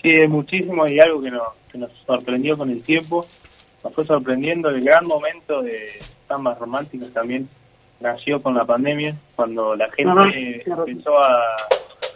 Sí, 0.02 0.10
es 0.10 0.28
muchísimo 0.28 0.86
y 0.86 0.98
algo 1.00 1.22
que 1.22 1.30
nos, 1.30 1.48
que 1.70 1.78
nos 1.78 1.90
sorprendió 2.06 2.58
con 2.58 2.70
el 2.70 2.82
tiempo. 2.82 3.26
Nos 3.84 3.94
fue 3.94 4.04
sorprendiendo 4.04 4.68
el 4.68 4.82
gran 4.82 5.06
momento 5.06 5.62
de 5.62 6.00
zambas 6.26 6.58
románticas 6.58 7.10
también. 7.12 7.48
Nació 8.00 8.42
con 8.42 8.54
la 8.54 8.64
pandemia, 8.64 9.16
cuando 9.34 9.74
la 9.74 9.90
gente 9.90 10.64
empezó 10.66 11.18
a, 11.18 11.56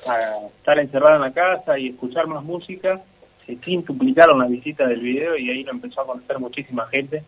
a 0.07 0.47
estar 0.59 0.79
encerrada 0.79 1.17
en 1.17 1.23
la 1.23 1.33
casa 1.33 1.79
y 1.79 1.89
escuchar 1.89 2.27
más 2.27 2.43
música. 2.45 3.01
Se 3.47 3.57
quintuplicaron 3.57 4.39
las 4.39 4.51
visitas 4.51 4.89
del 4.89 5.01
video 5.01 5.37
y 5.37 5.51
ahí 5.51 5.65
lo 5.65 5.73
empezó 5.73 6.01
a 6.03 6.07
conocer 6.07 6.39
muchísima 6.39 6.87
gente. 6.89 7.23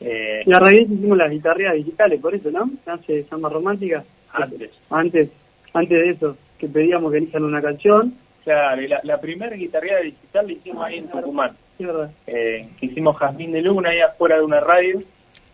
Eh, 0.00 0.42
Y 0.46 0.52
a 0.52 0.58
raíz 0.60 0.78
de 0.78 0.84
eso 0.84 0.94
hicimos 0.94 1.18
las 1.18 1.30
guitarreas 1.30 1.74
digitales, 1.74 2.20
por 2.20 2.34
eso, 2.34 2.50
¿no? 2.50 2.70
Hace 2.86 3.24
samba 3.24 3.48
romántica. 3.48 4.04
antes. 4.32 4.70
Antes, 4.90 5.30
antes 5.74 6.02
de 6.02 6.10
eso, 6.10 6.36
que 6.58 6.68
pedíamos 6.68 7.10
que 7.12 7.18
elijan 7.18 7.44
una 7.44 7.60
canción. 7.60 8.14
Claro, 8.44 8.80
y 8.80 8.88
la, 8.88 9.00
la 9.02 9.20
primera 9.20 9.54
guitarreada 9.56 10.00
digital 10.00 10.46
la 10.46 10.52
hicimos 10.52 10.84
ahí 10.86 10.98
en 10.98 11.08
Tucumán. 11.08 11.50
Sí, 11.76 11.84
verdad. 11.84 12.10
Eh, 12.26 12.68
que 12.78 12.86
hicimos 12.86 13.16
Jazmín 13.18 13.52
de 13.52 13.60
Luna 13.62 13.90
ahí 13.90 14.00
afuera 14.00 14.36
de 14.36 14.42
una 14.42 14.60
radio. 14.60 15.02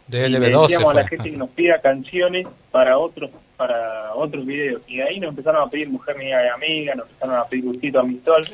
De 0.07 0.27
y 0.27 0.31
le 0.31 0.39
LB12 0.39 0.62
decíamos 0.62 0.91
a 0.93 0.95
la 0.95 1.09
gente 1.09 1.31
que 1.31 1.37
nos 1.37 1.51
pida 1.51 1.81
canciones 1.81 2.47
para 2.70 2.99
otros 2.99 3.31
para 3.57 4.15
otros 4.15 4.45
videos. 4.45 4.83
Y 4.87 5.01
ahí 5.01 5.19
nos 5.19 5.31
empezaron 5.31 5.66
a 5.66 5.70
pedir 5.70 5.89
Mujer 5.89 6.16
Mía 6.16 6.39
de 6.39 6.51
Amiga, 6.51 6.95
nos 6.95 7.07
empezaron 7.09 7.37
a 7.37 7.45
pedir 7.47 7.65
Gustito 7.65 8.01
Amistol. 8.01 8.47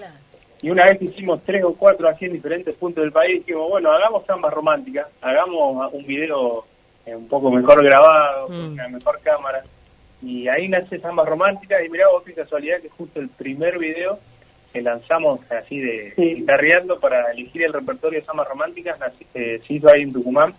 Y 0.63 0.71
una 0.71 0.85
vez 0.85 0.99
que 0.99 1.07
hicimos 1.07 1.41
tres 1.45 1.65
o 1.65 1.75
cuatro 1.75 2.09
así 2.09 2.27
en 2.27 2.35
diferentes 2.35 2.75
puntos 2.77 3.03
del 3.03 3.13
país, 3.13 3.45
dijimos, 3.45 3.69
bueno, 3.69 3.91
hagamos 3.91 4.25
samba 4.27 4.49
romántica, 4.49 5.09
hagamos 5.21 5.93
un 5.93 6.07
video 6.07 6.65
eh, 7.05 7.17
un 7.17 7.27
poco 7.27 7.51
mejor 7.51 7.83
grabado, 7.83 8.47
con 8.47 8.57
una 8.57 8.89
mejor 8.89 9.21
cámara. 9.23 9.65
Y 10.23 10.47
ahí 10.47 10.69
nace 10.69 11.01
Samba 11.01 11.25
Romántica 11.25 11.83
y 11.83 11.89
mirá 11.89 12.07
vos 12.13 12.23
qué 12.23 12.33
casualidad 12.33 12.81
que 12.81 12.89
justo 12.89 13.19
el 13.19 13.29
primer 13.29 13.79
video 13.79 14.21
que 14.73 14.81
lanzamos 14.81 15.41
así 15.51 15.81
de 15.81 16.15
guitarreando 16.17 16.99
para 17.01 17.33
elegir 17.33 17.65
el 17.65 17.73
repertorio 17.73 18.21
de 18.21 18.25
Samba 18.25 18.45
Románticas 18.45 18.99
eh, 19.35 19.61
se 19.67 19.75
hizo 19.75 19.89
ahí 19.89 20.03
en 20.03 20.13
Tucumán, 20.13 20.55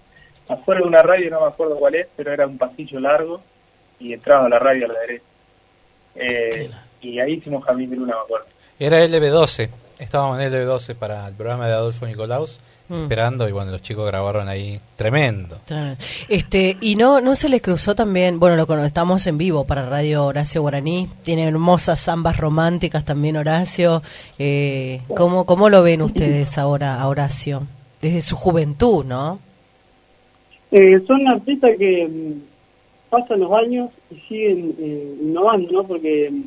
afuera 0.48 0.82
de 0.82 0.88
una 0.88 1.02
radio, 1.02 1.30
no 1.32 1.41
me 1.41 1.48
acuerdo 1.48 1.76
cuál 1.78 1.95
es, 1.95 2.07
pero 2.15 2.32
era 2.34 2.45
un 2.48 2.57
pasillo 2.57 2.99
largo 2.99 3.41
y 3.99 4.14
entraba 4.14 4.45
a 4.45 4.49
la 4.49 4.60
radio 4.60 4.86
a 4.86 4.94
la 4.94 4.99
derecha. 4.99 5.24
Eh, 6.15 6.70
y 7.02 7.20
ahí 7.20 7.34
hicimos 7.34 7.64
Jamín 7.65 7.90
de 7.90 7.95
Luna, 7.98 8.15
me 8.15 8.22
acuerdo. 8.22 8.45
Era 8.80 9.03
LB12. 9.06 9.70
Estábamos 9.99 10.40
en 10.40 10.52
LB12 10.52 10.95
para 10.95 11.28
el 11.28 11.34
programa 11.34 11.68
de 11.68 11.74
Adolfo 11.74 12.06
Nicolaus. 12.06 12.60
Mm. 12.90 13.03
Esperando 13.03 13.48
y 13.48 13.53
bueno, 13.53 13.72
los 13.72 13.82
chicos 13.82 14.06
grabaron 14.06 14.49
ahí. 14.49 14.80
Tremendo. 14.98 15.57
Tremendo. 15.65 16.03
Este, 16.28 16.78
y 16.82 16.95
no, 16.95 17.22
no 17.22 17.36
se 17.36 17.48
les 17.48 17.61
cruzó 17.61 17.95
también, 17.95 18.40
bueno, 18.40 18.57
lo 18.57 18.68
cono- 18.68 18.84
estamos 18.84 19.26
en 19.26 19.38
vivo 19.38 19.64
para 19.65 19.86
Radio 19.88 20.26
Horacio 20.26 20.61
Guaraní, 20.61 21.10
tiene 21.24 21.48
hermosas 21.48 22.02
zambas 22.02 22.36
románticas 22.38 23.06
también 23.06 23.38
Horacio. 23.38 24.03
Eh, 24.38 25.02
¿cómo, 25.15 25.45
¿Cómo 25.45 25.70
lo 25.70 25.82
ven 25.82 26.02
ustedes 26.02 26.57
ahora 26.57 26.99
a 26.99 27.07
Horacio? 27.07 27.64
Desde 28.02 28.22
su 28.22 28.36
juventud, 28.36 29.06
¿no? 29.06 29.40
Eh, 30.76 31.00
son 31.06 31.28
artistas 31.28 31.78
que 31.78 32.08
mm, 32.08 32.41
pasan 33.12 33.40
los 33.41 33.52
años 33.52 33.91
y 34.10 34.16
siguen 34.28 34.76
eh, 34.80 35.16
innovando, 35.22 35.72
¿no? 35.72 35.84
Porque 35.84 36.32
mm, 36.32 36.44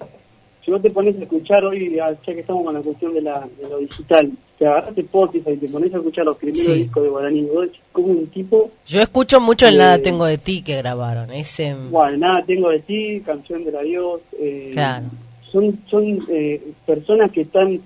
si 0.64 0.72
vos 0.72 0.82
te 0.82 0.90
pones 0.90 1.14
a 1.16 1.22
escuchar 1.22 1.64
hoy, 1.64 1.94
ya 1.94 2.12
que 2.16 2.40
estamos 2.40 2.64
con 2.64 2.74
la 2.74 2.80
cuestión 2.80 3.14
de, 3.14 3.20
la, 3.22 3.46
de 3.62 3.68
lo 3.68 3.78
digital, 3.78 4.32
te 4.58 4.66
agarras 4.66 4.98
Spotify 4.98 5.50
y 5.52 5.56
te 5.58 5.68
pones 5.68 5.94
a 5.94 5.98
escuchar 5.98 6.24
los 6.24 6.36
primeros 6.38 6.66
Sí. 6.66 6.72
discos 6.74 7.04
de 7.04 7.08
Guaraní, 7.08 7.42
vos 7.42 7.68
como 7.92 8.08
un 8.08 8.26
tipo, 8.26 8.70
Yo 8.88 9.00
escucho 9.00 9.40
mucho 9.40 9.68
el 9.68 9.78
Nada 9.78 10.02
Tengo 10.02 10.24
de 10.24 10.38
Ti 10.38 10.62
que 10.62 10.76
grabaron. 10.78 11.30
Ese, 11.30 11.72
bueno, 11.88 12.16
nada, 12.18 12.42
tengo 12.44 12.70
de 12.70 12.80
ti, 12.80 13.20
canción 13.24 13.64
del 13.64 13.76
adiós, 13.76 14.20
eh, 14.40 14.70
Claro. 14.72 15.06
son, 15.52 15.78
son 15.88 16.26
eh, 16.28 16.60
personas 16.84 17.30
que 17.30 17.42
están 17.42 17.80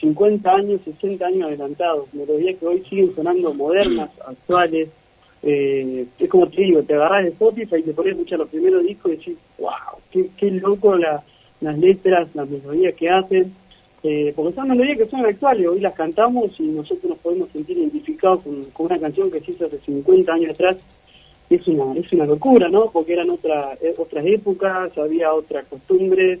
50 0.00 0.48
años, 0.54 0.80
60 0.84 1.26
años 1.26 1.48
adelantados, 1.48 2.06
melodías 2.12 2.54
que 2.60 2.66
hoy 2.66 2.84
siguen 2.88 3.12
sonando 3.16 3.52
modernas, 3.52 4.10
actuales. 4.28 4.90
Eh, 5.42 6.06
es 6.18 6.28
como 6.28 6.48
te 6.48 6.62
digo, 6.62 6.82
te 6.82 6.94
agarras 6.94 7.24
de 7.24 7.30
Spotify 7.30 7.76
y 7.78 7.82
te 7.82 7.92
pones 7.92 8.12
a 8.12 8.16
escuchar 8.16 8.38
los 8.40 8.48
primeros 8.48 8.82
discos 8.82 9.12
y 9.12 9.16
decís, 9.16 9.36
wow, 9.58 9.70
qué, 10.10 10.28
qué 10.36 10.50
loco 10.50 10.96
la- 10.96 11.22
las 11.60 11.78
letras, 11.78 12.28
las 12.34 12.48
melodías 12.48 12.94
que 12.94 13.08
hacen. 13.08 13.52
Eh, 14.02 14.32
porque 14.36 14.54
son 14.54 14.68
melodías 14.68 14.98
que 14.98 15.06
son 15.06 15.24
actuales, 15.26 15.66
hoy 15.66 15.80
las 15.80 15.94
cantamos 15.94 16.50
y 16.60 16.64
nosotros 16.64 17.04
nos 17.10 17.18
podemos 17.18 17.48
sentir 17.50 17.78
identificados 17.78 18.42
con, 18.42 18.62
con 18.66 18.86
una 18.86 18.98
canción 19.00 19.30
que 19.30 19.40
se 19.40 19.52
hizo 19.52 19.66
hace 19.66 19.78
50 19.84 20.32
años 20.32 20.50
atrás. 20.50 20.76
Es 21.48 21.66
una, 21.68 21.96
es 21.98 22.12
una 22.12 22.26
locura, 22.26 22.68
¿no? 22.68 22.90
Porque 22.90 23.12
eran 23.14 23.30
otra, 23.30 23.74
eh, 23.80 23.94
otras 23.96 24.24
épocas, 24.26 24.96
había 24.98 25.32
otras 25.32 25.64
costumbres, 25.66 26.40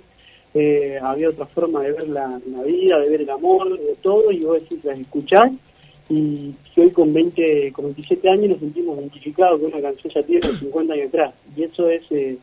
eh, 0.52 0.98
había 1.00 1.28
otra 1.30 1.46
forma 1.46 1.82
de 1.82 1.92
ver 1.92 2.08
la, 2.08 2.40
la 2.50 2.62
vida, 2.62 2.98
de 3.00 3.08
ver 3.10 3.20
el 3.22 3.30
amor, 3.30 3.78
de 3.78 3.94
todo, 4.02 4.30
y 4.32 4.40
vos 4.40 4.60
decís, 4.60 4.84
las 4.84 4.98
escuchás, 4.98 5.50
y 6.08 6.54
hoy 6.76 6.90
con 6.90 7.12
20, 7.12 7.72
con 7.72 7.86
27 7.86 8.28
años 8.28 8.50
nos 8.50 8.58
sentimos 8.60 8.98
identificados 8.98 9.60
con 9.60 9.72
una 9.72 9.82
canción 9.82 10.12
ya 10.14 10.22
tiene 10.22 10.58
50 10.58 10.94
años 10.94 11.08
atrás, 11.08 11.34
y 11.56 11.64
eso 11.64 11.88
es 11.88 12.02
eh, 12.10 12.38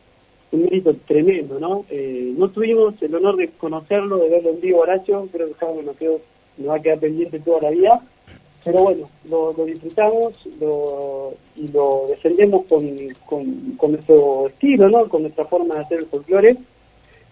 un 0.52 0.62
mérito 0.62 0.94
tremendo, 1.06 1.58
¿no? 1.58 1.84
Eh, 1.90 2.34
no 2.36 2.48
tuvimos 2.50 2.94
el 3.00 3.14
honor 3.14 3.36
de 3.36 3.48
conocerlo, 3.50 4.18
de 4.18 4.28
verlo 4.28 4.50
en 4.50 4.60
vivo, 4.60 4.80
Horacio, 4.80 5.28
creo 5.32 5.54
que 5.54 5.64
algo 5.64 5.82
nos, 5.82 5.96
quedó, 5.96 6.20
nos 6.58 6.68
va 6.68 6.76
a 6.76 6.82
quedar 6.82 6.98
pendiente 6.98 7.38
toda 7.40 7.62
la 7.62 7.70
vida, 7.70 8.02
pero 8.64 8.82
bueno, 8.82 9.10
lo, 9.28 9.52
lo 9.52 9.64
disfrutamos 9.64 10.32
lo, 10.60 11.34
y 11.56 11.68
lo 11.68 12.06
defendemos 12.08 12.64
con, 12.66 12.86
con, 13.26 13.72
con 13.76 13.92
nuestro 13.92 14.48
estilo, 14.48 14.88
¿no? 14.88 15.08
Con 15.08 15.22
nuestra 15.22 15.44
forma 15.44 15.74
de 15.74 15.80
hacer 15.80 15.98
el 16.00 16.06
folclore, 16.06 16.56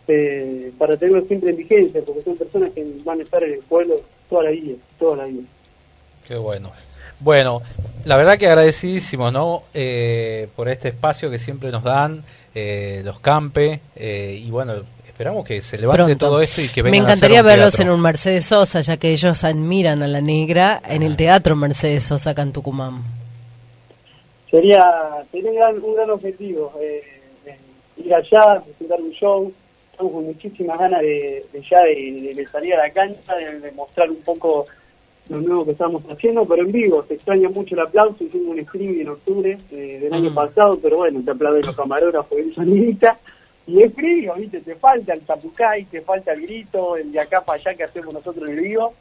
eh, 0.09 0.73
para 0.79 0.97
tenerlo 0.97 1.25
siempre 1.27 1.51
en 1.51 1.57
vigencia, 1.57 2.03
porque 2.05 2.23
son 2.23 2.37
personas 2.37 2.73
que 2.73 2.85
van 3.05 3.21
a 3.21 3.23
estar 3.23 3.43
en 3.45 3.53
el 3.53 3.61
pueblo 3.61 4.01
toda 4.29 4.45
la 4.45 4.51
vida, 4.51 4.75
toda 4.99 5.17
la 5.19 5.25
vida. 5.27 5.45
Qué 6.27 6.37
bueno. 6.37 6.73
Bueno, 7.21 7.63
la 8.05 8.17
verdad 8.17 8.37
que 8.39 8.49
agradecidísimos, 8.49 9.33
¿no? 9.33 9.63
Eh, 9.75 10.49
por 10.57 10.69
este 10.69 10.89
espacio 10.89 11.31
que 11.31 11.39
siempre 11.39 11.71
nos 11.71 11.85
dan, 11.85 12.25
eh, 12.55 13.03
los 13.05 13.21
campe, 13.21 13.81
eh, 13.95 14.41
y 14.45 14.51
bueno, 14.51 14.75
esperamos 15.07 15.47
que 15.47 15.63
se 15.63 15.79
levante 15.79 16.05
Pronto. 16.05 16.27
todo 16.27 16.43
esto 16.43 16.61
y 16.61 16.69
que 16.69 16.83
Me 16.83 16.91
vengan 16.91 17.11
a 17.11 17.13
hacer 17.13 17.31
encantaría 17.31 17.41
un 17.41 17.47
verlos 17.47 17.75
teatro. 17.77 17.93
en 17.93 17.97
un 17.97 18.03
Mercedes 18.03 18.47
Sosa, 18.47 18.81
ya 18.81 18.97
que 18.97 19.11
ellos 19.13 19.45
admiran 19.45 20.03
a 20.03 20.09
la 20.09 20.21
negra 20.21 20.83
en 20.89 21.03
el 21.05 21.17
teatro 21.17 21.55
Mercedes 21.55 22.05
Sosa 22.05 22.31
acá 22.31 22.43
en 22.43 22.53
Tucumán. 22.53 23.03
Sería, 24.51 24.85
sería 25.31 25.51
un, 25.51 25.57
gran, 25.57 25.83
un 25.83 25.95
gran 25.95 26.11
objetivo, 26.11 26.73
eh, 26.81 27.03
eh, 27.47 27.57
ir 28.05 28.15
allá, 28.15 28.61
presentar 28.63 29.01
un 29.01 29.13
show, 29.13 29.53
estamos 29.93 30.13
con 30.13 30.25
muchísimas 30.25 30.79
ganas 30.79 31.01
de, 31.01 31.47
de 31.53 31.63
ya 31.71 31.81
de, 31.85 32.33
de 32.35 32.47
salir 32.49 32.75
a 32.75 32.79
la 32.87 32.91
cancha, 32.91 33.35
de, 33.37 33.61
de 33.61 33.73
mostrar 33.73 34.11
un 34.11 34.21
poco 34.23 34.67
lo 35.29 35.41
nuevo 35.41 35.65
que 35.65 35.71
estamos 35.73 36.03
haciendo, 36.11 36.45
pero 36.45 36.63
en 36.65 36.73
vivo, 36.73 37.05
se 37.07 37.15
extraña 37.15 37.49
mucho 37.49 37.75
el 37.75 37.81
aplauso, 37.83 38.23
hicimos 38.25 38.49
un 38.49 38.59
streaming 38.59 39.01
en 39.01 39.09
octubre 39.09 39.59
eh, 39.71 39.99
del 40.03 40.13
año 40.13 40.31
Mm. 40.31 40.35
pasado, 40.35 40.79
pero 40.83 40.97
bueno, 40.99 41.23
te 41.25 41.31
aplauden 41.31 41.65
los 41.65 41.77
camarógrafos 41.77 42.39
y 42.39 42.41
el 42.43 42.55
sonidista, 42.55 43.19
y 43.67 43.81
es 43.83 43.95
frío, 43.95 44.35
¿viste? 44.37 44.61
Te 44.61 44.75
falta 44.75 45.15
el 45.15 45.21
tapucay, 45.21 45.85
te 45.85 46.01
falta 46.01 46.33
el 46.33 46.43
grito, 46.43 46.97
el 46.97 47.13
de 47.13 47.21
acá 47.21 47.41
para 47.45 47.61
allá 47.61 47.75
que 47.75 47.85
hacemos 47.85 48.13
nosotros 48.13 48.49
en 48.49 48.59
el 48.59 48.65
vivo, 48.65 48.95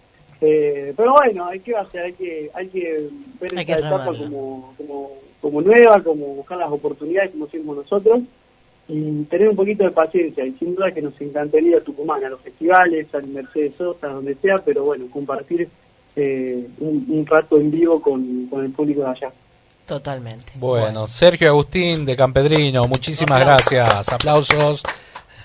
Eh, 0.43 0.93
pero 0.97 1.11
bueno, 1.13 1.45
hay 1.45 1.59
que 1.59 1.75
hacer, 1.75 2.01
hay 2.01 2.13
que, 2.13 2.49
hay 2.55 2.67
que 2.69 3.09
ver 3.39 3.51
Hay 3.57 3.63
que 3.65 3.73
esta 3.73 3.87
etapa 3.87 4.07
como, 4.07 4.73
como, 4.75 5.11
como 5.39 5.61
nueva, 5.61 6.01
como 6.01 6.25
buscar 6.33 6.57
las 6.57 6.71
oportunidades 6.71 7.29
como 7.29 7.45
hicimos 7.45 7.75
nosotros 7.77 8.21
y 8.87 9.23
tener 9.25 9.49
un 9.49 9.55
poquito 9.55 9.83
de 9.83 9.91
paciencia. 9.91 10.43
Y 10.43 10.53
sin 10.53 10.73
duda 10.73 10.91
que 10.91 11.01
nos 11.03 11.13
encantaría 11.21 11.79
Tucumán, 11.83 12.23
a 12.25 12.29
los 12.29 12.41
festivales, 12.41 13.05
a 13.13 13.19
Mercedes 13.19 13.75
Sosa, 13.75 14.07
donde 14.07 14.33
sea, 14.33 14.57
pero 14.65 14.83
bueno, 14.83 15.05
compartir 15.11 15.69
eh, 16.15 16.67
un, 16.79 17.05
un 17.09 17.25
rato 17.25 17.57
en 17.57 17.71
vivo 17.71 18.01
con, 18.01 18.47
con 18.47 18.63
el 18.63 18.71
público 18.71 19.01
de 19.01 19.09
allá. 19.09 19.31
Totalmente. 19.85 20.53
Bueno, 20.55 21.07
Sergio 21.07 21.49
Agustín 21.49 22.05
de 22.05 22.15
Campedrino, 22.15 22.85
muchísimas 22.85 23.39
gracias. 23.41 24.07
Aplausos. 24.09 24.83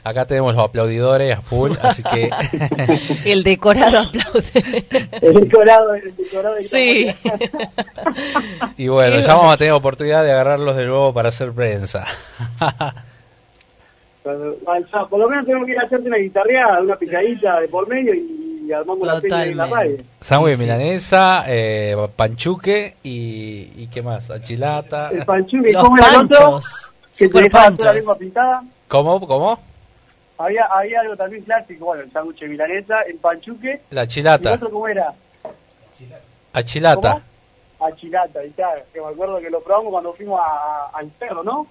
Acá 0.05 0.24
tenemos 0.24 0.55
los 0.55 0.64
aplaudidores 0.64 1.36
a 1.36 1.40
full, 1.40 1.72
así 1.82 2.01
que 2.05 2.30
El 3.24 3.43
decorado 3.43 3.98
aplaude. 3.98 4.84
El 5.20 5.34
decorado, 5.34 5.94
el 5.97 6.14
decorado 6.14 6.55
de 6.55 6.68
Sí. 6.68 7.12
y 8.76 8.86
bueno, 8.86 9.18
ya 9.18 9.34
vamos 9.34 9.52
a 9.52 9.56
tener 9.56 9.72
oportunidad 9.72 10.22
de 10.22 10.30
agarrarlos 10.30 10.76
de 10.76 10.86
nuevo 10.86 11.12
para 11.12 11.30
hacer 11.30 11.51
prensa. 11.51 12.06
Por 14.22 15.18
lo 15.18 15.28
menos 15.28 15.44
tenemos 15.44 15.66
que 15.66 15.72
ir 15.72 15.78
a 15.80 15.86
hacerte 15.86 16.06
una 16.06 16.18
guitarreada, 16.18 16.82
una 16.82 16.94
picadita 16.94 17.59
de 17.59 17.66
por 17.66 17.88
medio 17.88 18.14
y, 18.14 18.45
armamos 18.72 19.06
la 19.06 19.20
peña 19.20 19.44
en 19.44 19.56
la. 19.56 19.86
Sándwich 20.20 20.59
milanesa, 20.59 21.44
eh, 21.47 21.97
panchuque 22.16 22.97
y, 23.02 23.70
y 23.76 23.88
qué 23.93 24.02
más, 24.02 24.30
achilata. 24.30 25.10
El 25.10 25.24
panchuque, 25.24 25.72
Los 25.72 25.82
¿cómo 25.84 25.98
era 25.98 26.09
el 26.10 26.16
otro? 26.22 26.38
panchos. 26.52 26.93
Que 27.16 27.28
te 27.28 27.48
toda 27.51 27.70
la 27.78 27.93
lengua 27.94 28.18
pintada. 28.18 28.62
¿Cómo? 28.88 29.26
¿Cómo? 29.26 29.59
Había, 30.38 30.64
había 30.66 31.01
algo 31.01 31.16
también 31.16 31.43
clásico, 31.44 31.86
bueno, 31.86 32.02
el 32.02 32.12
sándwich 32.12 32.40
de 32.40 32.48
milanesa, 32.48 33.01
el 33.02 33.16
panchuque. 33.16 33.80
La 33.90 34.02
¿Y 34.02 34.05
el 34.05 34.09
chilata. 34.09 34.52
otro 34.55 34.70
cómo 34.70 34.86
era? 34.88 35.14
Achilata. 36.52 37.22
Achilata, 37.80 38.44
y 38.44 38.51
tal, 38.51 38.82
que 38.93 39.01
me 39.01 39.06
acuerdo 39.09 39.38
que 39.38 39.51
lo 39.51 39.60
probamos 39.60 39.90
cuando 39.93 40.12
fuimos 40.14 40.40
a, 40.40 40.44
a- 40.44 40.90
al 40.98 41.06
perro, 41.09 41.43
¿no? 41.43 41.66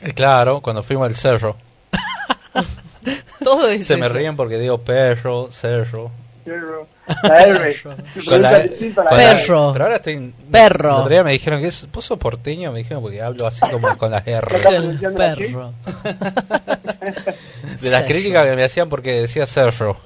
Eh, 0.00 0.12
Claro, 0.12 0.60
cuando 0.60 0.82
fuimos 0.82 1.08
al 1.08 1.14
cerro. 1.14 1.56
Todo 3.42 3.68
eso. 3.68 3.84
Se 3.84 3.96
me 3.96 4.08
ríen 4.08 4.36
porque 4.36 4.58
digo 4.58 4.78
perro, 4.78 5.50
cerro. 5.52 6.10
Perro. 6.44 6.86
La 7.22 7.42
R. 7.44 7.76
Con 7.82 8.42
la- 8.42 8.62
con 8.94 9.04
la- 9.04 9.10
Perro. 9.10 9.70
Pero 9.72 9.84
ahora 9.84 9.96
estoy. 9.96 10.32
Perro. 10.50 10.88
El 10.90 10.94
otro 10.96 11.08
día 11.10 11.24
me 11.24 11.32
dijeron 11.32 11.60
que 11.60 11.68
es. 11.68 11.88
¿Vos 11.92 12.04
sos 12.04 12.18
porteño? 12.18 12.70
Me 12.72 12.78
dijeron 12.78 13.02
porque 13.02 13.20
hablo 13.22 13.46
así 13.46 13.60
como 13.70 13.96
con 13.98 14.10
las 14.10 14.26
R. 14.26 14.46
El 14.70 14.98
perro. 15.14 15.72
De 17.80 17.90
las 17.90 18.04
críticas 18.04 18.46
que 18.46 18.56
me 18.56 18.64
hacían 18.64 18.88
porque 18.88 19.20
decía 19.22 19.46
cerro. 19.46 19.96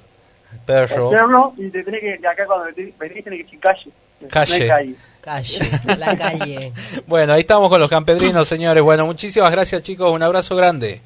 Perro. 0.67 1.11
Perro, 1.11 1.55
y 1.57 1.69
te 1.71 1.83
tenés 1.83 2.01
que, 2.01 2.27
acá 2.27 2.47
cuando 2.47 2.67
te- 2.75 2.93
venís 2.99 3.25
tenés 3.25 3.39
que 3.39 3.45
decir 3.45 3.61
calle. 3.61 3.91
Calle. 4.29 4.59
No 4.59 4.65
es 4.65 4.71
calle. 4.71 4.95
Calle, 5.21 5.71
la 5.99 6.17
calle. 6.17 6.73
Bueno, 7.07 7.33
ahí 7.35 7.41
estamos 7.41 7.69
con 7.69 7.81
los 7.81 7.91
campedrinos, 7.91 8.49
señores. 8.49 8.83
Bueno, 8.83 9.07
muchísimas 9.07 9.51
gracias, 9.51 9.83
chicos. 9.83 10.11
Un 10.13 10.23
abrazo 10.23 10.57
grande. 10.57 11.01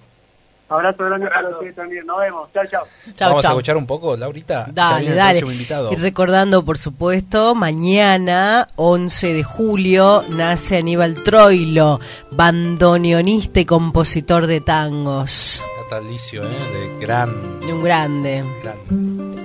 Abrazo 0.72 1.04
grande 1.04 1.28
para 1.28 1.48
ustedes 1.48 1.74
también. 1.74 2.06
Nos 2.06 2.18
vemos. 2.18 2.48
Chao, 2.52 2.64
chao. 2.70 2.84
Chau, 3.14 3.28
Vamos 3.30 3.44
a 3.44 3.48
escuchar 3.48 3.76
un 3.76 3.86
poco, 3.86 4.16
Laurita. 4.16 4.66
Dale, 4.72 5.10
el 5.10 5.16
dale. 5.16 5.38
invitado. 5.40 5.92
Y 5.92 5.96
recordando, 5.96 6.64
por 6.64 6.78
supuesto, 6.78 7.54
mañana, 7.54 8.68
11 8.76 9.32
de 9.34 9.44
julio, 9.44 10.24
nace 10.30 10.78
Aníbal 10.78 11.22
Troilo, 11.22 12.00
bandoneonista 12.30 13.60
y 13.60 13.64
compositor 13.64 14.46
de 14.46 14.60
tangos. 14.60 15.62
Natalicio, 15.82 16.44
¿eh? 16.44 16.48
De 16.48 16.98
gran. 17.06 17.60
Y 17.66 17.72
un 17.72 17.82
grande. 17.82 18.44
gran. 18.62 19.42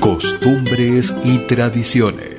Costumbres 0.00 1.12
y 1.24 1.38
tradiciones. 1.46 2.37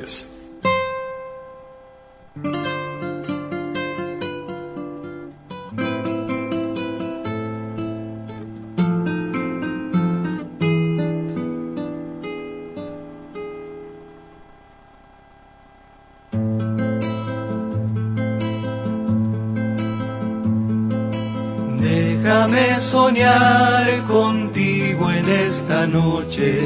Noche. 25.91 26.59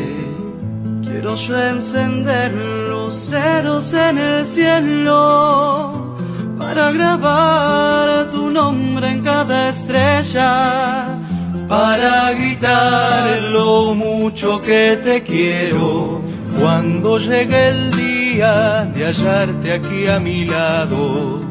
Quiero 1.02 1.36
yo 1.36 1.58
encender 1.58 2.52
los 2.90 3.16
ceros 3.30 3.94
en 3.94 4.18
el 4.18 4.46
cielo 4.46 6.16
para 6.58 6.92
grabar 6.92 8.32
tu 8.32 8.50
nombre 8.50 9.10
en 9.10 9.22
cada 9.22 9.70
estrella, 9.70 11.20
para 11.68 12.34
gritar 12.34 13.42
lo 13.52 13.94
mucho 13.94 14.62
que 14.62 15.00
te 15.04 15.24
quiero 15.24 16.22
cuando 16.60 17.18
llegue 17.18 17.70
el 17.70 17.92
día 17.92 18.86
de 18.94 19.06
hallarte 19.06 19.74
aquí 19.74 20.08
a 20.08 20.20
mi 20.20 20.46
lado. 20.46 21.42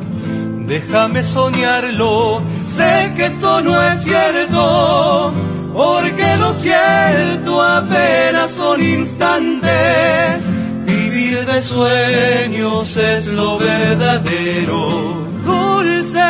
Déjame 0.66 1.22
soñarlo, 1.22 2.40
sé 2.52 3.12
que 3.16 3.26
esto 3.26 3.60
no 3.60 3.80
es 3.82 4.02
cierto, 4.02 5.32
porque 5.72 6.36
lo 6.36 6.52
cierto 6.54 7.62
apenas 7.62 8.50
son 8.50 8.82
instantes. 8.82 10.50
Vivir 10.84 11.44
de 11.46 11.62
sueños 11.62 12.96
es 12.96 13.28
lo 13.28 13.58
verdadero. 13.58 15.26
Dulce 15.44 16.20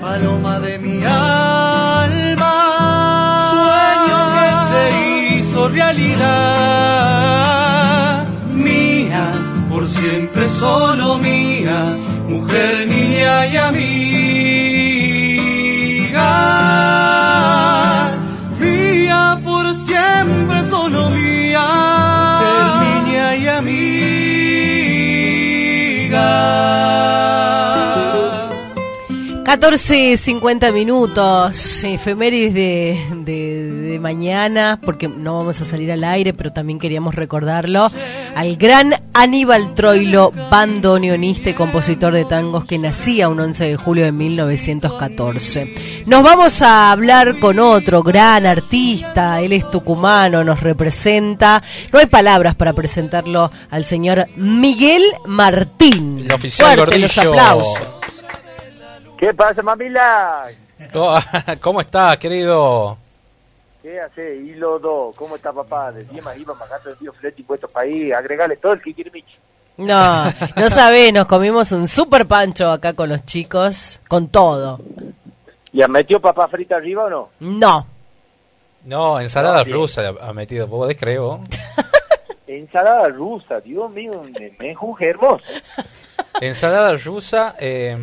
paloma 0.00 0.60
de 0.60 0.78
mi 0.78 1.02
alma, 1.04 2.54
sueño 3.52 4.18
que 4.36 4.48
se 4.70 4.82
hizo 5.38 5.68
realidad. 5.68 6.26
Mía, 8.52 9.24
por 9.68 9.86
siempre 9.86 10.48
solo 10.48 11.18
mía, 11.18 11.96
mujer, 12.28 12.86
niña 12.86 13.46
y 13.46 13.56
amiga. 13.56 14.06
Siempre 20.26 20.64
solo 20.64 21.08
mía, 21.10 21.64
niña 22.82 23.36
y 23.36 23.46
amiga. 23.46 23.86
14.50 29.46 30.72
minutos, 30.72 31.84
efemérides 31.84 32.52
de, 32.52 33.00
de, 33.18 33.70
de 33.92 33.98
mañana, 34.00 34.80
porque 34.84 35.06
no 35.06 35.38
vamos 35.38 35.60
a 35.60 35.64
salir 35.64 35.92
al 35.92 36.02
aire, 36.02 36.34
pero 36.34 36.52
también 36.52 36.80
queríamos 36.80 37.14
recordarlo, 37.14 37.88
al 38.34 38.56
gran 38.56 38.92
Aníbal 39.14 39.72
Troilo, 39.72 40.32
bandoneonista 40.50 41.50
y 41.50 41.54
compositor 41.54 42.12
de 42.12 42.24
tangos 42.24 42.64
que 42.64 42.76
nacía 42.76 43.28
un 43.28 43.38
11 43.38 43.66
de 43.66 43.76
julio 43.76 44.04
de 44.04 44.10
1914. 44.10 46.02
Nos 46.06 46.24
vamos 46.24 46.60
a 46.62 46.90
hablar 46.90 47.38
con 47.38 47.60
otro 47.60 48.02
gran 48.02 48.46
artista, 48.46 49.40
él 49.40 49.52
es 49.52 49.70
tucumano, 49.70 50.42
nos 50.42 50.60
representa, 50.60 51.62
no 51.92 52.00
hay 52.00 52.06
palabras 52.06 52.56
para 52.56 52.72
presentarlo 52.72 53.52
al 53.70 53.84
señor 53.84 54.26
Miguel 54.34 55.04
Martín. 55.24 56.24
El 56.26 56.34
oficial 56.34 56.76
Fuerte 56.76 56.98
los 56.98 57.16
aplausos. 57.16 57.95
¿Qué 59.18 59.32
pasa, 59.34 59.62
mamila? 59.62 60.48
¿Cómo, 60.92 61.14
¿Cómo 61.60 61.80
estás, 61.80 62.16
querido? 62.18 62.98
¿Qué 63.82 64.00
hace? 64.00 64.36
Hilo 64.36 64.78
2. 64.78 65.14
¿Cómo 65.16 65.36
está, 65.36 65.52
papá? 65.52 65.92
Decía 65.92 66.20
más 66.22 66.36
iba 66.36 66.54
magando 66.54 66.90
el 66.90 66.96
tío 66.96 67.12
Fleti 67.12 67.42
puesto 67.42 67.68
país. 67.68 68.12
Agregale 68.12 68.56
todo 68.56 68.72
el 68.74 68.82
que 68.82 68.92
quiere 68.92 69.10
Michi. 69.10 69.36
No, 69.78 70.24
no 70.56 70.68
sabés, 70.70 71.12
nos 71.12 71.26
comimos 71.26 71.70
un 71.72 71.86
super 71.86 72.26
pancho 72.26 72.70
acá 72.70 72.94
con 72.94 73.10
los 73.10 73.24
chicos, 73.26 74.00
con 74.08 74.28
todo. 74.28 74.80
¿Y 75.70 75.82
has 75.82 75.88
metido 75.90 76.18
papá 76.18 76.48
frita 76.48 76.76
arriba 76.76 77.04
o 77.04 77.10
no? 77.10 77.28
No, 77.40 77.86
No, 78.84 79.20
ensalada 79.20 79.64
No, 79.64 79.74
rusa 79.74 80.14
ha 80.22 80.32
metido, 80.32 80.66
¿vos 80.66 80.78
podés 80.86 80.96
creo? 80.96 81.40
Ensalada 82.46 83.08
rusa, 83.08 83.60
Dios 83.60 83.90
mío, 83.90 84.22
me, 84.38 84.54
me 84.58 84.74
juzgue 84.74 85.10
hermoso. 85.10 85.44
Ensalada 86.40 86.96
rusa, 86.96 87.54
eh, 87.58 87.94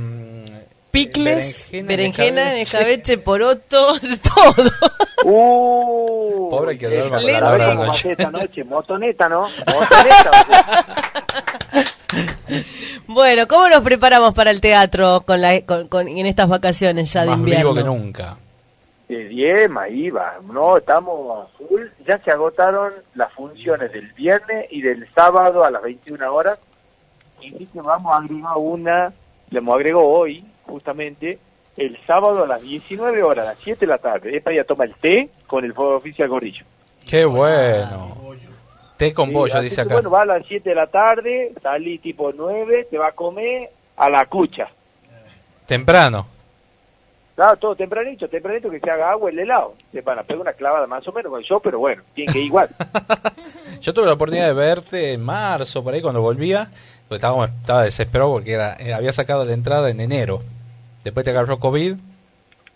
picles, 0.94 1.72
Berenjena, 1.72 1.88
berenjena, 1.88 2.42
escabeche. 2.60 2.62
escabeche, 2.62 3.18
poroto, 3.18 4.00
de 4.00 4.18
todo. 4.18 4.72
Uh, 5.26 6.50
Pobre 6.52 6.78
que 6.78 6.88
duerma 6.88 7.18
con 7.18 7.26
la 7.32 7.50
hora 7.50 7.74
noche. 7.76 8.12
esta 8.12 8.30
noche, 8.32 8.64
motoneta, 8.66 9.28
¿no? 9.28 9.42
Motoneta. 9.66 10.32
Bueno, 13.08 13.48
¿cómo 13.48 13.68
nos 13.70 13.82
preparamos 13.82 14.34
para 14.34 14.52
el 14.52 14.62
teatro 14.62 15.22
con 15.26 15.42
la, 15.42 15.62
con, 15.62 15.88
con- 15.88 16.08
en 16.08 16.26
estas 16.26 16.48
vacaciones 16.48 17.12
ya 17.12 17.22
de 17.22 17.30
más 17.30 17.40
invierno? 17.40 17.74
vivo 17.74 17.76
que 17.76 17.84
nunca. 17.84 18.38
De 19.10 19.28
10 19.28 19.70
más 19.70 19.90
IVA. 19.90 20.36
No, 20.52 20.78
estamos 20.78 21.44
a 21.46 21.58
full. 21.58 21.82
Ya 22.08 22.18
se 22.20 22.32
agotaron 22.32 22.94
las 23.16 23.32
funciones 23.34 23.92
del 23.92 24.12
viernes 24.14 24.68
y 24.70 24.82
del 24.82 25.08
sábado 25.14 25.64
a 25.64 25.72
las 25.72 25.82
21 25.82 26.34
horas. 26.34 26.60
Y 27.42 27.50
sí 27.50 27.68
que 27.74 27.82
vamos 27.82 28.14
a 28.14 28.18
agregar 28.18 28.54
una, 28.58 29.12
le 29.50 29.58
hemos 29.60 29.76
agregado 29.76 30.04
hoy, 30.06 30.46
justamente, 30.66 31.40
el 31.78 31.98
sábado 32.06 32.44
a 32.44 32.48
las 32.48 32.62
19 32.62 33.24
horas, 33.24 33.46
a 33.46 33.50
las 33.52 33.60
7 33.64 33.80
de 33.82 33.88
la 33.88 33.98
tarde. 33.98 34.36
Esta 34.36 34.52
ya 34.52 34.64
toma 34.64 34.86
el 34.86 34.96
té 34.96 35.30
con 35.48 35.66
el 35.66 35.74
fuego 35.74 35.96
oficial 35.96 36.30
Gorillo. 36.30 36.66
Qué 37.06 37.26
bueno. 37.26 38.18
Té 38.98 39.14
con 39.14 39.34
bollo, 39.34 39.60
dice 39.62 39.82
acá. 39.82 39.96
Bueno, 39.96 40.10
va 40.10 40.22
a 40.22 40.26
las 40.26 40.46
7 40.48 40.70
de 40.70 40.76
la 40.76 40.88
tarde, 40.88 41.52
salí 41.62 41.98
tipo 41.98 42.32
9, 42.32 42.88
te 42.90 42.98
va 42.98 43.08
a 43.08 43.12
comer 43.12 43.72
a 43.98 44.10
la 44.10 44.26
cucha. 44.28 44.70
Temprano. 45.66 46.28
Claro, 47.36 47.58
todo 47.58 47.76
tempranito, 47.76 48.28
tempranito 48.30 48.70
que 48.70 48.80
se 48.80 48.92
haga 48.92 49.10
agua 49.10 49.32
el 49.32 49.40
helado. 49.40 49.74
Se 49.92 50.02
van 50.02 50.20
a 50.20 50.24
pegar 50.24 50.42
una 50.42 50.54
clavada 50.54 50.86
más 50.86 51.08
o 51.08 51.12
menos 51.12 51.32
con 51.32 51.42
yo, 51.42 51.60
pero 51.60 51.80
bueno, 51.80 52.04
tiene 52.14 52.32
que 52.32 52.40
ir 52.40 52.46
igual. 52.46 52.70
Yo 53.82 53.94
tuve 53.94 54.06
la 54.06 54.14
oportunidad 54.14 54.48
de 54.48 54.54
verte 54.54 55.14
en 55.14 55.22
marzo, 55.22 55.84
por 55.84 55.94
ahí, 55.94 56.02
cuando 56.02 56.22
volvía. 56.22 56.70
Porque 57.08 57.16
estaba, 57.16 57.46
estaba 57.46 57.84
desesperado 57.84 58.32
porque 58.32 58.54
era, 58.54 58.78
eh, 58.80 58.94
había 58.94 59.12
sacado 59.12 59.46
la 59.46 59.54
entrada 59.54 59.90
en 59.90 60.00
enero. 60.00 60.44
Después 61.04 61.24
te 61.24 61.32
agarró 61.32 61.60
COVID 61.60 61.96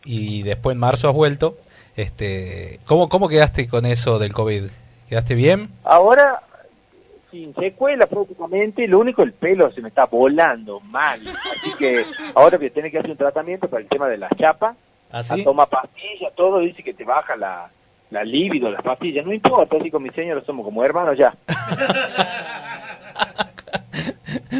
y 0.04 0.44
después 0.44 0.74
en 0.74 0.80
marzo 0.80 1.10
has 1.10 1.16
vuelto. 1.16 1.58
Este, 1.95 2.80
¿cómo, 2.86 3.10
¿Cómo 3.10 3.28
quedaste 3.28 3.68
con 3.68 3.86
eso 3.86 4.20
del 4.20 4.34
COVID? 4.34 4.64
¿Quedaste 5.10 5.36
bien? 5.36 5.70
Ahora, 5.84 6.41
sin 7.32 7.54
secuela 7.56 8.06
prácticamente, 8.06 8.88
lo 8.88 8.99
único 8.99 9.24
el 9.24 9.34
pelo 9.34 9.72
se 9.72 9.82
me 9.82 9.90
está 9.90 10.06
volando 10.06 10.80
mal. 10.82 11.22
Así 11.28 11.74
que 11.78 12.06
ahora 12.36 12.58
voy 12.58 12.68
a 12.68 12.74
tener 12.74 12.91
que 12.91 12.99
hacer 12.99 13.12
un 13.12 13.18
tratamiento 13.18 13.68
para 13.68 13.82
el 13.82 13.90
tema 13.90 14.08
de 14.08 14.18
las 14.18 14.32
chapas. 14.38 14.76
¿Ah, 15.12 15.24
sí? 15.24 15.41
A 15.41 15.44
toma 15.44 15.66
pastillas, 15.66 16.34
todo, 16.36 16.60
dice 16.60 16.84
que 16.84 16.94
te 16.94 17.06
baja 17.06 17.36
la, 17.38 17.70
la 18.10 18.24
libido, 18.24 18.70
las 18.70 18.82
pastillas. 18.82 19.26
No 19.26 19.34
importa, 19.34 19.78
así 19.78 19.90
con 19.90 20.04
mi 20.04 20.10
señora 20.10 20.41
somos 20.45 20.66
como 20.66 20.84
hermanos 20.84 21.18
ya. 21.18 21.34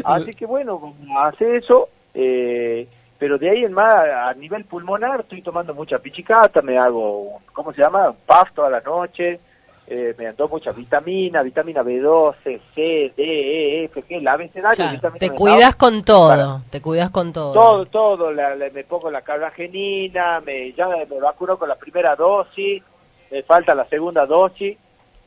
Así 0.04 0.32
que 0.32 0.46
bueno, 0.46 0.94
hace 1.18 1.56
eso, 1.56 1.88
eh, 2.14 2.88
pero 3.18 3.36
de 3.38 3.50
ahí 3.50 3.64
en 3.64 3.72
más, 3.72 4.06
a 4.08 4.32
nivel 4.34 4.64
pulmonar, 4.64 5.20
estoy 5.20 5.42
tomando 5.42 5.74
mucha 5.74 5.98
pichicata, 5.98 6.62
me 6.62 6.78
hago, 6.78 7.40
¿cómo 7.52 7.72
se 7.72 7.80
llama? 7.82 8.10
Un 8.10 8.16
puff 8.26 8.52
toda 8.54 8.70
la 8.70 8.80
noche, 8.80 9.40
eh, 9.88 10.14
me 10.18 10.26
ando 10.28 10.48
mucha 10.48 10.70
vitamina, 10.70 11.42
vitamina 11.42 11.82
B12, 11.82 12.60
C, 12.74 13.12
D, 13.16 13.22
E, 13.24 13.84
F, 13.84 14.04
G, 14.04 14.20
la 14.22 14.32
abecedario, 14.34 14.76
Claro, 15.00 15.18
te 15.18 15.30
B12, 15.30 15.34
cuidas 15.34 15.74
con 15.74 16.04
todo, 16.04 16.28
para- 16.28 16.60
te 16.70 16.80
cuidas 16.82 17.10
con 17.10 17.32
todo. 17.32 17.52
todo, 17.54 17.86
todo, 17.86 18.32
la- 18.32 18.54
la- 18.54 18.70
me 18.70 18.84
pongo 18.84 19.10
la 19.10 19.22
carbagenina, 19.22 20.40
me, 20.40 20.72
ya 20.72 20.88
me 20.88 21.04
vacuno 21.20 21.58
con 21.58 21.68
la 21.68 21.76
primera 21.76 22.14
dosis, 22.16 22.82
me 23.30 23.42
falta 23.42 23.74
la 23.74 23.86
segunda 23.86 24.26
dosis, 24.26 24.76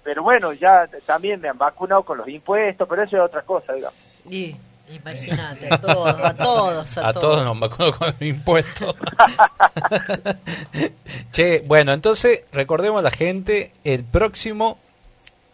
pero 0.03 0.23
bueno, 0.23 0.53
ya 0.53 0.87
también 1.05 1.41
me 1.41 1.49
han 1.49 1.57
vacunado 1.57 2.03
con 2.03 2.17
los 2.19 2.27
impuestos, 2.27 2.87
pero 2.87 3.03
eso 3.03 3.17
es 3.17 3.21
otra 3.23 3.41
cosa, 3.41 3.73
digamos. 3.73 3.97
Y, 4.29 4.55
imagínate, 4.93 5.73
a 5.73 5.79
todos, 5.79 6.19
a 6.19 6.33
todos, 6.33 6.97
a, 6.97 7.07
A 7.09 7.13
todos 7.13 7.45
nos 7.45 7.59
vacunó 7.59 7.91
con 7.97 8.13
el 8.19 8.27
impuesto. 8.27 8.95
che, 11.31 11.63
bueno, 11.65 11.93
entonces 11.93 12.43
recordemos 12.51 12.99
a 13.01 13.03
la 13.03 13.11
gente, 13.11 13.71
el 13.83 14.03
próximo, 14.03 14.77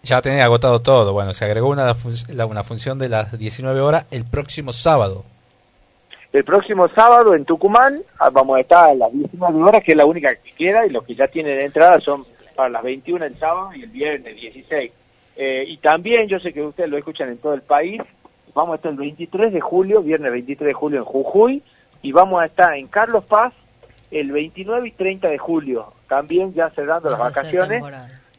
ya 0.03 0.22
tenés 0.22 0.43
agotado 0.43 0.81
todo, 0.81 1.14
bueno, 1.14 1.34
se 1.34 1.45
agregó 1.45 1.69
una, 1.69 1.95
la- 2.30 2.45
una 2.45 2.64
función 2.64 2.97
de 2.99 3.09
las 3.09 3.38
19 3.38 3.80
horas 3.81 4.05
el 4.11 4.26
próximo 4.26 4.73
sábado. 4.73 5.23
El 6.34 6.43
próximo 6.43 6.88
sábado 6.89 7.34
en 7.34 7.45
Tucumán 7.45 8.01
ah, 8.19 8.30
vamos 8.30 8.57
a 8.57 8.61
estar 8.61 8.89
a 8.89 8.93
las 8.93 9.11
19 9.14 9.64
horas, 9.64 9.84
que 9.84 9.91
es 9.93 9.97
la 9.97 10.05
única 10.05 10.35
que 10.35 10.51
queda, 10.51 10.85
y 10.85 10.89
los 10.89 11.03
que 11.03 11.15
ya 11.15 11.27
tienen 11.27 11.59
entrada 11.59 11.99
son 12.01 12.26
para 12.55 12.69
las 12.69 12.84
21 12.84 13.26
el 13.26 13.39
sábado 13.39 13.73
y 13.73 13.84
el 13.84 13.89
viernes 13.89 14.35
16. 14.35 14.91
Eh, 15.39 15.64
y 15.68 15.77
también, 15.77 16.27
yo 16.27 16.39
sé 16.39 16.51
que 16.51 16.61
ustedes 16.64 16.89
lo 16.89 16.97
escuchan 16.97 17.30
en 17.30 17.38
todo 17.38 17.53
el 17.53 17.61
país, 17.61 18.01
vamos 18.57 18.73
a 18.73 18.75
estar 18.77 18.91
el 18.91 18.97
23 18.97 19.53
de 19.53 19.61
julio, 19.61 20.01
viernes 20.01 20.31
23 20.31 20.69
de 20.69 20.73
julio 20.73 20.97
en 20.97 21.05
Jujuy, 21.05 21.61
y 22.01 22.11
vamos 22.11 22.41
a 22.41 22.45
estar 22.47 22.73
en 22.73 22.88
Carlos 22.88 23.23
Paz 23.23 23.53
el 24.09 24.31
29 24.31 24.88
y 24.88 24.91
30 24.93 25.27
de 25.27 25.38
julio, 25.38 25.93
también 26.09 26.55
ya 26.55 26.71
cerrando 26.71 27.11
las 27.11 27.19
Vas 27.19 27.35
vacaciones. 27.35 27.84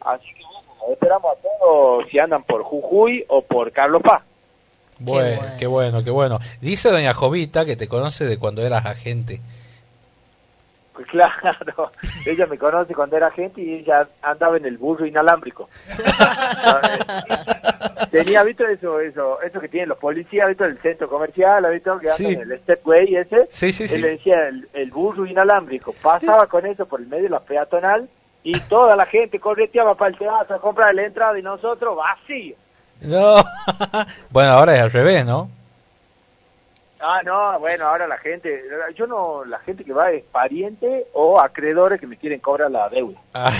Así 0.00 0.26
que 0.34 0.42
bueno, 0.42 0.92
esperamos 0.92 1.32
a 1.32 1.36
todos 1.40 2.04
si 2.10 2.18
andan 2.18 2.42
por 2.42 2.64
Jujuy 2.64 3.24
o 3.28 3.42
por 3.42 3.70
Carlos 3.70 4.02
Paz. 4.02 4.22
Bueno, 4.98 5.40
qué 5.56 5.68
bueno, 5.68 6.02
qué 6.02 6.10
bueno. 6.10 6.40
Dice 6.60 6.90
doña 6.90 7.14
Jovita 7.14 7.64
que 7.64 7.76
te 7.76 7.86
conoce 7.86 8.24
de 8.24 8.38
cuando 8.38 8.66
eras 8.66 8.86
agente. 8.86 9.40
Claro, 11.10 11.90
ella 12.24 12.46
me 12.46 12.58
conoce 12.58 12.94
cuando 12.94 13.16
era 13.16 13.30
gente 13.30 13.60
y 13.60 13.74
ella 13.74 14.08
andaba 14.22 14.56
en 14.56 14.66
el 14.66 14.78
burro 14.78 15.06
inalámbrico. 15.06 15.68
Tenía, 18.10 18.42
¿visto 18.42 18.66
eso, 18.66 19.00
eso, 19.00 19.40
eso 19.42 19.60
que 19.60 19.68
tienen 19.68 19.90
los 19.90 19.98
policías, 19.98 20.48
¿visto? 20.48 20.64
El 20.64 20.78
centro 20.78 21.08
comercial, 21.08 21.66
¿visto? 21.72 21.98
Que 21.98 22.10
andan 22.10 22.32
en 22.32 22.52
el 22.52 22.58
stepway 22.60 23.16
ese. 23.16 23.48
Sí, 23.50 23.72
sí, 23.72 23.88
sí. 23.88 23.96
Él 23.96 24.02
le 24.02 24.10
decía 24.10 24.48
el, 24.48 24.68
el 24.72 24.90
burro 24.90 25.26
inalámbrico. 25.26 25.94
Pasaba 26.02 26.46
con 26.46 26.66
eso 26.66 26.86
por 26.86 27.00
el 27.00 27.06
medio 27.06 27.24
de 27.24 27.30
la 27.30 27.40
peatonal 27.40 28.08
y 28.42 28.58
toda 28.60 28.96
la 28.96 29.06
gente 29.06 29.40
correteaba 29.40 29.94
para 29.94 30.10
el 30.10 30.18
teatro 30.18 30.56
a 30.56 30.60
comprar 30.60 30.94
la 30.94 31.04
entrada 31.04 31.38
y 31.38 31.42
nosotros 31.42 31.96
vacío. 31.96 32.56
No. 33.00 33.36
bueno, 34.30 34.52
ahora 34.52 34.76
es 34.76 34.82
al 34.82 34.90
revés, 34.90 35.26
¿no? 35.26 35.50
Ah, 37.00 37.20
no, 37.24 37.60
bueno, 37.60 37.86
ahora 37.86 38.08
la 38.08 38.18
gente, 38.18 38.60
yo 38.96 39.06
no, 39.06 39.44
la 39.44 39.60
gente 39.60 39.84
que 39.84 39.92
va 39.92 40.10
es 40.10 40.24
pariente 40.24 41.06
o 41.12 41.38
acreedores 41.38 42.00
que 42.00 42.08
me 42.08 42.16
quieren 42.16 42.40
cobrar 42.40 42.70
la 42.70 42.88
deuda. 42.88 43.16
Ah, 43.34 43.52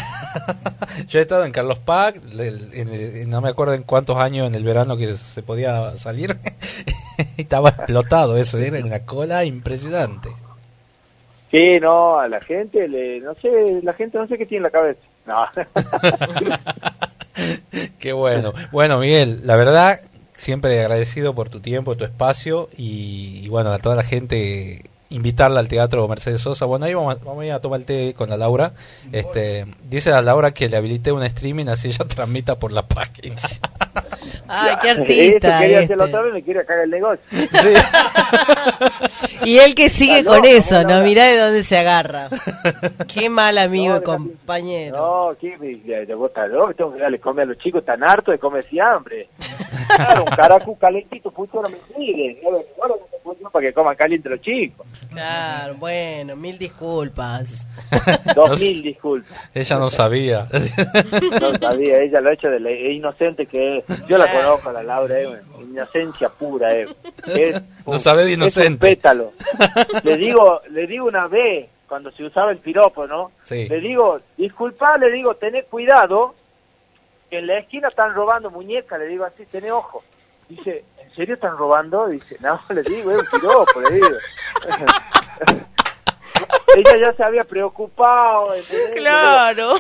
Yo 1.06 1.20
he 1.20 1.22
estado 1.22 1.44
en 1.44 1.52
Carlos 1.52 1.78
Paz, 1.78 2.14
no 2.22 3.40
me 3.40 3.48
acuerdo 3.48 3.74
en 3.74 3.84
cuántos 3.84 4.16
años 4.16 4.48
en 4.48 4.56
el 4.56 4.64
verano 4.64 4.96
que 4.96 5.14
se 5.14 5.42
podía 5.42 5.96
salir. 5.98 6.36
y 7.36 7.42
estaba 7.42 7.68
explotado 7.68 8.36
eso, 8.36 8.58
era 8.58 8.84
una 8.84 9.04
cola 9.04 9.44
impresionante. 9.44 10.30
Sí, 11.50 11.78
no, 11.80 12.18
a 12.18 12.28
la 12.28 12.40
gente, 12.40 12.88
le, 12.88 13.20
no 13.20 13.34
sé, 13.36 13.80
la 13.82 13.94
gente 13.94 14.18
no 14.18 14.26
sé 14.26 14.36
qué 14.36 14.46
tiene 14.46 14.58
en 14.58 14.62
la 14.64 14.70
cabeza. 14.70 15.00
No. 15.26 15.46
Qué 17.98 18.12
bueno. 18.12 18.52
Bueno, 18.72 18.98
Miguel, 18.98 19.46
la 19.46 19.56
verdad, 19.56 20.00
siempre 20.38 20.80
agradecido 20.80 21.34
por 21.34 21.50
tu 21.50 21.60
tiempo, 21.60 21.96
tu 21.96 22.04
espacio 22.04 22.70
y, 22.78 23.40
y 23.44 23.48
bueno, 23.48 23.70
a 23.72 23.78
toda 23.78 23.94
la 23.96 24.02
gente 24.04 24.84
invitarla 25.10 25.60
al 25.60 25.68
teatro 25.68 26.06
Mercedes 26.06 26.42
Sosa. 26.42 26.64
Bueno, 26.66 26.84
ahí 26.86 26.94
vamos, 26.94 27.16
a- 27.16 27.24
vamos 27.24 27.42
a 27.42 27.46
ir 27.46 27.52
a 27.52 27.60
tomar 27.60 27.80
el 27.80 27.86
té 27.86 28.14
con 28.14 28.28
la 28.30 28.36
Laura. 28.36 28.72
Este, 29.12 29.66
dice 29.88 30.12
a 30.12 30.22
Laura 30.22 30.52
que 30.52 30.68
le 30.68 30.76
habilité 30.76 31.12
un 31.12 31.22
streaming 31.22 31.66
así 31.66 31.88
ella 31.88 32.04
transmita 32.08 32.58
por 32.58 32.72
la 32.72 32.86
página. 32.86 33.36
Ay, 34.48 34.76
qué 34.80 34.90
Esto 34.90 35.00
artista. 35.02 35.58
hacerlo 35.58 36.04
este. 36.04 36.32
me 36.32 36.42
quiere 36.42 36.64
cagar 36.64 36.84
el 36.84 36.90
negocio. 36.90 37.24
Y 39.44 39.58
él 39.58 39.74
que 39.74 39.88
sigue 39.88 40.18
Está 40.18 40.30
con 40.30 40.36
loco, 40.38 40.48
eso, 40.48 40.76
¿cómo 40.76 40.88
¿no? 40.88 40.98
no? 40.98 41.04
Mirá 41.04 41.24
de 41.26 41.38
dónde 41.38 41.62
se 41.62 41.78
agarra. 41.78 42.28
Qué 43.12 43.30
mal 43.30 43.56
amigo 43.56 43.96
y 43.96 43.98
No, 44.00 44.02
compañero. 44.04 44.96
No, 44.96 45.36
¿qué 45.40 45.56
vos 46.14 46.28
estás 46.28 46.50
loco? 46.50 46.74
Tengo 46.74 46.94
que 46.94 47.00
darle 47.00 47.20
comer 47.20 47.44
a 47.44 47.46
los 47.46 47.58
chicos 47.58 47.84
tan 47.84 48.02
hartos 48.02 48.32
de 48.32 48.38
comer 48.38 48.66
hambre. 48.80 49.28
Claro, 49.94 50.24
un 50.24 50.36
caracú 50.36 50.76
calentito, 50.76 51.30
puto, 51.30 51.62
no 51.62 51.68
me 51.68 51.78
sigue. 51.96 52.40
No, 52.42 52.50
no, 52.50 52.58
no, 52.58 52.96
no, 53.24 53.36
no, 53.42 53.50
para 53.50 53.66
que 53.66 53.72
coman 53.72 53.96
caliente 53.96 54.28
los 54.28 54.40
chicos. 54.40 54.86
Claro, 55.10 55.74
bueno, 55.76 56.36
mil 56.36 56.58
disculpas. 56.58 57.66
Dos 58.34 58.60
mil 58.60 58.82
disculpas. 58.82 59.38
Ella 59.54 59.78
no 59.78 59.88
sabía. 59.88 60.48
No 61.40 61.54
sabía, 61.58 61.98
ella 62.00 62.20
lo 62.20 62.30
ha 62.30 62.32
hecho 62.32 62.50
de 62.50 62.60
la 62.60 62.70
inocente 62.70 63.46
que 63.46 63.77
es. 63.77 63.77
Yo 64.08 64.18
la 64.18 64.30
conozco, 64.30 64.68
a 64.68 64.72
la 64.72 64.82
Laura, 64.82 65.16
una 65.56 65.62
inocencia 65.64 66.28
pura. 66.28 66.74
Es 66.74 66.90
No 67.86 67.98
sabe 67.98 68.24
de 68.24 68.32
es 68.32 68.36
un 68.36 68.42
inocente. 68.42 68.86
pétalo. 68.86 69.32
Le 70.02 70.16
digo, 70.16 70.60
le 70.70 70.86
digo 70.86 71.06
una 71.06 71.26
vez, 71.26 71.68
cuando 71.88 72.10
se 72.12 72.24
usaba 72.24 72.50
el 72.50 72.58
piropo, 72.58 73.06
¿no? 73.06 73.32
Sí. 73.42 73.68
Le 73.68 73.80
digo, 73.80 74.20
disculpa, 74.36 74.98
le 74.98 75.10
digo, 75.10 75.34
tened 75.36 75.64
cuidado, 75.66 76.34
que 77.30 77.38
en 77.38 77.46
la 77.46 77.58
esquina 77.58 77.88
están 77.88 78.14
robando 78.14 78.50
muñecas, 78.50 78.98
le 78.98 79.06
digo 79.06 79.24
así, 79.24 79.44
tened 79.46 79.72
ojo. 79.72 80.02
Dice, 80.48 80.84
¿en 81.02 81.14
serio 81.14 81.34
están 81.34 81.56
robando? 81.56 82.06
Dice, 82.08 82.36
no, 82.40 82.60
le 82.74 82.82
digo, 82.82 83.10
es 83.12 83.18
un 83.18 83.40
piropo, 83.40 83.80
le 83.80 83.94
digo. 83.94 84.08
Ella 86.76 86.96
ya 87.00 87.12
se 87.14 87.24
había 87.24 87.44
preocupado. 87.44 88.54
¿entendés? 88.54 88.90
Claro. 88.96 89.74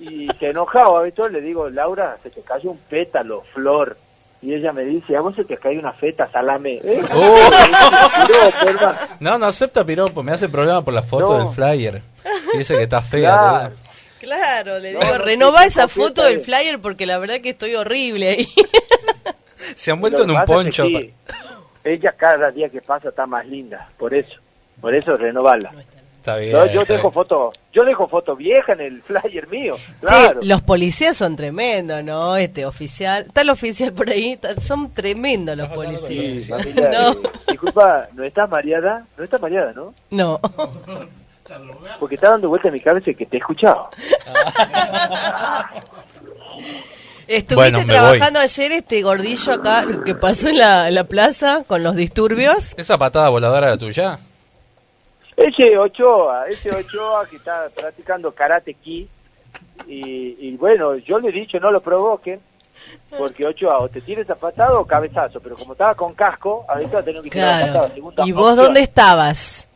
Y 0.00 0.28
se 0.38 0.50
enojaba, 0.50 1.02
¿viste? 1.02 1.28
Le 1.30 1.40
digo, 1.40 1.68
Laura, 1.70 2.16
se 2.22 2.30
te 2.30 2.40
cayó 2.42 2.70
un 2.70 2.78
pétalo, 2.78 3.42
flor. 3.52 3.96
Y 4.42 4.52
ella 4.52 4.72
me 4.72 4.84
dice, 4.84 5.16
a 5.16 5.20
vos 5.22 5.34
se 5.34 5.44
te 5.44 5.56
cae 5.56 5.78
una 5.78 5.92
feta, 5.92 6.28
salame. 6.30 6.80
¿Eh? 6.84 7.02
Oh. 7.14 7.50
No, 9.20 9.38
no 9.38 9.46
acepta 9.46 9.84
piropo, 9.84 10.22
me 10.22 10.32
hace 10.32 10.48
problema 10.48 10.84
por 10.84 10.92
la 10.92 11.02
foto 11.02 11.38
No. 11.38 11.44
del 11.44 11.54
flyer. 11.54 12.02
Dice 12.54 12.76
que 12.76 12.82
está 12.82 13.00
fea. 13.00 13.30
Claro. 13.36 13.74
Claro, 14.20 14.78
le 14.78 14.88
digo, 14.90 15.02
no, 15.38 15.60
esa 15.60 15.86
foto 15.88 16.24
del 16.24 16.40
flyer 16.40 16.78
porque 16.80 17.04
la 17.06 17.18
verdad 17.18 17.40
que 17.40 17.50
estoy 17.50 17.74
horrible 17.74 18.28
ahí. 18.30 18.48
Se 19.74 19.90
han 19.90 20.00
vuelto 20.00 20.22
en 20.22 20.30
un 20.30 20.44
poncho. 20.44 20.84
que 20.84 20.88
sí, 20.88 21.14
ella 21.84 22.12
cada 22.12 22.50
día 22.50 22.68
que 22.68 22.80
pasa 22.80 23.08
está 23.10 23.26
más 23.26 23.46
linda, 23.46 23.88
por 23.98 24.14
eso. 24.14 24.36
Por 24.84 24.94
eso 24.94 25.16
renovarla. 25.16 25.72
Está 26.18 26.36
bien. 26.36 26.52
Yo, 26.52 26.66
yo 26.66 26.82
está 26.82 26.92
dejo 26.94 27.08
bien. 27.08 27.14
foto, 27.14 27.52
yo 27.72 27.84
dejo 27.86 28.06
foto 28.06 28.36
vieja 28.36 28.74
en 28.74 28.80
el 28.82 29.02
flyer 29.02 29.48
mío. 29.48 29.76
Claro. 30.00 30.40
los 30.42 30.60
policías 30.60 31.16
son 31.16 31.36
tremendos, 31.36 32.04
¿no? 32.04 32.36
Este 32.36 32.66
oficial. 32.66 33.24
Está 33.26 33.40
el 33.40 33.48
oficial 33.50 33.92
por 33.92 34.10
ahí. 34.10 34.38
Son 34.60 34.90
tremendos 34.92 35.56
los 35.56 35.68
Sí, 35.68 35.74
policías. 35.74 36.48
familia, 36.48 36.90
No. 36.90 37.12
eh, 37.12 37.18
disculpa, 37.48 38.08
¿no 38.12 38.24
estás 38.24 38.48
mareada? 38.50 39.06
No 39.16 39.24
estás 39.24 39.40
mareada, 39.40 39.72
¿no? 39.72 39.94
No. 40.10 40.38
Porque 42.00 42.14
está 42.16 42.30
dando 42.30 42.48
vuelta 42.50 42.68
en 42.68 42.74
mi 42.74 42.80
cabeza 42.80 43.12
que 43.12 43.24
te 43.26 43.36
he 43.36 43.40
escuchado. 43.40 43.88
¿Estuviste 47.26 47.54
Bueno, 47.54 47.86
trabajando 47.86 48.38
ayer 48.38 48.72
este 48.72 49.00
gordillo 49.02 49.52
acá 49.54 49.86
que 50.04 50.14
pasó 50.14 50.50
en 50.50 50.58
la, 50.58 50.88
en 50.88 50.94
la 50.94 51.04
plaza 51.04 51.64
con 51.66 51.82
los 51.82 51.96
disturbios? 51.96 52.74
¿Esa 52.76 52.98
patada 52.98 53.30
voladora 53.30 53.68
era 53.68 53.78
tuya? 53.78 54.18
Ese 55.36 55.76
Ochoa, 55.78 56.46
ese 56.48 56.70
Ochoa 56.70 57.26
que 57.26 57.36
está 57.36 57.68
practicando 57.74 58.32
karate 58.32 58.74
ki. 58.74 59.08
Y, 59.88 60.36
y 60.48 60.56
bueno, 60.56 60.94
yo 60.96 61.18
le 61.18 61.28
he 61.28 61.32
dicho 61.32 61.58
no 61.58 61.70
lo 61.70 61.80
provoquen, 61.80 62.40
porque 63.18 63.44
Ochoa 63.46 63.78
o 63.80 63.88
te 63.88 64.00
tira 64.00 64.22
esa 64.22 64.34
patada 64.36 64.78
o 64.78 64.84
cabezazo, 64.86 65.40
pero 65.40 65.56
como 65.56 65.72
estaba 65.72 65.94
con 65.94 66.14
casco, 66.14 66.64
a 66.68 66.76
veces 66.76 66.94
va 66.94 66.98
a 67.00 67.02
tener 67.02 67.22
que 67.22 67.30
tirar 67.30 67.48
la 67.48 67.58
Claro. 67.58 67.72
patada. 67.72 67.94
segunda 67.94 68.24
¿Y 68.26 68.32
vos 68.32 68.50
opción. 68.50 68.64
dónde 68.66 68.80
estabas? 68.82 69.68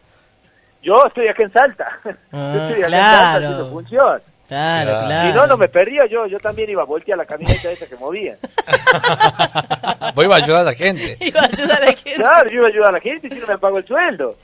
Yo 0.83 1.05
estoy 1.07 1.27
acá 1.29 1.43
en 1.43 1.53
Salta. 1.53 2.01
Ah, 2.33 2.53
yo 2.55 2.61
estoy 2.69 2.83
acá 2.85 2.97
en 2.97 3.03
Salta 3.03 3.19
claro. 3.39 3.47
haciendo 3.47 3.71
función. 3.71 4.23
Claro, 4.49 4.91
Claro. 4.91 5.07
claro. 5.07 5.31
Si 5.31 5.37
no, 5.37 5.47
no 5.47 5.57
me 5.59 5.69
perdía 5.69 6.07
yo, 6.07 6.27
yo 6.27 6.41
también 6.41 6.71
iba 6.71 6.81
a 6.83 6.87
voltear 6.87 7.19
la 7.19 7.27
camioneta 7.27 7.71
esa 7.71 7.87
que 7.87 7.97
movía. 7.97 8.39
Vos 10.15 10.25
ibas 10.25 10.41
a 10.41 10.45
ayudar 10.45 10.61
a 10.63 10.65
la 10.65 10.75
gente. 10.75 11.17
Iba 11.25 11.41
a 11.41 11.45
ayudar 11.45 11.83
a 11.83 11.85
la 11.85 11.93
gente. 11.93 12.15
Claro, 12.15 12.51
yo 12.51 12.57
iba 12.57 12.65
a 12.65 12.69
ayudar 12.69 12.89
a 12.89 12.93
la 12.93 13.01
gente 13.01 13.27
y 13.27 13.31
si 13.31 13.39
no 13.39 13.47
me 13.47 13.59
pago 13.59 13.79
el 13.79 13.87
sueldo. 13.87 14.37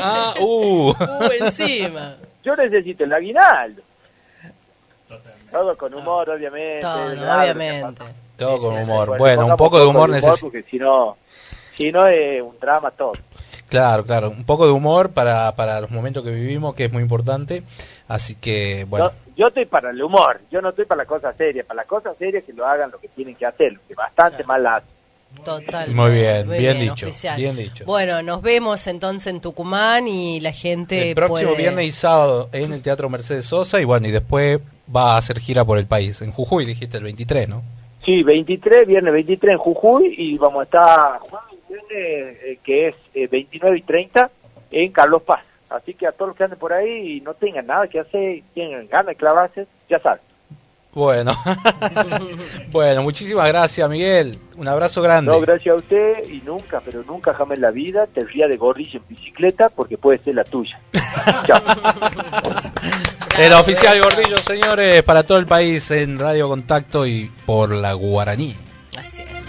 Ah, 0.00 0.34
uh. 0.40 0.90
Uh, 0.90 0.94
encima. 1.40 2.16
Yo 2.44 2.54
necesito 2.56 3.04
el 3.04 3.12
aguinaldo. 3.12 3.82
Todo 5.50 5.76
con 5.76 5.92
humor, 5.92 6.30
obviamente. 6.30 6.80
Todo, 6.80 7.12
obviamente. 7.12 8.04
Todo 8.36 8.58
con 8.58 8.74
Sí, 8.78 8.84
sí, 8.84 8.90
humor. 8.90 9.06
Bueno, 9.18 9.18
Bueno, 9.18 9.46
un 9.46 9.56
poco 9.56 9.78
de 9.78 9.86
humor 9.86 10.08
necesita. 10.08 10.40
Porque 10.40 10.62
si 10.70 10.78
no, 10.78 11.16
si 11.76 11.92
no 11.92 12.06
es 12.06 12.40
un 12.42 12.58
drama 12.58 12.90
todo. 12.92 13.12
Claro, 13.68 14.04
claro. 14.04 14.30
Un 14.30 14.44
poco 14.44 14.66
de 14.66 14.72
humor 14.72 15.10
para, 15.10 15.54
para 15.54 15.80
los 15.80 15.90
momentos 15.90 16.22
que 16.24 16.30
vivimos, 16.30 16.74
que 16.74 16.86
es 16.86 16.92
muy 16.92 17.02
importante. 17.02 17.62
Así 18.08 18.34
que, 18.34 18.86
bueno. 18.88 19.12
Yo 19.42 19.48
estoy 19.48 19.64
para 19.66 19.90
el 19.90 20.00
humor, 20.00 20.40
yo 20.52 20.62
no 20.62 20.68
estoy 20.68 20.84
para 20.84 21.02
la 21.02 21.06
cosa 21.06 21.32
seria. 21.32 21.64
Para 21.64 21.82
la 21.82 21.84
cosa 21.88 22.14
seria 22.14 22.40
que 22.42 22.52
lo 22.52 22.64
hagan 22.64 22.92
lo 22.92 23.00
que 23.00 23.08
tienen 23.08 23.34
que 23.34 23.44
hacer, 23.44 23.72
lo 23.72 23.80
que 23.88 23.94
bastante 23.94 24.44
mal 24.44 24.64
hacen. 24.64 24.88
Total. 25.44 25.90
Muy 25.92 26.12
bien, 26.12 26.48
bien 26.48 26.78
dicho, 26.78 27.06
oficial. 27.06 27.36
bien 27.36 27.56
dicho. 27.56 27.84
Bueno, 27.84 28.22
nos 28.22 28.40
vemos 28.40 28.86
entonces 28.86 29.26
en 29.32 29.40
Tucumán 29.40 30.06
y 30.06 30.38
la 30.38 30.52
gente 30.52 31.08
El 31.08 31.14
próximo 31.16 31.50
puede- 31.50 31.62
viernes 31.62 31.86
y 31.86 31.90
sábado 31.90 32.50
en 32.52 32.72
el 32.72 32.82
Teatro 32.82 33.08
Mercedes 33.08 33.46
Sosa 33.46 33.80
y 33.80 33.84
bueno, 33.84 34.06
y 34.06 34.12
después 34.12 34.60
va 34.94 35.14
a 35.14 35.16
hacer 35.16 35.40
gira 35.40 35.64
por 35.64 35.78
el 35.78 35.86
país. 35.86 36.22
En 36.22 36.30
Jujuy 36.30 36.64
dijiste 36.64 36.98
el 36.98 37.02
23, 37.02 37.48
¿no? 37.48 37.62
Sí, 38.04 38.22
23, 38.22 38.86
viernes 38.86 39.12
23 39.12 39.52
en 39.54 39.58
Jujuy 39.58 40.14
y 40.16 40.38
vamos 40.38 40.60
a 40.60 40.64
estar 40.64 41.18
jueves 41.18 41.82
eh, 41.90 42.58
que 42.62 42.88
es 42.88 42.94
eh, 43.14 43.26
29 43.26 43.78
y 43.78 43.82
30 43.82 44.30
en 44.70 44.92
Carlos 44.92 45.22
Paz. 45.22 45.40
Así 45.74 45.94
que 45.94 46.06
a 46.06 46.12
todos 46.12 46.28
los 46.28 46.36
que 46.36 46.44
anden 46.44 46.58
por 46.58 46.72
ahí 46.72 47.16
y 47.16 47.20
no 47.20 47.34
tengan 47.34 47.66
nada 47.66 47.88
que 47.88 48.00
hacer, 48.00 48.36
y 48.36 48.42
tengan 48.54 48.86
ganas 48.88 49.06
de 49.06 49.16
clavarse, 49.16 49.66
ya 49.88 49.98
saben. 49.98 50.20
Bueno. 50.94 51.34
bueno, 52.70 53.02
muchísimas 53.02 53.48
gracias, 53.48 53.88
Miguel. 53.88 54.38
Un 54.56 54.68
abrazo 54.68 55.00
grande. 55.00 55.32
No, 55.32 55.40
gracias 55.40 55.74
a 55.74 55.78
usted 55.78 56.28
y 56.28 56.42
nunca, 56.44 56.82
pero 56.84 57.02
nunca 57.02 57.32
jamás 57.32 57.56
en 57.56 57.62
la 57.62 57.70
vida 57.70 58.06
te 58.06 58.24
rías 58.24 58.50
de 58.50 58.58
gorrilla 58.58 58.98
en 58.98 59.08
bicicleta 59.08 59.70
porque 59.70 59.96
puede 59.96 60.18
ser 60.18 60.34
la 60.34 60.44
tuya. 60.44 60.78
Chao. 61.46 61.62
El 63.38 63.52
oficial 63.54 64.02
Gordillo, 64.02 64.36
señores, 64.38 65.02
para 65.04 65.22
todo 65.22 65.38
el 65.38 65.46
país 65.46 65.90
en 65.90 66.18
Radio 66.18 66.48
Contacto 66.48 67.06
y 67.06 67.30
por 67.46 67.70
la 67.70 67.94
Guaraní. 67.94 68.54
Así 68.98 69.22
es. 69.22 69.42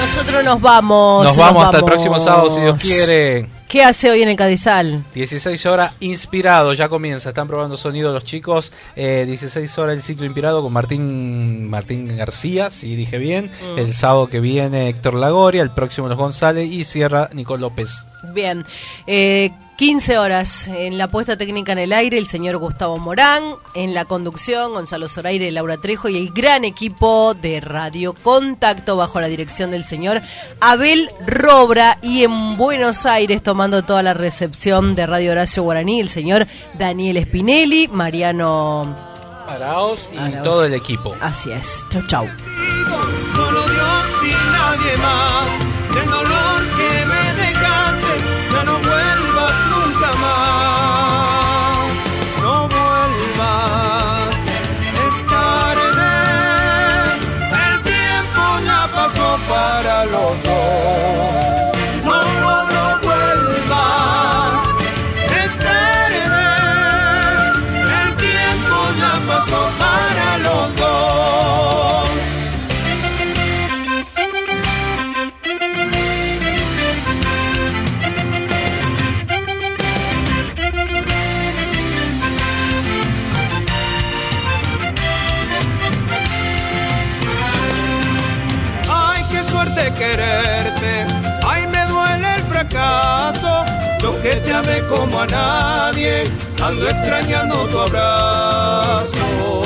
Nosotros 0.00 0.44
nos 0.44 0.60
vamos. 0.60 1.24
Nos 1.24 1.36
vamos 1.36 1.64
hasta 1.64 1.78
el 1.78 1.84
próximo 1.84 2.18
sábado, 2.18 2.50
si 2.50 2.60
Dios 2.60 2.80
quiere. 2.80 3.48
¿Qué 3.74 3.82
hace 3.82 4.08
hoy 4.08 4.22
en 4.22 4.28
el 4.28 4.36
Cadizal? 4.36 5.02
16 5.14 5.66
horas 5.66 5.94
inspirado, 5.98 6.74
ya 6.74 6.88
comienza, 6.88 7.30
están 7.30 7.48
probando 7.48 7.76
sonido 7.76 8.12
los 8.12 8.24
chicos. 8.24 8.72
Eh, 8.94 9.24
16 9.26 9.78
horas 9.78 9.96
el 9.96 10.02
ciclo 10.02 10.26
inspirado 10.26 10.62
con 10.62 10.72
Martín 10.72 11.68
Martín 11.68 12.16
García, 12.16 12.70
si 12.70 12.94
dije 12.94 13.18
bien. 13.18 13.50
Mm. 13.74 13.78
El 13.80 13.92
sábado 13.92 14.28
que 14.28 14.38
viene 14.38 14.88
Héctor 14.88 15.14
Lagoria, 15.14 15.60
el 15.60 15.72
próximo 15.72 16.06
Los 16.06 16.16
González 16.16 16.70
y 16.70 16.84
cierra 16.84 17.30
Nicole 17.32 17.62
López. 17.62 18.06
Bien, 18.32 18.64
eh, 19.08 19.50
15 19.76 20.18
horas 20.18 20.68
en 20.68 20.98
la 20.98 21.08
puesta 21.08 21.36
técnica 21.36 21.72
en 21.72 21.78
el 21.78 21.92
aire, 21.92 22.16
el 22.16 22.28
señor 22.28 22.58
Gustavo 22.58 22.96
Morán, 22.98 23.56
en 23.74 23.92
la 23.92 24.04
conducción, 24.04 24.72
Gonzalo 24.72 25.08
Zoraire, 25.08 25.50
Laura 25.50 25.78
Trejo 25.78 26.08
y 26.08 26.16
el 26.16 26.30
gran 26.32 26.64
equipo 26.64 27.34
de 27.34 27.60
Radio 27.60 28.14
Contacto 28.14 28.96
bajo 28.96 29.20
la 29.20 29.26
dirección 29.26 29.72
del 29.72 29.84
señor 29.84 30.22
Abel 30.60 31.10
Robra 31.26 31.98
y 32.02 32.22
en 32.22 32.56
Buenos 32.56 33.04
Aires 33.04 33.42
tomando 33.42 33.82
toda 33.82 34.04
la 34.04 34.14
recepción 34.14 34.94
de 34.94 35.06
Radio 35.06 35.32
Horacio 35.32 35.64
Guaraní, 35.64 36.00
el 36.00 36.08
señor 36.08 36.46
Daniel 36.78 37.24
Spinelli, 37.24 37.88
Mariano 37.88 38.94
Araos 39.48 40.08
y 40.12 40.42
todo 40.42 40.64
el 40.64 40.74
equipo. 40.74 41.14
Así 41.20 41.50
es, 41.50 41.84
chau 41.90 42.06
chau. 42.06 42.26
Solo 43.34 43.66
Dios 43.66 44.04
y 44.22 44.30
nadie 44.52 44.96
más. 44.98 45.94
Del 45.94 46.08
dolor 46.08 46.62
que 46.76 47.06
me 47.06 47.42
dejaste, 47.42 48.14
ya 48.52 48.64
no 48.64 48.93
nadie. 95.26 96.24
Ando 96.62 96.88
extrañando 96.88 97.66
tu 97.66 97.78
abrazo. 97.78 99.62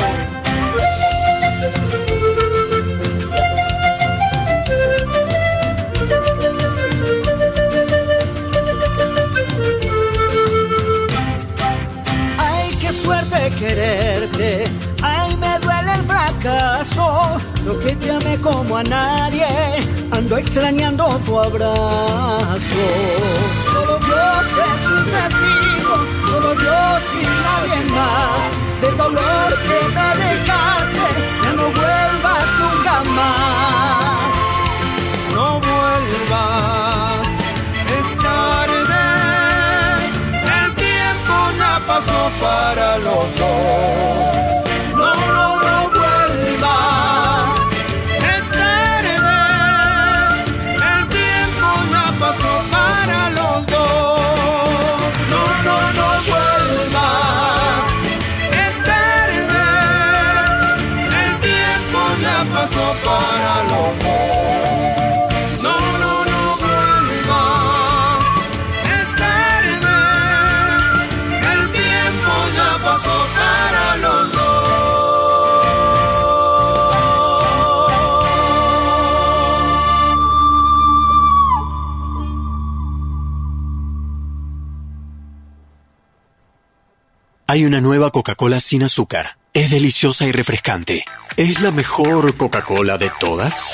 Ay, 12.38 12.76
qué 12.80 12.92
suerte 12.92 13.50
quererte. 13.58 14.64
Ay, 15.02 15.36
me 15.36 15.58
duele 15.60 15.92
el 15.92 16.04
fracaso. 16.04 17.38
Lo 17.64 17.78
que 17.80 17.94
te 17.96 18.10
amé 18.10 18.38
como 18.38 18.76
a 18.76 18.82
nadie. 18.82 19.46
Ando 20.10 20.36
extrañando 20.36 21.04
tu 21.24 21.38
abrazo. 21.38 22.84
Solo 23.70 23.98
Dios 23.98 24.46
es 24.66 24.80
mi 24.90 25.02
testigo. 25.12 25.94
Solo 26.30 26.54
Dios 26.54 27.02
y 27.14 27.24
nadie 27.44 27.80
más. 27.94 28.40
Del 28.80 28.96
dolor 28.96 29.50
que 29.66 29.78
me 29.96 30.08
dejaste. 30.24 31.08
Ya 31.44 31.52
no 31.52 31.64
vuelvas 31.64 32.48
nunca 32.60 33.02
más. 33.18 34.30
No 35.34 35.60
vuelvas, 35.60 37.26
es 37.98 38.08
tarde. 38.22 39.04
El 40.62 40.74
tiempo 40.74 41.34
ya 41.58 41.80
pasó 41.86 42.20
para 42.40 42.98
los 42.98 43.26
dos. 43.38 44.48
No, 44.96 45.10
no, 45.14 45.57
Hay 87.58 87.64
una 87.64 87.80
nueva 87.80 88.12
Coca-Cola 88.12 88.60
sin 88.60 88.84
azúcar. 88.84 89.36
Es 89.52 89.68
deliciosa 89.72 90.24
y 90.26 90.30
refrescante. 90.30 91.04
¿Es 91.36 91.60
la 91.60 91.72
mejor 91.72 92.36
Coca-Cola 92.36 92.98
de 92.98 93.10
todas? 93.18 93.72